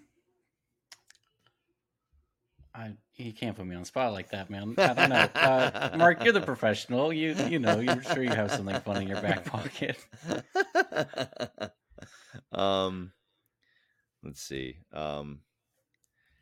I 2.73 2.91
you 3.17 3.33
can't 3.33 3.53
put 3.57 3.65
me 3.65 3.75
on 3.75 3.81
the 3.81 3.85
spot 3.85 4.13
like 4.13 4.29
that, 4.29 4.49
man. 4.49 4.75
I 4.77 4.93
don't 4.93 5.09
know. 5.09 5.27
Uh, 5.35 5.89
Marc, 5.97 6.23
you're 6.23 6.31
the 6.31 6.39
professional. 6.39 7.11
You 7.11 7.33
you 7.49 7.59
know, 7.59 7.81
you're 7.81 8.01
sure 8.01 8.23
you 8.23 8.29
have 8.29 8.49
something 8.51 8.79
fun 8.79 9.01
in 9.01 9.09
your 9.09 9.19
back 9.21 9.43
pocket. 9.43 9.97
um, 12.53 13.11
let's 14.23 14.41
see. 14.41 14.77
Um, 14.93 15.41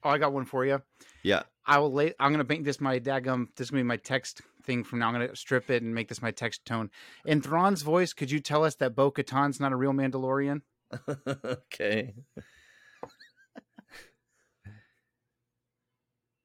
Oh, 0.03 0.11
I 0.11 0.19
got 0.19 0.33
one 0.33 0.45
for 0.45 0.63
you. 0.65 0.83
yeah. 1.23 1.43
I 1.65 1.79
will 1.79 1.91
lay 1.91 2.13
I'm 2.19 2.31
gonna 2.31 2.43
make 2.47 2.63
this 2.63 2.79
my 2.79 2.99
daggum 2.99 3.47
this 3.55 3.65
is 3.67 3.71
gonna 3.71 3.81
be 3.81 3.87
my 3.87 3.97
text 3.97 4.41
thing 4.67 4.83
from 4.83 4.99
now. 4.99 5.07
I'm 5.07 5.13
gonna 5.13 5.35
strip 5.35 5.71
it 5.71 5.81
and 5.81 5.95
make 5.95 6.09
this 6.09 6.21
my 6.21 6.29
text 6.29 6.63
tone. 6.65 6.91
In 7.25 7.41
Thrawn's 7.41 7.81
voice, 7.81 8.13
could 8.13 8.29
you 8.29 8.39
tell 8.39 8.63
us 8.63 8.75
that 8.75 8.95
Bo 8.95 9.09
Katan's 9.09 9.59
not 9.59 9.71
a 9.71 9.75
real 9.75 9.93
Mandalorian? 9.93 10.61
okay. 11.27 12.13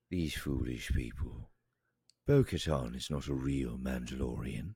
These 0.09 0.35
foolish 0.35 0.91
people. 0.93 1.51
Bo 2.27 2.45
Katan 2.45 2.97
is 2.97 3.11
not 3.11 3.27
a 3.27 3.35
real 3.35 3.77
Mandalorian. 3.77 4.75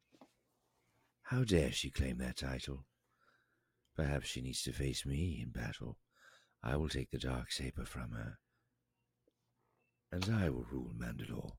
How 1.22 1.44
dare 1.44 1.72
she 1.72 1.90
claim 1.90 2.18
that 2.18 2.36
title? 2.36 2.84
Perhaps 3.96 4.26
she 4.26 4.42
needs 4.42 4.62
to 4.62 4.72
face 4.72 5.06
me 5.06 5.40
in 5.42 5.50
battle. 5.50 5.96
I 6.62 6.76
will 6.76 6.88
take 6.88 7.10
the 7.10 7.18
dark 7.18 7.52
saber 7.52 7.84
from 7.84 8.10
her, 8.10 8.38
and 10.10 10.24
I 10.34 10.50
will 10.50 10.66
rule 10.70 10.92
Mandalore. 10.96 11.52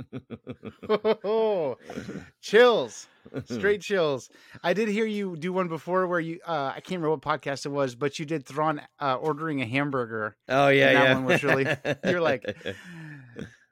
chills, 2.40 3.06
straight 3.44 3.80
chills. 3.80 4.30
I 4.62 4.72
did 4.72 4.88
hear 4.88 5.06
you 5.06 5.36
do 5.36 5.52
one 5.52 5.68
before 5.68 6.06
where 6.06 6.20
you 6.20 6.40
uh, 6.46 6.72
I 6.74 6.80
can't 6.80 7.02
remember 7.02 7.10
what 7.10 7.22
podcast 7.22 7.66
it 7.66 7.70
was, 7.70 7.94
but 7.94 8.18
you 8.18 8.24
did 8.24 8.46
Thrawn 8.46 8.80
uh, 9.00 9.14
ordering 9.14 9.62
a 9.62 9.66
hamburger. 9.66 10.36
Oh 10.48 10.68
yeah, 10.68 10.92
that 10.92 11.04
yeah. 11.04 11.14
one 11.14 11.24
was 11.24 11.42
really- 11.42 11.66
you're 12.04 12.20
like, 12.20 12.44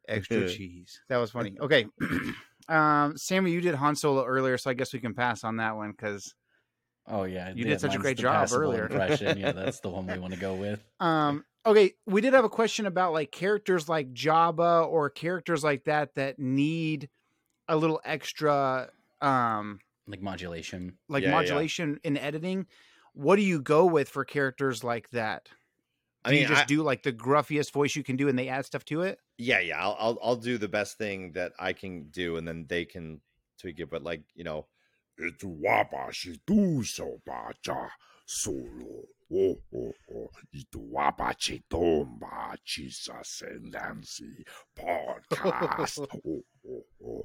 Extra 0.09 0.49
cheese. 0.49 1.01
That 1.09 1.19
was 1.19 1.31
funny. 1.31 1.57
Okay. 1.61 1.87
um, 2.69 3.17
Sammy, 3.17 3.51
you 3.51 3.61
did 3.61 3.75
Han 3.75 3.95
Solo 3.95 4.25
earlier, 4.25 4.57
so 4.57 4.71
I 4.71 4.75
guess 4.75 4.95
we 4.95 5.01
can 5.01 5.15
pass 5.15 5.45
on 5.45 5.57
that 5.57 5.77
one 5.77 5.91
because 5.91 6.35
Oh 7.11 7.25
yeah, 7.25 7.49
You 7.49 7.65
yeah, 7.65 7.71
did 7.71 7.81
such 7.81 7.95
a 7.95 7.99
great 7.99 8.19
job 8.19 8.49
earlier. 8.53 8.87
Impression, 8.87 9.39
yeah, 9.39 9.53
that's 9.53 9.81
the 9.81 9.89
one 9.99 10.07
we 10.07 10.19
want 10.19 10.35
to 10.35 10.41
go 10.41 10.55
with. 10.55 10.85
Um, 11.01 11.45
okay, 11.67 11.95
we 12.07 12.21
did 12.21 12.35
have 12.35 12.45
a 12.45 12.49
question 12.49 12.87
about 12.87 13.13
like 13.13 13.33
characters 13.33 13.89
like 13.89 14.13
Jabba 14.13 14.87
or 14.87 15.11
characters 15.11 15.65
like 15.65 15.85
that 15.85 16.15
that 16.15 16.39
need 16.39 17.11
a 17.69 17.77
little 17.77 18.01
extra 18.05 18.91
um 19.21 19.81
Like 20.07 20.21
modulation. 20.23 20.99
like 21.09 21.25
Yeah, 21.25 21.31
yeah. 21.37 21.37
modulation 21.37 22.01
in 22.05 22.17
editing. 22.17 22.67
What 23.15 23.37
do 23.37 23.43
you 23.43 23.61
go 23.61 23.87
with 23.87 24.09
for 24.09 24.25
characters 24.25 24.85
like 24.85 25.11
that? 25.11 25.49
I 26.25 26.31
Do 26.31 26.37
you 26.37 26.47
just 26.47 26.63
I- 26.63 26.67
do 26.67 26.83
like 26.83 27.03
the 27.05 27.13
gruffiest 27.13 27.73
voice 27.73 27.97
you 27.97 28.05
can 28.05 28.17
do 28.17 28.29
and 28.29 28.39
they 28.39 28.49
add 28.49 28.67
stuff 28.67 28.85
to 28.87 29.03
it? 29.03 29.21
yeah, 29.37 29.61
yeah. 29.61 29.79
I'll, 29.83 29.97
I'll 29.99 30.19
I'll 30.23 30.37
do 30.37 30.59
the 30.59 30.69
best 30.69 30.99
thing 30.99 31.33
that 31.33 31.53
I 31.59 31.73
can 31.73 32.11
do, 32.11 32.37
and 32.37 32.47
then 32.47 32.67
they 32.69 32.85
can 32.85 33.21
tweak 33.59 33.81
it. 33.81 33.91
But 33.91 34.03
like 34.03 34.25
you 34.35 34.45
know, 34.45 34.67
It's 35.19 35.45
wabashi 35.45 36.41
tu 36.47 36.83
so 36.85 37.21
bacha 37.27 37.91
solo. 38.29 39.09
Oh, 39.33 39.59
oh, 39.75 39.93
oh. 40.15 40.31
Itu 40.53 40.79
wabachi 40.93 41.63
tomba 41.69 42.57
Chiss 42.65 43.09
Ascendancy 43.09 44.45
podcast. 44.79 46.07
oh, 46.27 46.43
oh, 46.69 46.85
oh. 47.05 47.23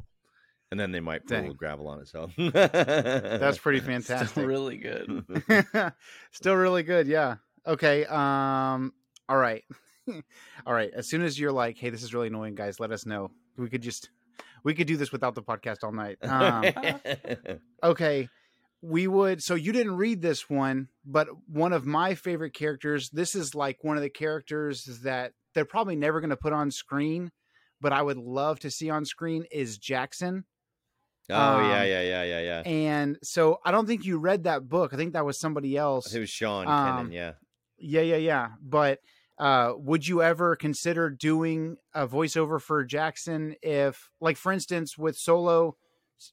and 0.72 0.80
then 0.80 0.91
they 0.91 0.99
might 0.99 1.22
put 1.26 1.32
a 1.32 1.36
Dang. 1.36 1.41
little 1.43 1.56
gravel 1.56 1.88
on 1.88 1.99
it. 1.99 2.08
So 2.08 2.30
That's 2.38 3.58
pretty 3.58 3.80
Still 3.80 4.01
fantastic. 4.01 4.45
really 4.45 4.78
good. 4.78 5.24
Still 6.32 6.56
really 6.56 6.84
good, 6.84 7.08
yeah. 7.08 7.36
Okay. 7.68 8.06
Um. 8.06 8.91
All 9.30 9.38
right. 9.38 9.64
all 10.66 10.74
right. 10.74 10.91
As 10.93 11.08
soon 11.08 11.22
as 11.22 11.39
you're 11.39 11.51
like, 11.51 11.78
"Hey, 11.78 11.89
this 11.89 12.04
is 12.04 12.14
really 12.14 12.28
annoying, 12.28 12.56
guys," 12.56 12.80
let 12.80 12.91
us 12.91 13.06
know. 13.06 13.32
We 13.58 13.70
could 13.70 13.82
just 13.82 14.10
we 14.64 14.74
could 14.74 14.88
do 14.88 14.97
this 14.97 15.12
without 15.12 15.36
the 15.36 15.43
podcast 15.43 15.84
all 15.84 15.91
night. 15.91 16.18
Um, 16.24 16.66
okay. 17.84 18.28
We 18.86 19.07
would. 19.07 19.41
So 19.41 19.55
you 19.55 19.71
didn't 19.71 19.95
read 19.95 20.21
this 20.21 20.49
one, 20.49 20.89
but 21.05 21.29
one 21.47 21.71
of 21.71 21.86
my 21.86 22.15
favorite 22.15 22.53
characters. 22.53 23.09
This 23.11 23.34
is 23.34 23.55
like 23.55 23.81
one 23.81 23.95
of 23.95 24.03
the 24.03 24.09
characters 24.09 24.84
that 25.03 25.31
they're 25.55 25.63
probably 25.63 25.95
never 25.95 26.19
going 26.19 26.31
to 26.31 26.36
put 26.36 26.51
on 26.51 26.69
screen, 26.69 27.31
but 27.79 27.93
I 27.93 28.01
would 28.01 28.17
love 28.17 28.59
to 28.59 28.69
see 28.69 28.89
on 28.89 29.05
screen 29.05 29.45
is 29.51 29.79
Jaxxon. 29.79 30.43
oh 31.29 31.34
yeah, 31.61 31.81
Um, 31.81 31.88
yeah, 31.88 32.01
yeah, 32.01 32.23
yeah, 32.23 32.39
yeah. 32.41 32.61
And 32.65 33.17
so 33.23 33.59
I 33.63 33.71
don't 33.71 33.88
think 33.88 34.03
you 34.03 34.19
read 34.19 34.43
that 34.43 34.67
book. 34.67 34.93
I 34.93 34.97
think 34.97 35.13
that 35.13 35.25
was 35.25 35.39
somebody 35.39 35.77
else. 35.77 36.13
It 36.13 36.19
was 36.19 36.29
Sean 36.29 36.67
um, 36.67 36.97
Kennan. 36.97 37.11
Yeah. 37.13 37.31
Yeah, 37.77 38.01
yeah, 38.01 38.17
yeah. 38.17 38.47
But 38.61 38.99
uh, 39.38 39.73
would 39.77 40.05
you 40.05 40.21
ever 40.21 40.57
consider 40.57 41.09
doing 41.09 41.77
a 41.93 42.05
voiceover 42.05 42.61
for 42.61 42.86
Jaxxon 42.86 43.55
if, 43.61 44.09
like, 44.19 44.36
for 44.36 44.51
instance, 44.51 44.97
with 44.97 45.15
Solo, 45.15 45.77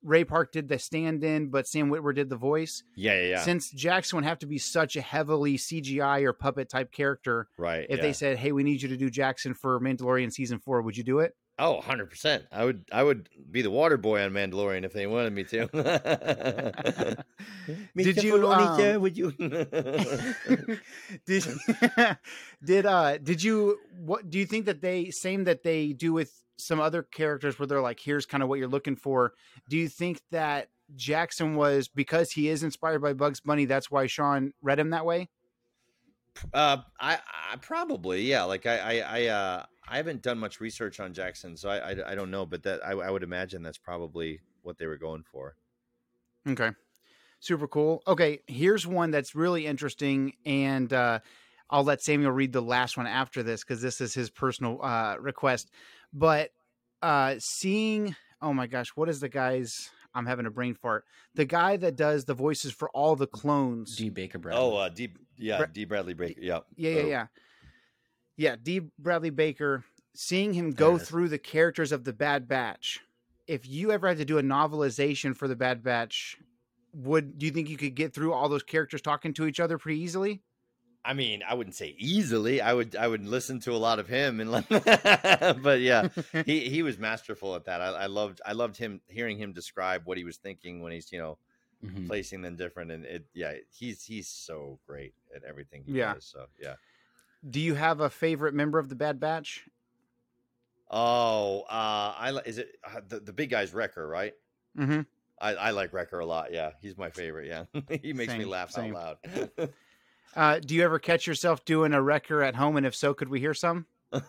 Ray 0.03 0.25
Park 0.25 0.53
did 0.53 0.69
the 0.69 0.79
stand 0.79 1.25
in, 1.25 1.49
but 1.49 1.67
Sam 1.67 1.91
Witwer 1.91 2.15
did 2.15 2.31
the 2.31 2.37
voice? 2.37 2.83
Yeah, 2.97 3.21
yeah, 3.21 3.29
yeah. 3.29 3.41
Since 3.41 3.75
Jaxxon 3.75 4.15
would 4.15 4.25
have 4.25 4.39
to 4.41 4.47
be 4.47 4.59
such 4.59 4.97
a 4.97 5.01
heavily 5.01 5.57
CGI 5.57 6.25
or 6.25 6.33
puppet 6.33 6.69
type 6.69 6.93
character, 6.93 7.49
right. 7.59 7.87
if 7.89 7.99
yeah. 7.99 8.03
they 8.03 8.13
said, 8.13 8.39
hey, 8.39 8.53
we 8.53 8.63
need 8.63 8.83
you 8.83 8.89
to 8.89 8.97
do 8.97 9.11
Jaxxon 9.11 9.57
for 9.57 9.81
Mandalorian 9.81 10.33
season 10.33 10.59
four, 10.59 10.83
would 10.83 10.97
you 10.97 11.05
do 11.05 11.19
it? 11.21 11.35
Oh, 11.61 11.81
100%. 11.83 12.45
I 12.51 12.65
would 12.65 12.87
I 12.91 13.03
would 13.03 13.29
be 13.51 13.61
the 13.61 13.71
water 13.71 13.99
boy 13.99 14.23
on 14.25 14.31
Mandalorian 14.31 14.83
if 14.85 14.95
they 14.95 15.07
wanted 15.07 15.35
me 15.35 15.45
to. 15.45 15.67
Did 17.95 18.23
you, 18.23 18.35
Filoni, 18.35 18.67
um, 18.67 18.79
sir, 18.79 18.99
would 18.99 19.17
you 19.17 19.33
did 21.27 21.45
did 22.65 22.87
uh 22.87 23.19
did 23.19 23.43
you 23.43 23.79
what 23.99 24.31
do 24.31 24.39
you 24.39 24.47
think 24.47 24.65
that 24.67 24.81
they 24.81 25.11
same 25.11 25.45
that 25.45 25.63
they 25.63 25.93
do 25.93 26.15
with 26.15 26.33
some 26.65 26.81
other 26.81 27.03
characters 27.03 27.59
where 27.59 27.67
they're 27.67 27.81
like 27.81 28.01
here's 28.01 28.27
kind 28.27 28.43
of 28.43 28.49
what 28.49 28.59
you're 28.59 28.69
looking 28.69 28.97
for 28.97 29.33
do 29.69 29.77
you 29.77 29.89
think 29.89 30.21
that 30.31 30.69
jaxxon 30.97 31.55
was 31.55 31.89
because 31.89 32.33
he 32.33 32.49
is 32.49 32.63
inspired 32.63 33.01
by 33.01 33.13
bugs 33.13 33.41
bunny 33.41 33.65
that's 33.65 33.91
why 33.91 34.07
sean 34.07 34.53
read 34.63 34.79
him 34.79 34.91
that 34.91 35.05
way 35.07 35.29
Uh, 36.53 36.79
I, 37.01 37.19
I 37.53 37.57
probably 37.57 38.23
yeah. 38.23 38.45
Like 38.45 38.65
I, 38.67 38.79
I, 38.79 39.21
I, 39.21 39.27
uh, 39.27 39.65
I 39.89 39.97
haven't 39.97 40.23
done 40.23 40.39
much 40.39 40.61
research 40.61 41.01
on 41.01 41.13
Jaxxon, 41.13 41.59
so 41.59 41.69
I, 41.69 41.91
I, 41.91 42.13
I 42.13 42.15
don't 42.15 42.31
know. 42.31 42.47
But 42.47 42.63
that 42.63 42.85
I, 42.85 42.93
I 42.93 43.11
would 43.11 43.23
imagine 43.23 43.63
that's 43.63 43.79
probably 43.79 44.41
what 44.63 44.79
they 44.79 44.87
were 44.87 44.97
going 44.97 45.25
for. 45.25 45.57
okay 46.49 46.71
super 47.41 47.69
cool 47.69 48.03
okay 48.07 48.41
here's 48.47 48.87
one 48.87 49.11
that's 49.11 49.35
really 49.35 49.67
interesting 49.67 50.35
and 50.45 50.93
uh 50.93 51.19
i'll 51.71 51.85
let 51.85 52.03
samuel 52.03 52.33
read 52.33 52.53
the 52.53 52.63
last 52.63 52.97
one 52.97 53.07
after 53.07 53.43
this 53.43 53.63
because 53.63 53.83
this 53.83 54.01
is 54.01 54.15
his 54.15 54.31
personal 54.31 54.83
uh 54.83 55.17
request 55.21 55.71
but 56.13 56.51
uh 57.03 57.35
seeing 57.39 58.15
oh 58.43 58.53
my 58.53 58.67
gosh 58.67 58.89
what 58.97 59.09
is 59.09 59.21
the 59.21 59.29
guy's 59.29 59.91
i'm 60.15 60.27
having 60.27 60.47
a 60.47 60.51
brain 60.51 60.75
fart 60.75 61.05
the 61.35 61.45
guy 61.45 61.77
that 61.77 61.97
does 61.97 62.25
the 62.25 62.35
voices 62.35 62.73
for 62.73 62.91
all 62.91 63.15
the 63.17 63.27
clones 63.27 63.97
D 63.97 64.09
Baker 64.11 64.39
Bradley. 64.39 64.61
Oh, 64.63 64.77
uh, 64.77 64.89
D, 64.89 65.09
yeah, 65.39 65.59
Bra- 65.59 65.67
D. 65.73 65.85
Bradley 65.85 66.15
Baker. 66.15 66.41
Yeah, 66.41 66.61
yeah 66.77 66.91
yeah 66.91 67.01
Oh. 67.03 67.07
yeah 67.09 67.27
yeah 68.37 68.57
d 68.61 68.81
bradley 68.99 69.31
baker 69.31 69.85
seeing 70.15 70.53
him 70.55 70.71
go 70.73 70.93
Yes. 70.97 71.09
through 71.09 71.29
the 71.29 71.39
characters 71.39 71.93
of 71.93 72.05
the 72.05 72.13
bad 72.13 72.49
batch 72.49 73.01
if 73.47 73.69
you 73.69 73.93
ever 73.93 74.09
had 74.09 74.19
to 74.19 74.25
do 74.25 74.39
a 74.39 74.43
novelization 74.43 75.37
for 75.37 75.47
the 75.49 75.57
bad 75.57 75.83
batch 75.83 76.37
would 76.93 77.39
do 77.39 77.47
you 77.47 77.53
think 77.53 77.69
you 77.69 77.77
could 77.77 77.95
get 77.95 78.13
through 78.15 78.33
all 78.33 78.49
those 78.49 78.63
characters 78.63 79.01
talking 79.03 79.33
to 79.35 79.47
each 79.47 79.61
other 79.61 79.79
pretty 79.79 80.01
easily 80.01 80.43
I 81.05 81.15
mean, 81.15 81.43
I 81.49 81.55
wouldn't 81.55 81.75
say 81.77 81.95
easily. 81.99 82.61
I 82.61 82.75
would, 82.75 82.95
I 82.95 83.09
would 83.09 83.25
listen 83.27 83.59
to 83.61 83.73
a 83.73 83.79
lot 83.79 83.99
of 83.99 84.07
him, 84.07 84.39
and 84.41 84.51
but 85.63 85.81
yeah, 85.81 86.09
he 86.45 86.69
he 86.69 86.83
was 86.83 86.99
masterful 86.99 87.55
at 87.57 87.65
that. 87.65 87.81
I, 87.81 87.87
I 87.87 88.07
loved, 88.07 88.41
I 88.45 88.53
loved 88.53 88.77
him 88.77 89.01
hearing 89.09 89.39
him 89.39 89.53
describe 89.53 90.03
what 90.05 90.19
he 90.19 90.25
was 90.25 90.37
thinking 90.37 90.83
when 90.83 90.93
he's, 90.93 91.11
you 91.13 91.19
know, 91.19 91.39
Mhm. 91.83 92.07
placing 92.09 92.43
them 92.43 92.57
different, 92.57 92.91
and 92.91 93.07
it, 93.07 93.25
yeah, 93.33 93.55
he's 93.71 94.05
he's 94.05 94.29
so 94.29 94.79
great 94.87 95.15
at 95.35 95.43
everything 95.45 95.83
he 95.87 95.93
Yeah. 95.93 96.13
does. 96.13 96.27
So 96.27 96.45
yeah. 96.61 96.75
do 97.49 97.59
you 97.59 97.75
have 97.75 98.01
a 98.01 98.11
favorite 98.11 98.53
member 98.53 98.79
of 98.79 98.91
the 98.91 98.95
bad 98.95 99.19
batch 99.19 99.67
Oh, 100.91 101.61
uh, 101.71 102.15
I 102.19 102.41
is 102.45 102.59
it 102.59 102.77
uh, 102.85 103.01
the 103.09 103.21
the 103.21 103.33
big 103.33 103.49
guy's 103.49 103.73
Wrecker, 103.73 104.07
right? 104.07 104.35
mm-hmm. 104.77 105.03
I, 105.41 105.55
I 105.55 105.71
like 105.71 105.93
Wrecker 105.95 106.19
a 106.19 106.27
lot. 106.27 106.53
Yeah, 106.53 106.73
he's 106.83 106.99
my 106.99 107.11
favorite. 107.11 107.47
Yeah, 107.47 107.65
he 108.03 108.13
makes 108.13 108.35
me 108.37 108.45
laugh 108.45 108.71
same. 108.73 108.95
out 108.97 109.19
loud. 109.57 109.71
Uh, 110.37 110.59
do 110.59 110.75
you 110.75 110.85
ever 110.85 110.99
catch 110.99 111.27
yourself 111.27 111.65
doing 111.65 111.93
a 111.93 112.03
wrecker 112.03 112.43
at 112.43 112.55
home 112.55 112.77
and 112.77 112.87
if 112.87 112.95
so 112.95 113.15
could 113.15 113.29
we 113.29 113.41
hear 113.41 113.55
some 113.55 113.87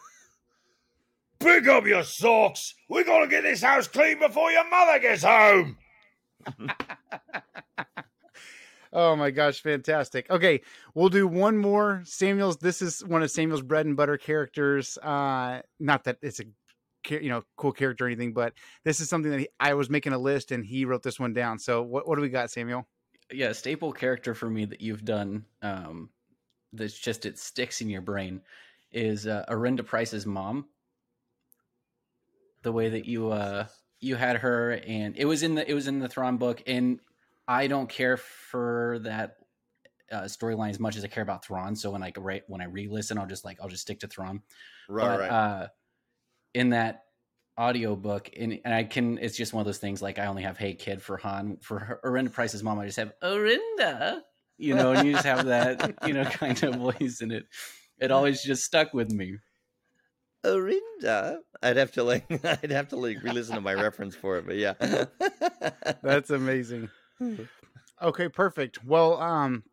Pick 1.39 1.67
up 1.67 1.87
your 1.87 2.03
socks. 2.03 2.75
We 2.87 3.03
gotta 3.03 3.27
get 3.27 3.41
this 3.43 3.63
house 3.63 3.87
clean 3.87 4.19
before 4.19 4.51
your 4.51 4.69
mother 4.69 4.99
gets 4.99 5.23
home. 5.23 5.77
Oh 8.93 9.15
my 9.15 9.31
gosh, 9.31 9.61
fantastic. 9.61 10.29
Okay, 10.29 10.61
we'll 10.93 11.09
do 11.09 11.25
one 11.25 11.57
more. 11.57 12.01
Samuel's 12.03 12.57
this 12.57 12.81
is 12.81 13.03
one 13.05 13.23
of 13.23 13.31
Samuel's 13.31 13.61
bread 13.61 13.85
and 13.85 13.95
butter 13.95 14.17
characters. 14.17 14.97
Uh 14.97 15.61
not 15.79 16.03
that 16.03 16.17
it's 16.21 16.41
a 16.41 16.43
you 17.09 17.29
know, 17.29 17.41
cool 17.55 17.71
character 17.71 18.03
or 18.03 18.07
anything, 18.07 18.33
but 18.33 18.53
this 18.83 18.99
is 18.99 19.09
something 19.09 19.31
that 19.31 19.39
he, 19.39 19.47
I 19.59 19.73
was 19.73 19.89
making 19.89 20.13
a 20.13 20.19
list 20.19 20.51
and 20.51 20.63
he 20.63 20.85
wrote 20.85 21.03
this 21.03 21.19
one 21.19 21.33
down. 21.33 21.57
So 21.57 21.81
what 21.81 22.07
what 22.07 22.15
do 22.15 22.21
we 22.21 22.29
got, 22.29 22.51
Samuel? 22.51 22.85
Yeah, 23.31 23.51
staple 23.53 23.91
character 23.91 24.33
for 24.33 24.49
me 24.49 24.65
that 24.65 24.81
you've 24.81 25.05
done. 25.05 25.45
Um, 25.61 26.09
that's 26.73 26.97
just 26.97 27.25
it 27.25 27.37
sticks 27.37 27.81
in 27.81 27.89
your 27.89 28.01
brain 28.01 28.41
is 28.91 29.27
uh, 29.27 29.45
Arihnda 29.49 29.85
Pryce's 29.85 30.25
mom. 30.25 30.65
The 32.63 32.71
way 32.71 32.89
that 32.89 33.05
you 33.05 33.31
uh 33.31 33.65
you 33.99 34.15
had 34.15 34.37
her, 34.37 34.73
and 34.85 35.15
it 35.17 35.25
was 35.25 35.43
in 35.43 35.55
the 35.55 35.69
it 35.69 35.73
was 35.73 35.87
in 35.87 35.99
the 35.99 36.09
Thrawn 36.09 36.37
book, 36.37 36.61
and 36.67 36.99
I 37.47 37.67
don't 37.67 37.89
care 37.89 38.17
for 38.17 38.99
that 39.03 39.37
uh, 40.11 40.23
storyline 40.23 40.69
as 40.69 40.79
much 40.79 40.95
as 40.95 41.03
I 41.03 41.07
care 41.07 41.23
about 41.23 41.45
Thrawn. 41.45 41.75
So 41.75 41.91
when 41.91 42.03
I 42.03 42.11
re- 42.17 42.43
when 42.47 42.61
I 42.61 42.65
re-listen, 42.65 43.17
I'll 43.17 43.27
just 43.27 43.45
like 43.45 43.59
I'll 43.61 43.69
just 43.69 43.81
stick 43.81 43.99
to 44.01 44.07
Thrawn. 44.07 44.41
right, 44.89 45.07
but, 45.07 45.19
right. 45.19 45.29
Uh, 45.29 45.67
in 46.53 46.69
that 46.69 47.05
audio 47.61 47.95
book, 47.95 48.29
and, 48.37 48.59
and 48.65 48.73
I 48.73 48.83
can, 48.83 49.19
it's 49.19 49.37
just 49.37 49.53
one 49.53 49.61
of 49.61 49.65
those 49.67 49.77
things. 49.77 50.01
Like 50.01 50.17
I 50.17 50.25
only 50.25 50.41
have 50.43 50.57
"Hey 50.57 50.73
Kid" 50.73 51.01
for 51.01 51.17
Han. 51.17 51.57
For 51.61 51.77
her, 51.79 51.99
Arihnda 52.03 52.31
Pryce's 52.33 52.63
mom, 52.63 52.79
I 52.79 52.85
just 52.85 52.97
have 52.97 53.13
Arihnda. 53.21 54.21
You 54.57 54.75
know, 54.75 54.91
and 54.93 55.07
you 55.07 55.13
just 55.13 55.25
have 55.25 55.45
that, 55.45 55.95
you 56.07 56.13
know, 56.13 56.25
kind 56.25 56.61
of 56.63 56.75
voice 56.75 57.21
in 57.21 57.31
it. 57.31 57.45
It 57.99 58.11
always 58.11 58.41
just 58.43 58.63
stuck 58.63 58.93
with 58.93 59.11
me. 59.11 59.37
Arihnda. 60.43 61.37
I'd 61.61 61.77
have 61.77 61.91
to 61.93 62.03
like, 62.03 62.25
I'd 62.45 62.71
have 62.71 62.89
to 62.89 62.95
like 62.95 63.23
re-listen 63.23 63.55
to 63.55 63.61
my 63.61 63.73
reference 63.75 64.15
for 64.15 64.37
it, 64.37 64.45
but 64.47 64.55
yeah. 64.55 64.73
That's 66.03 66.31
amazing. 66.31 66.89
Okay, 68.01 68.27
perfect. 68.29 68.83
Well, 68.83 69.21
um 69.21 69.63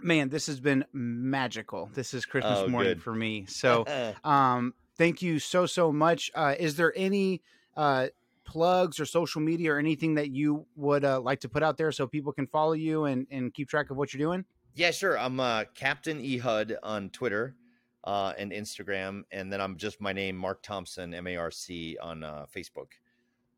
man, 0.00 0.28
this 0.28 0.46
has 0.46 0.60
been 0.60 0.84
magical. 0.92 1.90
This 1.94 2.14
is 2.14 2.24
Christmas 2.24 2.60
Oh, 2.60 2.68
morning 2.68 2.94
good. 2.94 3.02
for 3.02 3.14
me. 3.14 3.46
So, 3.46 3.84
um, 4.24 4.74
thank 4.98 5.22
you 5.22 5.38
so 5.38 5.64
so 5.64 5.92
much. 5.92 6.30
Uh, 6.34 6.54
is 6.58 6.76
there 6.76 6.92
any 6.96 7.42
uh, 7.76 8.08
plugs 8.44 9.00
or 9.00 9.06
social 9.06 9.40
media 9.40 9.72
or 9.72 9.78
anything 9.78 10.14
that 10.14 10.30
you 10.30 10.66
would 10.76 11.04
uh, 11.04 11.20
like 11.20 11.40
to 11.40 11.48
put 11.48 11.62
out 11.62 11.76
there 11.76 11.92
so 11.92 12.06
people 12.06 12.32
can 12.32 12.46
follow 12.46 12.72
you 12.72 13.04
and 13.04 13.26
and 13.30 13.54
keep 13.54 13.68
track 13.68 13.90
of 13.90 13.96
what 13.96 14.12
you're 14.12 14.26
doing? 14.26 14.44
Yeah, 14.74 14.90
sure. 14.90 15.18
I'm 15.18 15.40
uh, 15.40 15.64
Captain 15.74 16.20
Ehud 16.20 16.76
on 16.82 17.10
Twitter 17.10 17.56
uh, 18.04 18.32
and 18.38 18.52
Instagram, 18.52 19.22
and 19.32 19.52
then 19.52 19.60
I'm 19.60 19.76
just 19.76 20.00
my 20.00 20.12
name, 20.12 20.36
Marc 20.36 20.62
Thompson, 20.62 21.14
M 21.14 21.26
A 21.26 21.36
R 21.36 21.50
C, 21.50 21.96
on 22.00 22.22
uh, 22.22 22.46
Facebook. 22.54 22.92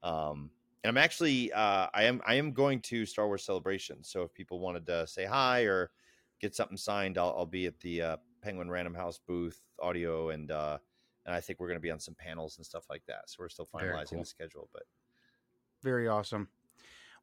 Um, 0.03 0.51
and 0.83 0.89
I'm 0.89 0.97
actually 0.97 1.53
uh, 1.53 1.89
I 1.93 2.05
am 2.05 2.23
I 2.27 2.35
am 2.35 2.53
going 2.53 2.81
to 2.83 3.05
Star 3.05 3.27
Wars 3.27 3.45
Celebration. 3.45 4.03
So 4.03 4.23
if 4.23 4.33
people 4.33 4.61
wanted 4.61 4.87
to 4.87 5.07
say 5.07 5.27
hi 5.27 5.63
or 5.63 5.91
get 6.41 6.55
something 6.55 6.79
signed, 6.79 7.19
I'll, 7.19 7.35
I'll 7.37 7.47
be 7.47 7.67
at 7.67 7.79
the 7.81 8.03
uh, 8.03 8.17
Penguin 8.41 8.71
Random 8.71 8.95
House 8.95 9.21
booth, 9.27 9.61
audio, 9.79 10.31
and 10.31 10.51
uh, 10.51 10.79
and 11.31 11.37
I 11.37 11.41
think 11.41 11.61
we're 11.61 11.69
going 11.69 11.77
to 11.77 11.81
be 11.81 11.93
on 11.93 12.01
some 12.01 12.17
panels 12.17 12.57
and 12.57 12.67
stuff 12.67 12.87
like 12.91 13.05
that. 13.07 13.31
So 13.31 13.37
we're 13.39 13.49
still 13.51 13.69
finalizing 13.73 14.11
cool. 14.11 14.19
the 14.19 14.27
schedule, 14.27 14.69
but 14.73 14.83
Very 15.81 16.09
awesome. 16.09 16.49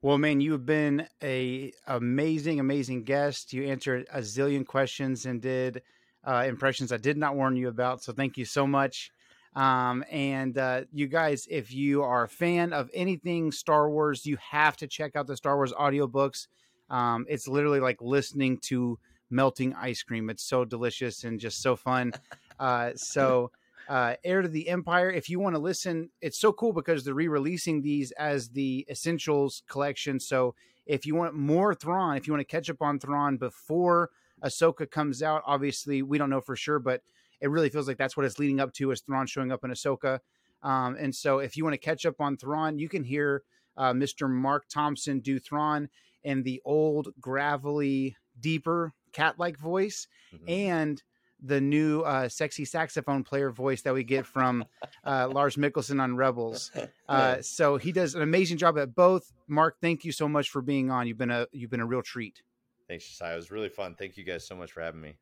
Well, 0.01 0.17
man, 0.17 0.39
you 0.39 0.53
have 0.53 0.65
been 0.65 1.05
a 1.21 1.73
amazing, 1.87 2.61
amazing 2.61 3.03
guest. 3.03 3.51
You 3.51 3.65
answered 3.65 4.07
a 4.13 4.19
zillion 4.19 4.65
questions 4.65 5.25
and 5.25 5.41
did 5.41 5.81
uh, 6.25 6.45
impressions 6.47 6.93
I 6.93 6.97
did 6.97 7.17
not 7.17 7.35
warn 7.35 7.57
you 7.57 7.67
about. 7.67 8.01
So 8.01 8.13
thank 8.13 8.37
you 8.37 8.45
so 8.45 8.65
much. 8.65 9.11
Um, 9.57 10.05
and 10.09 10.57
uh, 10.57 10.83
you 10.93 11.07
guys, 11.07 11.45
if 11.49 11.73
you 11.73 12.01
are 12.01 12.23
a 12.23 12.29
fan 12.29 12.71
of 12.71 12.89
anything 12.93 13.51
Star 13.51 13.89
Wars, 13.89 14.25
you 14.25 14.37
have 14.51 14.77
to 14.77 14.87
check 14.87 15.17
out 15.17 15.27
the 15.27 15.35
Star 15.35 15.57
Wars 15.57 15.73
audiobooks. 15.73 16.47
Um, 16.89 17.25
it's 17.27 17.49
literally 17.49 17.81
like 17.81 18.01
listening 18.01 18.59
to 18.67 18.99
melting 19.29 19.73
ice 19.73 20.01
cream. 20.01 20.29
It's 20.29 20.43
so 20.43 20.63
delicious 20.63 21.25
and 21.25 21.41
just 21.41 21.61
so 21.61 21.75
fun. 21.75 22.13
Uh, 22.59 22.89
so 22.95 23.51
uh, 23.87 24.15
Heir 24.23 24.41
to 24.41 24.47
the 24.47 24.69
Empire. 24.69 25.09
If 25.09 25.29
you 25.29 25.39
want 25.39 25.55
to 25.55 25.61
listen, 25.61 26.09
it's 26.21 26.39
so 26.39 26.51
cool 26.51 26.73
because 26.73 27.03
they're 27.03 27.13
re-releasing 27.13 27.81
these 27.81 28.11
as 28.11 28.49
the 28.49 28.85
Essentials 28.89 29.63
collection. 29.67 30.19
So 30.19 30.55
if 30.85 31.05
you 31.05 31.15
want 31.15 31.35
more 31.35 31.73
Thrawn, 31.73 32.17
if 32.17 32.27
you 32.27 32.33
want 32.33 32.41
to 32.41 32.51
catch 32.51 32.69
up 32.69 32.81
on 32.81 32.99
Thrawn 32.99 33.37
before 33.37 34.09
Ahsoka 34.43 34.89
comes 34.89 35.23
out, 35.23 35.43
obviously 35.45 36.01
we 36.01 36.17
don't 36.17 36.29
know 36.29 36.41
for 36.41 36.55
sure, 36.55 36.79
but 36.79 37.01
it 37.41 37.49
really 37.49 37.69
feels 37.69 37.87
like 37.87 37.97
that's 37.97 38.17
what 38.17 38.25
it's 38.25 38.39
leading 38.39 38.59
up 38.59 38.73
to 38.73 38.91
is 38.91 39.01
Thrawn 39.01 39.27
showing 39.27 39.51
up 39.51 39.63
in 39.63 39.71
Ahsoka. 39.71 40.19
Um, 40.63 40.95
and 40.99 41.13
so 41.13 41.39
if 41.39 41.55
you 41.55 41.63
want 41.63 41.75
to 41.75 41.79
catch 41.79 42.05
up 42.05 42.19
on 42.19 42.37
Thrawn, 42.37 42.79
you 42.79 42.89
can 42.89 43.03
hear 43.03 43.43
uh, 43.77 43.93
Mr. 43.93 44.29
Marc 44.29 44.67
Thompson 44.69 45.19
do 45.19 45.39
Thrawn 45.39 45.89
in 46.23 46.43
the 46.43 46.61
old, 46.65 47.09
gravelly, 47.21 48.15
deeper 48.39 48.93
cat-like 49.13 49.57
voice 49.57 50.07
mhm. 50.33 50.49
and 50.49 51.03
the 51.41 51.61
new 51.61 52.01
uh, 52.01 52.27
sexy 52.27 52.65
saxophone 52.65 53.23
player 53.23 53.51
voice 53.51 53.81
that 53.83 53.93
we 53.93 54.03
get 54.03 54.25
from 54.25 54.65
uh, 55.05 55.27
Lars 55.31 55.55
Mikkelsen 55.55 56.01
on 56.01 56.15
Rebels. 56.15 56.71
Uh, 57.09 57.41
so 57.41 57.77
he 57.77 57.93
does 57.93 58.15
an 58.15 58.21
amazing 58.21 58.57
job 58.57 58.77
at 58.77 58.93
both. 58.93 59.31
Marc, 59.47 59.79
thank 59.79 60.03
you 60.03 60.11
so 60.11 60.27
much 60.27 60.49
for 60.49 60.61
being 60.61 60.91
on. 60.91 61.07
You've 61.07 61.17
been 61.17 61.31
a 61.31 61.47
you've 61.53 61.69
been 61.69 61.79
a 61.79 61.85
real 61.85 62.01
treat. 62.01 62.41
thanks, 62.89 63.07
Josiah. 63.07 63.31
It 63.31 63.37
was 63.37 63.49
really 63.49 63.69
fun. 63.69 63.95
Thank 63.97 64.17
you 64.17 64.25
guys 64.25 64.45
so 64.45 64.55
much 64.55 64.73
for 64.73 64.81
having 64.81 64.99
me. 64.99 65.15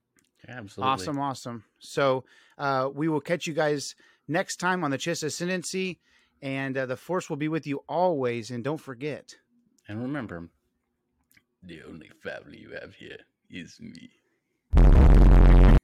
Absolutely. 0.47 0.91
Awesome, 0.91 1.19
awesome. 1.19 1.63
So 1.77 2.23
uh, 2.57 2.89
we 2.91 3.07
will 3.07 3.21
catch 3.21 3.45
you 3.45 3.53
guys 3.53 3.93
next 4.27 4.55
time 4.59 4.83
on 4.83 4.89
the 4.89 4.97
Chiss 4.97 5.23
Ascendancy, 5.23 5.99
and 6.41 6.75
uh, 6.75 6.87
the 6.87 6.97
Force 6.97 7.29
will 7.29 7.37
be 7.37 7.49
with 7.49 7.67
you 7.67 7.83
always. 7.87 8.49
And 8.49 8.63
don't 8.63 8.81
forget. 8.81 9.35
And 9.87 10.01
remember, 10.01 10.49
the 11.61 11.83
only 11.87 12.09
family 12.23 12.57
you 12.57 12.71
have 12.81 12.95
here 12.95 13.19
is 13.47 13.79
me. 13.79 14.09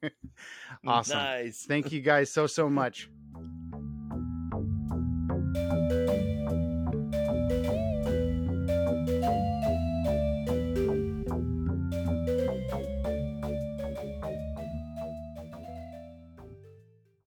Awesome. 0.86 1.18
Nice. 1.18 1.64
Thank 1.66 1.92
you 1.92 2.00
guys 2.00 2.30
so 2.30 2.46
so 2.46 2.68
much. 2.68 3.08